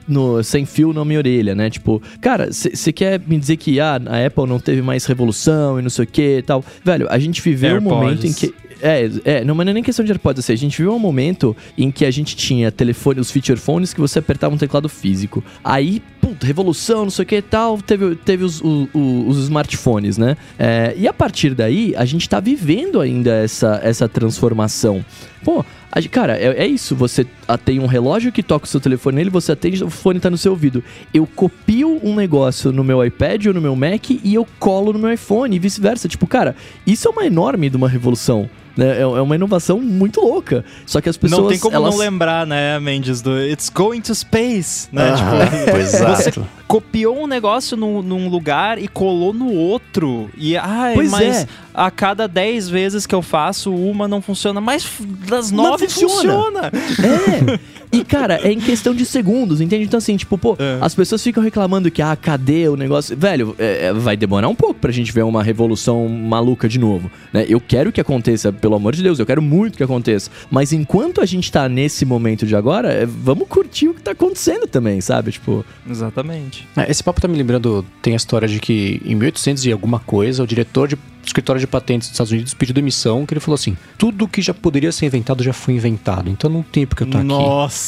no, 0.08 0.44
sem 0.44 0.66
fio 0.66 0.94
na 0.94 1.04
minha 1.06 1.20
orelha, 1.20 1.54
né? 1.56 1.70
Tipo, 1.70 2.02
cara, 2.22 2.50
você 2.52 2.92
quer 2.92 3.20
me 3.26 3.38
dizer 3.38 3.58
que 3.58 3.80
ah, 3.80 4.00
a 4.06 4.26
Apple 4.26 4.46
não 4.48 4.60
teve 4.60 4.82
mais 4.82 5.06
revolução 5.06 5.80
e 5.80 5.82
não 5.82 5.90
sei 5.90 6.06
o 6.06 6.08
que 6.08 6.38
e 6.38 6.42
tal? 6.42 6.64
Velho, 6.84 7.08
a 7.10 7.18
gente 7.20 7.42
viveu 7.42 7.72
um 7.72 7.74
AirPods. 7.76 7.98
momento 7.98 8.28
em 8.28 8.34
que. 8.34 8.54
É, 8.82 9.10
é, 9.26 9.44
não, 9.44 9.54
mas 9.56 9.66
não 9.66 9.72
é 9.72 9.74
nem 9.74 9.84
questão 9.84 10.06
de 10.06 10.12
AirPods, 10.14 10.40
assim, 10.40 10.54
a 10.54 10.56
gente 10.56 10.82
viu 10.82 10.94
um 10.96 11.00
momento 11.00 11.54
em 11.78 11.92
que 11.92 12.06
a 12.06 12.12
gente 12.12 12.34
tinha 12.34 12.72
telefone, 12.72 13.20
os 13.20 13.30
feature 13.30 13.60
phones 13.60 13.94
que 13.94 14.00
você 14.00 14.20
apertava 14.20 14.56
um 14.56 14.58
teclado 14.58 14.88
físico. 14.88 15.44
Aí, 15.62 16.02
puta, 16.22 16.48
revolução, 16.48 17.04
não 17.04 17.10
sei 17.10 17.24
o 17.24 17.26
que 17.26 17.36
e 17.36 17.42
tal, 17.42 17.78
teve, 17.82 18.16
teve 18.16 18.46
os, 18.46 18.62
o- 18.62 18.88
o- 18.94 19.26
os 19.28 19.38
smartphones, 19.40 20.18
né? 20.18 20.38
É, 20.58 20.94
e 20.98 21.10
a 21.10 21.14
partir 21.14 21.54
daí, 21.54 21.94
a 21.98 22.06
gente 22.06 22.30
tá 22.30 22.40
vivendo 22.40 23.02
ainda 23.02 23.32
essa, 23.44 23.82
essa 23.84 24.08
transformação. 24.08 25.04
Pô, 25.44 25.64
a 25.92 26.02
cara, 26.10 26.38
é, 26.38 26.64
é 26.64 26.68
isso, 26.68 26.96
você 26.96 27.26
tem 27.66 27.80
um 27.80 27.86
relógio 27.86 28.32
que 28.32 28.44
toca 28.44 28.66
o 28.66 28.68
seu 28.68 28.80
telefone 28.80 29.18
nele, 29.18 29.30
você 29.30 29.54
atende, 29.54 29.84
o 29.84 29.90
fone 29.90 30.20
tá 30.20 30.30
no 30.30 30.38
seu 30.38 30.52
ouvido. 30.52 30.84
Eu 31.14 31.26
copio 31.26 32.00
um 32.04 32.16
negócio 32.16 32.72
no 32.72 32.84
meu 32.84 33.04
iPad 33.04 33.48
ou 33.48 33.54
no 33.54 33.62
meu 33.62 33.76
Mac 33.76 34.10
e 34.10 34.34
eu 34.34 34.48
colo 34.60 34.94
no 34.94 35.00
meu 35.00 35.12
iPhone 35.12 35.56
e 35.56 35.60
vice-versa. 35.60 36.08
Tipo, 36.08 36.28
cara, 36.28 36.56
isso 36.86 37.08
é 37.08 37.12
uma 37.12 37.26
enorme 37.26 37.70
de 37.70 37.78
uma 37.78 37.90
revolução. 37.90 38.50
Né? 38.80 38.98
É, 38.98 39.02
é 39.02 39.06
uma 39.06 39.36
inovação 39.36 39.82
muito 39.82 40.22
louca. 40.22 40.64
Só 40.86 41.02
que 41.02 41.10
as 41.10 41.18
pessoas. 41.18 41.42
não 41.42 41.50
tem 41.50 41.60
como 41.60 41.76
elas... 41.76 41.94
não 41.94 42.00
lembrar, 42.00 42.48
né, 42.48 42.80
Mendes, 42.80 43.22
do 43.22 43.38
It's 43.38 43.70
Going 43.70 44.00
to 44.02 44.16
Space, 44.16 44.88
né? 44.92 45.12
Ah, 45.12 45.66
tipo, 45.66 45.76
exato. 45.78 46.48
copiou 46.66 47.22
um 47.22 47.28
negócio 47.28 47.76
num, 47.76 48.02
num 48.02 48.30
lugar 48.30 48.82
e 48.82 48.88
colou 48.88 49.34
no 49.34 49.52
outro. 49.52 50.30
E, 50.38 50.56
ai, 50.56 50.94
Pois 50.94 51.12
mas 51.12 51.44
é. 51.44 51.48
a 51.74 51.92
cada 51.92 52.26
10 52.26 52.70
vezes 52.70 53.06
que 53.06 53.14
eu 53.14 53.22
faço, 53.22 53.74
uma 53.74 54.08
não 54.08 54.22
funciona. 54.22 54.62
Mas 54.62 54.90
das 55.30 55.52
9 55.52 55.88
funciona. 55.90 56.72
funciona. 56.72 56.72
É. 57.89 57.89
E, 57.92 58.04
cara, 58.04 58.40
é 58.44 58.52
em 58.52 58.60
questão 58.60 58.94
de 58.94 59.04
segundos, 59.06 59.62
entende? 59.62 59.84
Então, 59.86 59.98
assim, 59.98 60.16
tipo, 60.16 60.38
pô, 60.38 60.56
É. 60.60 60.78
as 60.80 60.94
pessoas 60.94 61.24
ficam 61.24 61.42
reclamando 61.44 61.90
que, 61.90 62.02
ah, 62.02 62.16
cadê 62.16 62.68
o 62.68 62.76
negócio? 62.76 63.18
Velho, 63.18 63.56
é, 63.58 63.88
é, 63.88 63.94
vai 63.94 64.16
demorar 64.16 64.48
um 64.48 64.54
pouco 64.56 64.76
pra 64.76 64.92
gente 64.92 65.12
ver 65.12 65.24
uma 65.24 65.42
revolução 65.42 66.08
maluca 66.08 66.70
de 66.70 66.78
novo, 66.78 67.10
né? 67.34 67.46
Eu 67.50 67.60
quero 67.60 67.92
que 67.92 68.00
aconteça, 68.00 68.54
pelo 68.54 68.76
amor 68.76 68.96
de 68.96 69.02
Deus, 69.02 69.18
eu 69.18 69.26
quero 69.26 69.42
muito 69.42 69.76
que 69.76 69.84
aconteça. 69.84 70.30
Mas 70.52 70.72
enquanto 70.72 71.20
a 71.20 71.26
gente 71.26 71.52
tá 71.52 71.68
nesse 71.68 72.06
momento 72.06 72.46
de 72.46 72.56
agora, 72.56 72.92
é, 72.94 73.06
vamos 73.08 73.48
curtir 73.48 73.88
o 73.88 73.94
que 73.96 74.02
tá 74.02 74.12
acontecendo 74.12 74.68
também, 74.68 75.02
sabe? 75.02 75.32
Tipo, 75.32 75.66
Exatamente. 75.90 76.68
É, 76.78 76.90
Esse 76.92 77.04
papo 77.04 77.20
tá 77.20 77.28
me 77.28 77.38
lembrando, 77.38 77.84
tem 78.02 78.14
a 78.14 78.18
história 78.18 78.48
de 78.48 78.60
que 78.60 79.02
em 79.04 79.16
1800 79.16 79.66
e 79.66 79.72
alguma 79.72 80.00
coisa, 80.00 80.44
o 80.44 80.48
diretor 80.48 80.88
de 80.88 80.98
escritório 81.26 81.60
de 81.60 81.68
patentes 81.68 82.08
dos 82.08 82.14
Estados 82.16 82.32
Unidos 82.32 82.54
pediu 82.54 82.74
demissão, 82.74 83.26
que 83.26 83.34
ele 83.34 83.40
falou 83.42 83.56
assim, 83.56 83.78
tudo 83.98 84.28
que 84.28 84.42
já 84.42 84.54
poderia 84.54 84.92
ser 84.92 85.06
inventado 85.06 85.44
já 85.44 85.54
foi 85.54 85.76
inventado, 85.76 86.30
então 86.30 86.50
não 86.50 86.64
tem 86.64 86.88
porque 86.88 87.04
eu 87.04 87.08
tô 87.08 87.18
aqui. 87.18 87.28
Nossa. 87.28 87.79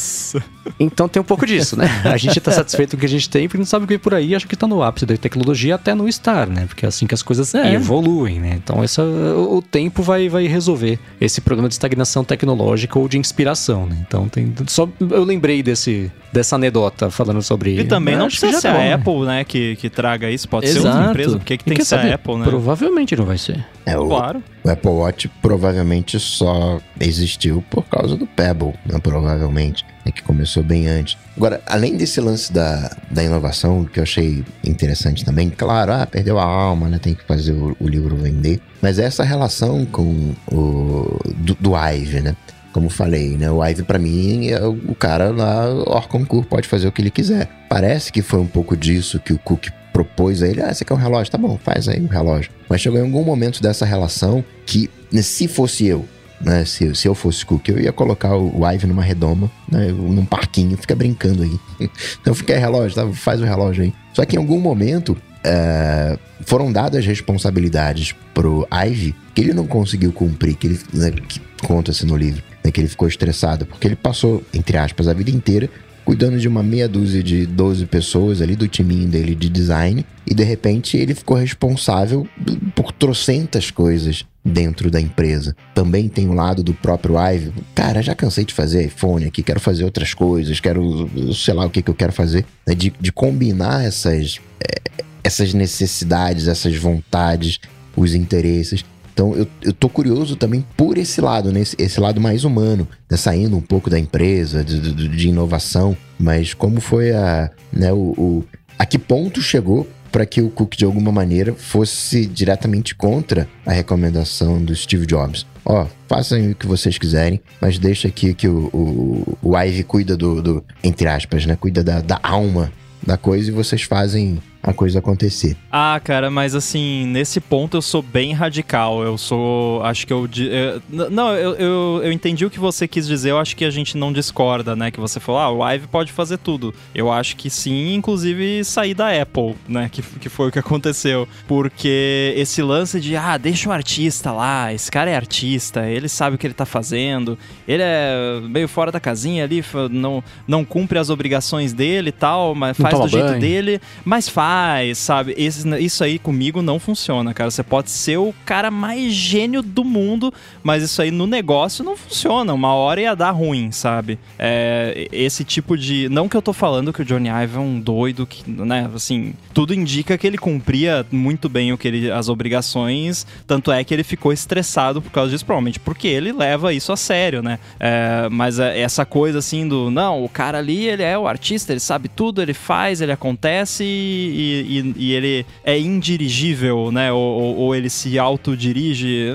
Então 0.78 1.08
tem 1.08 1.20
um 1.20 1.24
pouco 1.24 1.44
disso, 1.46 1.76
né? 1.76 1.86
A 2.04 2.16
gente 2.16 2.40
tá 2.40 2.50
satisfeito 2.52 2.90
com 2.92 2.96
o 2.96 3.00
que 3.00 3.06
a 3.06 3.08
gente 3.08 3.28
tem, 3.28 3.48
porque 3.48 3.58
não 3.58 3.64
sabe 3.66 3.84
o 3.84 3.88
que 3.88 3.98
por 3.98 4.14
aí, 4.14 4.34
acha 4.34 4.46
que 4.46 4.56
tá 4.56 4.66
no 4.66 4.82
ápice 4.82 5.04
da 5.06 5.16
tecnologia 5.16 5.74
até 5.74 5.94
não 5.94 6.08
estar, 6.08 6.46
né? 6.46 6.66
Porque 6.66 6.84
é 6.84 6.88
assim 6.88 7.06
que 7.06 7.14
as 7.14 7.22
coisas 7.22 7.54
É. 7.54 7.74
evoluem, 7.74 8.40
né? 8.40 8.54
Então 8.62 8.82
essa, 8.82 9.02
o, 9.02 9.60
tempo 9.60 10.02
vai, 10.02 10.28
vai 10.28 10.46
resolver 10.46 10.98
esse 11.20 11.40
problema 11.40 11.68
de 11.68 11.74
estagnação 11.74 12.22
tecnológica 12.24 12.98
ou 12.98 13.08
de 13.08 13.18
inspiração, 13.18 13.86
né? 13.86 13.96
Então 14.06 14.28
tem 14.28 14.52
só 14.66 14.88
eu 15.10 15.24
lembrei 15.24 15.62
desse 15.62 16.10
dessa 16.32 16.56
anedota 16.56 17.10
falando 17.10 17.42
sobre 17.42 17.78
E 17.78 17.84
também 17.84 18.16
não 18.16 18.26
Acho 18.26 18.36
que 18.36 18.40
precisa 18.40 18.60
ser 18.62 18.72
bom, 18.72 18.78
a 18.78 18.80
né? 18.80 18.92
Apple, 18.94 19.20
né, 19.26 19.44
que, 19.44 19.76
que 19.76 19.90
traga 19.90 20.30
isso. 20.30 20.48
Pode 20.48 20.66
ser 20.68 20.78
Exato. 20.78 20.96
outra 20.96 21.10
empresa. 21.10 21.38
Por 21.38 21.44
que, 21.44 21.58
que 21.58 21.64
tem 21.64 21.76
que 21.76 21.84
ser 21.84 21.96
saber? 21.96 22.12
a 22.12 22.14
Apple, 22.14 22.36
né? 22.36 22.44
Provavelmente 22.44 23.14
não 23.16 23.26
vai 23.26 23.36
ser. 23.36 23.62
É, 23.84 23.98
o, 23.98 24.06
Claro. 24.08 24.42
o 24.64 24.70
Apple 24.70 24.90
Watch 24.90 25.28
provavelmente 25.42 26.18
só 26.18 26.80
existiu 26.98 27.62
por 27.68 27.84
causa 27.84 28.16
do 28.16 28.26
Pebble, 28.26 28.72
né? 28.86 28.98
provavelmente, 29.02 29.81
né? 30.04 30.12
que 30.12 30.22
começou 30.22 30.62
bem 30.62 30.86
antes. 30.86 31.16
Agora, 31.36 31.60
além 31.66 31.96
desse 31.96 32.20
lance 32.20 32.52
da, 32.52 32.94
da 33.10 33.22
inovação, 33.22 33.84
que 33.84 33.98
eu 33.98 34.02
achei 34.02 34.44
interessante 34.64 35.24
também, 35.24 35.50
claro, 35.50 35.92
ah, 35.92 36.06
perdeu 36.06 36.38
a 36.38 36.44
alma, 36.44 36.88
né? 36.88 36.98
tem 36.98 37.14
que 37.14 37.24
fazer 37.24 37.52
o, 37.52 37.76
o 37.78 37.88
livro 37.88 38.16
vender, 38.16 38.60
mas 38.80 38.98
essa 38.98 39.24
relação 39.24 39.86
com 39.86 40.34
o 40.50 41.18
do, 41.36 41.54
do 41.54 41.72
Ive, 41.76 42.20
né? 42.20 42.36
Como 42.72 42.88
falei, 42.88 43.36
né? 43.36 43.50
O 43.50 43.62
Ive, 43.62 43.82
pra 43.82 43.98
mim, 43.98 44.48
é 44.48 44.64
o 44.64 44.94
cara 44.94 45.30
lá, 45.30 45.68
Orconcourt, 45.68 46.48
pode 46.48 46.66
fazer 46.66 46.88
o 46.88 46.92
que 46.92 47.02
ele 47.02 47.10
quiser. 47.10 47.46
Parece 47.68 48.10
que 48.10 48.22
foi 48.22 48.40
um 48.40 48.46
pouco 48.46 48.74
disso 48.74 49.20
que 49.20 49.32
o 49.32 49.38
Cook 49.38 49.68
propôs 49.92 50.42
a 50.42 50.48
ele. 50.48 50.62
Ah, 50.62 50.72
você 50.72 50.82
quer 50.84 50.94
um 50.94 50.96
relógio? 50.96 51.30
Tá 51.30 51.36
bom, 51.36 51.58
faz 51.62 51.86
aí 51.86 52.00
o 52.00 52.06
relógio. 52.06 52.50
Mas 52.70 52.80
chegou 52.80 52.98
em 52.98 53.02
algum 53.02 53.22
momento 53.22 53.62
dessa 53.62 53.84
relação 53.84 54.42
que, 54.64 54.88
né, 55.12 55.20
se 55.20 55.46
fosse 55.46 55.86
eu, 55.86 56.06
né? 56.42 56.64
Se, 56.64 56.94
se 56.94 57.08
eu 57.08 57.14
fosse 57.14 57.44
Cook, 57.44 57.68
eu 57.68 57.80
ia 57.80 57.92
colocar 57.92 58.36
o 58.36 58.66
Ive 58.70 58.86
numa 58.86 59.02
redoma, 59.02 59.50
né? 59.70 59.88
Num 59.88 60.24
parquinho, 60.24 60.76
fica 60.76 60.94
brincando 60.94 61.42
aí. 61.42 61.58
então 62.20 62.34
fica 62.34 62.54
aí 62.54 62.58
relógio, 62.58 62.94
tá? 62.94 63.06
faz 63.12 63.40
o 63.40 63.44
relógio 63.44 63.84
aí. 63.84 63.94
Só 64.12 64.24
que 64.24 64.36
em 64.36 64.38
algum 64.38 64.60
momento 64.60 65.16
é, 65.44 66.18
foram 66.44 66.72
dadas 66.72 67.04
responsabilidades 67.06 68.14
pro 68.34 68.66
Ive 68.86 69.14
que 69.34 69.40
ele 69.40 69.52
não 69.52 69.66
conseguiu 69.66 70.12
cumprir, 70.12 70.54
que 70.54 70.66
ele 70.66 70.80
né, 70.92 71.10
que 71.10 71.40
conta-se 71.62 72.04
no 72.04 72.16
livro, 72.16 72.42
né, 72.64 72.70
que 72.70 72.80
ele 72.80 72.88
ficou 72.88 73.08
estressado, 73.08 73.64
porque 73.64 73.86
ele 73.86 73.96
passou, 73.96 74.42
entre 74.52 74.76
aspas, 74.76 75.08
a 75.08 75.12
vida 75.12 75.30
inteira 75.30 75.70
cuidando 76.04 76.38
de 76.38 76.48
uma 76.48 76.62
meia 76.62 76.88
dúzia 76.88 77.22
de 77.22 77.46
12 77.46 77.86
pessoas 77.86 78.42
ali 78.42 78.56
do 78.56 78.66
timinho 78.66 79.08
dele 79.08 79.34
de 79.34 79.48
design, 79.48 80.04
e 80.26 80.34
de 80.34 80.42
repente 80.42 80.96
ele 80.96 81.14
ficou 81.14 81.36
responsável 81.36 82.26
por 82.74 82.92
trocentas 82.92 83.70
coisas 83.70 84.24
dentro 84.44 84.90
da 84.90 85.00
empresa. 85.00 85.54
Também 85.74 86.08
tem 86.08 86.28
o 86.28 86.32
lado 86.32 86.62
do 86.62 86.74
próprio 86.74 87.14
Ive. 87.18 87.52
Cara, 87.74 88.02
já 88.02 88.14
cansei 88.14 88.44
de 88.44 88.52
fazer 88.52 88.84
iPhone 88.86 89.24
aqui, 89.24 89.42
quero 89.42 89.60
fazer 89.60 89.84
outras 89.84 90.14
coisas, 90.14 90.58
quero, 90.60 91.08
sei 91.34 91.54
lá 91.54 91.64
o 91.66 91.70
que, 91.70 91.82
que 91.82 91.90
eu 91.90 91.94
quero 91.94 92.12
fazer, 92.12 92.44
né, 92.66 92.74
de, 92.74 92.92
de 93.00 93.12
combinar 93.12 93.84
essas, 93.84 94.40
eh, 94.60 95.02
essas 95.22 95.54
necessidades, 95.54 96.48
essas 96.48 96.76
vontades, 96.76 97.60
os 97.96 98.14
interesses. 98.14 98.84
Então 99.14 99.34
eu, 99.36 99.46
eu 99.62 99.72
tô 99.72 99.88
curioso 99.88 100.36
também 100.36 100.64
por 100.76 100.96
esse 100.96 101.20
lado, 101.20 101.52
né? 101.52 101.60
Esse, 101.60 101.76
esse 101.78 102.00
lado 102.00 102.20
mais 102.20 102.44
humano, 102.44 102.88
né? 103.10 103.16
saindo 103.16 103.56
um 103.56 103.60
pouco 103.60 103.90
da 103.90 103.98
empresa, 103.98 104.64
de, 104.64 104.80
de, 104.80 105.06
de 105.08 105.28
inovação, 105.28 105.96
mas 106.18 106.54
como 106.54 106.80
foi 106.80 107.12
a, 107.12 107.50
né, 107.72 107.92
o, 107.92 107.98
o- 108.16 108.44
a 108.78 108.86
que 108.86 108.98
ponto 108.98 109.40
chegou 109.42 109.86
para 110.12 110.26
que 110.26 110.42
o 110.42 110.50
Cook 110.50 110.76
de 110.76 110.84
alguma 110.84 111.10
maneira 111.10 111.54
fosse 111.54 112.26
diretamente 112.26 112.94
contra 112.94 113.48
a 113.64 113.72
recomendação 113.72 114.62
do 114.62 114.76
Steve 114.76 115.06
Jobs. 115.06 115.46
Ó, 115.64 115.86
façam 116.06 116.50
o 116.50 116.54
que 116.54 116.66
vocês 116.66 116.98
quiserem, 116.98 117.40
mas 117.60 117.78
deixa 117.78 118.08
aqui 118.08 118.34
que 118.34 118.46
o, 118.46 118.66
o, 118.72 119.38
o 119.42 119.58
Ive 119.58 119.82
cuida 119.84 120.16
do, 120.16 120.42
do, 120.42 120.64
entre 120.84 121.08
aspas, 121.08 121.46
né? 121.46 121.56
Cuida 121.56 121.82
da, 121.82 122.00
da 122.00 122.20
alma 122.22 122.70
da 123.04 123.16
coisa 123.16 123.48
e 123.48 123.52
vocês 123.52 123.82
fazem 123.82 124.40
a 124.62 124.72
coisa 124.72 125.00
acontecer. 125.00 125.56
Ah, 125.70 126.00
cara, 126.02 126.30
mas 126.30 126.54
assim, 126.54 127.04
nesse 127.06 127.40
ponto 127.40 127.76
eu 127.76 127.82
sou 127.82 128.00
bem 128.00 128.32
radical. 128.32 129.02
Eu 129.02 129.18
sou. 129.18 129.82
Acho 129.82 130.06
que 130.06 130.12
eu. 130.12 130.28
eu 130.36 131.10
não, 131.10 131.34
eu, 131.34 131.54
eu, 131.54 132.00
eu, 132.04 132.12
entendi 132.12 132.46
o 132.46 132.50
que 132.50 132.60
você 132.60 132.86
quis 132.86 133.06
dizer. 133.06 133.30
Eu 133.30 133.38
acho 133.38 133.56
que 133.56 133.64
a 133.64 133.70
gente 133.70 133.96
não 133.96 134.12
discorda, 134.12 134.76
né? 134.76 134.90
Que 134.90 135.00
você 135.00 135.18
falou, 135.18 135.40
ah, 135.40 135.50
o 135.50 135.68
Ive 135.68 135.88
pode 135.88 136.12
fazer 136.12 136.38
tudo. 136.38 136.72
Eu 136.94 137.10
acho 137.10 137.36
que 137.36 137.50
sim, 137.50 137.94
inclusive 137.94 138.64
sair 138.64 138.94
da 138.94 139.10
Apple, 139.20 139.56
né? 139.66 139.88
Que, 139.90 140.00
que 140.02 140.28
foi 140.28 140.48
o 140.48 140.52
que 140.52 140.58
aconteceu. 140.58 141.26
Porque 141.48 142.32
esse 142.36 142.62
lance 142.62 143.00
de, 143.00 143.16
ah, 143.16 143.36
deixa 143.36 143.68
o 143.68 143.72
artista 143.72 144.30
lá, 144.30 144.72
esse 144.72 144.90
cara 144.90 145.10
é 145.10 145.16
artista, 145.16 145.88
ele 145.88 146.08
sabe 146.08 146.36
o 146.36 146.38
que 146.38 146.46
ele 146.46 146.54
tá 146.54 146.66
fazendo, 146.66 147.38
ele 147.66 147.82
é 147.82 148.40
meio 148.42 148.68
fora 148.68 148.92
da 148.92 149.00
casinha 149.00 149.44
ali, 149.44 149.64
não, 149.90 150.22
não 150.46 150.64
cumpre 150.64 150.98
as 150.98 151.10
obrigações 151.10 151.72
dele 151.72 152.10
e 152.10 152.12
tal, 152.12 152.54
mas 152.54 152.76
faz 152.76 152.98
do 152.98 153.08
jeito 153.08 153.38
dele, 153.38 153.80
mas 154.04 154.28
faz, 154.28 154.51
sabe? 154.94 155.34
Esse, 155.36 155.68
isso 155.80 156.04
aí 156.04 156.18
comigo 156.18 156.62
não 156.62 156.78
funciona, 156.78 157.32
cara. 157.34 157.50
Você 157.50 157.62
pode 157.62 157.90
ser 157.90 158.16
o 158.18 158.34
cara 158.44 158.70
mais 158.70 159.12
gênio 159.12 159.62
do 159.62 159.84
mundo, 159.84 160.32
mas 160.62 160.82
isso 160.82 161.00
aí 161.00 161.10
no 161.10 161.26
negócio 161.26 161.84
não 161.84 161.96
funciona. 161.96 162.52
Uma 162.52 162.74
hora 162.74 163.00
ia 163.00 163.14
dar 163.14 163.30
ruim, 163.30 163.70
sabe? 163.70 164.18
É, 164.38 165.08
esse 165.12 165.44
tipo 165.44 165.76
de. 165.76 166.08
Não 166.08 166.28
que 166.28 166.36
eu 166.36 166.42
tô 166.42 166.52
falando 166.52 166.92
que 166.92 167.02
o 167.02 167.04
Johnny 167.04 167.28
Ive 167.28 167.56
é 167.56 167.60
um 167.60 167.80
doido, 167.80 168.26
que, 168.26 168.48
né? 168.50 168.90
Assim, 168.94 169.34
tudo 169.52 169.74
indica 169.74 170.16
que 170.18 170.26
ele 170.26 170.38
cumpria 170.38 171.04
muito 171.10 171.48
bem 171.48 171.72
o 171.72 171.78
que 171.78 171.88
ele, 171.88 172.10
as 172.10 172.28
obrigações, 172.28 173.26
tanto 173.46 173.70
é 173.70 173.82
que 173.84 173.92
ele 173.92 174.04
ficou 174.04 174.32
estressado 174.32 175.00
por 175.00 175.10
causa 175.10 175.30
disso, 175.30 175.44
provavelmente 175.44 175.80
porque 175.80 176.08
ele 176.08 176.32
leva 176.32 176.72
isso 176.72 176.92
a 176.92 176.96
sério, 176.96 177.42
né? 177.42 177.58
É, 177.78 178.28
mas 178.30 178.58
é, 178.58 178.80
essa 178.80 179.04
coisa 179.04 179.38
assim 179.38 179.66
do, 179.66 179.90
não, 179.90 180.24
o 180.24 180.28
cara 180.28 180.58
ali, 180.58 180.86
ele 180.88 181.02
é 181.02 181.16
o 181.18 181.26
artista, 181.26 181.72
ele 181.72 181.80
sabe 181.80 182.08
tudo, 182.08 182.40
ele 182.40 182.54
faz, 182.54 183.00
ele 183.00 183.12
acontece 183.12 183.84
e, 183.84 184.41
e, 184.42 184.94
e 184.96 185.12
ele 185.12 185.46
é 185.64 185.78
indirigível, 185.78 186.90
né? 186.90 187.12
Ou, 187.12 187.56
ou 187.56 187.74
ele 187.74 187.88
se 187.88 188.18
autodirige. 188.18 189.30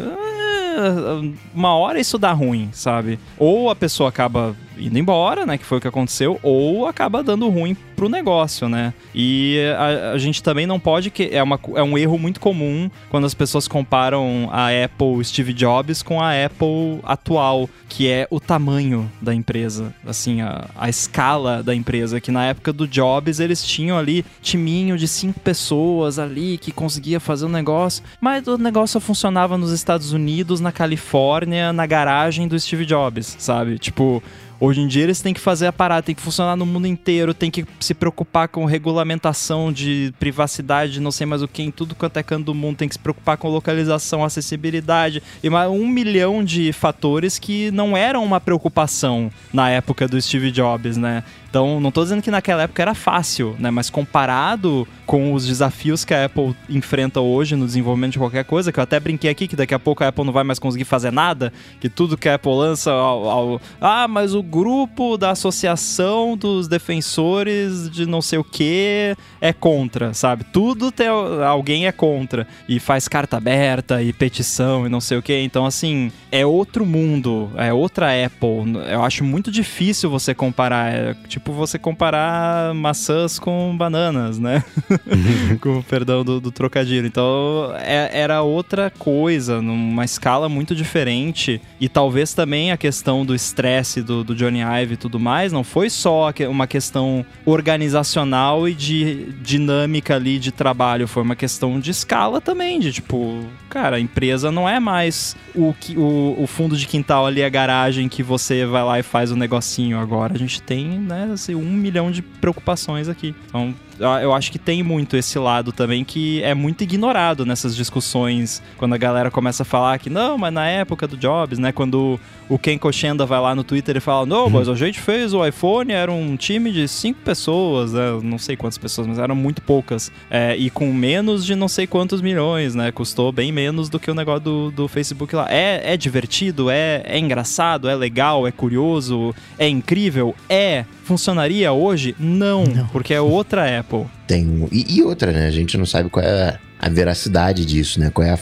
É, 0.78 1.34
uma 1.54 1.76
hora 1.76 2.00
isso 2.00 2.18
dá 2.18 2.32
ruim, 2.32 2.70
sabe? 2.72 3.18
Ou 3.38 3.70
a 3.70 3.76
pessoa 3.76 4.10
acaba 4.10 4.56
indo 4.80 4.98
embora, 4.98 5.46
né? 5.46 5.58
Que 5.58 5.66
foi 5.66 5.78
o 5.78 5.82
que 5.82 5.88
aconteceu, 5.88 6.40
ou 6.44 6.88
acaba 6.88 7.24
dando 7.24 7.50
ruim 7.50 7.76
pro 7.96 8.08
negócio, 8.08 8.70
né? 8.70 8.94
E 9.14 9.58
a, 9.78 10.12
a, 10.12 10.18
gente 10.18 10.44
também 10.44 10.68
não 10.68 10.80
pode 10.80 11.10
que 11.10 11.30
é, 11.32 11.42
uma, 11.42 11.60
é 11.76 11.82
um 11.82 11.98
erro 11.98 12.18
muito 12.20 12.40
comum 12.40 12.90
quando 13.10 13.26
as 13.26 13.34
pessoas 13.34 13.68
comparam 13.68 14.50
a 14.52 14.68
Apple 14.68 15.24
Steve 15.26 15.52
Jobs 15.52 16.04
com 16.04 16.22
a 16.22 16.32
Apple 16.46 17.00
atual, 17.04 17.68
que 17.90 18.08
é 18.08 18.28
o 18.30 18.40
tamanho 18.40 19.12
da 19.20 19.34
empresa, 19.34 19.94
assim, 20.06 20.42
a, 20.42 20.70
a 20.76 20.88
escala 20.90 21.64
da 21.64 21.74
empresa, 21.74 22.22
que 22.22 22.32
na 22.32 22.46
época 22.46 22.72
do 22.72 22.88
Jobs 22.88 23.40
eles 23.40 23.64
tinham 23.64 23.98
ali 23.98 24.24
timinho 24.42 24.98
de 24.98 25.08
cinco 25.08 25.40
pessoas 25.40 26.20
ali 26.20 26.58
que 26.58 26.72
conseguia 26.72 27.20
fazer 27.20 27.46
o 27.46 27.48
um 27.48 27.52
negócio, 27.52 28.04
mas 28.22 28.48
o 28.48 28.58
negócio 28.58 29.00
funcionava 29.00 29.58
nos 29.58 29.72
Estados 29.72 30.14
Unidos, 30.14 30.60
na 30.60 30.72
Califórnia, 30.72 31.74
na 31.74 31.86
garagem 31.86 32.48
do 32.48 32.60
Steve 32.60 32.86
Jobs, 32.86 33.36
sabe? 33.40 33.80
Tipo, 33.80 34.22
Hoje 34.60 34.82
em 34.82 34.88
dia 34.88 35.04
eles 35.04 35.22
têm 35.22 35.34
que 35.34 35.40
fazer 35.40 35.68
a 35.68 35.74
parada, 35.74 36.02
tem 36.02 36.16
que 36.16 36.22
funcionar 36.22 36.56
no 36.56 36.66
mundo 36.66 36.88
inteiro, 36.88 37.34
tem 37.34 37.52
que 37.52 37.66
se 37.80 37.94
preocupar 37.94 38.48
com 38.48 38.66
regulamentação 38.66 39.72
de 39.72 40.14
privacidade, 40.20 41.00
não 41.00 41.12
sei 41.12 41.28
mais 41.28 41.44
o 41.44 41.48
que, 41.48 41.62
em 41.62 41.70
tudo 41.70 41.94
quanto 41.94 42.18
é 42.18 42.24
canto 42.24 42.46
do 42.46 42.56
mundo, 42.56 42.78
tem 42.78 42.88
que 42.88 42.96
se 42.96 43.00
preocupar 43.00 43.38
com 43.38 43.50
localização, 43.50 44.24
acessibilidade 44.24 45.22
e 45.44 45.50
mais 45.50 45.70
um 45.70 45.88
milhão 45.88 46.44
de 46.44 46.74
fatores 46.74 47.38
que 47.38 47.70
não 47.72 47.96
eram 47.96 48.24
uma 48.24 48.42
preocupação 48.42 49.32
na 49.54 49.70
época 49.70 50.08
do 50.08 50.20
Steve 50.20 50.50
Jobs, 50.52 50.98
né? 50.98 51.24
Então, 51.50 51.80
não 51.80 51.90
estou 51.90 52.04
dizendo 52.04 52.22
que 52.22 52.32
naquela 52.32 52.64
época 52.64 52.82
era 52.82 52.94
fácil, 52.94 53.56
né? 53.60 53.72
Mas 53.72 53.90
comparado 53.90 54.88
com 55.06 55.34
os 55.34 55.48
desafios 55.48 56.04
que 56.04 56.14
a 56.14 56.26
Apple 56.26 56.54
enfrenta 56.70 57.22
hoje 57.22 57.56
no 57.56 57.66
desenvolvimento 57.66 58.14
de 58.14 58.20
qualquer 58.20 58.44
coisa, 58.44 58.72
que 58.72 58.80
eu 58.80 58.84
até 58.84 59.00
brinquei 59.00 59.30
aqui 59.30 59.48
que 59.48 59.56
daqui 59.56 59.74
a 59.74 59.80
pouco 59.80 60.04
a 60.04 60.10
Apple 60.10 60.26
não 60.26 60.34
vai 60.34 60.44
mais 60.44 60.60
conseguir 60.60 60.84
fazer 60.84 61.12
nada, 61.12 61.54
que 61.80 61.90
tudo 61.90 62.18
que 62.18 62.28
a 62.28 62.36
Apple 62.36 62.52
lança 62.52 62.92
ao, 62.92 63.30
ao 63.30 63.62
ah, 63.80 64.08
mas 64.08 64.36
o 64.36 64.44
grupo 64.44 65.18
da 65.18 65.32
associação 65.32 66.36
dos 66.36 66.68
defensores 66.68 67.90
de 67.90 68.06
não 68.06 68.22
sei 68.22 68.38
o 68.38 68.44
que 68.44 69.16
é 69.40 69.54
contra, 69.54 70.14
sabe? 70.14 70.44
Tudo 70.44 70.92
tem 70.92 71.08
alguém 71.08 71.88
é 71.88 71.92
contra 71.92 72.46
e 72.68 72.80
faz 72.80 73.08
carta 73.08 73.38
aberta 73.38 74.04
e 74.04 74.12
petição 74.12 74.86
e 74.86 74.90
não 74.90 75.00
sei 75.00 75.18
o 75.18 75.22
que. 75.22 75.38
Então, 75.40 75.66
assim, 75.66 76.12
é 76.32 76.46
outro 76.46 76.86
mundo, 76.86 77.50
é 77.56 77.72
outra 77.72 78.08
Apple. 78.26 78.78
Eu 78.92 79.04
acho 79.04 79.24
muito 79.24 79.52
difícil 79.52 80.10
você 80.10 80.34
comparar, 80.34 80.94
é, 80.94 81.16
tipo 81.38 81.54
você 81.54 81.78
comparar 81.80 82.74
maçãs 82.74 83.40
com 83.40 83.76
bananas, 83.78 84.40
né? 84.40 84.64
com 85.62 85.82
perdão 85.82 86.24
do, 86.24 86.42
do 86.42 86.52
trocadilho. 86.52 87.08
Então 87.08 87.74
é, 87.78 88.10
era 88.12 88.42
outra 88.42 88.90
coisa, 88.90 89.62
numa 89.62 90.04
escala 90.04 90.50
muito 90.50 90.76
diferente. 90.76 91.62
E 91.80 91.88
talvez 91.88 92.34
também 92.34 92.72
a 92.72 92.78
questão 92.78 93.26
do 93.26 93.34
estresse 93.34 94.02
do, 94.02 94.24
do 94.24 94.36
Johnny 94.36 94.60
Ive 94.62 94.96
e 94.96 94.98
tudo 94.98 95.20
mais 95.20 95.52
não 95.52 95.64
foi 95.64 95.90
só 95.90 96.32
uma 96.50 96.68
questão 96.68 97.26
organizacional 97.46 98.68
e 98.68 98.74
de 98.74 99.32
dinâmica 99.42 100.16
ali 100.16 100.40
de 100.40 100.52
trabalho, 100.52 101.08
foi 101.08 101.24
uma 101.24 101.36
questão 101.36 101.80
de 101.80 101.92
escala 101.92 102.42
também, 102.42 102.80
de 102.80 102.92
tipo, 102.92 103.46
cara, 103.70 103.98
a 103.98 104.00
empresa 104.00 104.52
não 104.52 104.68
é 104.68 104.80
mais 104.80 105.36
o, 105.56 105.74
o, 105.96 106.44
o 106.44 106.48
fundo 106.48 106.76
de 106.76 106.86
quintal 106.86 107.26
ali, 107.26 107.44
a 107.44 107.50
garagem 107.50 108.10
que 108.10 108.24
você 108.24 108.66
vai 108.66 108.84
lá 108.84 109.00
e 109.00 109.04
faz 109.04 109.32
o 109.32 109.36
negocinho 109.36 110.00
agora. 110.00 110.34
A 110.34 110.38
gente 110.38 110.62
tem, 110.62 110.88
né, 110.88 111.27
assim, 111.32 111.56
um 111.56 111.72
milhão 111.72 112.12
de 112.12 112.22
preocupações 112.22 113.08
aqui. 113.08 113.36
Então, 113.48 113.74
eu 114.00 114.34
acho 114.34 114.52
que 114.52 114.60
tem 114.60 114.84
muito 114.84 115.18
esse 115.18 115.38
lado 115.40 115.72
também 115.72 116.04
que 116.04 116.42
é 116.44 116.54
muito 116.54 116.84
ignorado 116.84 117.46
nessas 117.46 117.76
discussões, 117.76 118.62
quando 118.78 118.94
a 118.94 118.98
galera 118.98 119.32
começa 119.32 119.64
a 119.64 119.66
falar 119.66 119.98
que 120.00 120.10
não, 120.10 120.38
mas 120.38 120.54
na 120.54 120.68
época 120.68 121.08
do 121.08 121.18
Jobs, 121.18 121.60
né, 121.60 121.72
quando 121.72 122.20
o 122.50 122.58
Ken 122.58 122.78
Koshenda 122.78 123.26
vai 123.26 123.40
lá 123.40 123.54
no 123.56 123.64
Twitter 123.64 123.98
e 123.98 124.00
fala, 124.00 124.26
não, 124.26 124.46
uhum. 124.46 124.50
mas 124.50 124.70
a 124.70 124.76
gente 124.76 125.00
fez 125.00 125.34
o 125.34 125.46
iPhone, 125.46 125.92
era 125.92 126.12
um 126.12 126.36
time 126.36 126.72
de 126.72 126.88
cinco 126.88 127.20
pessoas, 127.22 127.94
né, 127.94 128.20
não 128.24 128.38
sei 128.38 128.56
quantas 128.56 128.78
pessoas, 128.78 129.08
mas 129.08 129.20
eram 129.20 129.36
muito 129.36 129.62
poucas, 129.62 130.12
é, 130.30 130.56
e 130.56 130.70
com 130.70 130.92
menos 130.94 131.46
de 131.46 131.56
não 131.56 131.68
sei 131.68 131.88
quantos 131.88 132.22
milhões, 132.22 132.76
né, 132.76 132.92
custou 132.92 133.32
bem 133.32 133.52
menos 133.52 133.90
do 133.90 134.00
que 134.00 134.10
o 134.10 134.16
negócio 134.16 134.42
do, 134.42 134.72
do 134.72 134.88
Facebook 134.88 135.36
lá. 135.36 135.48
É, 135.50 135.94
é 135.94 135.98
divertido, 135.98 136.70
é, 136.70 137.04
é 137.06 137.18
engraçado, 137.18 137.90
é 137.90 137.96
legal, 137.96 138.48
é 138.48 138.52
curioso, 138.52 139.34
é 139.58 139.68
incrível, 139.68 140.36
é 140.50 140.86
funcionaria 141.08 141.72
hoje? 141.72 142.14
Não, 142.20 142.66
não. 142.66 142.88
porque 142.88 143.14
é 143.14 143.22
outra 143.22 143.66
Apple. 143.88 144.06
Tem 144.28 144.68
e, 144.72 144.98
e, 144.98 145.04
outra, 145.04 145.32
né? 145.32 145.48
A 145.48 145.52
gente 145.52 145.78
não 145.78 145.86
sabe 145.86 146.10
qual 146.10 146.24
é 146.24 146.60
a 146.80 146.90
veracidade 146.90 147.66
disso, 147.66 148.00
né? 148.00 148.12
Qual 148.14 148.26
é 148.28 148.32
a. 148.32 148.40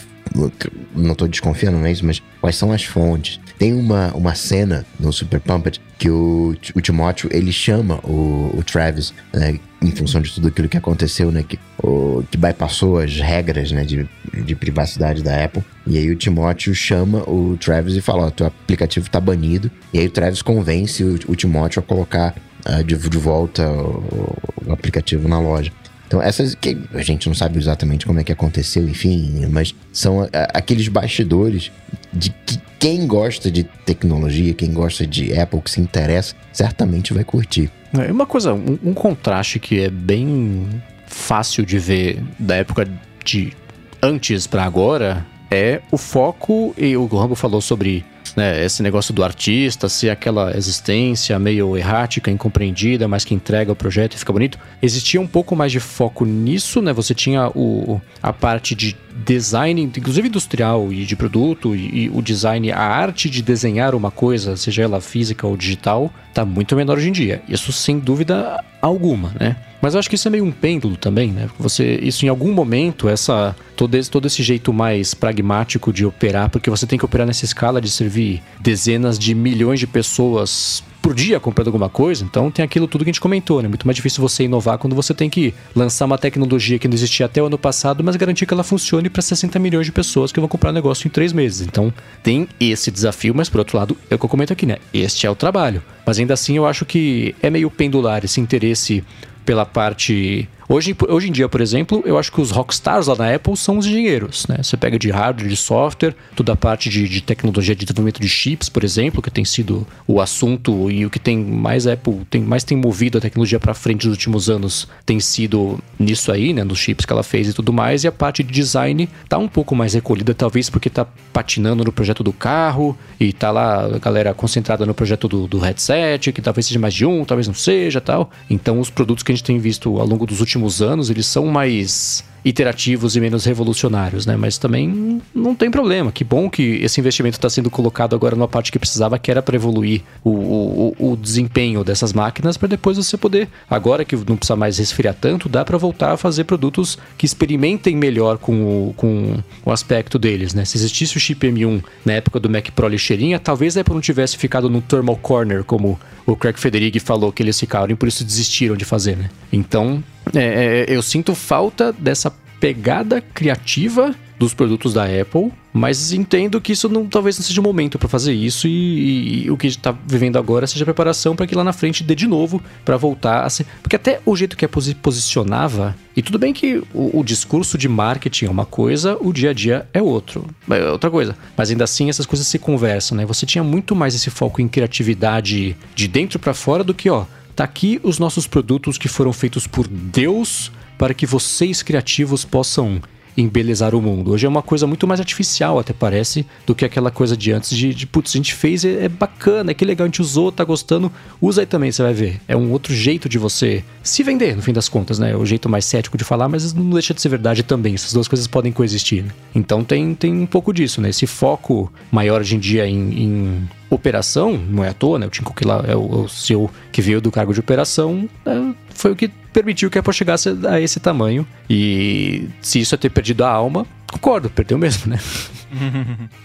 Não 0.93 1.15
tô 1.15 1.27
desconfiando, 1.27 1.77
não 1.77 1.85
é 1.85 1.91
isso, 1.91 2.05
mas 2.05 2.21
quais 2.41 2.55
são 2.55 2.71
as 2.71 2.83
fontes? 2.83 3.39
Tem 3.57 3.73
uma, 3.73 4.11
uma 4.13 4.35
cena 4.35 4.85
no 4.99 5.13
Super 5.13 5.39
Pumped 5.39 5.79
que 5.97 6.09
o, 6.09 6.53
o 6.73 6.81
Timóteo 6.81 7.29
ele 7.31 7.53
chama 7.53 7.99
o, 8.03 8.53
o 8.53 8.63
Travis, 8.63 9.13
né, 9.33 9.57
em 9.81 9.91
função 9.91 10.19
de 10.19 10.33
tudo 10.33 10.49
aquilo 10.49 10.67
que 10.67 10.75
aconteceu, 10.75 11.31
né, 11.31 11.41
que, 11.47 11.57
o, 11.81 12.21
que 12.29 12.37
bypassou 12.37 12.99
as 12.99 13.17
regras 13.17 13.71
né, 13.71 13.85
de, 13.85 14.09
de 14.43 14.55
privacidade 14.55 15.23
da 15.23 15.45
Apple. 15.45 15.63
E 15.87 15.97
aí 15.97 16.09
o 16.09 16.15
Timóteo 16.17 16.75
chama 16.75 17.19
o 17.29 17.55
Travis 17.57 17.95
e 17.95 18.01
fala: 18.01 18.25
Ó, 18.25 18.29
teu 18.29 18.47
aplicativo 18.47 19.09
tá 19.09 19.21
banido. 19.21 19.71
E 19.93 19.99
aí 19.99 20.07
o 20.07 20.11
Travis 20.11 20.41
convence 20.41 21.01
o, 21.01 21.17
o 21.27 21.35
Timóteo 21.35 21.79
a 21.79 21.83
colocar 21.83 22.35
uh, 22.67 22.83
de, 22.83 22.97
de 22.97 23.17
volta 23.17 23.69
o, 23.69 24.37
o 24.65 24.71
aplicativo 24.71 25.27
na 25.27 25.39
loja. 25.39 25.71
Então, 26.07 26.21
essas 26.21 26.53
que 26.53 26.77
a 26.93 27.01
gente 27.01 27.27
não 27.27 27.35
sabe 27.35 27.57
exatamente 27.57 28.05
como 28.05 28.19
é 28.19 28.23
que 28.23 28.31
aconteceu, 28.31 28.87
enfim, 28.87 29.45
mas 29.49 29.73
são 29.91 30.21
a, 30.21 30.27
aqueles 30.53 30.87
bastidores 30.87 31.71
de 32.13 32.29
que 32.29 32.59
quem 32.79 33.07
gosta 33.07 33.49
de 33.49 33.63
tecnologia, 33.63 34.53
quem 34.53 34.71
gosta 34.71 35.07
de 35.07 35.37
Apple, 35.37 35.61
que 35.61 35.71
se 35.71 35.81
interessa, 35.81 36.35
certamente 36.53 37.13
vai 37.13 37.23
curtir. 37.23 37.71
É 37.93 38.11
uma 38.11 38.25
coisa, 38.25 38.53
um, 38.53 38.77
um 38.83 38.93
contraste 38.93 39.59
que 39.59 39.81
é 39.81 39.89
bem 39.89 40.67
fácil 41.07 41.65
de 41.65 41.79
ver 41.79 42.23
da 42.37 42.55
época 42.55 42.87
de 43.23 43.53
antes 44.01 44.45
para 44.45 44.63
agora 44.63 45.25
é 45.49 45.81
o 45.91 45.97
foco, 45.97 46.73
e 46.77 46.95
o 46.95 47.05
Rambo 47.07 47.35
falou 47.35 47.61
sobre 47.61 48.05
né, 48.35 48.63
esse 48.63 48.81
negócio 48.81 49.13
do 49.13 49.23
artista, 49.23 49.89
ser 49.89 50.09
aquela 50.09 50.55
existência 50.55 51.37
meio 51.37 51.75
errática, 51.77 52.31
incompreendida, 52.31 53.07
mas 53.07 53.25
que 53.25 53.33
entrega 53.33 53.71
o 53.71 53.75
projeto 53.75 54.13
e 54.13 54.17
fica 54.17 54.31
bonito. 54.31 54.57
Existia 54.81 55.19
um 55.19 55.27
pouco 55.27 55.55
mais 55.55 55.71
de 55.71 55.79
foco 55.79 56.25
nisso, 56.25 56.81
né? 56.81 56.93
Você 56.93 57.13
tinha 57.13 57.49
o, 57.49 57.99
a 58.21 58.31
parte 58.31 58.75
de 58.75 58.95
design, 59.25 59.81
inclusive 59.81 60.27
industrial 60.27 60.91
e 60.91 61.05
de 61.05 61.15
produto, 61.15 61.75
e, 61.75 62.05
e, 62.05 62.09
o 62.09 62.21
design, 62.21 62.71
a 62.71 62.79
arte 62.79 63.29
de 63.29 63.41
desenhar 63.41 63.95
uma 63.95 64.11
coisa, 64.11 64.57
seja 64.57 64.83
ela 64.83 64.99
física 64.99 65.47
ou 65.47 65.55
digital, 65.55 66.11
tá 66.33 66.45
muito 66.45 66.75
menor 66.75 66.97
hoje 66.97 67.09
em 67.09 67.13
dia. 67.13 67.41
Isso 67.47 67.71
sem 67.71 67.99
dúvida 67.99 68.63
alguma, 68.81 69.33
né? 69.39 69.55
Mas 69.85 69.93
eu 69.93 69.99
acho 69.99 70.09
que 70.09 70.15
isso 70.15 70.27
é 70.27 70.31
meio 70.31 70.43
um 70.43 70.51
pêndulo 70.51 70.97
também, 70.97 71.31
né? 71.31 71.47
Você, 71.59 71.99
isso 72.01 72.25
em 72.25 72.27
algum 72.27 72.51
momento, 72.51 73.07
essa 73.07 73.55
todo 73.75 73.93
esse, 73.93 74.09
todo 74.09 74.25
esse 74.25 74.41
jeito 74.41 74.73
mais 74.73 75.13
pragmático 75.13 75.93
de 75.93 76.03
operar, 76.03 76.49
porque 76.49 76.71
você 76.71 76.87
tem 76.87 76.97
que 76.97 77.05
operar 77.05 77.27
nessa 77.27 77.45
escala 77.45 77.79
de 77.79 77.91
servir 77.91 78.41
dezenas 78.59 79.19
de 79.19 79.35
milhões 79.35 79.79
de 79.79 79.85
pessoas 79.85 80.83
por 81.03 81.13
dia 81.13 81.39
comprando 81.39 81.67
alguma 81.67 81.87
coisa, 81.87 82.23
então 82.23 82.49
tem 82.49 82.65
aquilo 82.65 82.87
tudo 82.87 83.03
que 83.03 83.11
a 83.11 83.13
gente 83.13 83.21
comentou, 83.21 83.61
né? 83.61 83.67
Muito 83.67 83.85
mais 83.85 83.95
difícil 83.95 84.23
você 84.23 84.45
inovar 84.45 84.79
quando 84.79 84.95
você 84.95 85.13
tem 85.13 85.29
que 85.29 85.53
lançar 85.75 86.05
uma 86.05 86.17
tecnologia 86.17 86.79
que 86.79 86.87
não 86.87 86.95
existia 86.95 87.27
até 87.27 87.39
o 87.43 87.45
ano 87.45 87.59
passado, 87.59 88.03
mas 88.03 88.15
garantir 88.15 88.47
que 88.47 88.53
ela 88.55 88.63
funcione 88.63 89.07
para 89.07 89.21
60 89.21 89.59
milhões 89.59 89.85
de 89.85 89.91
pessoas 89.91 90.31
que 90.31 90.39
vão 90.39 90.49
comprar 90.49 90.71
o 90.71 90.73
negócio 90.73 91.07
em 91.07 91.11
três 91.11 91.31
meses. 91.31 91.67
Então 91.67 91.93
tem 92.23 92.47
esse 92.59 92.89
desafio, 92.89 93.35
mas 93.35 93.49
por 93.49 93.59
outro 93.59 93.77
lado, 93.77 93.95
é 94.09 94.15
o 94.15 94.17
que 94.17 94.25
eu 94.25 94.29
comento 94.29 94.51
aqui, 94.51 94.65
né? 94.65 94.77
Este 94.91 95.27
é 95.27 95.29
o 95.29 95.35
trabalho. 95.35 95.83
Mas 96.03 96.17
ainda 96.17 96.33
assim 96.33 96.57
eu 96.57 96.65
acho 96.65 96.85
que 96.85 97.35
é 97.39 97.51
meio 97.51 97.69
pendular 97.69 98.25
esse 98.25 98.41
interesse 98.41 99.03
pela 99.45 99.65
parte 99.65 100.49
Hoje, 100.67 100.95
hoje 101.07 101.29
em 101.29 101.31
dia, 101.31 101.47
por 101.47 101.61
exemplo, 101.61 102.01
eu 102.05 102.17
acho 102.17 102.31
que 102.31 102.41
os 102.41 102.49
rockstars 102.49 103.05
lá 103.05 103.15
na 103.15 103.35
Apple 103.35 103.55
são 103.55 103.77
os 103.77 103.85
engenheiros, 103.85 104.47
né? 104.47 104.57
Você 104.63 104.75
pega 104.75 104.97
de 104.97 105.11
hardware, 105.11 105.47
de 105.47 105.55
software, 105.55 106.15
toda 106.35 106.53
a 106.53 106.55
parte 106.55 106.89
de, 106.89 107.07
de 107.07 107.21
tecnologia 107.21 107.75
de 107.75 107.85
desenvolvimento 107.85 108.19
de 108.19 108.27
chips, 108.27 108.67
por 108.67 108.83
exemplo, 108.83 109.21
que 109.21 109.29
tem 109.29 109.45
sido 109.45 109.85
o 110.07 110.19
assunto 110.19 110.89
e 110.89 111.05
o 111.05 111.09
que 111.09 111.19
tem 111.19 111.37
mais 111.37 111.85
Apple, 111.85 112.21
tem 112.31 112.41
mais 112.41 112.63
tem 112.63 112.75
movido 112.75 113.19
a 113.19 113.21
tecnologia 113.21 113.59
para 113.59 113.75
frente 113.75 114.07
nos 114.07 114.15
últimos 114.15 114.49
anos, 114.49 114.87
tem 115.05 115.19
sido 115.19 115.77
nisso 115.99 116.31
aí, 116.31 116.51
né, 116.51 116.63
nos 116.63 116.79
chips 116.79 117.05
que 117.05 117.13
ela 117.13 117.23
fez 117.23 117.47
e 117.47 117.53
tudo 117.53 117.71
mais, 117.71 118.03
e 118.03 118.07
a 118.07 118.11
parte 118.11 118.41
de 118.41 118.51
design 118.51 119.07
tá 119.29 119.37
um 119.37 119.47
pouco 119.47 119.75
mais 119.75 119.93
recolhida, 119.93 120.33
talvez 120.33 120.67
porque 120.67 120.89
tá 120.89 121.05
patinando 121.31 121.83
no 121.83 121.91
projeto 121.91 122.23
do 122.23 122.33
carro 122.33 122.97
e 123.19 123.31
tá 123.31 123.51
lá 123.51 123.85
a 123.85 123.99
galera 123.99 124.33
concentrada 124.33 124.83
no 124.83 124.95
projeto 124.95 125.27
do, 125.27 125.47
do 125.47 125.59
headset, 125.59 126.31
que 126.31 126.41
talvez 126.41 126.65
seja 126.65 126.79
mais 126.79 126.93
de 126.93 127.05
um, 127.05 127.23
talvez 127.23 127.47
não 127.47 127.53
seja, 127.53 128.01
tal. 128.01 128.31
Então, 128.49 128.79
os 128.79 128.89
produtos 128.89 129.23
que 129.23 129.31
a 129.31 129.35
gente 129.35 129.43
tem 129.43 129.59
visto 129.59 129.99
ao 129.99 130.07
longo 130.07 130.25
dos 130.25 130.39
últimos 130.39 130.54
últimos 130.55 130.81
anos, 130.81 131.09
eles 131.09 131.25
são 131.27 131.47
mais 131.47 132.23
iterativos 132.45 133.15
e 133.15 133.19
menos 133.19 133.43
revolucionários, 133.43 134.27
né? 134.27 134.37
Mas 134.37 134.59
também 134.59 135.19
não 135.33 135.55
tem 135.55 135.71
problema. 135.71 136.11
Que 136.11 136.23
bom 136.23 136.47
que 136.47 136.75
esse 136.83 136.99
investimento 136.99 137.37
está 137.37 137.49
sendo 137.49 137.71
colocado 137.71 138.15
agora 138.15 138.35
numa 138.35 138.47
parte 138.47 138.71
que 138.71 138.77
precisava, 138.77 139.17
que 139.17 139.31
era 139.31 139.41
para 139.41 139.55
evoluir 139.55 140.03
o, 140.23 140.29
o, 140.29 140.95
o, 141.11 141.17
desempenho 141.17 141.83
dessas 141.83 142.13
máquinas, 142.13 142.55
para 142.55 142.67
depois 142.67 142.97
você 142.97 143.17
poder, 143.17 143.49
agora 143.67 144.05
que 144.05 144.15
não 144.15 144.37
precisa 144.37 144.55
mais 144.55 144.77
resfriar 144.77 145.15
tanto, 145.19 145.49
dá 145.49 145.65
para 145.65 145.77
voltar 145.77 146.11
a 146.11 146.17
fazer 146.17 146.43
produtos 146.43 146.99
que 147.17 147.25
experimentem 147.25 147.95
melhor 147.95 148.37
com 148.37 148.89
o, 148.89 148.93
com 148.93 149.39
o 149.65 149.71
aspecto 149.71 150.19
deles, 150.19 150.53
né? 150.53 150.65
Se 150.65 150.77
existisse 150.77 151.17
o 151.17 151.19
chip 151.19 151.47
M1 151.47 151.83
na 152.05 152.13
época 152.13 152.39
do 152.39 152.47
Mac 152.47 152.69
Pro 152.75 152.87
lixeirinha, 152.87 153.39
talvez 153.39 153.75
a 153.75 153.81
Apple 153.81 153.95
não 153.95 154.01
tivesse 154.01 154.37
ficado 154.37 154.69
no 154.69 154.81
thermal 154.81 155.17
corner, 155.17 155.63
como 155.63 155.99
o 156.27 156.35
Craig 156.35 156.59
Federighi 156.59 156.99
falou 156.99 157.31
que 157.31 157.41
eles 157.41 157.59
ficaram, 157.59 157.91
e 157.91 157.95
por 157.95 158.07
isso 158.07 158.23
desistiram 158.23 158.75
de 158.75 158.85
fazer, 158.85 159.17
né? 159.17 159.29
Então, 159.51 160.03
é, 160.33 160.85
é, 160.89 160.95
eu 160.95 161.01
sinto 161.01 161.35
falta 161.35 161.93
dessa 161.93 162.31
pegada 162.65 163.21
criativa 163.21 164.15
dos 164.39 164.51
produtos 164.51 164.91
da 164.91 165.03
Apple, 165.03 165.51
mas 165.71 166.11
entendo 166.11 166.59
que 166.59 166.71
isso 166.71 166.89
não, 166.89 167.05
talvez 167.05 167.37
não 167.37 167.45
seja 167.45 167.61
o 167.61 167.63
momento 167.63 167.99
para 167.99 168.09
fazer 168.09 168.33
isso 168.33 168.67
e, 168.67 168.71
e, 168.71 169.45
e, 169.45 169.51
o 169.51 169.55
que 169.55 169.67
está 169.67 169.91
vivendo 169.91 170.39
agora 170.39 170.65
seja 170.65 170.83
a 170.83 170.87
preparação 170.87 171.35
para 171.35 171.45
que 171.45 171.53
lá 171.53 171.63
na 171.63 171.71
frente 171.71 172.03
dê 172.03 172.15
de 172.15 172.25
novo 172.25 172.59
para 172.83 172.97
voltar 172.97 173.43
a 173.43 173.49
ser. 173.51 173.67
Porque 173.83 173.95
até 173.95 174.19
o 174.25 174.35
jeito 174.35 174.57
que 174.57 174.65
a 174.65 174.67
Apple 174.67 174.95
posicionava, 174.95 175.95
e 176.17 176.23
tudo 176.23 176.39
bem 176.39 176.53
que 176.53 176.81
o, 176.91 177.19
o, 177.19 177.23
discurso 177.23 177.77
de 177.77 177.87
marketing 177.87 178.45
é 178.45 178.49
uma 178.49 178.65
coisa, 178.65 179.15
o 179.21 179.31
dia 179.31 179.51
a 179.51 179.53
dia 179.53 179.87
é 179.93 180.01
outro, 180.01 180.47
é 180.67 180.89
outra 180.89 181.11
coisa. 181.11 181.37
Mas 181.55 181.69
ainda 181.69 181.83
assim 181.83 182.09
essas 182.09 182.25
coisas 182.25 182.47
se 182.47 182.57
conversam, 182.57 183.15
né? 183.15 183.27
Você 183.27 183.45
tinha 183.45 183.63
muito 183.63 183.95
mais 183.95 184.15
esse 184.15 184.31
foco 184.31 184.59
em 184.59 184.67
criatividade 184.67 185.77
de 185.93 186.07
dentro 186.07 186.39
para 186.39 186.55
fora 186.55 186.83
do 186.83 186.95
que, 186.95 187.11
ó, 187.11 187.25
tá 187.55 187.63
aqui 187.63 187.99
os 188.01 188.17
nossos 188.17 188.47
produtos 188.47 188.97
que 188.97 189.07
foram 189.07 189.31
feitos 189.31 189.67
por 189.67 189.87
Deus 189.87 190.71
para 190.97 191.13
que 191.13 191.25
vocês 191.25 191.81
criativos 191.83 192.45
possam 192.45 193.01
embelezar 193.37 193.93
o 193.93 194.01
mundo. 194.01 194.31
Hoje 194.31 194.45
é 194.45 194.49
uma 194.49 194.61
coisa 194.61 194.87
muito 194.87 195.05
mais 195.07 195.19
artificial, 195.19 195.77
até 195.77 195.93
parece, 195.93 196.45
do 196.65 196.73
que 196.73 196.85
aquela 196.85 197.11
coisa 197.11 197.35
de 197.35 197.51
antes 197.51 197.75
de, 197.75 197.93
de 197.93 198.07
putz, 198.07 198.31
a 198.33 198.37
gente 198.37 198.53
fez, 198.53 198.85
é, 198.85 199.05
é, 199.05 199.09
bacana, 199.09 199.71
é 199.71 199.73
que 199.73 199.83
legal, 199.83 200.05
a 200.05 200.07
gente 200.07 200.21
usou, 200.21 200.51
tá 200.51 200.63
gostando, 200.63 201.11
usa 201.41 201.61
aí 201.61 201.65
também, 201.65 201.91
você 201.91 202.01
vai 202.01 202.13
ver. 202.13 202.39
É 202.47 202.55
um 202.55 202.71
outro 202.71 202.93
jeito 202.93 203.27
de 203.27 203.37
você 203.37 203.83
se 204.01 204.23
vender, 204.23 204.55
no 204.55 204.61
fim 204.61 204.71
das 204.71 204.87
contas, 204.87 205.19
né? 205.19 205.31
É 205.31 205.35
o 205.35 205.45
jeito 205.45 205.67
mais 205.67 205.85
cético 205.85 206.17
de 206.17 206.23
falar, 206.23 206.47
mas 206.47 206.73
não 206.73 206.89
deixa 206.91 207.13
de 207.13 207.21
ser 207.21 207.29
verdade 207.29 207.63
também. 207.63 207.95
Essas 207.95 208.13
duas 208.13 208.27
coisas 208.27 208.47
podem 208.47 208.71
coexistir. 208.71 209.23
Né? 209.23 209.31
Então 209.53 209.83
tem, 209.83 210.15
tem 210.15 210.33
um 210.33 210.45
pouco 210.45 210.73
disso, 210.73 211.01
né? 211.01 211.09
Esse 211.09 211.27
foco 211.27 211.91
maior 212.11 212.41
hoje 212.41 212.55
em 212.55 212.59
dia 212.59 212.87
em, 212.87 213.23
em 213.23 213.69
operação, 213.89 214.57
não 214.57 214.83
é 214.83 214.89
à 214.89 214.93
toa, 214.93 215.19
né? 215.19 215.27
O 215.27 215.29
Tim 215.29 215.43
Cook 215.43 215.61
lá 215.63 215.83
é 215.87 215.95
o, 215.95 216.23
o 216.23 216.29
CEO 216.29 216.69
que 216.91 217.01
veio 217.01 217.19
do 217.19 217.31
cargo 217.31 217.53
de 217.53 217.59
operação, 217.59 218.29
é, 218.45 218.73
foi 218.89 219.11
o 219.11 219.15
que 219.15 219.29
permitiu 219.55 219.89
que 219.89 219.97
a 219.97 220.01
Apple 220.01 220.13
chegasse 220.13 220.49
a 220.67 220.81
esse 220.81 220.99
tamanho. 220.99 221.47
E 221.69 222.49
se 222.61 222.81
isso 222.81 222.93
é 222.93 222.97
ter 222.97 223.09
perdido 223.09 223.45
a 223.45 223.49
alma, 223.49 223.87
concordo, 224.11 224.49
perdeu 224.49 224.77
mesmo, 224.77 225.09
né? 225.09 225.17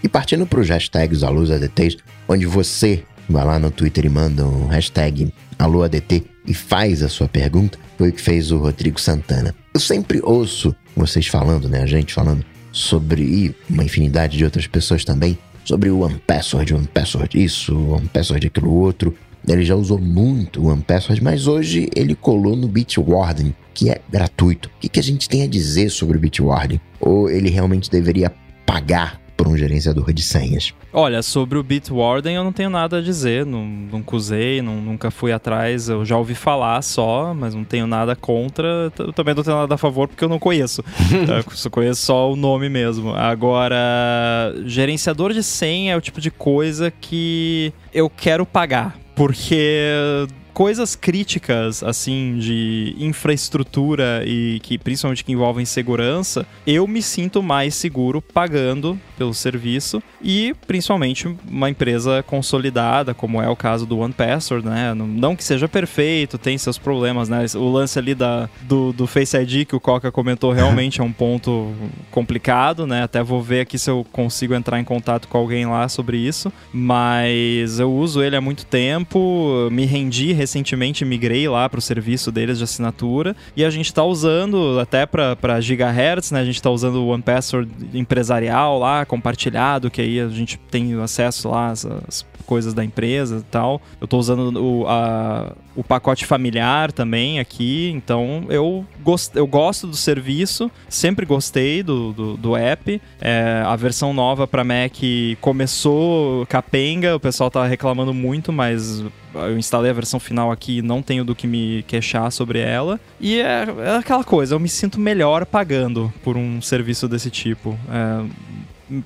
e 0.01 0.07
partindo 0.07 0.45
para 0.47 0.61
os 0.61 0.69
hashtags 0.69 1.21
AluADT, 1.21 1.97
onde 2.25 2.45
você 2.45 3.03
vai 3.29 3.43
lá 3.43 3.59
no 3.59 3.69
Twitter 3.69 4.05
e 4.05 4.09
manda 4.09 4.45
um 4.45 4.67
hashtag 4.67 5.33
AluADT 5.59 6.23
e 6.47 6.53
faz 6.53 7.03
a 7.03 7.09
sua 7.09 7.27
pergunta, 7.27 7.77
foi 7.97 8.09
o 8.09 8.13
que 8.13 8.21
fez 8.21 8.49
o 8.49 8.57
Rodrigo 8.57 8.99
Santana. 8.99 9.53
Eu 9.73 9.79
sempre 9.81 10.21
ouço 10.23 10.73
vocês 10.95 11.27
falando, 11.27 11.67
né? 11.67 11.83
A 11.83 11.85
gente 11.85 12.13
falando 12.13 12.45
sobre 12.71 13.23
e 13.23 13.55
uma 13.69 13.83
infinidade 13.83 14.37
de 14.37 14.45
outras 14.45 14.67
pessoas 14.67 15.03
também 15.03 15.37
sobre 15.65 15.89
o 15.89 15.99
One 15.99 16.21
Password, 16.25 16.73
One 16.73 16.87
Password 16.87 17.43
isso, 17.43 17.77
One 17.77 18.07
Password 18.07 18.47
aquilo 18.47 18.73
outro. 18.73 19.13
Ele 19.47 19.63
já 19.63 19.75
usou 19.75 19.97
muito 19.97 20.61
o 20.61 20.67
One 20.67 20.81
Password, 20.81 21.23
mas 21.23 21.47
hoje 21.47 21.89
ele 21.95 22.15
colou 22.15 22.55
no 22.55 22.67
Bitwarden, 22.67 23.55
que 23.73 23.89
é 23.89 24.01
gratuito. 24.09 24.69
O 24.69 24.79
que, 24.81 24.89
que 24.89 24.99
a 24.99 25.03
gente 25.03 25.27
tem 25.27 25.43
a 25.43 25.47
dizer 25.47 25.89
sobre 25.89 26.17
o 26.17 26.19
Bitwarden? 26.19 26.79
Ou 26.99 27.29
ele 27.29 27.49
realmente 27.49 27.89
deveria 27.89 28.31
pagar 28.65 29.21
por 29.41 29.47
um 29.47 29.57
gerenciador 29.57 30.13
de 30.13 30.21
senhas? 30.21 30.71
Olha, 30.93 31.23
sobre 31.23 31.57
o 31.57 31.63
Bitwarden 31.63 32.35
eu 32.35 32.43
não 32.43 32.53
tenho 32.53 32.69
nada 32.69 32.99
a 32.99 33.01
dizer, 33.01 33.43
não, 33.43 33.65
nunca 33.65 34.15
usei, 34.15 34.61
não, 34.61 34.75
nunca 34.75 35.09
fui 35.09 35.31
atrás, 35.31 35.89
eu 35.89 36.05
já 36.05 36.15
ouvi 36.15 36.35
falar 36.35 36.79
só, 36.83 37.33
mas 37.33 37.55
não 37.55 37.63
tenho 37.63 37.87
nada 37.87 38.15
contra, 38.15 38.91
eu 38.99 39.11
também 39.11 39.33
não 39.33 39.41
tenho 39.41 39.57
nada 39.57 39.73
a 39.73 39.77
favor 39.79 40.07
porque 40.07 40.23
eu 40.23 40.29
não 40.29 40.37
conheço, 40.37 40.83
eu 41.27 41.55
só 41.55 41.71
conheço 41.71 42.01
só 42.03 42.31
o 42.31 42.35
nome 42.35 42.69
mesmo. 42.69 43.15
Agora, 43.15 44.53
gerenciador 44.65 45.33
de 45.33 45.41
senha 45.41 45.93
é 45.93 45.97
o 45.97 46.01
tipo 46.01 46.21
de 46.21 46.29
coisa 46.29 46.91
que 46.91 47.73
eu 47.91 48.11
quero 48.11 48.45
pagar, 48.45 49.00
porque 49.15 50.27
coisas 50.53 50.95
críticas, 50.95 51.83
assim, 51.83 52.37
de 52.37 52.95
infraestrutura 52.99 54.23
e 54.25 54.59
que 54.61 54.77
principalmente 54.77 55.23
que 55.23 55.31
envolvem 55.31 55.65
segurança, 55.65 56.45
eu 56.65 56.87
me 56.87 57.01
sinto 57.01 57.41
mais 57.41 57.75
seguro 57.75 58.21
pagando 58.21 58.99
pelo 59.17 59.33
serviço 59.33 60.01
e 60.21 60.53
principalmente 60.67 61.27
uma 61.49 61.69
empresa 61.69 62.23
consolidada, 62.23 63.13
como 63.13 63.41
é 63.41 63.49
o 63.49 63.55
caso 63.55 63.85
do 63.85 63.99
One 63.99 64.13
Password, 64.13 64.67
né? 64.67 64.93
Não 64.93 65.35
que 65.35 65.43
seja 65.43 65.67
perfeito, 65.67 66.37
tem 66.37 66.57
seus 66.57 66.77
problemas, 66.77 67.29
né? 67.29 67.45
O 67.55 67.71
lance 67.71 67.97
ali 67.97 68.13
da, 68.13 68.49
do, 68.61 68.91
do 68.93 69.07
Face 69.07 69.37
ID 69.37 69.65
que 69.65 69.75
o 69.75 69.79
Coca 69.79 70.11
comentou 70.11 70.51
realmente 70.51 71.01
é 71.01 71.03
um 71.03 71.11
ponto 71.11 71.71
complicado, 72.09 72.85
né? 72.85 73.03
Até 73.03 73.23
vou 73.23 73.41
ver 73.41 73.61
aqui 73.61 73.77
se 73.77 73.89
eu 73.89 74.05
consigo 74.11 74.53
entrar 74.53 74.79
em 74.79 74.83
contato 74.83 75.27
com 75.27 75.37
alguém 75.37 75.65
lá 75.65 75.87
sobre 75.87 76.17
isso, 76.17 76.51
mas 76.73 77.79
eu 77.79 77.91
uso 77.91 78.21
ele 78.21 78.35
há 78.35 78.41
muito 78.41 78.65
tempo, 78.65 79.69
me 79.71 79.85
rendi 79.85 80.33
recentemente 80.41 81.05
migrei 81.05 81.47
lá 81.47 81.69
para 81.69 81.77
o 81.77 81.81
serviço 81.81 82.31
deles 82.31 82.57
de 82.57 82.63
assinatura 82.63 83.35
e 83.55 83.63
a 83.63 83.69
gente 83.69 83.85
está 83.85 84.03
usando 84.03 84.79
até 84.79 85.05
para 85.05 85.61
gigahertz, 85.61 86.31
né? 86.31 86.39
A 86.39 86.45
gente 86.45 86.55
está 86.55 86.69
usando 86.69 86.95
o 86.95 87.07
One 87.07 87.21
Password 87.21 87.71
empresarial 87.93 88.79
lá, 88.79 89.05
compartilhado, 89.05 89.91
que 89.91 90.01
aí 90.01 90.19
a 90.19 90.27
gente 90.27 90.57
tem 90.69 90.99
acesso 91.01 91.49
lá 91.49 91.69
às, 91.69 91.85
às 91.85 92.25
coisas 92.41 92.73
da 92.73 92.83
empresa 92.83 93.37
e 93.37 93.43
tal. 93.43 93.81
Eu 93.99 94.05
estou 94.05 94.19
usando 94.19 94.57
o, 94.57 94.87
a, 94.87 95.53
o 95.75 95.83
pacote 95.83 96.25
familiar 96.25 96.91
também 96.91 97.39
aqui, 97.39 97.91
então 97.91 98.45
eu, 98.49 98.85
gost, 99.03 99.35
eu 99.35 99.47
gosto 99.47 99.87
do 99.87 99.95
serviço, 99.95 100.69
sempre 100.89 101.25
gostei 101.25 101.81
do, 101.83 102.11
do, 102.13 102.37
do 102.37 102.55
app. 102.55 103.01
É, 103.19 103.63
a 103.65 103.75
versão 103.75 104.13
nova 104.13 104.47
para 104.47 104.63
Mac 104.63 104.97
começou 105.39 106.45
capenga, 106.47 107.15
o 107.15 107.19
pessoal 107.19 107.49
tá 107.49 107.65
reclamando 107.65 108.13
muito, 108.13 108.51
mas 108.51 109.03
eu 109.33 109.57
instalei 109.57 109.91
a 109.91 109.93
versão 109.93 110.19
final 110.19 110.51
aqui 110.51 110.81
não 110.81 111.01
tenho 111.01 111.23
do 111.23 111.35
que 111.35 111.47
me 111.47 111.83
queixar 111.83 112.31
sobre 112.31 112.59
ela. 112.59 112.99
E 113.19 113.39
é, 113.39 113.65
é 113.85 113.95
aquela 113.97 114.23
coisa, 114.23 114.55
eu 114.55 114.59
me 114.59 114.69
sinto 114.69 114.99
melhor 114.99 115.45
pagando 115.45 116.11
por 116.23 116.37
um 116.37 116.61
serviço 116.61 117.07
desse 117.07 117.29
tipo. 117.29 117.77
É, 117.89 118.25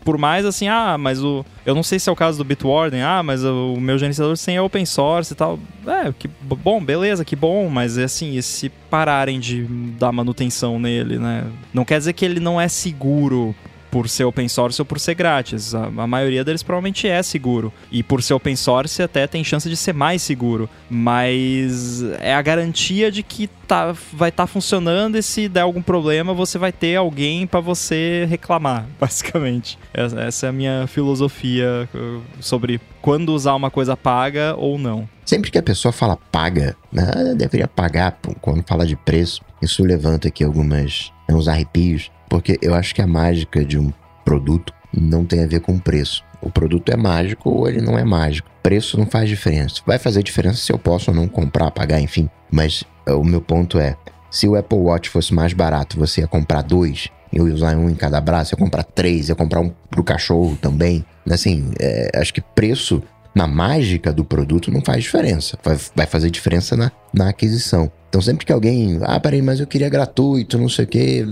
por 0.03 0.17
mais 0.17 0.45
assim, 0.45 0.67
ah, 0.67 0.97
mas 0.97 1.23
o. 1.23 1.45
Eu 1.65 1.75
não 1.75 1.83
sei 1.83 1.99
se 1.99 2.09
é 2.09 2.11
o 2.11 2.15
caso 2.15 2.37
do 2.37 2.43
Bitwarden, 2.43 3.01
ah, 3.01 3.21
mas 3.23 3.43
o 3.43 3.75
meu 3.79 3.97
gerenciador 3.97 4.35
sem 4.37 4.55
é 4.55 4.61
open 4.61 4.85
source 4.85 5.33
e 5.33 5.35
tal. 5.35 5.59
É, 5.85 6.11
que 6.11 6.27
bom, 6.27 6.83
beleza, 6.83 7.23
que 7.23 7.35
bom, 7.35 7.69
mas 7.69 7.97
é 7.97 8.03
assim, 8.05 8.39
se 8.41 8.69
pararem 8.89 9.39
de 9.39 9.63
dar 9.99 10.11
manutenção 10.11 10.79
nele, 10.79 11.17
né? 11.19 11.45
Não 11.73 11.85
quer 11.85 11.99
dizer 11.99 12.13
que 12.13 12.25
ele 12.25 12.39
não 12.39 12.59
é 12.59 12.67
seguro 12.67 13.55
por 13.95 14.09
ser 14.09 14.25
open 14.25 14.49
source 14.49 14.81
ou 14.81 14.85
por 14.85 14.99
ser 14.99 15.13
grátis. 15.13 15.73
A, 15.73 15.85
a, 15.85 16.05
maioria 16.05 16.43
deles 16.43 16.61
provavelmente 16.61 17.07
é 17.07 17.23
seguro. 17.23 17.71
E 17.89 18.03
por 18.03 18.21
ser 18.21 18.33
open 18.33 18.53
source 18.53 19.01
até 19.01 19.25
tem 19.25 19.41
chance 19.41 19.69
de 19.69 19.77
ser 19.77 19.93
mais 19.93 20.21
seguro. 20.21 20.69
Mas 20.89 22.03
é 22.19 22.35
a 22.35 22.41
garantia 22.41 23.09
de 23.09 23.23
que 23.23 23.47
tá, 23.65 23.95
vai 24.11 24.27
estar 24.27 24.43
tá 24.43 24.47
funcionando 24.47 25.17
e 25.17 25.23
se 25.23 25.47
der 25.47 25.61
algum 25.61 25.81
problema 25.81 26.33
você 26.33 26.57
vai 26.57 26.73
ter 26.73 26.97
alguém 26.97 27.47
para 27.47 27.61
você 27.61 28.27
reclamar, 28.29 28.85
basicamente. 28.99 29.79
Essa, 29.93 30.19
essa 30.19 30.45
é 30.47 30.49
a 30.49 30.51
minha 30.51 30.87
filosofia 30.87 31.87
uh, 31.95 32.21
sobre 32.41 32.81
quando 33.01 33.29
usar 33.29 33.55
uma 33.55 33.71
coisa 33.71 33.95
paga 33.95 34.55
ou 34.57 34.77
não. 34.77 35.07
Sempre 35.25 35.49
que 35.49 35.57
a 35.57 35.63
pessoa 35.63 35.93
fala 35.93 36.17
paga, 36.17 36.75
né, 36.91 37.33
deveria 37.37 37.67
pagar 37.67 38.19
quando 38.41 38.61
fala 38.67 38.85
de 38.85 38.97
preço. 38.97 39.41
Isso 39.61 39.85
levanta 39.85 40.27
aqui 40.27 40.43
algumas 40.43 41.13
né, 41.27 41.33
uns 41.33 41.47
arrepios, 41.47 42.11
porque 42.29 42.57
eu 42.61 42.73
acho 42.73 42.93
que 42.93 43.01
a 43.01 43.07
mágica 43.07 43.63
de 43.63 43.77
um 43.77 43.91
produto 44.23 44.73
não 44.93 45.25
tem 45.25 45.43
a 45.43 45.47
ver 45.47 45.59
com 45.59 45.77
preço. 45.77 46.23
O 46.41 46.49
produto 46.49 46.91
é 46.91 46.95
mágico 46.95 47.49
ou 47.49 47.67
ele 47.67 47.81
não 47.81 47.97
é 47.97 48.03
mágico. 48.03 48.49
Preço 48.61 48.97
não 48.97 49.05
faz 49.05 49.29
diferença. 49.29 49.81
Vai 49.85 49.97
fazer 49.97 50.23
diferença 50.23 50.57
se 50.57 50.71
eu 50.71 50.77
posso 50.77 51.11
ou 51.11 51.15
não 51.17 51.27
comprar, 51.27 51.71
pagar, 51.71 51.99
enfim. 51.99 52.29
Mas 52.51 52.83
é, 53.05 53.13
o 53.13 53.23
meu 53.23 53.41
ponto 53.41 53.79
é: 53.79 53.95
se 54.29 54.47
o 54.47 54.55
Apple 54.55 54.77
Watch 54.77 55.09
fosse 55.09 55.33
mais 55.33 55.53
barato, 55.53 55.97
você 55.97 56.21
ia 56.21 56.27
comprar 56.27 56.61
dois, 56.61 57.09
eu 57.31 57.47
ia 57.47 57.53
usar 57.53 57.75
um 57.75 57.89
em 57.89 57.95
cada 57.95 58.21
braço, 58.21 58.53
ia 58.53 58.57
comprar 58.57 58.83
três, 58.83 59.29
ia 59.29 59.35
comprar 59.35 59.59
um 59.59 59.69
pro 59.89 60.03
cachorro 60.03 60.57
também. 60.61 61.05
Assim, 61.29 61.71
é, 61.79 62.11
acho 62.15 62.33
que 62.33 62.41
preço 62.41 63.01
na 63.35 63.45
mágica 63.45 64.13
do 64.13 64.23
produto 64.23 64.71
não 64.71 64.81
faz 64.81 65.03
diferença. 65.03 65.59
Vai, 65.61 65.77
vai 65.93 66.05
fazer 66.05 66.31
diferença 66.31 66.77
na, 66.77 66.91
na 67.13 67.29
aquisição. 67.29 67.91
Então, 68.07 68.21
sempre 68.21 68.45
que 68.45 68.53
alguém, 68.53 68.97
ah, 69.03 69.19
peraí, 69.19 69.41
mas 69.41 69.59
eu 69.59 69.67
queria 69.67 69.89
gratuito, 69.89 70.57
não 70.57 70.69
sei 70.69 70.85
o 70.85 70.87
quê. 70.87 71.25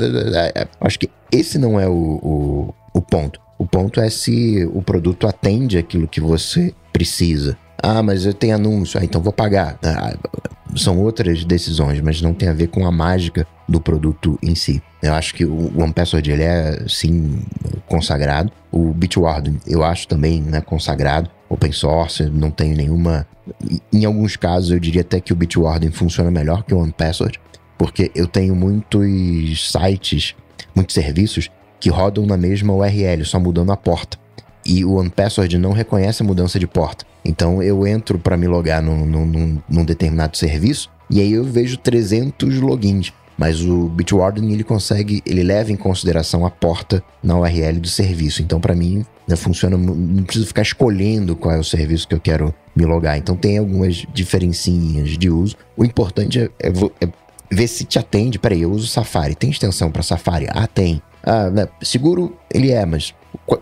É, 0.54 0.68
acho 0.82 1.00
que 1.00 1.10
esse 1.32 1.58
não 1.58 1.80
é 1.80 1.88
o, 1.88 1.94
o, 1.94 2.74
o 2.94 3.02
ponto. 3.02 3.40
O 3.58 3.66
ponto 3.66 4.02
é 4.02 4.10
se 4.10 4.70
o 4.74 4.82
produto 4.82 5.26
atende 5.26 5.78
aquilo 5.78 6.08
que 6.08 6.20
você 6.20 6.74
precisa. 6.92 7.58
Ah, 7.82 8.04
mas 8.04 8.26
eu 8.26 8.34
tenho 8.34 8.56
anúncio, 8.56 9.00
ah, 9.00 9.04
então 9.04 9.22
vou 9.22 9.32
pagar. 9.32 9.80
Ah, 9.82 10.16
são 10.76 11.00
outras 11.00 11.46
decisões, 11.46 12.02
mas 12.02 12.22
não 12.22 12.34
tem 12.34 12.50
a 12.50 12.54
ver 12.54 12.68
com 12.68 12.86
a 12.86 12.92
mágica 12.92 13.48
do 13.68 13.80
produto 13.80 14.38
em 14.42 14.56
si. 14.56 14.82
Eu 15.02 15.14
acho 15.14 15.34
que 15.34 15.46
o 15.46 15.80
OnePassword 15.80 16.32
ele 16.32 16.44
é 16.44 16.86
sim 16.88 17.42
consagrado. 17.88 18.52
O 18.72 18.94
Bitwarden 18.94 19.58
eu 19.68 19.84
acho 19.84 20.08
também 20.08 20.42
né, 20.42 20.62
consagrado. 20.62 21.30
Open 21.54 21.72
source, 21.72 22.24
não 22.24 22.50
tenho 22.50 22.76
nenhuma. 22.76 23.28
Em 23.92 24.06
alguns 24.06 24.36
casos 24.36 24.72
eu 24.72 24.80
diria 24.80 25.02
até 25.02 25.20
que 25.20 25.32
o 25.32 25.36
Bitwarden 25.36 25.92
funciona 25.92 26.32
melhor 26.32 26.64
que 26.64 26.74
o 26.74 26.80
OnePassword, 26.80 27.40
porque 27.78 28.12
eu 28.16 28.28
tenho 28.28 28.56
muitos 28.56 29.72
sites, 29.72 30.36
muitos 30.76 30.96
serviços 30.96 31.52
que 31.80 31.92
rodam 31.92 32.26
na 32.26 32.38
mesma 32.38 32.74
URL, 32.74 33.24
só 33.24 33.40
mudando 33.40 33.72
a 33.72 33.78
porta. 33.78 34.18
E 34.66 34.84
o 34.84 34.94
OnePassword 34.96 35.58
não 35.60 35.74
reconhece 35.74 36.24
a 36.24 36.26
mudança 36.26 36.58
de 36.58 36.66
porta. 36.66 37.06
Então 37.24 37.62
eu 37.62 37.86
entro 37.86 38.18
para 38.18 38.36
me 38.36 38.48
logar 38.48 38.82
num, 38.82 39.06
num, 39.06 39.62
num, 39.70 39.86
determinado 39.86 40.36
serviço 40.36 40.90
e 41.10 41.22
aí 41.22 41.34
eu 41.34 41.44
vejo 41.44 41.78
300 41.78 42.60
logins. 42.60 43.14
Mas 43.44 43.61
o 43.61 43.90
Bitwarden 43.90 44.53
ele 44.53 44.64
consegue, 44.64 45.22
ele 45.26 45.44
leva 45.44 45.70
em 45.70 45.76
consideração 45.76 46.45
a 46.45 46.49
porta 46.49 47.03
na 47.22 47.38
URL 47.38 47.78
do 47.78 47.90
serviço. 47.90 48.41
Então 48.41 48.57
para 48.57 48.74
mim 48.74 49.06
né, 49.28 49.36
funciona, 49.36 49.76
não 49.76 50.24
preciso 50.24 50.48
ficar 50.48 50.61
escolhendo 50.61 51.36
qual 51.36 51.53
é 51.53 51.60
o 51.60 51.64
serviço 51.64 52.07
que 52.07 52.15
eu 52.15 52.22
quero 52.22 52.56
me 52.74 52.86
logar. 52.86 53.18
Então 53.18 53.36
tem 53.36 53.57
algumas 53.57 54.06
diferencinhas 54.14 55.18
de 55.18 55.30
uso. 55.30 55.57
O 55.76 55.84
importante 55.84 56.40
é, 56.40 56.44
é, 56.61 56.70
é 57.02 57.10
ver 57.52 57.68
se 57.68 57.84
te 57.84 57.99
atende. 57.99 58.40
Peraí, 58.40 58.61
eu 58.61 58.72
uso 58.72 58.88
Safari. 58.88 59.36
Tem 59.36 59.49
extensão 59.49 59.91
para 59.91 60.03
Safari? 60.03 60.48
Ah, 60.49 60.65
tem. 60.65 61.02
Ah, 61.22 61.49
né, 61.49 61.68
seguro 61.82 62.38
ele 62.49 62.72
é, 62.72 62.86
mas 62.86 63.14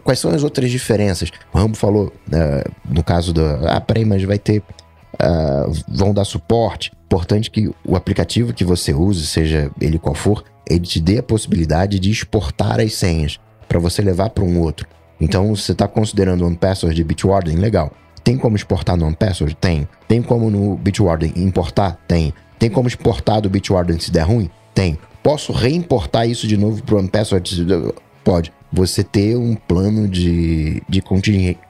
quais 0.04 0.20
são 0.20 0.30
as 0.30 0.44
outras 0.44 0.70
diferenças? 0.70 1.32
O 1.52 1.58
Rambo 1.58 1.76
falou, 1.76 2.14
uh, 2.28 2.72
no 2.88 3.04
caso 3.04 3.34
do. 3.34 3.44
Ah, 3.68 3.82
peraí, 3.82 4.06
mas 4.06 4.22
vai 4.22 4.38
ter. 4.38 4.62
Uh, 5.16 5.74
vão 5.88 6.14
dar 6.14 6.24
suporte. 6.24 6.92
Importante 7.12 7.52
que 7.52 7.70
o 7.86 7.98
aplicativo 7.98 8.54
que 8.54 8.64
você 8.64 8.94
use, 8.94 9.28
seja 9.28 9.70
ele 9.82 10.00
qual 10.00 10.16
for, 10.16 10.46
ele 10.66 10.88
te 10.88 10.98
dê 10.98 11.18
a 11.18 11.24
possibilidade 11.24 12.00
de 12.00 12.10
exportar 12.10 12.80
as 12.80 12.94
senhas 12.94 13.38
para 13.68 13.80
você 13.80 14.02
levar 14.02 14.30
para 14.30 14.46
um 14.46 14.62
outro. 14.62 14.88
Então, 15.20 15.54
você 15.54 15.74
está 15.74 15.90
considerando 15.90 16.44
o 16.44 16.48
OnePassword 16.48 16.96
de 16.96 17.04
Bitwarden, 17.04 17.58
legal. 17.58 17.92
Tem 18.24 18.38
como 18.38 18.56
exportar 18.56 18.96
no 18.96 19.06
OnePassword? 19.08 19.58
Tem. 19.58 19.86
Tem 20.08 20.22
como 20.22 20.50
no 20.50 20.78
Bitwarden 20.78 21.34
importar? 21.36 22.00
Tem. 22.08 22.34
Tem 22.58 22.70
como 22.70 22.88
exportar 22.88 23.42
do 23.42 23.50
Bitwarden 23.50 24.00
se 24.00 24.10
der 24.10 24.24
ruim? 24.24 24.50
Tem. 24.74 24.98
Posso 25.22 25.52
reimportar 25.52 26.30
isso 26.30 26.48
de 26.48 26.56
novo 26.56 26.82
para 26.82 26.96
o 26.96 27.00
OnePassword? 27.00 27.94
Pode 28.24 28.54
você 28.72 29.04
ter 29.04 29.36
um 29.36 29.54
plano 29.54 30.08
de, 30.08 30.82
de 30.88 31.04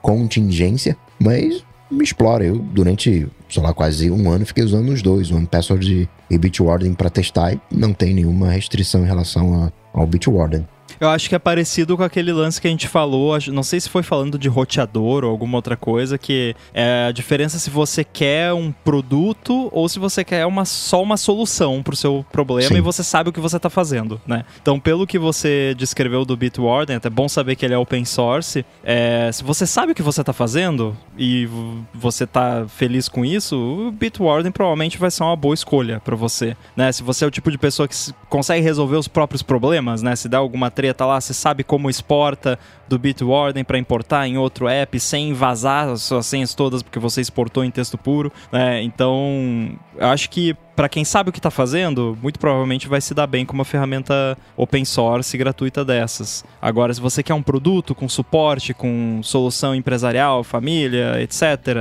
contingência, 0.03 0.95
mas 1.19 1.63
explora. 1.99 2.43
Eu, 2.43 2.57
durante, 2.57 3.27
sei 3.49 3.63
lá, 3.63 3.73
quase 3.73 4.09
um 4.09 4.30
ano, 4.30 4.45
fiquei 4.45 4.63
usando 4.63 4.89
os 4.89 5.01
dois, 5.01 5.31
o 5.31 5.35
OnePassword 5.35 6.09
e 6.30 6.38
Bitwarden 6.38 6.93
para 6.93 7.09
testar 7.09 7.53
e 7.53 7.59
não 7.72 7.93
tem 7.93 8.13
nenhuma 8.13 8.51
restrição 8.51 9.03
em 9.03 9.07
relação 9.07 9.63
a, 9.63 9.99
ao 9.99 10.07
Bitwarden. 10.07 10.65
Eu 11.02 11.10
acho 11.10 11.28
que 11.28 11.34
é 11.34 11.40
parecido 11.40 11.98
com 11.98 12.03
aquele 12.03 12.32
lance 12.32 12.61
que 12.61 12.68
a 12.68 12.69
gente 12.69 12.88
falou, 12.88 13.36
não 13.48 13.64
sei 13.64 13.82
se 13.82 13.90
foi 13.90 14.03
falando 14.03 14.38
de 14.38 14.48
roteador 14.48 15.23
ou 15.23 15.32
alguma 15.32 15.57
outra 15.57 15.76
coisa, 15.76 16.15
que 16.15 16.56
é 16.76 17.07
a 17.07 17.11
diferença 17.11 17.57
se 17.57 17.72
você 17.72 18.03
quer 18.03 18.53
um 18.53 18.72
produto 18.72 19.68
ou 19.72 19.90
se 19.90 19.98
você 19.98 20.23
quer 20.23 20.45
uma, 20.45 20.64
só 20.64 21.02
uma 21.02 21.18
solução 21.18 21.82
para 21.82 21.95
o 21.95 21.98
seu 21.98 22.23
problema 22.32 22.69
Sim. 22.69 22.78
e 22.78 22.82
você 22.82 23.03
sabe 23.03 23.32
o 23.32 23.34
que 23.34 23.40
você 23.40 23.57
está 23.57 23.68
fazendo, 23.68 24.22
né? 24.28 24.45
Então, 24.61 24.80
pelo 24.80 25.07
que 25.07 25.18
você 25.18 25.73
descreveu 25.76 26.23
do 26.23 26.38
Bitwarden, 26.38 26.94
é 26.94 26.98
até 26.98 27.10
bom 27.10 27.28
saber 27.28 27.56
que 27.56 27.65
ele 27.65 27.73
é 27.73 27.78
open 27.80 28.06
source, 28.06 28.64
é, 28.84 29.32
se 29.34 29.44
você 29.44 29.65
sabe 29.65 29.94
o 29.94 29.95
que 29.95 30.03
você 30.03 30.22
está 30.22 30.34
fazendo 30.34 30.95
e 31.18 31.49
você 31.95 32.26
está 32.26 32.68
feliz 32.68 33.10
com 33.10 33.26
isso, 33.26 33.57
o 33.57 33.91
Bitwarden 33.91 34.52
provavelmente 34.52 34.99
vai 34.99 35.10
ser 35.10 35.23
uma 35.23 35.36
boa 35.36 35.56
escolha 35.56 35.99
para 35.99 36.15
você, 36.15 36.56
né? 36.76 36.91
Se 36.91 37.02
você 37.02 37.26
é 37.26 37.28
o 37.28 37.32
tipo 37.32 37.49
de 37.49 37.57
pessoa 37.57 37.88
que 37.88 37.95
consegue 38.30 38.61
resolver 38.61 38.98
os 38.98 39.07
próprios 39.07 39.41
problemas, 39.41 40.03
né? 40.03 40.15
Se 40.15 40.30
dá 40.30 40.38
alguma 40.38 40.69
treta 40.69 40.90
tá 40.93 41.05
lá, 41.05 41.19
você 41.19 41.34
sabe 41.34 41.63
como 41.63 41.89
exporta 41.89 42.57
do 42.91 42.99
Bitwarden 42.99 43.63
para 43.63 43.77
importar 43.77 44.27
em 44.27 44.38
outro 44.38 44.68
app 44.68 44.99
sem 44.99 45.34
vazar 45.34 45.88
as 45.88 46.01
suas 46.01 46.26
senhas 46.26 46.53
todas 46.53 46.84
porque 46.84 46.99
você 46.99 47.22
exportou 47.22 47.63
em 47.63 47.72
texto 47.72 47.97
puro. 47.97 48.31
Né? 48.51 48.84
Então, 48.84 49.72
eu 49.97 50.07
acho 50.07 50.30
que 50.30 50.55
para 50.76 50.89
quem 50.89 51.05
sabe 51.05 51.30
o 51.30 51.34
que 51.34 51.39
está 51.39 51.51
fazendo, 51.51 52.18
muito 52.22 52.39
provavelmente 52.39 52.88
vai 52.88 52.99
se 53.01 53.13
dar 53.13 53.27
bem 53.27 53.45
com 53.45 53.53
uma 53.53 53.65
ferramenta 53.65 54.35
open 54.57 54.84
source 54.84 55.38
gratuita 55.38 55.85
dessas. 55.85 56.43
Agora, 56.61 56.93
se 56.93 56.99
você 56.99 57.22
quer 57.22 57.34
um 57.34 57.41
produto 57.43 57.93
com 57.93 58.09
suporte, 58.09 58.73
com 58.73 59.19
solução 59.22 59.76
empresarial, 59.76 60.43
família, 60.43 61.22
etc., 61.22 61.77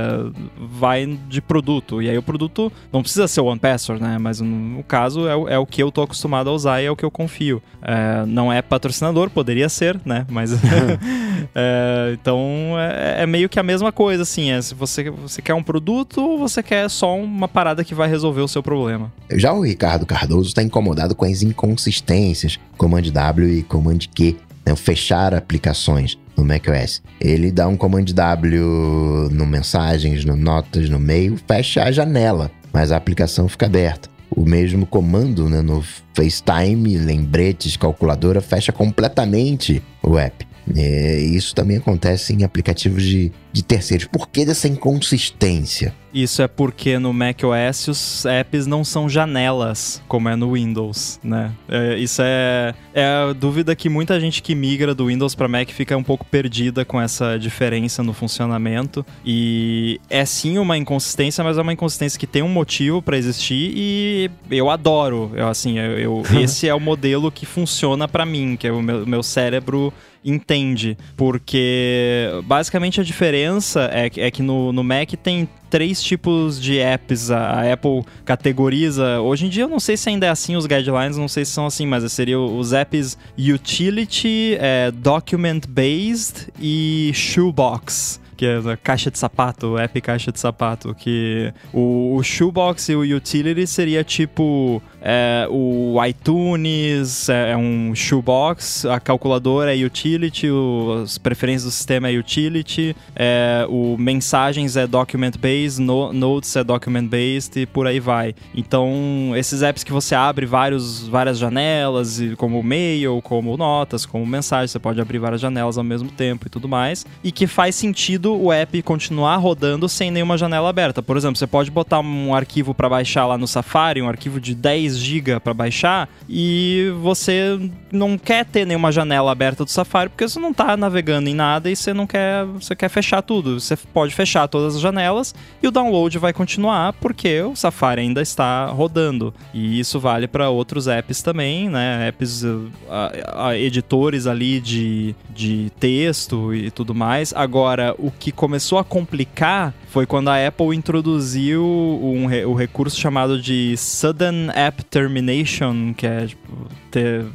vai 0.55 1.07
de 1.27 1.41
produto. 1.41 2.01
E 2.01 2.09
aí 2.09 2.17
o 2.17 2.21
produto 2.21 2.71
não 2.91 3.01
precisa 3.01 3.27
ser 3.27 3.41
o 3.41 3.45
OnePassword, 3.45 4.03
né? 4.03 4.17
Mas 4.19 4.39
no 4.39 4.83
caso 4.83 5.27
é, 5.27 5.55
é 5.55 5.57
o 5.57 5.65
que 5.65 5.81
eu 5.81 5.91
tô 5.91 6.03
acostumado 6.03 6.49
a 6.49 6.53
usar 6.53 6.81
e 6.81 6.85
é 6.85 6.91
o 6.91 6.95
que 6.95 7.05
eu 7.05 7.11
confio. 7.11 7.59
É, 7.81 8.25
não 8.27 8.53
é 8.53 8.61
patrocinador, 8.61 9.29
poderia 9.29 9.69
ser, 9.69 9.99
né? 10.05 10.25
Mas 10.29 10.51
é, 11.55 12.11
então 12.13 12.75
é, 12.77 13.23
é, 13.23 13.25
meio 13.25 13.49
que 13.49 13.59
a 13.59 13.63
mesma 13.63 13.91
coisa, 13.91 14.23
assim. 14.23 14.51
É, 14.51 14.61
se 14.61 14.73
você, 14.73 15.09
você 15.09 15.41
quer 15.41 15.53
um 15.53 15.63
produto 15.63 16.21
ou 16.21 16.37
você 16.37 16.61
quer 16.61 16.89
só 16.89 17.17
uma 17.17 17.47
parada 17.47 17.83
que 17.83 17.95
vai 17.95 18.07
resolver 18.07 18.41
o 18.41 18.47
seu 18.47 18.61
problema. 18.61 19.11
Já 19.31 19.53
o 19.53 19.61
Ricardo 19.61 20.05
Cardoso 20.05 20.49
está 20.49 20.61
incomodado 20.61 21.15
com 21.15 21.25
as 21.25 21.41
inconsistências 21.41 22.59
Command 22.77 23.03
W 23.03 23.59
e 23.59 23.63
Command 23.63 23.99
Q, 24.13 24.35
né, 24.65 24.75
fechar 24.75 25.33
aplicações 25.33 26.17
no 26.37 26.45
macOS. 26.45 27.01
Ele 27.19 27.51
dá 27.51 27.67
um 27.67 27.77
Command 27.77 28.05
W 28.05 29.29
no 29.31 29.45
mensagens, 29.45 30.25
no 30.25 30.35
notas, 30.35 30.89
no 30.89 30.99
meio, 30.99 31.37
fecha 31.47 31.83
a 31.83 31.91
janela, 31.91 32.51
mas 32.71 32.91
a 32.91 32.97
aplicação 32.97 33.47
fica 33.47 33.65
aberta. 33.65 34.09
O 34.33 34.45
mesmo 34.45 34.85
comando 34.85 35.49
né, 35.49 35.61
no 35.61 35.83
FaceTime, 36.13 36.97
lembretes, 36.97 37.75
calculadora, 37.75 38.39
fecha 38.39 38.71
completamente 38.71 39.83
o 40.01 40.17
app. 40.17 40.47
É, 40.75 41.19
isso 41.19 41.53
também 41.53 41.77
acontece 41.77 42.33
em 42.33 42.43
aplicativos 42.43 43.03
de, 43.03 43.31
de 43.51 43.63
terceiros. 43.63 44.07
Por 44.07 44.29
que 44.29 44.45
dessa 44.45 44.67
inconsistência? 44.67 45.93
Isso 46.13 46.41
é 46.41 46.47
porque 46.47 46.99
no 46.99 47.13
macOS 47.13 47.87
os 47.87 48.25
apps 48.25 48.67
não 48.67 48.83
são 48.83 49.07
janelas, 49.07 50.01
como 50.07 50.27
é 50.27 50.35
no 50.35 50.53
Windows, 50.53 51.19
né? 51.23 51.51
É, 51.69 51.97
isso 51.97 52.21
é, 52.21 52.73
é 52.93 53.05
a 53.05 53.33
dúvida 53.33 53.75
que 53.75 53.87
muita 53.87 54.19
gente 54.19 54.43
que 54.43 54.53
migra 54.53 54.93
do 54.93 55.07
Windows 55.07 55.35
para 55.35 55.47
Mac 55.47 55.69
fica 55.69 55.95
um 55.95 56.03
pouco 56.03 56.25
perdida 56.25 56.83
com 56.83 56.99
essa 56.99 57.37
diferença 57.37 58.03
no 58.03 58.11
funcionamento. 58.13 59.05
E 59.25 60.01
é 60.09 60.25
sim 60.25 60.57
uma 60.57 60.77
inconsistência, 60.77 61.43
mas 61.43 61.57
é 61.57 61.61
uma 61.61 61.73
inconsistência 61.73 62.19
que 62.19 62.27
tem 62.27 62.41
um 62.41 62.49
motivo 62.49 63.01
para 63.01 63.17
existir 63.17 63.71
e 63.73 64.29
eu 64.49 64.69
adoro. 64.69 65.31
Eu, 65.33 65.47
assim, 65.47 65.79
eu, 65.79 65.97
eu 65.97 66.23
esse 66.41 66.67
é 66.67 66.75
o 66.75 66.79
modelo 66.79 67.31
que 67.31 67.45
funciona 67.45 68.05
para 68.07 68.25
mim, 68.25 68.57
que 68.57 68.67
é 68.67 68.71
o 68.71 68.81
meu, 68.81 69.05
meu 69.05 69.23
cérebro 69.23 69.93
entende, 70.23 70.97
porque 71.17 72.29
basicamente 72.45 73.01
a 73.01 73.03
diferença 73.03 73.89
é, 73.91 74.09
que- 74.09 74.21
é 74.21 74.29
que 74.29 74.41
no, 74.43 74.71
no 74.71 74.83
Mac 74.83 75.11
tem 75.23 75.47
três 75.69 76.03
tipos 76.03 76.61
de 76.61 76.77
apps. 76.79 77.31
A, 77.31 77.71
Apple 77.73 78.03
categoriza. 78.25 79.19
Hoje 79.21 79.45
em 79.45 79.49
dia 79.49 79.63
eu 79.63 79.69
não 79.69 79.79
sei 79.79 79.95
se 79.97 80.09
ainda 80.09 80.25
é 80.25 80.29
assim 80.29 80.55
os 80.55 80.65
guidelines, 80.65 81.17
não 81.17 81.27
sei 81.27 81.45
se 81.45 81.51
são 81.51 81.65
assim, 81.65 81.85
mas 81.85 82.09
seria 82.11 82.39
os 82.39 82.73
apps 82.73 83.17
Utility, 83.37 84.57
é, 84.59 84.91
Document 84.91 85.61
Based 85.67 86.49
e 86.59 87.11
Shoebox 87.13 88.19
que 88.37 88.45
é 88.47 88.57
a 88.57 88.75
caixa 88.75 89.11
de 89.11 89.19
sapato, 89.19 89.77
app 89.77 90.01
caixa 90.01 90.31
de 90.31 90.39
sapato, 90.39 90.95
que 90.95 91.53
o, 91.71 92.15
o 92.15 92.23
Shoebox 92.23 92.89
e 92.89 92.95
o 92.95 93.01
Utility 93.17 93.67
seria 93.67 94.03
tipo 94.03 94.81
é, 95.01 95.47
o 95.49 95.95
iTunes 96.05 97.27
é, 97.27 97.51
é 97.51 97.57
um 97.57 97.95
Shoebox, 97.95 98.85
a 98.85 98.99
calculadora 98.99 99.75
é 99.75 99.83
Utility, 99.83 100.49
o, 100.49 101.01
as 101.03 101.17
preferências 101.17 101.63
do 101.63 101.71
sistema 101.71 102.09
é 102.09 102.17
Utility, 102.17 102.95
é, 103.15 103.65
o 103.67 103.97
Mensagens 103.97 104.77
é 104.77 104.85
Document 104.85 105.33
Based, 105.39 105.81
no, 105.81 106.13
Notes 106.13 106.55
é 106.55 106.63
Document 106.63 107.07
Based 107.07 107.59
e 107.59 107.65
por 107.65 107.87
aí 107.87 107.99
vai. 107.99 108.35
Então, 108.53 109.33
esses 109.35 109.63
apps 109.63 109.83
que 109.83 109.91
você 109.91 110.13
abre 110.13 110.45
vários, 110.45 111.07
várias 111.07 111.39
janelas, 111.39 112.19
como 112.37 112.61
Mail, 112.61 113.21
como 113.23 113.57
Notas, 113.57 114.05
como 114.05 114.25
Mensagens, 114.25 114.71
você 114.71 114.79
pode 114.79 115.01
abrir 115.01 115.17
várias 115.17 115.41
janelas 115.41 115.77
ao 115.79 115.83
mesmo 115.83 116.11
tempo 116.11 116.45
e 116.45 116.49
tudo 116.49 116.69
mais, 116.69 117.05
e 117.23 117.31
que 117.31 117.47
faz 117.47 117.73
sentido 117.75 118.39
o 118.39 118.53
app 118.53 118.79
continuar 118.83 119.37
rodando 119.37 119.89
sem 119.89 120.11
nenhuma 120.11 120.37
janela 120.37 120.69
aberta. 120.69 121.01
Por 121.01 121.17
exemplo, 121.17 121.37
você 121.37 121.47
pode 121.47 121.71
botar 121.71 121.99
um 121.99 122.35
arquivo 122.35 122.73
para 122.75 122.87
baixar 122.87 123.25
lá 123.25 123.37
no 123.37 123.47
Safari, 123.47 124.01
um 124.01 124.07
arquivo 124.07 124.39
de 124.39 124.53
10 124.53 124.90
GB 124.97 125.39
para 125.39 125.53
baixar, 125.53 126.09
e 126.27 126.91
você 127.01 127.59
não 127.91 128.17
quer 128.17 128.45
ter 128.45 128.65
nenhuma 128.65 128.91
janela 128.91 129.31
aberta 129.31 129.63
do 129.63 129.69
Safari 129.69 130.09
porque 130.09 130.27
você 130.27 130.39
não 130.39 130.53
tá 130.53 130.75
navegando 130.77 131.29
em 131.29 131.35
nada 131.35 131.69
e 131.69 131.75
você 131.75 131.93
não 131.93 132.07
quer, 132.07 132.45
você 132.45 132.75
quer 132.75 132.89
fechar 132.89 133.21
tudo. 133.21 133.59
Você 133.59 133.75
pode 133.75 134.13
fechar 134.13 134.47
todas 134.47 134.75
as 134.75 134.81
janelas 134.81 135.35
e 135.61 135.67
o 135.67 135.71
download 135.71 136.17
vai 136.17 136.33
continuar 136.33 136.93
porque 136.93 137.41
o 137.41 137.55
Safari 137.55 138.01
ainda 138.01 138.21
está 138.21 138.65
rodando. 138.67 139.33
E 139.53 139.79
isso 139.79 139.99
vale 139.99 140.27
para 140.27 140.49
outros 140.49 140.87
apps 140.87 141.21
também, 141.21 141.69
né? 141.69 142.07
Apps, 142.07 142.43
uh, 142.43 143.53
editores 143.57 144.27
ali 144.27 144.59
de, 144.59 145.15
de 145.29 145.71
texto 145.79 146.53
e 146.53 146.71
tudo 146.71 146.95
mais. 146.95 147.33
Agora, 147.33 147.95
o 147.97 148.11
que 148.11 148.31
começou 148.31 148.77
a 148.77 148.83
complicar 148.83 149.73
foi 149.91 150.05
quando 150.05 150.29
a 150.29 150.47
Apple 150.47 150.73
introduziu 150.75 151.63
um 151.65 152.25
re- 152.25 152.45
o 152.45 152.53
recurso 152.53 152.97
chamado 152.97 153.41
de 153.41 153.75
Sudden 153.75 154.49
App 154.55 154.85
Termination, 154.85 155.93
que 155.93 156.07
é 156.07 156.27
tipo, 156.27 156.67
ter 156.89 157.25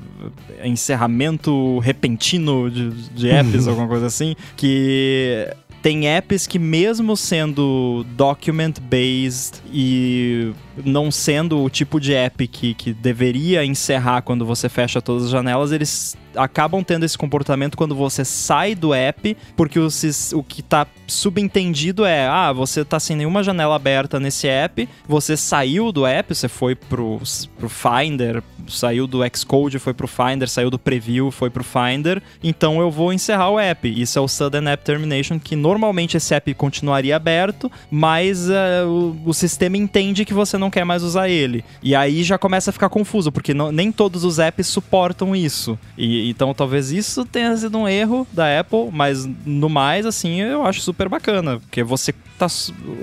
encerramento 0.65 1.79
repentino 1.81 2.71
de, 2.71 2.91
de 3.11 3.29
apps, 3.31 3.67
alguma 3.69 3.87
coisa 3.87 4.07
assim, 4.07 4.35
que 4.57 5.49
tem 5.83 6.09
apps 6.09 6.47
que 6.47 6.59
mesmo 6.59 7.17
sendo 7.17 8.05
document 8.17 8.75
based 8.81 9.63
e 9.73 10.53
não 10.85 11.11
sendo 11.11 11.63
o 11.63 11.71
tipo 11.71 12.01
de 12.01 12.13
app 12.15 12.47
que, 12.49 12.75
que 12.75 12.93
deveria 12.93 13.65
encerrar 13.65 14.23
quando 14.23 14.45
você 14.45 14.69
fecha 14.69 15.01
todas 15.01 15.25
as 15.25 15.31
janelas, 15.31 15.73
eles 15.73 16.17
acabam 16.37 16.83
tendo 16.83 17.05
esse 17.05 17.17
comportamento 17.17 17.77
quando 17.77 17.95
você 17.95 18.25
sai 18.25 18.75
do 18.75 18.93
app, 18.95 19.37
porque 19.57 19.79
o, 19.79 19.89
o 20.35 20.43
que 20.43 20.63
tá 20.63 20.87
subentendido 21.07 22.05
é, 22.05 22.27
ah, 22.27 22.53
você 22.53 22.85
tá 22.85 22.99
sem 22.99 23.17
nenhuma 23.17 23.43
janela 23.43 23.75
aberta 23.77 24.19
nesse 24.19 24.47
app, 24.49 24.89
você 25.07 25.37
saiu 25.37 25.93
do 25.93 26.07
app, 26.07 26.35
você 26.35 26.49
foi 26.49 26.75
pro, 26.75 27.21
pro 27.59 27.69
Finder, 27.69 28.43
saiu 28.69 29.07
do 29.07 29.21
Xcode, 29.35 29.79
foi 29.79 29.93
pro 29.95 30.09
Finder, 30.09 30.49
saiu 30.49 30.71
do 30.71 30.79
Preview, 30.79 31.31
foi 31.31 31.51
pro 31.51 31.65
Finder, 31.65 32.23
então 32.43 32.81
eu 32.81 32.91
vou 32.91 33.13
encerrar 33.13 33.51
o 33.51 33.59
app. 33.59 33.89
Isso 33.89 34.19
é 34.19 34.23
o 34.23 34.29
Sudden 34.29 34.69
App 34.69 34.85
Termination, 34.85 35.39
que 35.39 35.55
normalmente 35.55 36.17
esse 36.17 36.35
app 36.35 36.53
continuaria 36.55 37.17
aberto, 37.17 37.71
mas 37.91 38.49
eh, 38.49 38.85
o, 38.85 39.17
o 39.25 39.35
sistema 39.35 39.77
entende 39.77 40.25
que 40.25 40.35
você 40.35 40.57
não 40.59 40.71
quer 40.71 40.85
mais 40.85 41.03
usar 41.03 41.29
ele. 41.29 41.65
E 41.83 41.95
aí 41.95 42.23
já 42.23 42.39
começa 42.39 42.71
a 42.71 42.73
ficar 42.73 42.89
confuso, 42.89 43.31
porque 43.31 43.55
não- 43.55 43.71
nem 43.73 43.93
todos 43.93 44.25
os 44.25 44.39
apps 44.39 44.67
suportam 44.67 45.35
isso. 45.35 45.79
E, 45.97 46.26
então 46.31 46.55
talvez 46.55 46.91
isso 46.91 47.25
tenha 47.25 47.57
sido 47.57 47.79
um 47.79 47.89
erro 47.89 48.27
da 48.33 48.61
Apple, 48.61 48.91
mas 48.93 49.29
no 49.45 49.69
mais, 49.69 50.07
assim, 50.07 50.41
eu 50.41 50.65
acho 50.65 50.81
super 50.81 51.09
bacana, 51.09 51.59
porque 51.61 51.83
você 51.83 52.15
tá, 52.39 52.47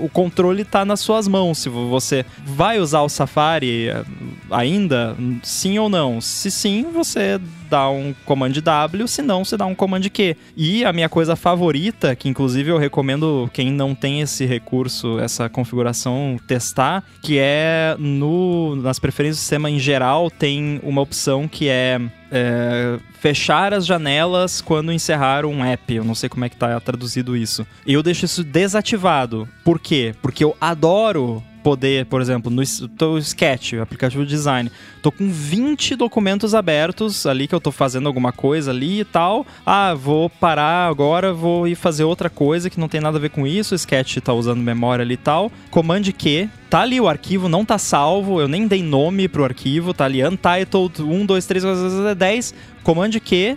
o 0.00 0.08
controle 0.08 0.64
tá 0.64 0.84
nas 0.84 1.00
suas 1.00 1.28
mãos. 1.28 1.58
Se 1.58 1.68
você 1.68 2.24
vai 2.44 2.78
usar 2.78 3.02
o 3.02 3.08
Safari 3.08 3.88
eh, 3.88 4.04
ainda, 4.50 5.16
sim 5.42 5.78
ou 5.78 5.88
não. 5.88 6.20
Se 6.20 6.50
sim, 6.50 6.86
você 6.92 7.40
dá 7.74 7.90
um 7.90 8.14
Command 8.24 8.52
W, 8.52 9.08
se 9.08 9.20
não, 9.20 9.44
você 9.44 9.56
dá 9.56 9.66
um 9.66 9.74
Command 9.74 10.02
Q. 10.02 10.36
E 10.56 10.84
a 10.84 10.92
minha 10.92 11.08
coisa 11.08 11.34
favorita, 11.34 12.14
que 12.14 12.28
inclusive 12.28 12.70
eu 12.70 12.78
recomendo 12.78 13.50
quem 13.52 13.72
não 13.72 13.96
tem 13.96 14.20
esse 14.20 14.46
recurso, 14.46 15.18
essa 15.18 15.48
configuração, 15.48 16.38
testar, 16.46 17.02
que 17.20 17.36
é 17.36 17.96
no, 17.98 18.76
nas 18.76 19.00
preferências 19.00 19.38
do 19.38 19.40
sistema 19.40 19.68
em 19.68 19.80
geral, 19.80 20.30
tem 20.30 20.80
uma 20.84 21.00
opção 21.00 21.48
que 21.48 21.68
é 21.68 22.00
é, 22.30 22.98
fechar 23.20 23.72
as 23.72 23.86
janelas 23.86 24.60
quando 24.60 24.92
encerrar 24.92 25.44
um 25.44 25.64
app. 25.64 25.94
Eu 25.94 26.04
não 26.04 26.14
sei 26.14 26.28
como 26.28 26.44
é 26.44 26.48
que 26.48 26.56
tá 26.56 26.78
traduzido 26.80 27.36
isso. 27.36 27.66
Eu 27.86 28.02
deixo 28.02 28.24
isso 28.24 28.42
desativado. 28.42 29.48
Por 29.64 29.78
quê? 29.78 30.14
Porque 30.20 30.42
eu 30.42 30.56
adoro 30.60 31.42
poder, 31.64 32.04
por 32.04 32.20
exemplo, 32.20 32.50
no 32.50 32.62
tô 32.98 33.16
Sketch, 33.16 33.72
aplicativo 33.72 34.22
de 34.22 34.28
design, 34.28 34.70
tô 35.00 35.10
com 35.10 35.30
20 35.30 35.96
documentos 35.96 36.54
abertos 36.54 37.24
ali 37.24 37.48
que 37.48 37.54
eu 37.54 37.60
tô 37.60 37.72
fazendo 37.72 38.06
alguma 38.06 38.32
coisa 38.32 38.70
ali 38.70 39.00
e 39.00 39.04
tal. 39.04 39.46
Ah, 39.64 39.94
vou 39.94 40.28
parar 40.28 40.86
agora, 40.86 41.32
vou 41.32 41.66
ir 41.66 41.74
fazer 41.74 42.04
outra 42.04 42.28
coisa 42.28 42.68
que 42.68 42.78
não 42.78 42.86
tem 42.86 43.00
nada 43.00 43.16
a 43.16 43.20
ver 43.20 43.30
com 43.30 43.46
isso. 43.46 43.74
O 43.74 43.76
Sketch 43.76 44.18
tá 44.18 44.34
usando 44.34 44.60
memória 44.60 45.02
ali 45.02 45.14
e 45.14 45.16
tal. 45.16 45.50
Command 45.70 46.02
Q, 46.02 46.50
tá 46.68 46.82
ali 46.82 47.00
o 47.00 47.08
arquivo, 47.08 47.48
não 47.48 47.64
tá 47.64 47.78
salvo, 47.78 48.42
eu 48.42 48.46
nem 48.46 48.68
dei 48.68 48.82
nome 48.82 49.26
pro 49.26 49.44
arquivo, 49.44 49.94
tá 49.94 50.04
ali 50.04 50.22
untitled 50.22 51.02
1 51.02 51.24
2 51.24 51.46
3 51.46 51.64
4 51.64 52.14
10. 52.14 52.54
Command 52.82 53.12
Q, 53.12 53.56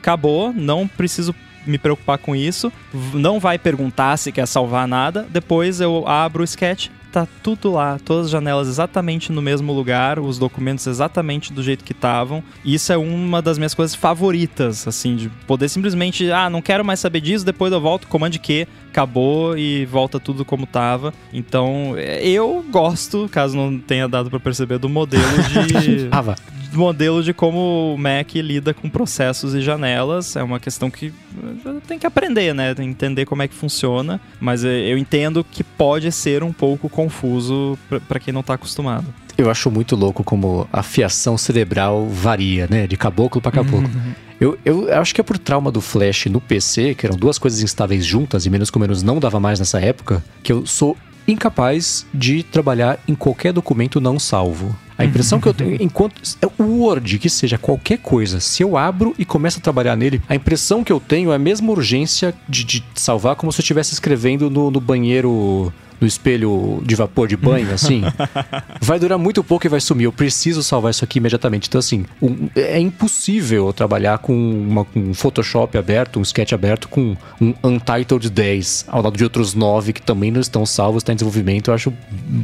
acabou, 0.00 0.52
não 0.52 0.88
preciso 0.88 1.32
me 1.64 1.78
preocupar 1.78 2.18
com 2.18 2.34
isso. 2.34 2.72
Não 3.14 3.38
vai 3.38 3.56
perguntar 3.56 4.16
se 4.16 4.32
quer 4.32 4.46
salvar 4.46 4.88
nada. 4.88 5.26
Depois 5.30 5.80
eu 5.80 6.06
abro 6.06 6.42
o 6.42 6.44
sketch, 6.44 6.88
tá 7.16 7.26
tudo 7.42 7.72
lá, 7.72 7.98
todas 8.04 8.26
as 8.26 8.30
janelas 8.30 8.68
exatamente 8.68 9.32
no 9.32 9.40
mesmo 9.40 9.72
lugar, 9.72 10.18
os 10.18 10.38
documentos 10.38 10.86
exatamente 10.86 11.50
do 11.50 11.62
jeito 11.62 11.82
que 11.82 11.92
estavam. 11.92 12.44
Isso 12.62 12.92
é 12.92 12.96
uma 12.98 13.40
das 13.40 13.56
minhas 13.56 13.72
coisas 13.72 13.96
favoritas, 13.96 14.86
assim, 14.86 15.16
de 15.16 15.30
poder 15.46 15.70
simplesmente, 15.70 16.30
ah, 16.30 16.50
não 16.50 16.60
quero 16.60 16.84
mais 16.84 17.00
saber 17.00 17.22
disso, 17.22 17.42
depois 17.42 17.72
eu 17.72 17.80
volto, 17.80 18.06
comando 18.06 18.38
Q, 18.38 18.68
acabou 18.90 19.56
e 19.56 19.86
volta 19.86 20.20
tudo 20.20 20.44
como 20.44 20.66
tava. 20.66 21.14
Então, 21.32 21.94
é, 21.96 22.28
eu 22.28 22.62
gosto, 22.70 23.30
caso 23.32 23.56
não 23.56 23.78
tenha 23.78 24.06
dado 24.06 24.28
pra 24.28 24.38
perceber, 24.38 24.76
do 24.76 24.88
modelo 24.90 25.24
de. 25.24 26.10
modelo 26.72 27.22
de 27.22 27.32
como 27.32 27.94
o 27.94 27.98
Mac 27.98 28.34
lida 28.34 28.72
com 28.74 28.88
processos 28.88 29.54
e 29.54 29.60
janelas. 29.60 30.36
É 30.36 30.42
uma 30.42 30.60
questão 30.60 30.90
que 30.90 31.12
eh, 31.66 31.74
tem 31.86 31.98
que 31.98 32.06
aprender, 32.06 32.54
né? 32.54 32.74
Tem 32.74 32.86
que 32.86 32.90
entender 32.90 33.26
como 33.26 33.42
é 33.42 33.48
que 33.48 33.54
funciona. 33.54 34.20
Mas 34.40 34.64
eh, 34.64 34.92
eu 34.92 34.98
entendo 34.98 35.44
que 35.44 35.62
pode 35.62 36.10
ser 36.12 36.42
um 36.42 36.52
pouco 36.52 36.88
confuso 36.88 37.78
pra 38.08 38.18
quem 38.18 38.32
não 38.32 38.42
tá 38.42 38.54
acostumado. 38.54 39.06
Eu 39.38 39.50
acho 39.50 39.70
muito 39.70 39.94
louco 39.94 40.24
como 40.24 40.66
a 40.72 40.82
fiação 40.82 41.36
cerebral 41.36 42.06
varia, 42.06 42.66
né? 42.70 42.86
De 42.86 42.96
caboclo 42.96 43.40
pra 43.40 43.52
caboclo. 43.52 43.90
Eu, 44.40 44.58
eu 44.64 44.92
acho 44.98 45.14
que 45.14 45.20
é 45.20 45.24
por 45.24 45.38
trauma 45.38 45.70
do 45.70 45.80
Flash 45.80 46.26
no 46.26 46.40
PC, 46.40 46.94
que 46.94 47.06
eram 47.06 47.16
duas 47.16 47.38
coisas 47.38 47.62
instáveis 47.62 48.04
juntas 48.04 48.44
e 48.44 48.50
menos 48.50 48.70
com 48.70 48.78
menos 48.78 49.02
não 49.02 49.18
dava 49.18 49.40
mais 49.40 49.58
nessa 49.58 49.80
época, 49.80 50.22
que 50.42 50.52
eu 50.52 50.66
sou 50.66 50.96
incapaz 51.26 52.06
de 52.12 52.42
trabalhar 52.42 52.98
em 53.06 53.14
qualquer 53.14 53.52
documento 53.52 54.00
não 54.00 54.18
salvo. 54.18 54.76
A 54.98 55.04
impressão 55.04 55.38
que 55.38 55.46
eu 55.46 55.52
tenho, 55.52 55.76
enquanto. 55.80 56.22
é 56.40 56.46
O 56.58 56.80
Word, 56.80 57.18
que 57.18 57.28
seja 57.28 57.58
qualquer 57.58 57.98
coisa, 57.98 58.40
se 58.40 58.62
eu 58.62 58.78
abro 58.78 59.14
e 59.18 59.26
começo 59.26 59.58
a 59.58 59.62
trabalhar 59.62 59.94
nele, 59.94 60.22
a 60.26 60.34
impressão 60.34 60.82
que 60.82 60.92
eu 60.92 60.98
tenho 60.98 61.32
é 61.32 61.34
a 61.34 61.38
mesma 61.38 61.70
urgência 61.70 62.34
de, 62.48 62.64
de 62.64 62.84
salvar 62.94 63.36
como 63.36 63.52
se 63.52 63.60
eu 63.60 63.62
estivesse 63.62 63.92
escrevendo 63.92 64.48
no, 64.48 64.70
no 64.70 64.80
banheiro. 64.80 65.72
No 66.00 66.06
espelho 66.06 66.82
de 66.84 66.94
vapor 66.94 67.26
de 67.28 67.36
banho, 67.36 67.72
assim. 67.72 68.02
vai 68.80 68.98
durar 68.98 69.18
muito 69.18 69.42
pouco 69.42 69.66
e 69.66 69.68
vai 69.70 69.80
sumir. 69.80 70.04
Eu 70.04 70.12
preciso 70.12 70.62
salvar 70.62 70.90
isso 70.90 71.04
aqui 71.04 71.18
imediatamente. 71.18 71.68
Então, 71.68 71.78
assim, 71.78 72.04
um- 72.20 72.48
é 72.54 72.78
impossível 72.78 73.66
eu 73.68 73.72
trabalhar 73.72 74.18
com, 74.18 74.34
uma, 74.34 74.84
com 74.84 75.00
um 75.00 75.14
Photoshop 75.14 75.76
aberto, 75.78 76.18
um 76.18 76.22
sketch 76.22 76.52
aberto, 76.52 76.88
com 76.88 77.16
um 77.40 77.54
Untitled 77.64 78.28
10, 78.30 78.84
ao 78.88 79.02
lado 79.02 79.16
de 79.16 79.24
outros 79.24 79.54
9 79.54 79.92
que 79.92 80.02
também 80.02 80.30
não 80.30 80.40
estão 80.40 80.66
salvos, 80.66 81.00
estão 81.00 81.12
em 81.12 81.16
desenvolvimento. 81.16 81.68
Eu 81.70 81.74
acho 81.74 81.92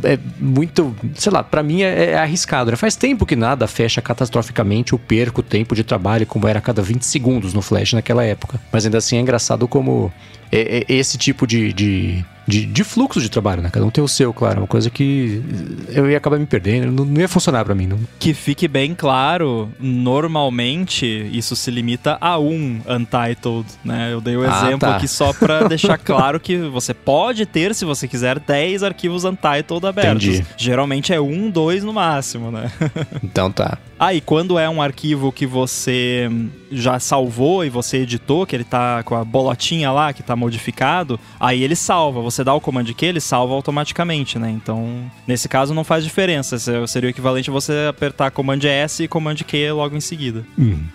é 0.05 0.19
muito, 0.41 0.95
sei 1.15 1.31
lá, 1.33 1.43
pra 1.43 1.63
mim 1.63 1.83
é, 1.83 2.11
é 2.13 2.19
arriscado. 2.19 2.71
né? 2.71 2.77
Faz 2.77 2.97
tempo 2.97 3.27
que 3.27 3.37
nada 3.37 3.67
fecha 3.67 4.01
catastroficamente, 4.01 4.93
eu 4.93 4.99
perco 4.99 5.43
tempo 5.43 5.75
de 5.75 5.85
trabalho 5.85 6.27
como 6.27 6.49
era 6.49 6.59
a 6.59 6.63
cada 6.63 6.81
20 6.83 7.03
segundos 7.05 7.53
no 7.53 7.61
Flash 7.63 7.93
naquela 7.93 8.25
época. 8.25 8.61
Mas 8.73 8.85
ainda 8.85 8.99
assim 8.99 9.17
é 9.17 9.21
engraçado 9.21 9.69
como 9.69 10.13
é- 10.51 10.85
é 10.89 10.93
esse 10.95 11.19
tipo 11.19 11.47
de, 11.47 11.73
de, 11.73 12.25
de, 12.47 12.67
de 12.67 12.85
fluxo 12.85 13.21
de 13.21 13.29
trabalho, 13.31 13.63
né? 13.63 13.71
Cada 13.71 13.85
um 13.87 13.91
tem 13.91 14.03
o 14.03 14.09
seu, 14.09 14.33
claro. 14.33 14.61
Uma 14.61 14.67
coisa 14.67 14.91
que 14.91 15.43
eu 15.89 16.11
ia 16.11 16.17
acabar 16.17 16.39
me 16.39 16.47
perdendo, 16.47 16.91
não, 16.93 17.05
não 17.05 17.21
ia 17.21 17.29
funcionar 17.29 17.65
para 17.65 17.75
mim. 17.75 17.87
Não. 17.87 17.99
Que 18.19 18.35
fique 18.35 18.67
bem 18.69 18.95
claro, 18.95 19.71
normalmente 19.81 21.07
isso 21.33 21.55
se 21.55 21.71
limita 21.71 22.19
a 22.21 22.39
um 22.39 22.81
Untitled, 22.89 23.67
né? 23.85 24.13
Eu 24.13 24.21
dei 24.21 24.37
o 24.37 24.43
Ah, 24.43 24.63
exemplo 24.67 24.81
tá. 24.81 24.97
aqui 24.97 25.07
só 25.09 25.33
pra 25.33 25.65
deixar 25.69 25.99
claro 25.99 26.41
que 26.41 26.57
você 26.59 26.93
pode 26.93 27.47
ter, 27.47 27.75
se 27.75 27.85
você 27.85 28.09
quiser, 28.09 28.39
10 28.39 28.83
arquivos 28.83 29.25
Untitled 29.25 29.87
abertos. 29.87 30.25
Entendi. 30.25 30.47
Geralmente 30.57 31.13
é 31.13 31.21
um, 31.21 31.51
dois 31.51 31.85
no 31.85 31.93
máximo, 31.93 32.51
né? 32.51 32.71
Então 33.23 33.51
tá. 33.51 33.79
Ah, 34.05 34.13
e 34.13 34.21
quando 34.21 34.59
é 34.59 34.69
um 34.69 34.83
arquivo 34.83 35.31
que 35.31 35.47
você 35.47 36.29
hum, 36.29 36.49
já 36.73 36.99
salvou 36.99 37.65
e 37.65 37.71
você 37.71 37.99
editou, 37.99 38.45
que 38.45 38.57
ele 38.57 38.65
tá 38.65 39.01
com 39.05 39.15
a 39.15 39.25
bolotinha 39.25 39.93
lá, 39.93 40.13
que 40.13 40.25
tá 40.25 40.35
modificado, 40.35 41.21
aí 41.39 41.63
ele 41.63 41.77
salva. 41.77 42.21
Você 42.21 42.43
dá 42.43 42.53
o 42.53 42.61
comando 42.61 42.93
Q, 42.93 43.07
ele 43.07 43.21
salva 43.21 43.55
automaticamente, 43.55 44.41
né? 44.41 44.51
Então, 44.51 45.09
nesse 45.25 45.49
caso 45.49 45.73
não 45.73 45.85
faz 45.85 46.03
diferença. 46.03 46.59
Se- 46.59 46.85
Seria 46.89 47.07
o 47.07 47.11
equivalente 47.11 47.49
a 47.49 47.53
você 47.53 47.87
apertar 47.89 48.33
comando 48.33 48.65
S 48.67 49.05
e 49.05 49.07
comando 49.07 49.45
Q 49.45 49.71
logo 49.71 49.95
em 49.97 50.01
seguida. 50.01 50.45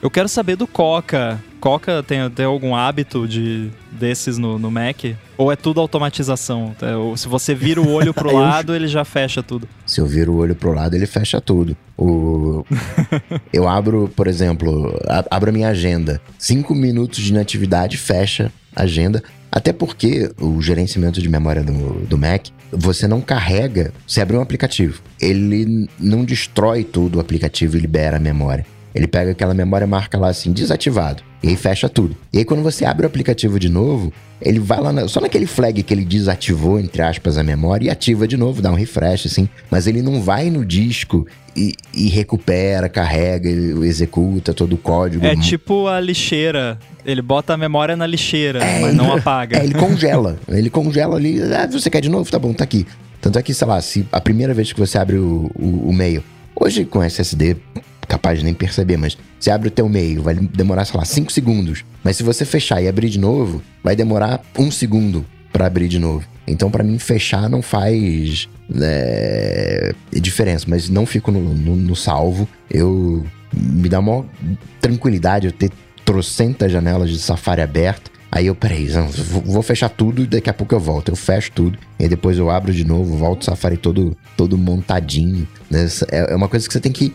Eu 0.01 0.11
quero 0.11 0.27
saber 0.27 0.57
do 0.57 0.67
Coca. 0.67 1.41
Coca 1.61 2.03
tem, 2.03 2.29
tem 2.29 2.45
algum 2.45 2.75
hábito 2.75 3.25
de 3.25 3.69
desses 3.89 4.37
no, 4.37 4.59
no 4.59 4.69
Mac? 4.69 5.05
Ou 5.37 5.51
é 5.51 5.55
tudo 5.55 5.79
automatização? 5.79 6.75
É, 6.81 6.95
ou 6.95 7.15
se 7.15 7.27
você 7.27 7.53
vira 7.53 7.79
o 7.81 7.91
olho 7.91 8.13
pro 8.13 8.29
Eu- 8.31 8.37
lado, 8.39 8.75
ele 8.75 8.87
já 8.87 9.05
fecha 9.05 9.43
tudo. 9.43 9.67
Se 9.85 10.01
eu 10.01 10.05
viro 10.05 10.33
o 10.33 10.37
olho 10.37 10.55
pro 10.55 10.73
lado, 10.73 10.95
ele 10.95 11.05
fecha 11.05 11.39
tudo. 11.39 11.75
O... 11.97 12.65
eu 13.53 13.67
abro, 13.67 14.11
por 14.15 14.27
exemplo, 14.27 14.99
abro 15.29 15.49
a 15.49 15.53
minha 15.53 15.69
agenda. 15.69 16.19
Cinco 16.39 16.73
minutos 16.73 17.19
de 17.23 17.29
inatividade, 17.31 17.97
fecha 17.97 18.51
a 18.75 18.83
agenda. 18.83 19.23
Até 19.51 19.71
porque 19.71 20.31
o 20.39 20.61
gerenciamento 20.61 21.21
de 21.21 21.29
memória 21.29 21.63
do, 21.63 22.05
do 22.05 22.17
Mac, 22.17 22.47
você 22.71 23.07
não 23.07 23.21
carrega. 23.21 23.93
Você 24.05 24.21
abre 24.21 24.35
um 24.35 24.41
aplicativo. 24.41 25.01
Ele 25.19 25.87
não 25.99 26.25
destrói 26.25 26.83
todo 26.83 27.15
o 27.15 27.19
aplicativo 27.19 27.77
e 27.77 27.79
libera 27.79 28.17
a 28.17 28.19
memória. 28.19 28.65
Ele 28.97 29.07
pega 29.07 29.29
aquela 29.31 29.53
memória 29.53 29.85
e 29.85 29.87
marca 29.87 30.17
lá 30.17 30.29
assim, 30.29 30.51
desativado. 30.51 31.21
E 31.43 31.49
aí 31.49 31.55
fecha 31.55 31.87
tudo. 31.87 32.17
E 32.33 32.39
aí 32.39 32.45
quando 32.45 32.63
você 32.63 32.83
abre 32.83 33.05
o 33.05 33.07
aplicativo 33.07 33.59
de 33.59 33.69
novo, 33.69 34.11
ele 34.41 34.59
vai 34.59 34.79
lá 34.81 34.91
na- 34.91 35.07
só 35.07 35.21
naquele 35.21 35.45
flag 35.45 35.83
que 35.83 35.93
ele 35.93 36.03
desativou, 36.03 36.79
entre 36.79 37.03
aspas, 37.03 37.37
a 37.37 37.43
memória 37.43 37.85
e 37.85 37.89
ativa 37.91 38.27
de 38.27 38.35
novo, 38.35 38.59
dá 38.59 38.71
um 38.71 38.75
refresh, 38.75 39.27
assim. 39.27 39.47
Mas 39.69 39.85
ele 39.85 40.01
não 40.01 40.19
vai 40.19 40.49
no 40.49 40.65
disco 40.65 41.27
e, 41.55 41.73
e 41.93 42.07
recupera, 42.07 42.89
carrega, 42.89 43.47
executa 43.85 44.51
todo 44.53 44.73
o 44.73 44.77
código. 44.77 45.25
É 45.25 45.35
tipo 45.35 45.87
a 45.87 45.99
lixeira. 45.99 46.79
Ele 47.05 47.21
bota 47.21 47.53
a 47.53 47.57
memória 47.57 47.95
na 47.95 48.07
lixeira, 48.07 48.63
É, 48.63 48.79
mas 48.81 48.89
ele- 48.89 48.97
não 48.97 49.13
apaga. 49.13 49.59
É, 49.59 49.63
ele 49.63 49.75
congela. 49.79 50.39
ele 50.47 50.69
congela 50.71 51.15
ali. 51.17 51.39
Ah, 51.53 51.67
você 51.67 51.89
quer 51.89 52.01
de 52.01 52.09
novo? 52.09 52.29
Tá 52.31 52.39
bom, 52.39 52.51
tá 52.51 52.63
aqui. 52.63 52.85
Tanto 53.21 53.37
é 53.37 53.43
que, 53.43 53.53
sei 53.53 53.67
lá, 53.67 53.79
se 53.81 54.07
a 54.11 54.19
primeira 54.21 54.53
vez 54.55 54.73
que 54.73 54.79
você 54.79 54.97
abre 54.97 55.17
o, 55.17 55.51
o, 55.55 55.87
o 55.89 55.91
e-mail, 55.93 56.23
hoje 56.59 56.85
com 56.85 57.01
SSD, 57.03 57.57
capaz 58.07 58.39
de 58.39 58.45
nem 58.45 58.53
perceber, 58.53 58.97
mas 58.97 59.17
você 59.39 59.51
abre 59.51 59.67
o 59.67 59.71
teu 59.71 59.85
e-mail, 59.87 60.21
vai 60.23 60.35
demorar, 60.35 60.85
sei 60.85 60.97
lá, 60.99 61.05
5 61.05 61.31
segundos. 61.31 61.83
Mas 62.03 62.17
se 62.17 62.23
você 62.23 62.45
fechar 62.45 62.81
e 62.81 62.87
abrir 62.87 63.09
de 63.09 63.19
novo, 63.19 63.61
vai 63.83 63.95
demorar 63.95 64.41
um 64.57 64.71
segundo 64.71 65.25
pra 65.51 65.67
abrir 65.67 65.87
de 65.87 65.99
novo. 65.99 66.25
Então, 66.47 66.71
pra 66.71 66.83
mim, 66.83 66.97
fechar 66.97 67.49
não 67.49 67.61
faz 67.61 68.47
é, 68.81 69.93
diferença, 70.13 70.65
mas 70.67 70.89
não 70.89 71.05
fico 71.05 71.31
no, 71.31 71.41
no- 71.53 71.75
no 71.75 71.95
salvo. 71.95 72.47
Eu 72.69 73.25
me 73.53 73.89
dá 73.89 73.99
uma 73.99 74.25
tranquilidade 74.79 75.47
eu 75.47 75.51
ter 75.51 75.71
trocentas 76.05 76.71
janelas 76.71 77.09
de 77.09 77.19
Safari 77.19 77.61
aberto. 77.61 78.09
Aí 78.31 78.47
eu, 78.47 78.55
peraí, 78.55 78.89
vou, 79.45 79.61
fechar 79.61 79.89
tudo 79.89 80.23
e 80.23 80.27
daqui 80.27 80.49
a 80.49 80.53
pouco 80.53 80.75
eu 80.75 80.79
volto. 80.79 81.09
Eu 81.09 81.15
fecho 81.15 81.51
tudo, 81.51 81.77
e 81.99 82.07
depois 82.07 82.37
eu 82.37 82.49
abro 82.49 82.73
de 82.73 82.83
novo, 82.83 83.15
volto 83.15 83.41
o 83.41 83.45
Safari 83.45 83.77
todo, 83.77 84.15
todo 84.35 84.57
montadinho. 84.57 85.47
né? 85.69 85.87
É 86.11 86.33
é 86.33 86.35
uma 86.35 86.47
coisa 86.47 86.67
que 86.67 86.73
você 86.73 86.79
tem 86.79 86.91
que. 86.91 87.13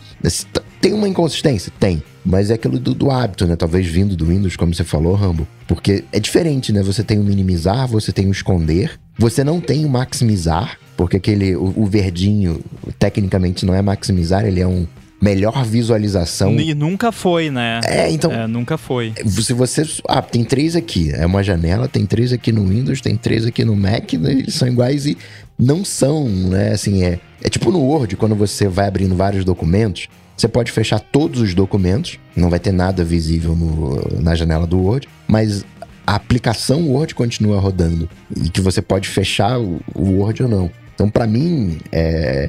Tem 0.80 0.92
uma 0.92 1.06
inconsistência? 1.06 1.72
Tem. 1.78 2.02
Mas 2.24 2.50
é 2.50 2.54
aquilo 2.54 2.78
do, 2.78 2.94
do 2.94 3.10
hábito, 3.10 3.46
né? 3.46 3.56
Talvez 3.56 3.86
vindo 3.86 4.16
do 4.16 4.26
Windows, 4.26 4.56
como 4.56 4.74
você 4.74 4.84
falou, 4.84 5.14
Rambo. 5.14 5.46
Porque 5.66 6.04
é 6.12 6.18
diferente, 6.18 6.72
né? 6.72 6.82
Você 6.82 7.02
tem 7.02 7.18
o 7.18 7.24
minimizar, 7.24 7.86
você 7.86 8.12
tem 8.12 8.26
o 8.26 8.32
esconder. 8.32 8.98
Você 9.18 9.44
não 9.44 9.60
tem 9.60 9.84
o 9.84 9.88
maximizar, 9.88 10.78
porque 10.96 11.16
aquele. 11.16 11.54
O, 11.54 11.72
o 11.76 11.86
verdinho, 11.86 12.60
tecnicamente, 12.98 13.66
não 13.66 13.74
é 13.74 13.82
maximizar, 13.82 14.46
ele 14.46 14.60
é 14.60 14.66
um 14.66 14.86
melhor 15.22 15.64
visualização. 15.64 16.58
E 16.58 16.74
nunca 16.74 17.12
foi, 17.12 17.48
né? 17.50 17.80
É, 17.86 18.10
então. 18.10 18.32
É, 18.32 18.46
nunca 18.46 18.76
foi. 18.76 19.12
Se 19.26 19.52
você. 19.52 19.82
Ah, 20.08 20.20
tem 20.20 20.42
três 20.42 20.74
aqui. 20.74 21.12
É 21.14 21.24
uma 21.24 21.42
janela, 21.42 21.86
tem 21.86 22.04
três 22.04 22.32
aqui 22.32 22.50
no 22.50 22.66
Windows, 22.66 23.00
tem 23.00 23.14
três 23.16 23.46
aqui 23.46 23.64
no 23.64 23.76
Mac, 23.76 24.12
né? 24.14 24.32
eles 24.32 24.54
são 24.54 24.66
iguais 24.66 25.06
e 25.06 25.16
não 25.58 25.84
são, 25.84 26.28
né? 26.28 26.72
Assim, 26.72 27.04
é. 27.04 27.20
É 27.40 27.48
tipo 27.48 27.70
no 27.70 27.80
Word, 27.80 28.16
quando 28.16 28.34
você 28.34 28.66
vai 28.68 28.86
abrindo 28.88 29.14
vários 29.14 29.44
documentos, 29.44 30.08
você 30.36 30.48
pode 30.48 30.70
fechar 30.72 30.98
todos 31.00 31.40
os 31.40 31.54
documentos, 31.54 32.18
não 32.36 32.48
vai 32.50 32.58
ter 32.60 32.72
nada 32.72 33.04
visível 33.04 33.54
no- 33.54 34.20
na 34.20 34.34
janela 34.34 34.66
do 34.66 34.78
Word, 34.80 35.08
mas 35.28 35.64
a 36.06 36.14
aplicação 36.16 36.88
Word 36.88 37.14
continua 37.14 37.58
rodando 37.60 38.08
e 38.44 38.48
que 38.48 38.60
você 38.60 38.80
pode 38.82 39.08
fechar 39.08 39.58
o, 39.60 39.80
o 39.94 40.18
Word 40.20 40.42
ou 40.44 40.48
não. 40.48 40.70
Então, 40.94 41.08
pra 41.10 41.26
mim, 41.26 41.78
é, 41.90 42.48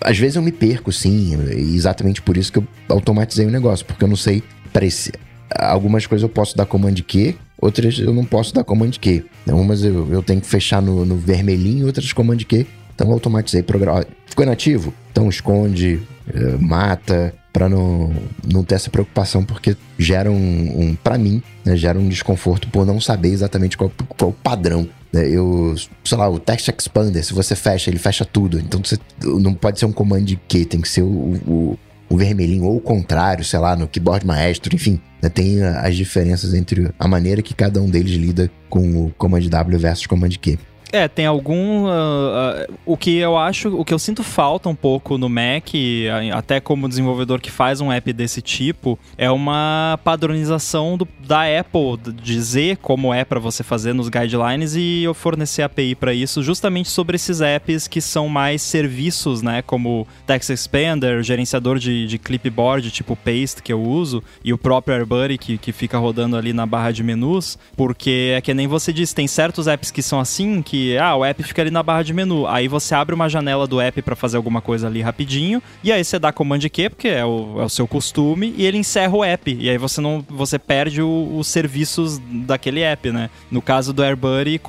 às 0.00 0.18
vezes 0.18 0.36
eu 0.36 0.42
me 0.42 0.52
perco, 0.52 0.92
sim, 0.92 1.36
exatamente 1.74 2.22
por 2.22 2.36
isso 2.36 2.52
que 2.52 2.58
eu 2.58 2.66
automatizei 2.88 3.46
o 3.46 3.50
negócio, 3.50 3.84
porque 3.84 4.04
eu 4.04 4.08
não 4.08 4.16
sei, 4.16 4.42
peraí, 4.72 4.90
se- 4.90 5.12
algumas 5.58 6.06
coisas 6.06 6.22
eu 6.22 6.28
posso 6.28 6.56
dar 6.56 6.66
Command 6.66 6.94
Q, 7.06 7.34
outras 7.60 7.98
eu 7.98 8.12
não 8.12 8.24
posso 8.24 8.54
dar 8.54 8.64
Command 8.64 8.90
Q. 9.00 9.24
Umas 9.46 9.82
eu, 9.82 10.12
eu 10.12 10.22
tenho 10.22 10.40
que 10.40 10.46
fechar 10.46 10.82
no, 10.82 11.04
no 11.04 11.16
vermelhinho, 11.16 11.86
outras 11.86 12.12
Command 12.12 12.38
Q. 12.38 12.66
Então 12.94 13.10
automatizei 13.12 13.62
programa. 13.62 14.06
Ficou 14.26 14.44
inativo? 14.44 14.92
Então 15.12 15.28
esconde, 15.28 16.00
eh, 16.32 16.56
mata, 16.58 17.34
pra 17.52 17.68
não, 17.68 18.12
não 18.46 18.62
ter 18.64 18.74
essa 18.74 18.90
preocupação, 18.90 19.44
porque 19.44 19.76
gera 19.98 20.30
um, 20.30 20.80
um 20.80 20.94
para 20.94 21.16
mim, 21.16 21.42
né, 21.64 21.76
gera 21.76 21.98
um 21.98 22.08
desconforto 22.08 22.68
por 22.68 22.84
não 22.86 23.00
saber 23.00 23.30
exatamente 23.30 23.76
qual, 23.76 23.90
qual 24.08 24.30
o 24.30 24.34
padrão. 24.34 24.88
Né? 25.12 25.28
Eu, 25.28 25.74
sei 26.04 26.18
lá, 26.18 26.28
o 26.28 26.38
Text 26.38 26.68
Expander, 26.68 27.24
se 27.24 27.32
você 27.32 27.54
fecha, 27.54 27.90
ele 27.90 27.98
fecha 27.98 28.24
tudo. 28.24 28.58
Então 28.58 28.80
você 28.82 28.98
não 29.22 29.54
pode 29.54 29.78
ser 29.78 29.86
um 29.86 29.92
Command 29.92 30.24
Q, 30.48 30.64
tem 30.64 30.80
que 30.80 30.88
ser 30.88 31.02
o, 31.02 31.06
o, 31.46 31.78
o 32.08 32.16
vermelhinho 32.16 32.64
ou 32.64 32.76
o 32.76 32.80
contrário, 32.80 33.44
sei 33.44 33.58
lá, 33.58 33.76
no 33.76 33.88
keyboard 33.88 34.26
maestro, 34.26 34.74
enfim. 34.74 35.00
né, 35.22 35.28
Tem 35.28 35.62
as 35.62 35.96
diferenças 35.96 36.54
entre 36.54 36.90
a 36.98 37.08
maneira 37.08 37.42
que 37.42 37.54
cada 37.54 37.80
um 37.80 37.88
deles 37.88 38.12
lida 38.12 38.50
com 38.68 39.06
o 39.06 39.10
Command 39.16 39.42
W 39.48 39.78
versus 39.78 40.06
Command 40.06 40.30
Q. 40.40 40.58
É, 40.96 41.08
tem 41.08 41.26
algum. 41.26 41.86
ah, 41.88 42.66
ah, 42.68 42.72
o 42.84 42.96
que 42.96 43.16
eu 43.18 43.36
acho, 43.36 43.68
o 43.68 43.84
que 43.84 43.92
eu 43.92 43.98
sinto 43.98 44.22
falta 44.22 44.68
um 44.68 44.74
pouco 44.74 45.18
no 45.18 45.28
Mac, 45.28 45.68
ah, 46.32 46.38
até 46.38 46.60
como 46.60 46.88
desenvolvedor 46.88 47.40
que 47.40 47.50
faz 47.50 47.80
um 47.80 47.92
app 47.92 48.12
desse 48.12 48.40
tipo, 48.40 48.98
é 49.18 49.30
uma 49.30 49.98
padronização 50.04 50.96
do- 50.96 51.06
da 51.26 51.42
Apple, 51.60 52.12
dizer 52.22 52.78
como 52.78 53.12
é 53.12 53.24
pra 53.24 53.38
você 53.38 53.62
fazer 53.62 53.92
nos 53.92 54.08
guidelines 54.08 54.74
e 54.74 55.02
eu 55.02 55.12
fornecer 55.14 55.62
API 55.62 55.94
pra 55.94 56.14
isso, 56.14 56.42
justamente 56.42 56.88
sobre 56.88 57.16
esses 57.16 57.40
apps 57.40 57.86
que 57.88 58.00
são 58.00 58.28
mais 58.28 58.62
serviços, 58.62 59.42
né? 59.42 59.62
Como 59.62 60.06
Text 60.26 60.50
Expander, 60.50 61.22
gerenciador 61.22 61.78
de, 61.78 62.06
de 62.06 62.18
clipboard, 62.18 62.90
tipo 62.90 63.16
Paste, 63.16 63.62
que 63.62 63.72
eu 63.72 63.82
uso, 63.82 64.22
e 64.44 64.52
o 64.52 64.58
próprio 64.58 64.94
AirBuddy, 64.96 65.38
que, 65.38 65.58
que 65.58 65.72
fica 65.72 65.98
rodando 65.98 66.36
ali 66.36 66.52
na 66.52 66.64
barra 66.66 66.90
de 66.90 67.02
menus, 67.02 67.58
porque 67.76 68.32
é 68.36 68.40
que 68.40 68.54
nem 68.54 68.66
você 68.66 68.92
disse, 68.92 69.14
tem 69.14 69.26
certos 69.26 69.66
apps 69.66 69.90
que 69.90 70.02
são 70.02 70.20
assim, 70.20 70.62
que 70.62 70.85
ah, 71.00 71.16
o 71.16 71.24
app 71.24 71.42
fica 71.42 71.62
ali 71.62 71.70
na 71.70 71.82
barra 71.82 72.02
de 72.02 72.12
menu. 72.12 72.46
Aí 72.46 72.68
você 72.68 72.94
abre 72.94 73.14
uma 73.14 73.28
janela 73.28 73.66
do 73.66 73.80
app 73.80 74.00
pra 74.02 74.14
fazer 74.16 74.36
alguma 74.36 74.60
coisa 74.60 74.86
ali 74.86 75.00
rapidinho, 75.02 75.62
e 75.82 75.90
aí 75.92 76.04
você 76.04 76.18
dá 76.18 76.32
Command 76.32 76.60
Q, 76.60 76.90
porque 76.90 77.08
é 77.08 77.24
o, 77.24 77.56
é 77.60 77.64
o 77.64 77.68
seu 77.68 77.86
costume, 77.86 78.54
e 78.56 78.64
ele 78.66 78.78
encerra 78.78 79.14
o 79.16 79.24
app. 79.24 79.56
E 79.58 79.68
aí 79.70 79.78
você 79.78 80.00
não 80.00 80.24
você 80.28 80.58
perde 80.58 81.00
o- 81.02 81.36
os 81.38 81.46
serviços 81.48 82.18
daquele 82.46 82.80
app, 82.82 83.10
né? 83.10 83.30
No 83.50 83.62
caso 83.62 83.92
do 83.92 84.02
AirBuddy, 84.02 84.60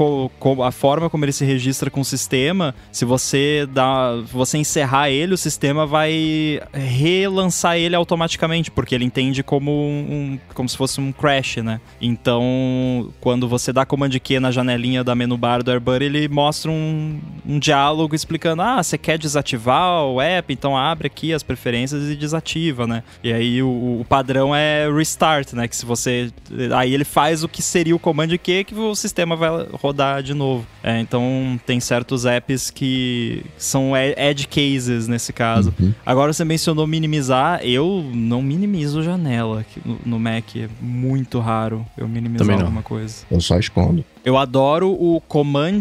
a 0.65 0.71
forma 0.71 1.09
como 1.09 1.25
ele 1.25 1.31
se 1.31 1.45
registra 1.45 1.89
com 1.89 2.01
o 2.01 2.05
sistema, 2.05 2.73
se 2.91 3.03
você 3.05 3.67
dá, 3.71 4.13
você 4.31 4.57
encerrar 4.57 5.09
ele, 5.09 5.33
o 5.33 5.37
sistema 5.37 5.85
vai 5.85 6.61
relançar 6.73 7.77
ele 7.77 7.95
automaticamente, 7.95 8.71
porque 8.71 8.95
ele 8.95 9.05
entende 9.05 9.43
como 9.43 9.71
um, 9.71 10.39
como 10.53 10.67
se 10.67 10.77
fosse 10.77 10.99
um 10.99 11.11
crash, 11.11 11.57
né? 11.57 11.79
Então, 12.01 13.11
quando 13.19 13.47
você 13.47 13.71
dá 13.73 13.85
Command 13.85 14.11
Q 14.23 14.39
na 14.39 14.51
janelinha 14.51 15.03
da 15.03 15.15
menu 15.15 15.37
bar 15.37 15.63
do 15.63 15.71
AirBuddy, 15.71 15.96
ele 16.03 16.27
mostra 16.27 16.71
um, 16.71 17.19
um 17.45 17.59
diálogo 17.59 18.15
explicando: 18.15 18.61
ah, 18.61 18.81
você 18.81 18.97
quer 18.97 19.17
desativar 19.17 20.03
o 20.05 20.21
app, 20.21 20.51
então 20.51 20.77
abre 20.77 21.07
aqui 21.07 21.33
as 21.33 21.43
preferências 21.43 22.09
e 22.09 22.15
desativa, 22.15 22.87
né? 22.87 23.03
E 23.23 23.31
aí 23.31 23.61
o, 23.61 23.99
o 24.01 24.05
padrão 24.07 24.55
é 24.55 24.89
restart, 24.91 25.53
né? 25.53 25.67
Que 25.67 25.75
se 25.75 25.85
você. 25.85 26.31
Aí 26.75 26.93
ele 26.93 27.05
faz 27.05 27.43
o 27.43 27.49
que 27.49 27.61
seria 27.61 27.95
o 27.95 27.99
Command 27.99 28.29
Q 28.37 28.63
que 28.63 28.75
o 28.75 28.95
sistema 28.95 29.35
vai 29.35 29.49
rodar 29.73 30.21
de 30.23 30.33
novo. 30.33 30.65
É, 30.83 30.99
então 30.99 31.59
tem 31.65 31.79
certos 31.79 32.25
apps 32.25 32.69
que 32.69 33.43
são 33.57 33.93
edge 33.95 34.47
cases 34.47 35.07
nesse 35.07 35.31
caso. 35.33 35.73
Uhum. 35.79 35.93
Agora 36.05 36.33
você 36.33 36.45
mencionou 36.45 36.87
minimizar, 36.87 37.61
eu 37.63 38.09
não 38.13 38.41
minimizo 38.41 39.03
janela 39.03 39.65
no, 40.05 40.19
Mac, 40.19 40.55
é 40.55 40.67
muito 40.81 41.39
raro 41.39 41.85
eu 41.97 42.07
minimizar 42.07 42.59
alguma 42.59 42.81
coisa. 42.81 43.25
Eu 43.29 43.41
só 43.41 43.57
escondo. 43.59 44.03
Eu 44.27 44.37
adoro 44.37 44.89
o 44.89 45.21
Command 45.25 45.79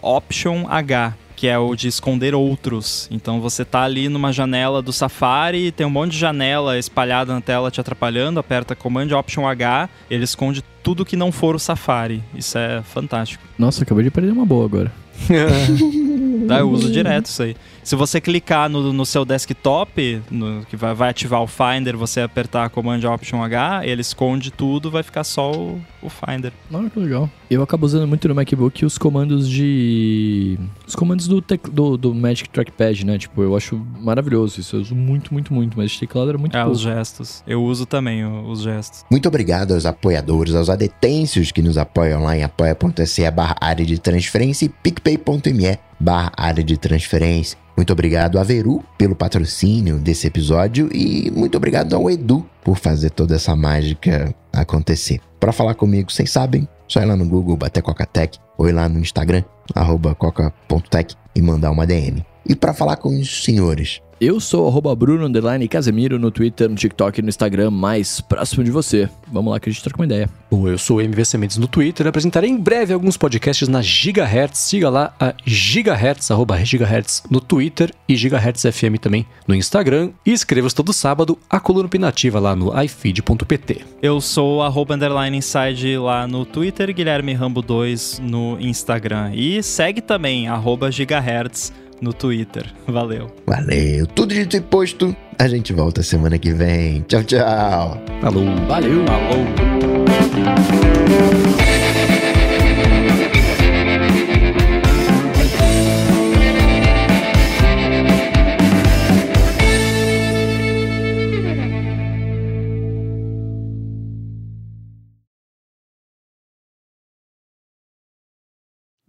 Option 0.00 0.64
H, 0.68 1.12
que 1.34 1.48
é 1.48 1.58
o 1.58 1.74
de 1.74 1.88
esconder 1.88 2.36
outros. 2.36 3.08
Então 3.10 3.40
você 3.40 3.64
tá 3.64 3.82
ali 3.82 4.08
numa 4.08 4.32
janela 4.32 4.80
do 4.80 4.92
Safari, 4.92 5.72
tem 5.72 5.84
um 5.84 5.90
monte 5.90 6.12
de 6.12 6.18
janela 6.18 6.78
espalhada 6.78 7.34
na 7.34 7.40
tela 7.40 7.68
te 7.68 7.80
atrapalhando, 7.80 8.38
aperta 8.38 8.76
Command 8.76 9.08
Option 9.10 9.44
H, 9.44 9.88
ele 10.08 10.22
esconde 10.22 10.62
tudo 10.84 11.04
que 11.04 11.16
não 11.16 11.32
for 11.32 11.56
o 11.56 11.58
Safari. 11.58 12.22
Isso 12.32 12.56
é 12.56 12.80
fantástico. 12.80 13.42
Nossa, 13.58 13.82
acabei 13.82 14.04
de 14.04 14.10
perder 14.12 14.30
uma 14.30 14.46
boa 14.46 14.66
agora. 14.66 14.92
Tá? 16.48 16.58
Eu 16.58 16.70
uso 16.70 16.90
direto 16.90 17.26
isso 17.26 17.42
aí. 17.42 17.54
Se 17.90 17.96
você 17.96 18.20
clicar 18.20 18.68
no, 18.68 18.92
no 18.92 19.04
seu 19.04 19.24
desktop, 19.24 20.22
no- 20.30 20.64
que 20.66 20.76
vai, 20.76 20.94
vai 20.94 21.10
ativar 21.10 21.42
o 21.42 21.46
Finder, 21.48 21.96
você 21.96 22.20
apertar 22.20 22.70
Command 22.70 23.00
Option 23.04 23.42
H, 23.42 23.84
ele 23.84 24.00
esconde 24.00 24.52
tudo, 24.52 24.92
vai 24.92 25.02
ficar 25.02 25.24
só 25.24 25.50
o, 25.50 25.80
o 26.00 26.08
Finder. 26.08 26.52
Olha 26.72 26.88
que 26.88 27.00
legal. 27.00 27.28
Eu 27.50 27.64
acabo 27.64 27.84
usando 27.84 28.06
muito 28.06 28.28
no 28.28 28.34
MacBook 28.36 28.84
os 28.84 28.96
comandos 28.96 29.48
de. 29.50 30.56
Os 30.86 30.94
comandos 30.94 31.26
do, 31.26 31.42
tec... 31.42 31.68
do, 31.68 31.96
do 31.96 32.14
Magic 32.14 32.48
Trackpad, 32.48 33.04
né? 33.04 33.18
Tipo, 33.18 33.42
eu 33.42 33.56
acho 33.56 33.76
maravilhoso 33.98 34.60
isso. 34.60 34.76
Eu 34.76 34.80
uso 34.82 34.94
muito, 34.94 35.34
muito, 35.34 35.52
muito. 35.52 35.76
Mas 35.76 35.90
esse 35.90 35.98
teclado 35.98 36.28
era 36.28 36.38
muito 36.38 36.56
É, 36.56 36.60
pouco. 36.60 36.76
os 36.76 36.80
gestos. 36.80 37.42
Eu 37.44 37.60
uso 37.64 37.86
também 37.86 38.24
o- 38.24 38.48
os 38.50 38.62
gestos. 38.62 39.04
Muito 39.10 39.26
obrigado 39.26 39.74
aos 39.74 39.84
apoiadores, 39.84 40.54
aos 40.54 40.70
adetêncios 40.70 41.50
que 41.50 41.60
nos 41.60 41.76
apoiam 41.76 42.22
lá 42.22 42.36
em 42.36 42.44
apoia.se 42.44 43.28
barra 43.32 43.56
área 43.60 43.84
de 43.84 43.98
transferência 43.98 44.64
e 44.66 44.68
picpay.me 44.68 45.89
barra 46.00 46.32
área 46.36 46.64
de 46.64 46.76
transferência. 46.76 47.58
Muito 47.76 47.92
obrigado 47.92 48.38
a 48.38 48.42
Veru 48.42 48.84
pelo 48.98 49.14
patrocínio 49.14 49.98
desse 49.98 50.26
episódio 50.26 50.88
e 50.92 51.30
muito 51.30 51.56
obrigado 51.56 51.94
ao 51.94 52.10
Edu 52.10 52.46
por 52.64 52.76
fazer 52.76 53.10
toda 53.10 53.36
essa 53.36 53.54
mágica 53.54 54.34
acontecer. 54.52 55.20
Para 55.38 55.52
falar 55.52 55.74
comigo, 55.74 56.10
vocês 56.10 56.30
sabem, 56.30 56.68
só 56.88 57.00
ir 57.00 57.06
lá 57.06 57.16
no 57.16 57.26
Google, 57.26 57.56
bater 57.56 57.82
Coca-Tech 57.82 58.38
ou 58.58 58.68
ir 58.68 58.72
lá 58.72 58.88
no 58.88 58.98
Instagram, 58.98 59.42
arroba 59.74 60.14
coca.tech 60.14 61.14
e 61.34 61.40
mandar 61.40 61.70
uma 61.70 61.86
DM. 61.86 62.24
E 62.46 62.54
para 62.54 62.74
falar 62.74 62.96
com 62.96 63.08
os 63.18 63.44
senhores, 63.44 64.00
Eu 64.20 64.38
sou 64.38 64.68
arroba 64.68 64.94
Bruno 64.94 65.24
underline 65.24 65.66
Casemiro 65.66 66.18
no 66.18 66.30
Twitter, 66.30 66.68
no 66.68 66.74
TikTok 66.74 67.18
e 67.18 67.22
no 67.22 67.30
Instagram 67.30 67.70
mais 67.70 68.20
próximo 68.20 68.62
de 68.62 68.70
você. 68.70 69.08
Vamos 69.32 69.50
lá 69.50 69.58
que 69.58 69.70
a 69.70 69.72
gente 69.72 69.82
troca 69.82 69.98
uma 69.98 70.04
ideia. 70.04 70.28
Bom, 70.50 70.68
eu 70.68 70.76
sou 70.76 70.98
o 70.98 71.00
MVC 71.00 71.38
Mendes 71.38 71.56
no 71.56 71.66
Twitter, 71.66 72.06
apresentarei 72.06 72.50
em 72.50 72.58
breve 72.58 72.92
alguns 72.92 73.16
podcasts 73.16 73.66
na 73.66 73.80
Gigahertz. 73.80 74.58
Siga 74.58 74.90
lá 74.90 75.14
a 75.18 75.32
Gigahertz, 75.42 76.30
arroba 76.30 76.62
Gigahertz 76.62 77.22
no 77.30 77.40
Twitter 77.40 77.94
e 78.06 78.14
Gigahertz 78.14 78.60
FM 78.60 79.00
também 79.00 79.24
no 79.48 79.54
Instagram. 79.54 80.10
E 80.26 80.34
escreva-se 80.34 80.74
todo 80.74 80.92
sábado 80.92 81.38
a 81.48 81.58
coluna 81.58 81.86
opinativa 81.86 82.38
lá 82.38 82.54
no 82.54 82.78
ifeed.pt. 82.78 83.86
Eu 84.02 84.20
sou 84.20 84.62
arroba 84.62 84.96
underline 84.96 85.38
inside 85.38 85.96
lá 85.96 86.26
no 86.26 86.44
Twitter, 86.44 86.92
Guilherme 86.92 87.32
Rambo 87.32 87.62
2 87.62 88.20
no 88.22 88.58
Instagram. 88.60 89.32
E 89.34 89.62
segue 89.62 90.02
também, 90.02 90.46
arroba 90.46 90.90
gigahertz 90.90 91.72
no 92.00 92.12
Twitter. 92.12 92.66
Valeu. 92.86 93.30
valeu, 93.46 94.06
tudo 94.06 94.34
dito 94.34 94.56
e 94.56 94.60
posto, 94.60 95.14
a 95.38 95.48
gente 95.48 95.72
volta 95.72 96.02
semana 96.02 96.38
que 96.38 96.52
vem. 96.52 97.02
Tchau, 97.02 97.24
tchau! 97.24 98.02
Falou! 98.20 98.44
Valeu! 98.66 99.04
Falou. 99.06 99.46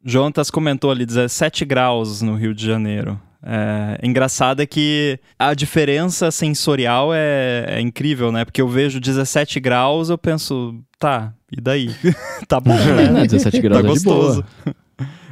Jontas 0.04 0.50
comentou 0.50 0.92
ali 0.92 1.06
17 1.06 1.66
graus 1.66 2.22
no 2.22 2.36
Rio 2.36 2.54
de 2.54 2.66
Janeiro. 2.66 3.20
É, 3.44 4.00
engraçado 4.04 4.62
é 4.62 4.68
que 4.68 5.20
a 5.38 5.54
diferença 5.54 6.30
sensorial 6.30 7.12
é, 7.14 7.66
é 7.68 7.82
incrível, 7.82 8.32
né? 8.32 8.46
Porque 8.46 8.62
eu 8.62 8.68
vejo 8.68 9.00
17 9.00 9.60
graus, 9.60 10.10
eu 10.10 10.18
penso, 10.18 10.76
tá, 11.00 11.34
e 11.52 11.60
daí? 11.60 11.96
tá 12.48 12.60
bom, 12.60 12.76
né? 12.76 13.10
Não, 13.12 13.26
17 13.26 13.60
graus 13.62 13.82
tá 13.82 13.88
é 13.88 13.90
gostoso. 13.90 14.46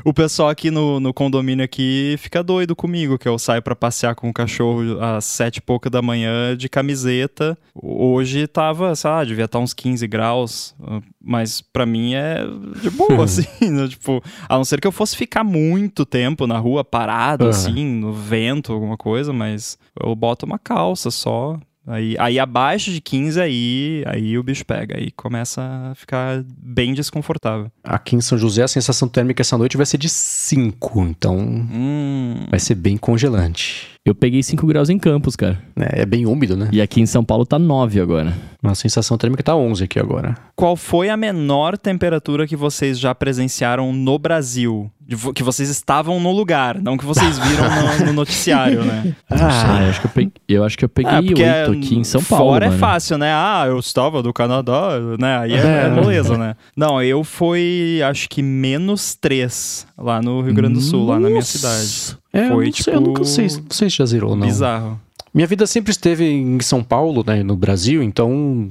O 0.03 0.13
pessoal 0.13 0.49
aqui 0.49 0.71
no, 0.71 0.99
no 0.99 1.13
condomínio 1.13 1.63
aqui 1.63 2.15
fica 2.19 2.43
doido 2.43 2.75
comigo, 2.75 3.17
que 3.17 3.27
eu 3.27 3.37
saio 3.37 3.61
pra 3.61 3.75
passear 3.75 4.15
com 4.15 4.29
o 4.29 4.33
cachorro 4.33 4.99
às 5.01 5.25
sete 5.25 5.57
e 5.57 5.61
pouca 5.61 5.89
da 5.89 6.01
manhã 6.01 6.55
de 6.55 6.69
camiseta. 6.69 7.57
Hoje 7.75 8.47
tava, 8.47 8.95
sei 8.95 9.09
lá, 9.09 9.23
devia 9.23 9.45
estar 9.45 9.59
uns 9.59 9.73
15 9.73 10.07
graus, 10.07 10.75
mas 11.21 11.61
pra 11.61 11.85
mim 11.85 12.13
é 12.15 12.39
de 12.81 12.89
boa, 12.89 13.23
assim, 13.25 13.69
né? 13.69 13.87
tipo, 13.87 14.23
a 14.47 14.55
não 14.57 14.63
ser 14.65 14.79
que 14.79 14.87
eu 14.87 14.91
fosse 14.91 15.15
ficar 15.17 15.43
muito 15.43 16.05
tempo 16.05 16.47
na 16.47 16.57
rua 16.57 16.83
parado, 16.83 17.43
Aham. 17.45 17.49
assim, 17.51 17.85
no 17.85 18.13
vento, 18.13 18.71
alguma 18.73 18.97
coisa, 18.97 19.33
mas 19.33 19.77
eu 20.01 20.15
boto 20.15 20.45
uma 20.45 20.57
calça 20.59 21.11
só. 21.11 21.57
Aí, 21.89 22.15
aí 22.19 22.39
abaixo 22.39 22.91
de 22.91 23.01
15, 23.01 23.41
aí, 23.41 24.03
aí 24.05 24.37
o 24.37 24.43
bicho 24.43 24.63
pega, 24.63 24.95
aí 24.97 25.09
começa 25.11 25.61
a 25.61 25.95
ficar 25.95 26.43
bem 26.57 26.93
desconfortável. 26.93 27.71
Aqui 27.83 28.15
em 28.15 28.21
São 28.21 28.37
José 28.37 28.61
a 28.61 28.67
sensação 28.67 29.07
térmica 29.07 29.41
essa 29.41 29.57
noite 29.57 29.75
vai 29.75 29.87
ser 29.87 29.97
de 29.97 30.07
5, 30.07 31.01
então 31.01 31.39
Hum, 31.39 32.45
vai 32.49 32.59
ser 32.59 32.75
bem 32.75 32.95
congelante. 32.95 33.87
Eu 34.09 34.15
peguei 34.15 34.41
5 34.41 34.65
graus 34.65 34.89
em 34.89 34.97
Campos, 34.97 35.35
cara. 35.35 35.61
É, 35.79 36.01
é 36.01 36.05
bem 36.05 36.25
úmido, 36.25 36.57
né? 36.57 36.67
E 36.71 36.81
aqui 36.81 36.99
em 36.99 37.05
São 37.05 37.23
Paulo 37.23 37.45
tá 37.45 37.59
9 37.59 38.01
agora. 38.01 38.33
A 38.63 38.73
sensação 38.73 39.19
térmica 39.19 39.43
tá 39.43 39.55
11 39.55 39.83
aqui 39.83 39.99
agora. 39.99 40.35
Qual 40.55 40.75
foi 40.75 41.09
a 41.09 41.15
menor 41.15 41.77
temperatura 41.77 42.47
que 42.47 42.55
vocês 42.55 42.99
já 42.99 43.13
presenciaram 43.13 43.93
no 43.93 44.17
Brasil? 44.17 44.89
Que 45.35 45.43
vocês 45.43 45.69
estavam 45.69 46.19
no 46.19 46.31
lugar, 46.31 46.81
não 46.81 46.97
que 46.97 47.05
vocês 47.05 47.37
viram 47.39 47.63
no, 47.99 48.05
no 48.07 48.13
noticiário, 48.13 48.83
né? 48.83 49.15
Ah, 49.29 49.83
eu 49.83 49.89
acho 49.89 50.01
que 50.01 50.07
eu 50.07 50.11
peguei, 50.11 50.31
eu 50.47 50.63
acho 50.63 50.77
que 50.77 50.85
eu 50.85 50.89
peguei 50.89 51.11
Ah, 51.11 51.21
porque 51.23 51.43
8 51.43 51.71
aqui 51.71 51.95
em 51.95 52.03
São 52.03 52.23
Paulo. 52.23 52.53
Fora 52.53 52.65
é 52.65 52.69
mano. 52.69 52.79
fácil, 52.79 53.17
né? 53.19 53.31
Ah, 53.31 53.65
eu 53.67 53.77
estava 53.77 54.23
do 54.23 54.33
Canadá, 54.33 54.99
né? 55.19 55.37
Aí 55.37 55.53
é, 55.53 55.85
é 55.85 55.89
moleza, 55.89 56.35
né? 56.35 56.55
Não, 56.75 57.01
eu 57.01 57.23
fui, 57.23 58.01
acho 58.03 58.27
que 58.27 58.41
menos 58.41 59.13
3 59.13 59.85
lá 59.95 60.19
no 60.19 60.41
Rio 60.41 60.53
Grande 60.55 60.73
do 60.75 60.81
Sul, 60.81 61.05
lá 61.05 61.19
na 61.19 61.29
minha 61.29 61.43
cidade. 61.43 62.17
É, 62.31 62.47
Foi, 62.49 62.65
eu 62.65 62.69
não 62.69 62.73
sei, 62.73 62.93
eu 62.95 63.01
nunca 63.01 63.21
tipo, 63.23 63.25
sei, 63.25 63.45
não 63.47 63.63
sei 63.71 63.89
se 63.89 63.97
já 63.97 64.05
zerou, 64.05 64.35
não. 64.35 64.45
Bizarro. 64.47 64.99
Minha 65.33 65.47
vida 65.47 65.65
sempre 65.67 65.91
esteve 65.91 66.25
em 66.25 66.59
São 66.61 66.83
Paulo, 66.83 67.23
né, 67.25 67.43
no 67.43 67.55
Brasil, 67.55 68.01
então 68.03 68.69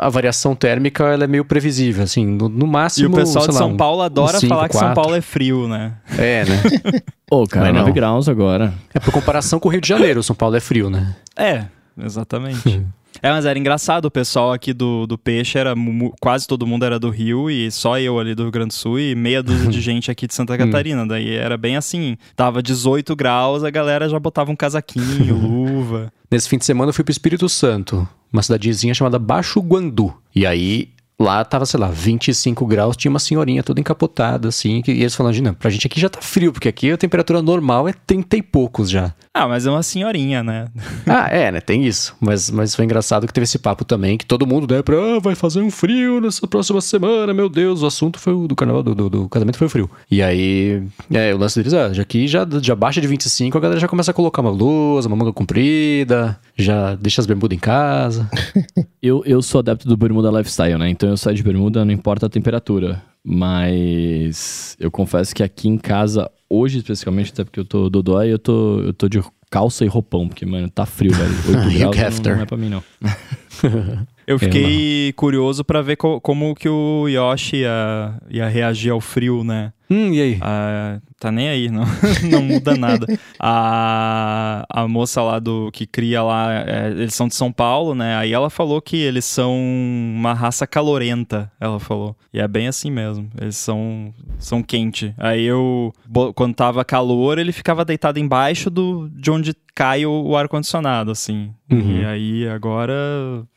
a 0.00 0.08
variação 0.08 0.54
térmica 0.56 1.04
ela 1.04 1.24
é 1.24 1.26
meio 1.26 1.44
previsível, 1.44 2.02
assim, 2.02 2.26
no, 2.26 2.48
no 2.48 2.66
E 2.66 2.68
máximo. 2.68 3.10
o 3.10 3.14
pessoal 3.14 3.44
sei 3.44 3.52
de 3.52 3.58
lá, 3.58 3.64
São 3.66 3.74
um- 3.74 3.76
Paulo 3.76 4.02
adora 4.02 4.38
cinco, 4.40 4.54
falar 4.54 4.68
que 4.68 4.74
São 4.74 4.82
quatro. 4.88 4.94
Paulo 5.02 5.14
é 5.16 5.20
frio, 5.20 5.68
né? 5.68 5.92
É, 6.18 6.44
né? 6.44 6.62
Ô, 7.30 7.46
cara, 7.46 7.66
Mas 7.66 7.74
9 7.74 7.86
não. 7.86 7.94
graus 7.94 8.28
agora. 8.28 8.74
É 8.92 8.98
por 9.00 9.12
comparação 9.12 9.58
com 9.60 9.68
o 9.68 9.72
Rio 9.72 9.80
de 9.80 9.88
Janeiro, 9.88 10.22
São 10.22 10.34
Paulo 10.34 10.56
é 10.56 10.60
frio, 10.60 10.90
né? 10.90 11.14
É, 11.36 11.64
exatamente. 12.02 12.82
é, 13.20 13.30
mas 13.30 13.44
era 13.44 13.58
engraçado, 13.58 14.06
o 14.06 14.10
pessoal 14.10 14.52
aqui 14.52 14.72
do, 14.72 15.06
do 15.06 15.18
Peixe 15.18 15.58
era 15.58 15.74
quase 16.20 16.46
todo 16.46 16.66
mundo 16.66 16.84
era 16.84 16.98
do 16.98 17.10
Rio 17.10 17.50
e 17.50 17.70
só 17.70 17.98
eu 17.98 18.18
ali 18.18 18.34
do 18.34 18.44
Rio 18.44 18.52
Grande 18.52 18.68
do 18.68 18.74
Sul 18.74 18.98
e 18.98 19.14
meia 19.14 19.42
dúzia 19.42 19.68
de 19.68 19.80
gente 19.82 20.10
aqui 20.10 20.26
de 20.26 20.34
Santa 20.34 20.56
Catarina. 20.56 21.06
Daí 21.06 21.34
era 21.34 21.56
bem 21.56 21.76
assim, 21.76 22.16
tava 22.36 22.62
18 22.62 23.14
graus, 23.16 23.64
a 23.64 23.70
galera 23.70 24.08
já 24.08 24.18
botava 24.18 24.50
um 24.50 24.56
casaquinho, 24.56 25.34
luva. 25.36 26.12
Nesse 26.30 26.48
fim 26.48 26.56
de 26.56 26.64
semana 26.64 26.90
eu 26.90 26.94
fui 26.94 27.04
pro 27.04 27.12
Espírito 27.12 27.48
Santo, 27.48 28.08
uma 28.32 28.42
cidadezinha 28.42 28.94
chamada 28.94 29.18
Baixo 29.18 29.60
Guandu. 29.60 30.14
E 30.34 30.46
aí 30.46 30.88
lá 31.22 31.44
tava, 31.44 31.64
sei 31.64 31.78
lá, 31.80 31.88
25 31.88 32.66
graus, 32.66 32.96
tinha 32.96 33.10
uma 33.10 33.18
senhorinha 33.18 33.62
toda 33.62 33.80
encapotada, 33.80 34.48
assim, 34.48 34.82
que, 34.82 34.92
e 34.92 35.00
eles 35.00 35.14
falando, 35.14 35.40
não, 35.40 35.54
pra 35.54 35.70
gente 35.70 35.86
aqui 35.86 36.00
já 36.00 36.08
tá 36.08 36.20
frio, 36.20 36.52
porque 36.52 36.68
aqui 36.68 36.90
a 36.90 36.96
temperatura 36.96 37.40
normal 37.40 37.88
é 37.88 37.92
30 38.06 38.36
e 38.36 38.42
poucos 38.42 38.90
já. 38.90 39.14
Ah, 39.34 39.48
mas 39.48 39.64
é 39.64 39.70
uma 39.70 39.82
senhorinha, 39.82 40.42
né? 40.42 40.66
Ah, 41.06 41.28
é, 41.28 41.50
né? 41.50 41.60
Tem 41.60 41.84
isso. 41.84 42.14
Mas, 42.20 42.50
mas 42.50 42.74
foi 42.74 42.84
engraçado 42.84 43.26
que 43.26 43.32
teve 43.32 43.44
esse 43.44 43.58
papo 43.58 43.84
também, 43.84 44.16
que 44.16 44.24
todo 44.24 44.46
mundo, 44.46 44.72
né, 44.72 44.82
pra, 44.82 44.96
ah, 44.96 45.18
vai 45.20 45.34
fazer 45.34 45.60
um 45.60 45.70
frio 45.70 46.20
nessa 46.20 46.46
próxima 46.46 46.80
semana, 46.80 47.34
meu 47.34 47.48
Deus, 47.48 47.82
o 47.82 47.86
assunto 47.86 48.18
foi 48.18 48.32
o 48.32 48.46
do 48.46 48.56
carnaval, 48.56 48.82
do, 48.82 48.94
do, 48.94 49.10
do 49.10 49.28
casamento 49.28 49.58
foi 49.58 49.66
o 49.66 49.70
frio. 49.70 49.90
E 50.10 50.22
aí, 50.22 50.82
é, 51.10 51.34
o 51.34 51.38
lance 51.38 51.56
deles, 51.58 51.74
ah, 51.74 51.92
já 51.92 52.02
aqui 52.02 52.26
já, 52.26 52.46
já 52.60 52.74
baixa 52.74 53.00
de 53.00 53.06
25, 53.06 53.56
a 53.56 53.60
galera 53.60 53.80
já 53.80 53.88
começa 53.88 54.10
a 54.10 54.14
colocar 54.14 54.42
uma 54.42 54.52
blusa, 54.52 55.08
uma 55.08 55.16
manga 55.16 55.32
comprida, 55.32 56.38
já 56.56 56.94
deixa 56.94 57.20
as 57.20 57.26
bermudas 57.26 57.56
em 57.56 57.60
casa. 57.60 58.28
Eu, 59.02 59.20
eu 59.26 59.42
sou 59.42 59.58
adepto 59.58 59.88
do 59.88 59.96
bermuda 59.96 60.30
lifestyle, 60.30 60.78
né? 60.78 60.88
Então 60.88 61.11
eu 61.12 61.16
saio 61.16 61.36
de 61.36 61.42
bermuda, 61.42 61.84
não 61.84 61.92
importa 61.92 62.26
a 62.26 62.28
temperatura. 62.28 63.02
Mas 63.24 64.76
eu 64.80 64.90
confesso 64.90 65.34
que 65.34 65.42
aqui 65.42 65.68
em 65.68 65.78
casa, 65.78 66.30
hoje 66.50 66.78
especificamente, 66.78 67.32
até 67.32 67.44
porque 67.44 67.60
eu 67.60 67.64
tô 67.64 67.88
dodói, 67.88 68.32
eu 68.32 68.38
tô, 68.38 68.80
eu 68.80 68.92
tô 68.92 69.08
de 69.08 69.22
calça 69.50 69.84
e 69.84 69.88
roupão, 69.88 70.26
porque, 70.28 70.44
mano, 70.46 70.68
tá 70.70 70.84
frio, 70.86 71.12
velho. 71.12 71.32
8 71.78 71.86
Hugh 71.88 71.90
graus 71.92 72.20
não, 72.20 72.34
não 72.36 72.42
é 72.42 72.46
pra 72.46 72.56
mim, 72.56 72.68
não. 72.68 72.82
Eu 74.24 74.38
fiquei 74.38 75.12
curioso 75.14 75.64
pra 75.64 75.82
ver 75.82 75.96
co- 75.96 76.20
como 76.20 76.54
que 76.54 76.68
o 76.68 77.08
Yoshi 77.08 77.56
ia, 77.56 78.14
ia 78.30 78.48
reagir 78.48 78.90
ao 78.90 79.00
frio, 79.00 79.42
né? 79.42 79.72
Hum, 79.92 80.10
e 80.14 80.22
aí? 80.22 80.38
Ah, 80.40 80.98
tá 81.20 81.30
nem 81.30 81.50
aí, 81.50 81.68
não, 81.68 81.84
não 82.30 82.42
muda 82.42 82.74
nada. 82.74 83.06
A, 83.38 84.64
a 84.70 84.88
moça 84.88 85.20
lá 85.20 85.38
do 85.38 85.70
que 85.70 85.86
cria 85.86 86.22
lá, 86.22 86.64
é, 86.66 86.90
eles 86.90 87.14
são 87.14 87.28
de 87.28 87.34
São 87.34 87.52
Paulo, 87.52 87.94
né? 87.94 88.16
Aí 88.16 88.32
ela 88.32 88.48
falou 88.48 88.80
que 88.80 88.96
eles 88.96 89.26
são 89.26 89.54
uma 89.54 90.32
raça 90.32 90.66
calorenta, 90.66 91.52
ela 91.60 91.78
falou. 91.78 92.16
E 92.32 92.40
é 92.40 92.48
bem 92.48 92.68
assim 92.68 92.90
mesmo. 92.90 93.28
Eles 93.38 93.56
são, 93.56 94.14
são 94.38 94.62
quente. 94.62 95.14
Aí 95.18 95.44
eu, 95.44 95.92
quando 96.34 96.54
tava 96.54 96.82
calor, 96.86 97.38
ele 97.38 97.52
ficava 97.52 97.84
deitado 97.84 98.18
embaixo 98.18 98.70
do, 98.70 99.10
de 99.10 99.30
onde 99.30 99.54
cai 99.74 100.06
o, 100.06 100.10
o 100.10 100.36
ar-condicionado, 100.36 101.10
assim. 101.10 101.50
Uhum. 101.70 101.98
E 101.98 102.04
aí 102.04 102.48
agora 102.48 102.94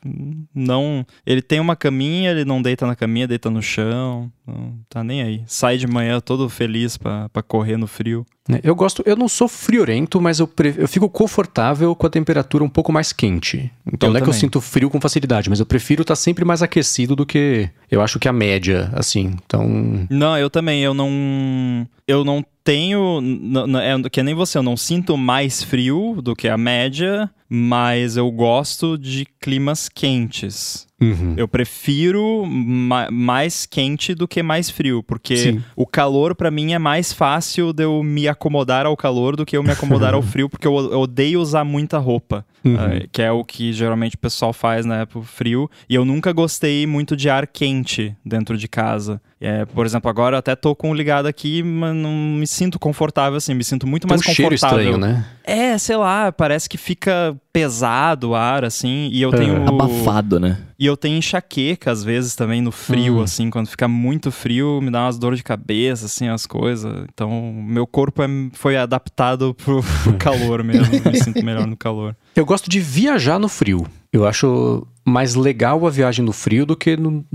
hum, 0.06 0.46
não. 0.54 1.06
Ele 1.26 1.42
tem 1.42 1.62
uma 1.62 1.76
caminha, 1.76 2.32
ele 2.32 2.44
não 2.44 2.62
deita 2.62 2.86
na 2.86 2.96
caminha, 2.96 3.28
deita 3.28 3.50
no 3.50 3.62
chão. 3.62 4.32
Não 4.48 4.74
tá 4.90 5.04
nem 5.04 5.22
aí. 5.24 5.42
Sai 5.48 5.78
de 5.78 5.88
manhã 5.88 6.20
todo 6.20 6.48
feliz 6.50 6.98
pra, 6.98 7.28
pra 7.30 7.42
correr 7.42 7.78
no 7.78 7.88
frio. 7.88 8.26
É, 8.48 8.60
Eu 8.64 8.76
gosto, 8.76 9.02
eu 9.06 9.16
não 9.16 9.28
sou 9.28 9.48
friorento, 9.48 10.22
mas 10.22 10.40
eu, 10.40 10.48
pre- 10.48 10.76
eu 10.78 10.88
fico 10.88 11.10
confortável 11.10 11.96
com 11.96 12.06
a 12.06 12.10
temperatura 12.10 12.64
um 12.64 12.70
pouco 12.70 12.92
mais 12.94 13.12
quente. 13.12 13.72
Então 13.92 14.10
Eu 14.10 14.14
não 14.14 14.18
é 14.18 14.22
que 14.22 14.24
eu 14.24 14.28
também. 14.32 14.40
sinto 14.40 14.62
frio 14.62 14.90
com 14.90 15.02
facilidade, 15.02 15.50
mas 15.50 15.60
eu 15.60 15.66
prefiro 15.66 16.04
estar 16.04 16.16
sempre 16.16 16.46
mais 16.46 16.62
aquecido 16.62 17.16
do 17.16 17.26
que 17.26 17.68
eu 17.90 18.02
acho 18.02 18.20
que 18.20 18.28
a 18.28 18.34
média, 18.34 18.90
assim. 18.94 19.34
Então, 19.46 19.68
Não, 20.10 20.38
eu 20.38 20.50
também, 20.50 20.82
eu 20.84 20.94
não. 20.94 21.88
Eu 22.08 22.24
não 22.24 22.46
tenho. 22.64 23.20
n- 23.22 23.66
n- 23.68 24.06
É 24.06 24.10
que 24.10 24.22
nem 24.22 24.36
você, 24.36 24.58
eu 24.60 24.64
não 24.64 24.78
sinto 24.78 25.18
mais 25.18 25.64
frio 25.64 26.20
do 26.22 26.36
que 26.36 26.48
a 26.48 26.58
média, 26.58 27.30
mas 27.50 28.18
eu 28.18 28.30
gosto 28.32 28.98
de 28.98 29.26
climas 29.40 29.88
quentes. 29.88 30.88
uhum. 31.02 31.34
Eu 31.38 31.48
prefiro 31.48 32.44
ma- 32.46 33.10
mais 33.12 33.66
quente 33.66 34.16
do 34.16 34.28
que 34.28 34.42
mais 34.42 34.70
frio, 34.70 35.04
porque 35.04 35.36
Sim. 35.38 35.64
o 35.76 35.86
calor 35.86 36.34
pra 36.36 36.50
mim 36.50 36.74
é 36.74 36.80
mais 36.80 37.14
fácil 37.14 37.72
de 37.74 37.84
eu 37.84 38.02
me 38.04 38.28
acomodar 38.28 38.86
ao 38.86 38.98
calor 38.98 39.36
do 39.36 39.46
que 39.46 39.56
eu 39.56 39.64
me 39.64 39.72
acomodar 39.72 40.14
ao 40.14 40.22
frio, 40.24 40.50
porque 40.50 40.68
eu 40.68 40.74
odeio 40.74 41.40
usar 41.40 41.64
muita 41.64 41.98
roupa, 41.98 42.46
Uhum. 42.66 42.76
eh, 42.78 43.06
que 43.12 43.22
é 43.22 43.32
o 43.32 43.44
que 43.44 43.72
geralmente 43.72 44.16
o 44.16 44.20
pessoal 44.20 44.52
faz 44.52 44.86
na 44.86 45.02
época 45.02 45.26
frio. 45.26 45.70
E 45.88 45.94
eu 45.96 46.04
nunca 46.04 46.32
gostei 46.34 46.88
muito 46.88 47.16
de 47.16 47.30
ar 47.30 47.46
quente 47.46 48.16
dentro 48.26 48.58
de 48.58 48.68
casa. 48.68 49.22
É, 49.40 49.66
por 49.66 49.86
exemplo, 49.86 50.10
agora 50.10 50.36
eu 50.36 50.40
até 50.40 50.56
tô 50.56 50.74
com 50.76 50.90
o 50.90 50.94
ligado 50.94 51.28
aqui, 51.28 51.62
mas 51.62 51.94
não 51.96 52.12
me 52.12 52.48
sinto 52.48 52.80
confortável 52.80 53.38
assim, 53.38 53.54
me 53.54 53.64
sinto 53.64 53.86
muito 53.86 54.08
Tem 54.08 54.10
mais 54.18 54.22
um 54.22 54.34
cheiro 54.34 54.52
confortável. 54.56 54.80
estranho, 54.92 54.98
né? 54.98 55.26
É, 55.44 55.78
sei 55.78 55.96
lá, 55.98 56.32
parece 56.32 56.68
que 56.68 56.78
fica 56.78 57.36
pesado 57.54 58.30
o 58.32 58.36
ar 58.36 58.66
assim, 58.66 59.10
e 59.12 59.22
eu 59.22 59.30
É. 59.30 59.38
tenho 59.38 59.68
Abafado, 59.68 60.40
né? 60.40 60.58
E 60.78 60.86
eu 60.86 60.98
tenho 60.98 61.18
enxaqueca, 61.18 61.92
às 61.92 62.04
vezes, 62.04 62.36
também 62.36 62.62
no 62.62 62.72
frio, 62.72 63.18
Hum. 63.18 63.22
assim, 63.22 63.50
quando 63.50 63.68
fica 63.68 63.88
muito 63.88 64.32
frio, 64.32 64.80
me 64.82 64.92
dá 64.92 65.04
umas 65.06 65.18
dores 65.18 65.40
de 65.40 65.44
cabeça, 65.44 66.06
assim, 66.06 66.28
as 66.28 66.46
coisas. 66.46 67.06
Então, 67.14 67.54
meu 67.54 67.88
corpo 67.88 68.22
é- 68.24 68.28
foi 68.54 68.76
adaptado 68.78 69.54
pro, 69.54 69.82
pro 70.04 70.18
calor 70.18 70.64
mesmo, 70.64 70.94
me 71.10 71.16
sinto 71.18 71.44
melhor 71.44 71.66
no 71.68 71.78
calor. 71.78 72.16
Eu 72.36 72.46
gosto 72.46 72.70
de 72.70 72.80
viajar 72.80 73.40
no 73.40 73.48
frio. 73.48 73.86
Eu 74.12 74.26
acho 74.26 74.86
mais 75.06 75.36
legal 75.36 75.86
a 75.86 75.90
viagem 75.90 76.24
no 76.26 76.32
frio 76.34 76.66
do 76.66 76.76
que 76.76 76.96
no. 76.98 77.26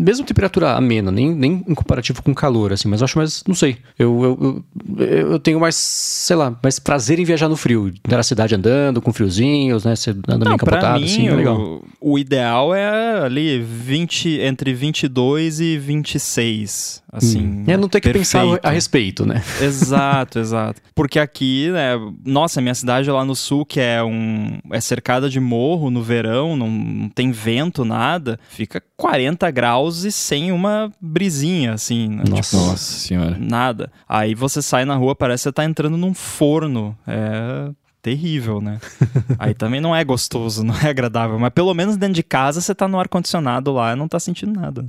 Mesmo 0.00 0.24
temperatura 0.24 0.72
amena, 0.72 1.10
nem, 1.10 1.34
nem 1.34 1.64
em 1.68 1.74
comparativo 1.74 2.22
com 2.22 2.34
calor, 2.34 2.72
assim, 2.72 2.88
mas 2.88 3.00
eu 3.00 3.04
acho 3.04 3.18
mais, 3.18 3.44
não 3.46 3.54
sei. 3.54 3.76
Eu, 3.98 4.24
eu, 4.24 4.64
eu, 4.98 5.06
eu 5.32 5.38
tenho 5.38 5.60
mais, 5.60 5.76
sei 5.76 6.36
lá, 6.36 6.56
mais 6.62 6.78
prazer 6.78 7.18
em 7.18 7.24
viajar 7.24 7.48
no 7.48 7.56
frio. 7.56 7.92
Na 8.08 8.22
cidade 8.22 8.54
andando, 8.54 9.02
com 9.02 9.12
friozinhos, 9.12 9.84
né? 9.84 9.94
Você 9.94 10.10
anda 10.10 10.44
meio 10.46 10.56
Não, 10.58 10.98
mim, 10.98 11.04
assim, 11.04 11.28
é 11.28 11.34
legal. 11.34 11.58
o, 11.60 11.84
o 12.12 12.18
ideal 12.18 12.74
é 12.74 13.24
ali 13.24 13.60
20, 13.60 14.40
entre 14.40 14.72
22 14.72 15.60
e 15.60 15.76
26, 15.78 16.99
assim. 17.12 17.64
É 17.66 17.76
não 17.76 17.88
ter 17.88 18.00
que 18.00 18.12
pensar 18.12 18.40
perfeito. 18.40 18.66
a 18.66 18.70
respeito, 18.70 19.26
né? 19.26 19.42
Exato, 19.60 20.38
exato. 20.38 20.80
Porque 20.94 21.18
aqui, 21.18 21.70
né, 21.70 21.92
nossa, 22.24 22.60
minha 22.60 22.74
cidade 22.74 23.10
lá 23.10 23.24
no 23.24 23.34
sul, 23.34 23.64
que 23.64 23.80
é 23.80 24.02
um 24.02 24.58
é 24.70 24.80
cercada 24.80 25.28
de 25.28 25.40
morro 25.40 25.90
no 25.90 26.02
verão, 26.02 26.56
não, 26.56 26.70
não 26.70 27.08
tem 27.08 27.32
vento, 27.32 27.84
nada, 27.84 28.38
fica 28.50 28.82
40 28.96 29.50
graus 29.50 30.04
e 30.04 30.12
sem 30.12 30.52
uma 30.52 30.90
brisinha, 31.00 31.74
assim, 31.74 32.08
né? 32.08 32.24
Nossa. 32.28 32.42
Tipo, 32.42 32.56
Nossa 32.56 32.76
senhora. 32.76 33.36
nada. 33.38 33.92
Aí 34.08 34.34
você 34.34 34.62
sai 34.62 34.84
na 34.84 34.94
rua, 34.96 35.14
parece 35.14 35.42
que 35.42 35.48
você 35.48 35.52
tá 35.52 35.64
entrando 35.64 35.96
num 35.96 36.14
forno. 36.14 36.96
É 37.06 37.70
terrível, 38.02 38.60
né? 38.60 38.78
Aí 39.38 39.54
também 39.54 39.80
não 39.80 39.94
é 39.94 40.02
gostoso, 40.02 40.64
não 40.64 40.74
é 40.74 40.88
agradável, 40.88 41.38
mas 41.38 41.52
pelo 41.52 41.74
menos 41.74 41.96
dentro 41.96 42.14
de 42.14 42.22
casa 42.22 42.60
você 42.60 42.74
tá 42.74 42.88
no 42.88 42.98
ar 42.98 43.08
condicionado 43.08 43.72
lá 43.72 43.92
e 43.92 43.96
não 43.96 44.08
tá 44.08 44.18
sentindo 44.18 44.58
nada. 44.58 44.86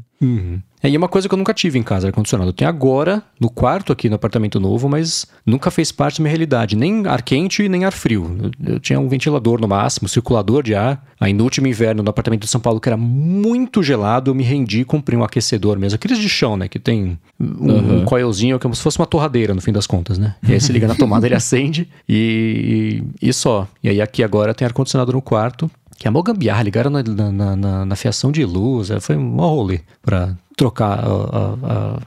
É, 0.84 0.89
e 0.89 0.95
é 0.95 0.98
uma 0.98 1.07
coisa 1.07 1.27
que 1.27 1.34
eu 1.34 1.38
nunca 1.38 1.53
tive 1.53 1.77
em 1.77 1.84
casa, 1.84 2.07
ar-condicionado. 2.07 2.49
Eu 2.49 2.53
tenho 2.53 2.69
agora, 2.69 3.23
no 3.39 3.49
quarto 3.49 3.91
aqui 3.93 4.10
no 4.10 4.15
apartamento 4.15 4.60
novo, 4.60 4.89
mas 4.89 5.27
nunca 5.45 5.69
fez 5.69 5.91
parte 5.91 6.18
da 6.18 6.23
minha 6.23 6.31
realidade. 6.31 6.76
Nem 6.76 7.06
ar 7.07 7.22
quente, 7.22 7.68
nem 7.69 7.85
ar 7.85 7.91
frio. 7.91 8.35
Eu, 8.41 8.73
eu 8.73 8.80
tinha 8.80 8.99
um 8.99 9.07
ventilador 9.07 9.61
no 9.61 9.68
máximo, 9.68 10.07
circulador 10.07 10.64
de 10.64 10.73
ar. 10.73 11.03
Aí 11.19 11.34
no 11.34 11.43
último 11.43 11.68
inverno, 11.68 12.02
no 12.02 12.10
apartamento 12.10 12.41
de 12.41 12.48
São 12.48 12.60
Paulo, 12.60 12.80
que 12.80 12.89
era 12.89 12.98
muito 12.98 13.84
gelado, 13.84 14.31
eu 14.31 14.35
me 14.35 14.43
rendi 14.43 14.81
e 14.81 14.85
comprei 14.85 15.18
um 15.18 15.23
aquecedor 15.23 15.77
mesmo. 15.77 15.95
Aqueles 15.95 16.18
de 16.18 16.30
chão, 16.30 16.57
né? 16.57 16.68
Que 16.68 16.80
tem 16.80 17.18
um, 17.39 17.99
um 17.99 18.06
coilzinho, 18.06 18.56
é 18.56 18.60
como 18.60 18.76
se 18.76 18.81
fosse 18.81 18.98
uma 18.98 19.06
torradeira, 19.06 19.53
no 19.53 19.61
fim 19.61 19.72
das 19.72 19.85
contas, 19.85 20.18
né? 20.18 20.35
E 20.48 20.53
aí 20.53 20.60
você 20.60 20.73
liga 20.73 20.88
na 20.88 20.95
tomada, 20.95 21.27
ele 21.27 21.35
acende 21.35 21.88
e, 22.10 23.03
e 23.22 23.31
só. 23.31 23.68
E 23.84 23.89
aí 23.89 24.02
aqui 24.02 24.23
agora 24.23 24.53
tem 24.53 24.65
ar-condicionado 24.65 25.11
no 25.11 25.22
quarto. 25.22 25.69
Que 26.01 26.07
é 26.07 26.09
mó 26.11 26.23
gambiarra, 26.23 26.63
ligaram 26.63 26.89
na, 26.89 27.03
na, 27.03 27.55
na- 27.55 27.85
na- 27.85 27.95
fiação 27.95 28.31
de 28.31 28.43
luz, 28.43 28.89
é, 28.89 28.99
foi 28.99 29.15
um 29.15 29.35
rolê 29.37 29.81
pra 30.01 30.35
trocar 30.57 30.97
a, 30.99 31.05
a- 31.05 31.99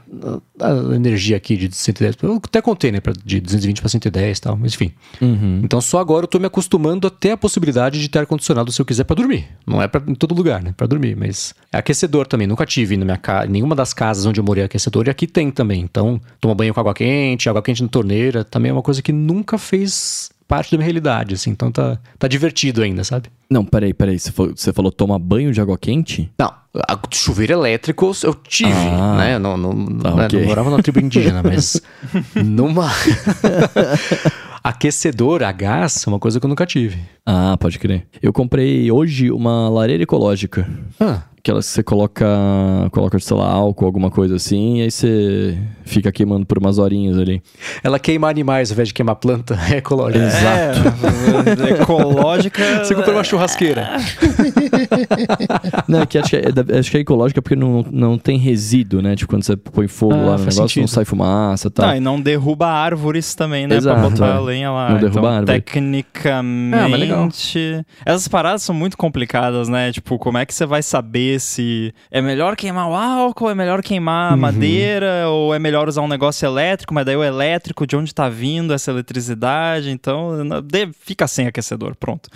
a- 0.59 0.91
a 0.91 0.95
energia 0.95 1.37
aqui 1.37 1.55
de 1.55 1.73
110. 1.73 2.17
Eu 2.21 2.35
até 2.43 2.61
contei, 2.61 2.91
né, 2.91 2.99
de 3.23 3.39
220 3.39 3.79
para 3.79 3.87
110 3.87 4.37
e 4.37 4.41
tal, 4.41 4.57
mas 4.57 4.73
enfim. 4.73 4.91
Uhum. 5.21 5.61
Então 5.63 5.79
só 5.79 5.99
agora 5.99 6.25
eu 6.25 6.27
tô 6.27 6.37
me 6.39 6.45
acostumando 6.45 7.07
a 7.07 7.09
ter 7.09 7.31
a 7.31 7.37
possibilidade 7.37 8.01
de 8.01 8.09
ter 8.09 8.19
ar-condicionado 8.19 8.69
se 8.69 8.81
eu 8.81 8.85
quiser 8.85 9.05
pra 9.05 9.15
dormir. 9.15 9.47
Não 9.65 9.81
é 9.81 9.87
pra, 9.87 10.01
em 10.05 10.13
todo 10.13 10.35
lugar, 10.35 10.61
né, 10.61 10.73
Pra 10.75 10.85
dormir, 10.87 11.15
mas 11.15 11.55
é 11.71 11.77
aquecedor 11.77 12.27
também. 12.27 12.47
Nunca 12.47 12.65
tive 12.65 12.97
na 12.97 13.05
minha 13.05 13.17
casa, 13.17 13.47
nenhuma 13.47 13.75
das 13.75 13.93
casas 13.93 14.25
onde 14.25 14.41
eu 14.41 14.43
morei 14.43 14.65
aquecedor 14.65 15.07
e 15.07 15.09
aqui 15.09 15.25
tem 15.25 15.49
também. 15.51 15.79
Então, 15.79 16.19
toma 16.41 16.53
banho 16.53 16.73
com 16.73 16.81
água 16.81 16.93
quente, 16.93 17.47
água 17.47 17.61
quente 17.61 17.81
na 17.81 17.87
torneira, 17.87 18.43
também 18.43 18.71
é 18.71 18.73
uma 18.73 18.81
coisa 18.81 19.01
que 19.01 19.13
nunca 19.13 19.57
fez 19.57 20.29
parte 20.47 20.71
da 20.71 20.77
minha 20.77 20.85
realidade, 20.85 21.33
assim. 21.35 21.49
Então 21.51 21.71
tá, 21.71 21.97
tá 22.19 22.27
divertido 22.27 22.81
ainda, 22.81 23.03
sabe? 23.03 23.29
Não, 23.49 23.63
peraí, 23.65 23.93
peraí. 23.93 24.17
Você 24.19 24.31
falou, 24.31 24.53
você 24.55 24.73
falou 24.73 24.91
toma 24.91 25.17
banho 25.19 25.51
de 25.51 25.59
água 25.61 25.77
quente? 25.77 26.31
Não, 26.37 26.47
a- 26.87 26.99
chuveiro 27.11 27.53
elétrico 27.53 28.11
eu 28.23 28.33
tive, 28.33 28.71
Ah. 28.71 29.15
né? 29.17 29.39
Não, 29.39 29.55
não, 29.57 29.73
Tá, 29.97 30.15
né, 30.15 30.25
ok. 30.25 30.39
não 30.39 30.47
morava 30.47 30.69
numa 30.69 30.81
tribo 30.83 30.99
indígena, 30.99 31.41
mas 31.43 31.81
numa 32.35 32.89
aquecedor 34.63 35.43
a 35.43 35.51
gás 35.51 36.05
é 36.05 36.09
uma 36.09 36.19
coisa 36.19 36.39
que 36.39 36.45
eu 36.45 36.49
nunca 36.49 36.65
tive. 36.65 36.99
Ah, 37.25 37.57
pode 37.59 37.79
crer. 37.79 38.05
Eu 38.21 38.31
comprei 38.31 38.91
hoje 38.91 39.31
uma 39.31 39.67
lareira 39.69 40.03
ecológica. 40.03 40.67
Ah, 40.99 41.23
que 41.43 41.53
você 41.53 41.83
coloca, 41.83 42.25
coloca, 42.91 43.19
sei 43.19 43.37
lá, 43.37 43.47
álcool, 43.47 43.85
alguma 43.85 44.09
coisa 44.09 44.35
assim, 44.35 44.79
e 44.79 44.81
aí 44.81 44.89
você 44.91 45.55
fica 45.83 46.11
queimando 46.11 46.43
por 46.43 46.57
umas 46.57 46.79
horinhas 46.79 47.19
ali. 47.19 47.39
ela 47.83 47.99
queima 47.99 48.27
animais 48.27 48.71
ao 48.71 48.73
invés 48.73 48.87
de 48.87 48.95
queimar 48.95 49.15
planta, 49.17 49.55
é 49.71 49.77
ecológica. 49.77 50.25
É, 50.25 51.79
ecológica. 51.81 52.83
Você 52.83 52.95
comprou 52.95 53.15
uma 53.15 53.23
churrasqueira. 53.23 53.91
Não, 55.87 56.01
é 56.01 56.05
que 56.07 56.17
acho 56.17 56.29
que 56.31 56.35
é, 56.37 56.51
da- 56.51 56.79
acho 56.79 56.89
que 56.89 56.97
é 56.97 56.99
ecológica 57.01 57.41
porque 57.43 57.55
não, 57.55 57.85
não 57.91 58.17
tem 58.17 58.39
resíduo, 58.39 59.01
né? 59.03 59.15
Tipo, 59.15 59.29
quando 59.31 59.43
você 59.43 59.55
põe 59.55 59.87
fogo 59.87 60.13
Ah, 60.13 60.17
lá 60.17 60.23
no 60.33 60.37
negócio, 60.39 60.61
não 60.61 60.67
sentido. 60.67 60.87
sai 60.87 61.05
fumaça 61.05 61.67
e 61.67 61.71
tal. 61.71 61.87
Não, 61.89 61.95
e 61.95 61.99
não 61.99 62.19
derruba 62.19 62.65
árvores 62.67 63.35
também, 63.35 63.67
né? 63.67 63.75
Exato, 63.75 63.99
pra 63.99 64.09
botar 64.09 64.27
é. 64.27 64.31
a 64.31 64.39
lenha 64.39 64.71
lá. 64.71 64.89
Não 64.89 64.97
derruba 64.97 65.19
então, 65.19 65.29
árvore. 65.29 65.61
Tecnicamente. 65.61 66.75
Ah, 66.75 66.89
legal. 67.15 67.83
Essas 68.05 68.27
paradas 68.27 68.63
são 68.63 68.75
muito 68.75 68.97
complicadas, 68.97 69.67
né? 69.69 69.91
Tipo, 69.91 70.17
como 70.17 70.37
é 70.37 70.45
que 70.45 70.53
você 70.53 70.65
vai 70.65 70.81
saber 70.83 71.39
se 71.39 71.93
é 72.11 72.21
melhor 72.21 72.55
queimar 72.55 72.89
o 72.89 72.93
álcool, 72.95 73.49
é 73.49 73.55
melhor 73.55 73.81
queimar 73.81 74.33
Uhum. 74.33 74.39
madeira, 74.39 75.29
ou 75.29 75.53
é 75.53 75.59
melhor 75.59 75.87
usar 75.87 76.01
um 76.01 76.07
negócio 76.07 76.45
elétrico, 76.45 76.93
mas 76.93 77.05
daí 77.05 77.15
o 77.15 77.23
elétrico, 77.23 77.85
de 77.87 77.95
onde 77.95 78.13
tá 78.13 78.29
vindo 78.29 78.73
essa 78.73 78.91
eletricidade? 78.91 79.89
Então, 79.89 80.31
fica 80.99 81.27
sem 81.27 81.47
aquecedor, 81.47 81.95
pronto. 81.95 82.29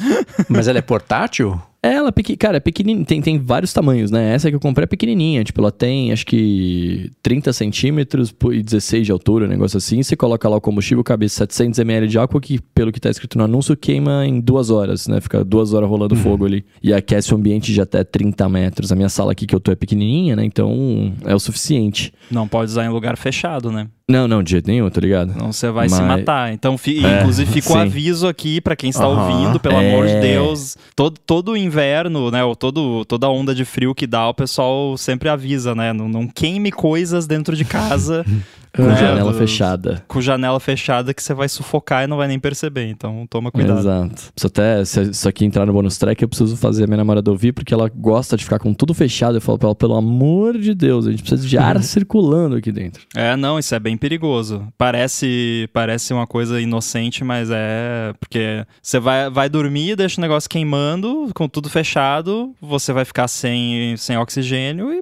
Mas 0.48 0.68
ela 0.68 0.80
é 0.80 0.82
portátil? 0.82 1.62
Ela, 1.82 2.10
é 2.10 2.12
pequi... 2.12 2.36
cara, 2.36 2.58
é 2.58 2.60
pequenininha, 2.60 3.06
tem, 3.06 3.22
tem 3.22 3.38
vários 3.40 3.72
tamanhos, 3.72 4.12
né? 4.12 4.34
Essa 4.34 4.50
que 4.50 4.56
eu 4.56 4.60
comprei 4.60 4.84
é 4.84 4.88
pequenininha, 4.88 5.44
tipo, 5.44 5.62
ela 5.62 5.72
tem, 5.72 6.12
acho 6.12 6.26
que 6.26 7.10
30 7.24 7.54
centímetros 7.54 8.32
por- 8.34 8.54
e 8.54 8.62
16 8.62 9.06
de 9.06 9.12
altura, 9.12 9.46
um 9.46 9.50
negócio 9.50 9.78
assim. 9.78 10.04
Você 10.04 10.16
coloca 10.16 10.48
lá 10.50 10.58
o 10.58 10.62
combustível, 10.62 11.04
cabe 11.04 11.30
700 11.30 11.80
ml 11.80 12.08
de 12.08 12.18
álcool, 12.18 12.42
que 12.42 12.60
pelo 12.76 12.92
que 12.92 13.00
tá 13.00 13.10
escrito 13.10 13.38
no 13.38 13.46
anúncio, 13.46 13.78
queima 13.78 14.26
em 14.28 14.42
duas 14.42 14.70
horas, 14.70 15.08
né? 15.08 15.22
Fica 15.22 15.44
duas 15.44 15.74
horas 15.74 15.90
rolando 15.90 16.16
fogo 16.18 16.46
ali. 16.46 16.66
E 16.84 16.94
aquece 16.94 17.34
o 17.34 17.38
ambiente 17.38 17.72
de 17.74 17.80
até 17.82 18.04
30 18.04 18.50
metros. 18.50 18.92
A 18.92 18.96
minha 18.96 19.10
sala 19.10 19.32
aqui 19.32 19.46
que 19.46 19.56
eu 19.56 19.60
tô 19.60 19.72
é 19.72 19.76
pequenininha, 19.76 20.36
né? 20.36 20.44
Então, 20.44 21.14
é 21.26 21.34
o 21.34 21.40
suficiente. 21.40 22.14
Não 22.30 22.48
pode 22.48 22.72
usar 22.72 22.86
em 22.86 22.90
lugar 22.90 23.16
fechado, 23.18 23.72
né? 23.72 23.88
Não, 24.10 24.28
não, 24.28 24.42
de 24.42 24.50
jeito 24.52 24.68
nenhum, 24.68 24.90
tá 24.90 25.00
ligado? 25.00 25.34
Senão 25.34 25.54
você 25.54 25.70
vai 25.70 25.88
se 25.88 26.02
Mas- 26.02 26.20
matar. 26.20 26.52
Então, 26.52 26.78
fi- 26.80 27.06
É, 27.06 27.20
inclusive, 27.20 27.52
fica 27.54 27.70
o 27.70 27.74
sim. 27.74 27.80
aviso 27.80 28.28
aqui 28.28 28.60
pra 28.60 28.76
quem 28.76 28.90
está 28.90 29.08
ouvindo, 29.08 29.60
pelo 29.60 29.78
amor 29.78 30.08
de 30.08 30.14
É. 30.14 30.20
Deus. 30.20 30.76
Todo, 30.96 31.20
todo 31.26 31.56
inverno, 31.56 32.32
né? 32.32 32.44
Ou 32.44 32.56
todo, 32.56 33.06
toda 33.06 33.30
onda 33.30 33.54
de 33.54 33.64
frio 33.64 33.94
que 33.94 34.08
dá, 34.08 34.28
o 34.28 34.34
pessoal 34.34 34.98
sempre 34.98 35.30
avisa, 35.30 35.76
né? 35.76 35.94
Não, 35.94 36.10
não 36.10 36.28
queime 36.28 36.72
coisas 36.72 37.28
dentro 37.28 37.56
de 37.56 37.64
casa. 37.64 38.26
Com 38.84 38.92
É, 38.92 38.96
janela 38.96 39.32
do- 39.32 39.38
fechada. 39.38 40.04
Com 40.08 40.22
janela 40.22 40.60
fechada 40.60 41.14
que 41.14 41.22
você 41.22 41.34
vai 41.34 41.50
sufocar 41.50 42.04
e 42.04 42.08
não 42.08 42.18
vai 42.18 42.28
nem 42.28 42.40
perceber. 42.40 42.88
Então 42.90 43.26
toma 43.30 43.52
cuidado. 43.52 43.80
Exato. 43.80 44.10
Preciso 44.34 44.48
até, 44.48 44.86
se 44.86 45.02
isso 45.12 45.28
aqui 45.30 45.46
entrar 45.46 45.66
no 45.66 45.74
bônus 45.74 45.98
track, 45.98 46.22
eu 46.22 46.28
preciso 46.28 46.56
fazer 46.58 46.84
a 46.84 46.88
minha 46.88 46.98
namorada 46.98 47.30
ouvir, 47.32 47.52
porque 47.52 47.74
ela 47.74 47.90
gosta 47.94 48.36
de 48.38 48.44
ficar 48.44 48.60
com 48.60 48.74
tudo 48.74 48.94
fechado. 48.94 49.38
Eu 49.38 49.42
falo 49.42 49.58
pra 49.58 49.68
ela, 49.68 49.76
pelo 49.76 49.96
amor 49.96 50.58
de 50.58 50.74
Deus, 50.74 51.08
a 51.08 51.12
gente 51.12 51.22
precisa 51.24 51.48
de 51.48 51.58
ar 51.58 51.82
circulando 51.84 52.56
aqui 52.56 52.72
dentro. 52.72 53.02
É, 53.16 53.36
não, 53.36 53.60
isso 53.60 53.74
é 53.76 53.80
bem 53.80 53.98
perigoso. 53.98 54.68
Parece, 54.78 55.70
parece 55.74 56.14
uma 56.14 56.28
coisa 56.28 56.60
inocente, 56.60 57.24
mas 57.24 57.50
é 57.52 58.14
porque 58.20 58.66
você 58.82 59.00
vai, 59.00 59.30
vai 59.30 59.50
dormir, 59.50 59.96
deixa 59.96 60.20
o 60.20 60.22
negócio 60.22 60.50
queimando, 60.50 61.30
com 61.34 61.48
tudo 61.48 61.70
fechado, 61.70 62.54
você 62.62 62.92
vai 62.94 63.06
ficar 63.06 63.28
sem, 63.28 63.96
sem 63.98 64.18
oxigênio 64.18 64.92
e 64.94 65.02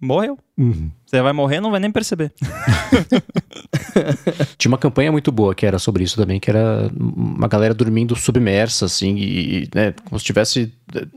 morreu. 0.00 0.38
Você 1.06 1.22
vai 1.22 1.32
morrer, 1.32 1.60
não 1.60 1.70
vai 1.70 1.78
nem 1.78 1.90
perceber. 1.90 2.32
Tinha 4.58 4.70
uma 4.70 4.78
campanha 4.78 5.12
muito 5.12 5.30
boa 5.30 5.54
que 5.54 5.64
era 5.64 5.78
sobre 5.78 6.02
isso 6.02 6.16
também, 6.16 6.40
que 6.40 6.50
era 6.50 6.90
uma 6.98 7.46
galera 7.46 7.72
dormindo 7.72 8.16
submersa, 8.16 8.86
assim, 8.86 9.16
e, 9.16 9.68
né, 9.74 9.94
como 10.04 10.18
se 10.18 10.24
tivesse. 10.24 10.72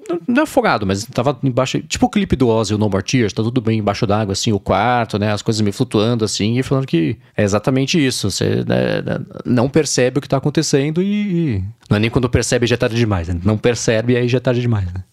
Não, 0.08 0.20
não 0.28 0.42
é 0.42 0.44
afogado, 0.44 0.86
mas 0.86 1.06
tava 1.06 1.38
embaixo. 1.44 1.82
Tipo 1.82 2.06
o 2.06 2.10
clipe 2.10 2.36
do 2.36 2.48
Ozzy, 2.48 2.76
o 2.76 2.78
No 2.78 2.88
More 2.90 3.04
Tears, 3.04 3.34
tá 3.34 3.42
tudo 3.42 3.60
bem 3.60 3.80
embaixo 3.80 4.06
d'água, 4.06 4.34
assim, 4.34 4.52
o 4.52 4.60
quarto, 4.60 5.18
né, 5.18 5.32
as 5.32 5.42
coisas 5.42 5.62
meio 5.62 5.74
flutuando, 5.74 6.24
assim, 6.24 6.60
e 6.60 6.64
falando 6.64 6.86
que 6.86 7.18
é 7.36 7.44
exatamente 7.44 8.04
isso. 8.04 8.30
Você 8.30 8.64
né, 8.64 9.02
não 9.44 9.68
percebe 9.68 10.20
o 10.20 10.22
que 10.22 10.30
tá 10.30 10.38
acontecendo 10.38 11.02
e. 11.02 11.64
Não 11.90 11.98
é 11.98 12.00
nem 12.00 12.10
quando 12.10 12.30
percebe 12.30 12.68
já 12.68 12.76
é 12.76 12.78
tarde 12.78 12.96
demais, 12.96 13.28
né? 13.28 13.40
Não 13.44 13.58
percebe 13.58 14.14
e 14.14 14.18
aí 14.18 14.28
já 14.28 14.38
é 14.38 14.42
tarde 14.42 14.62
demais, 14.62 14.86
né? 14.94 15.04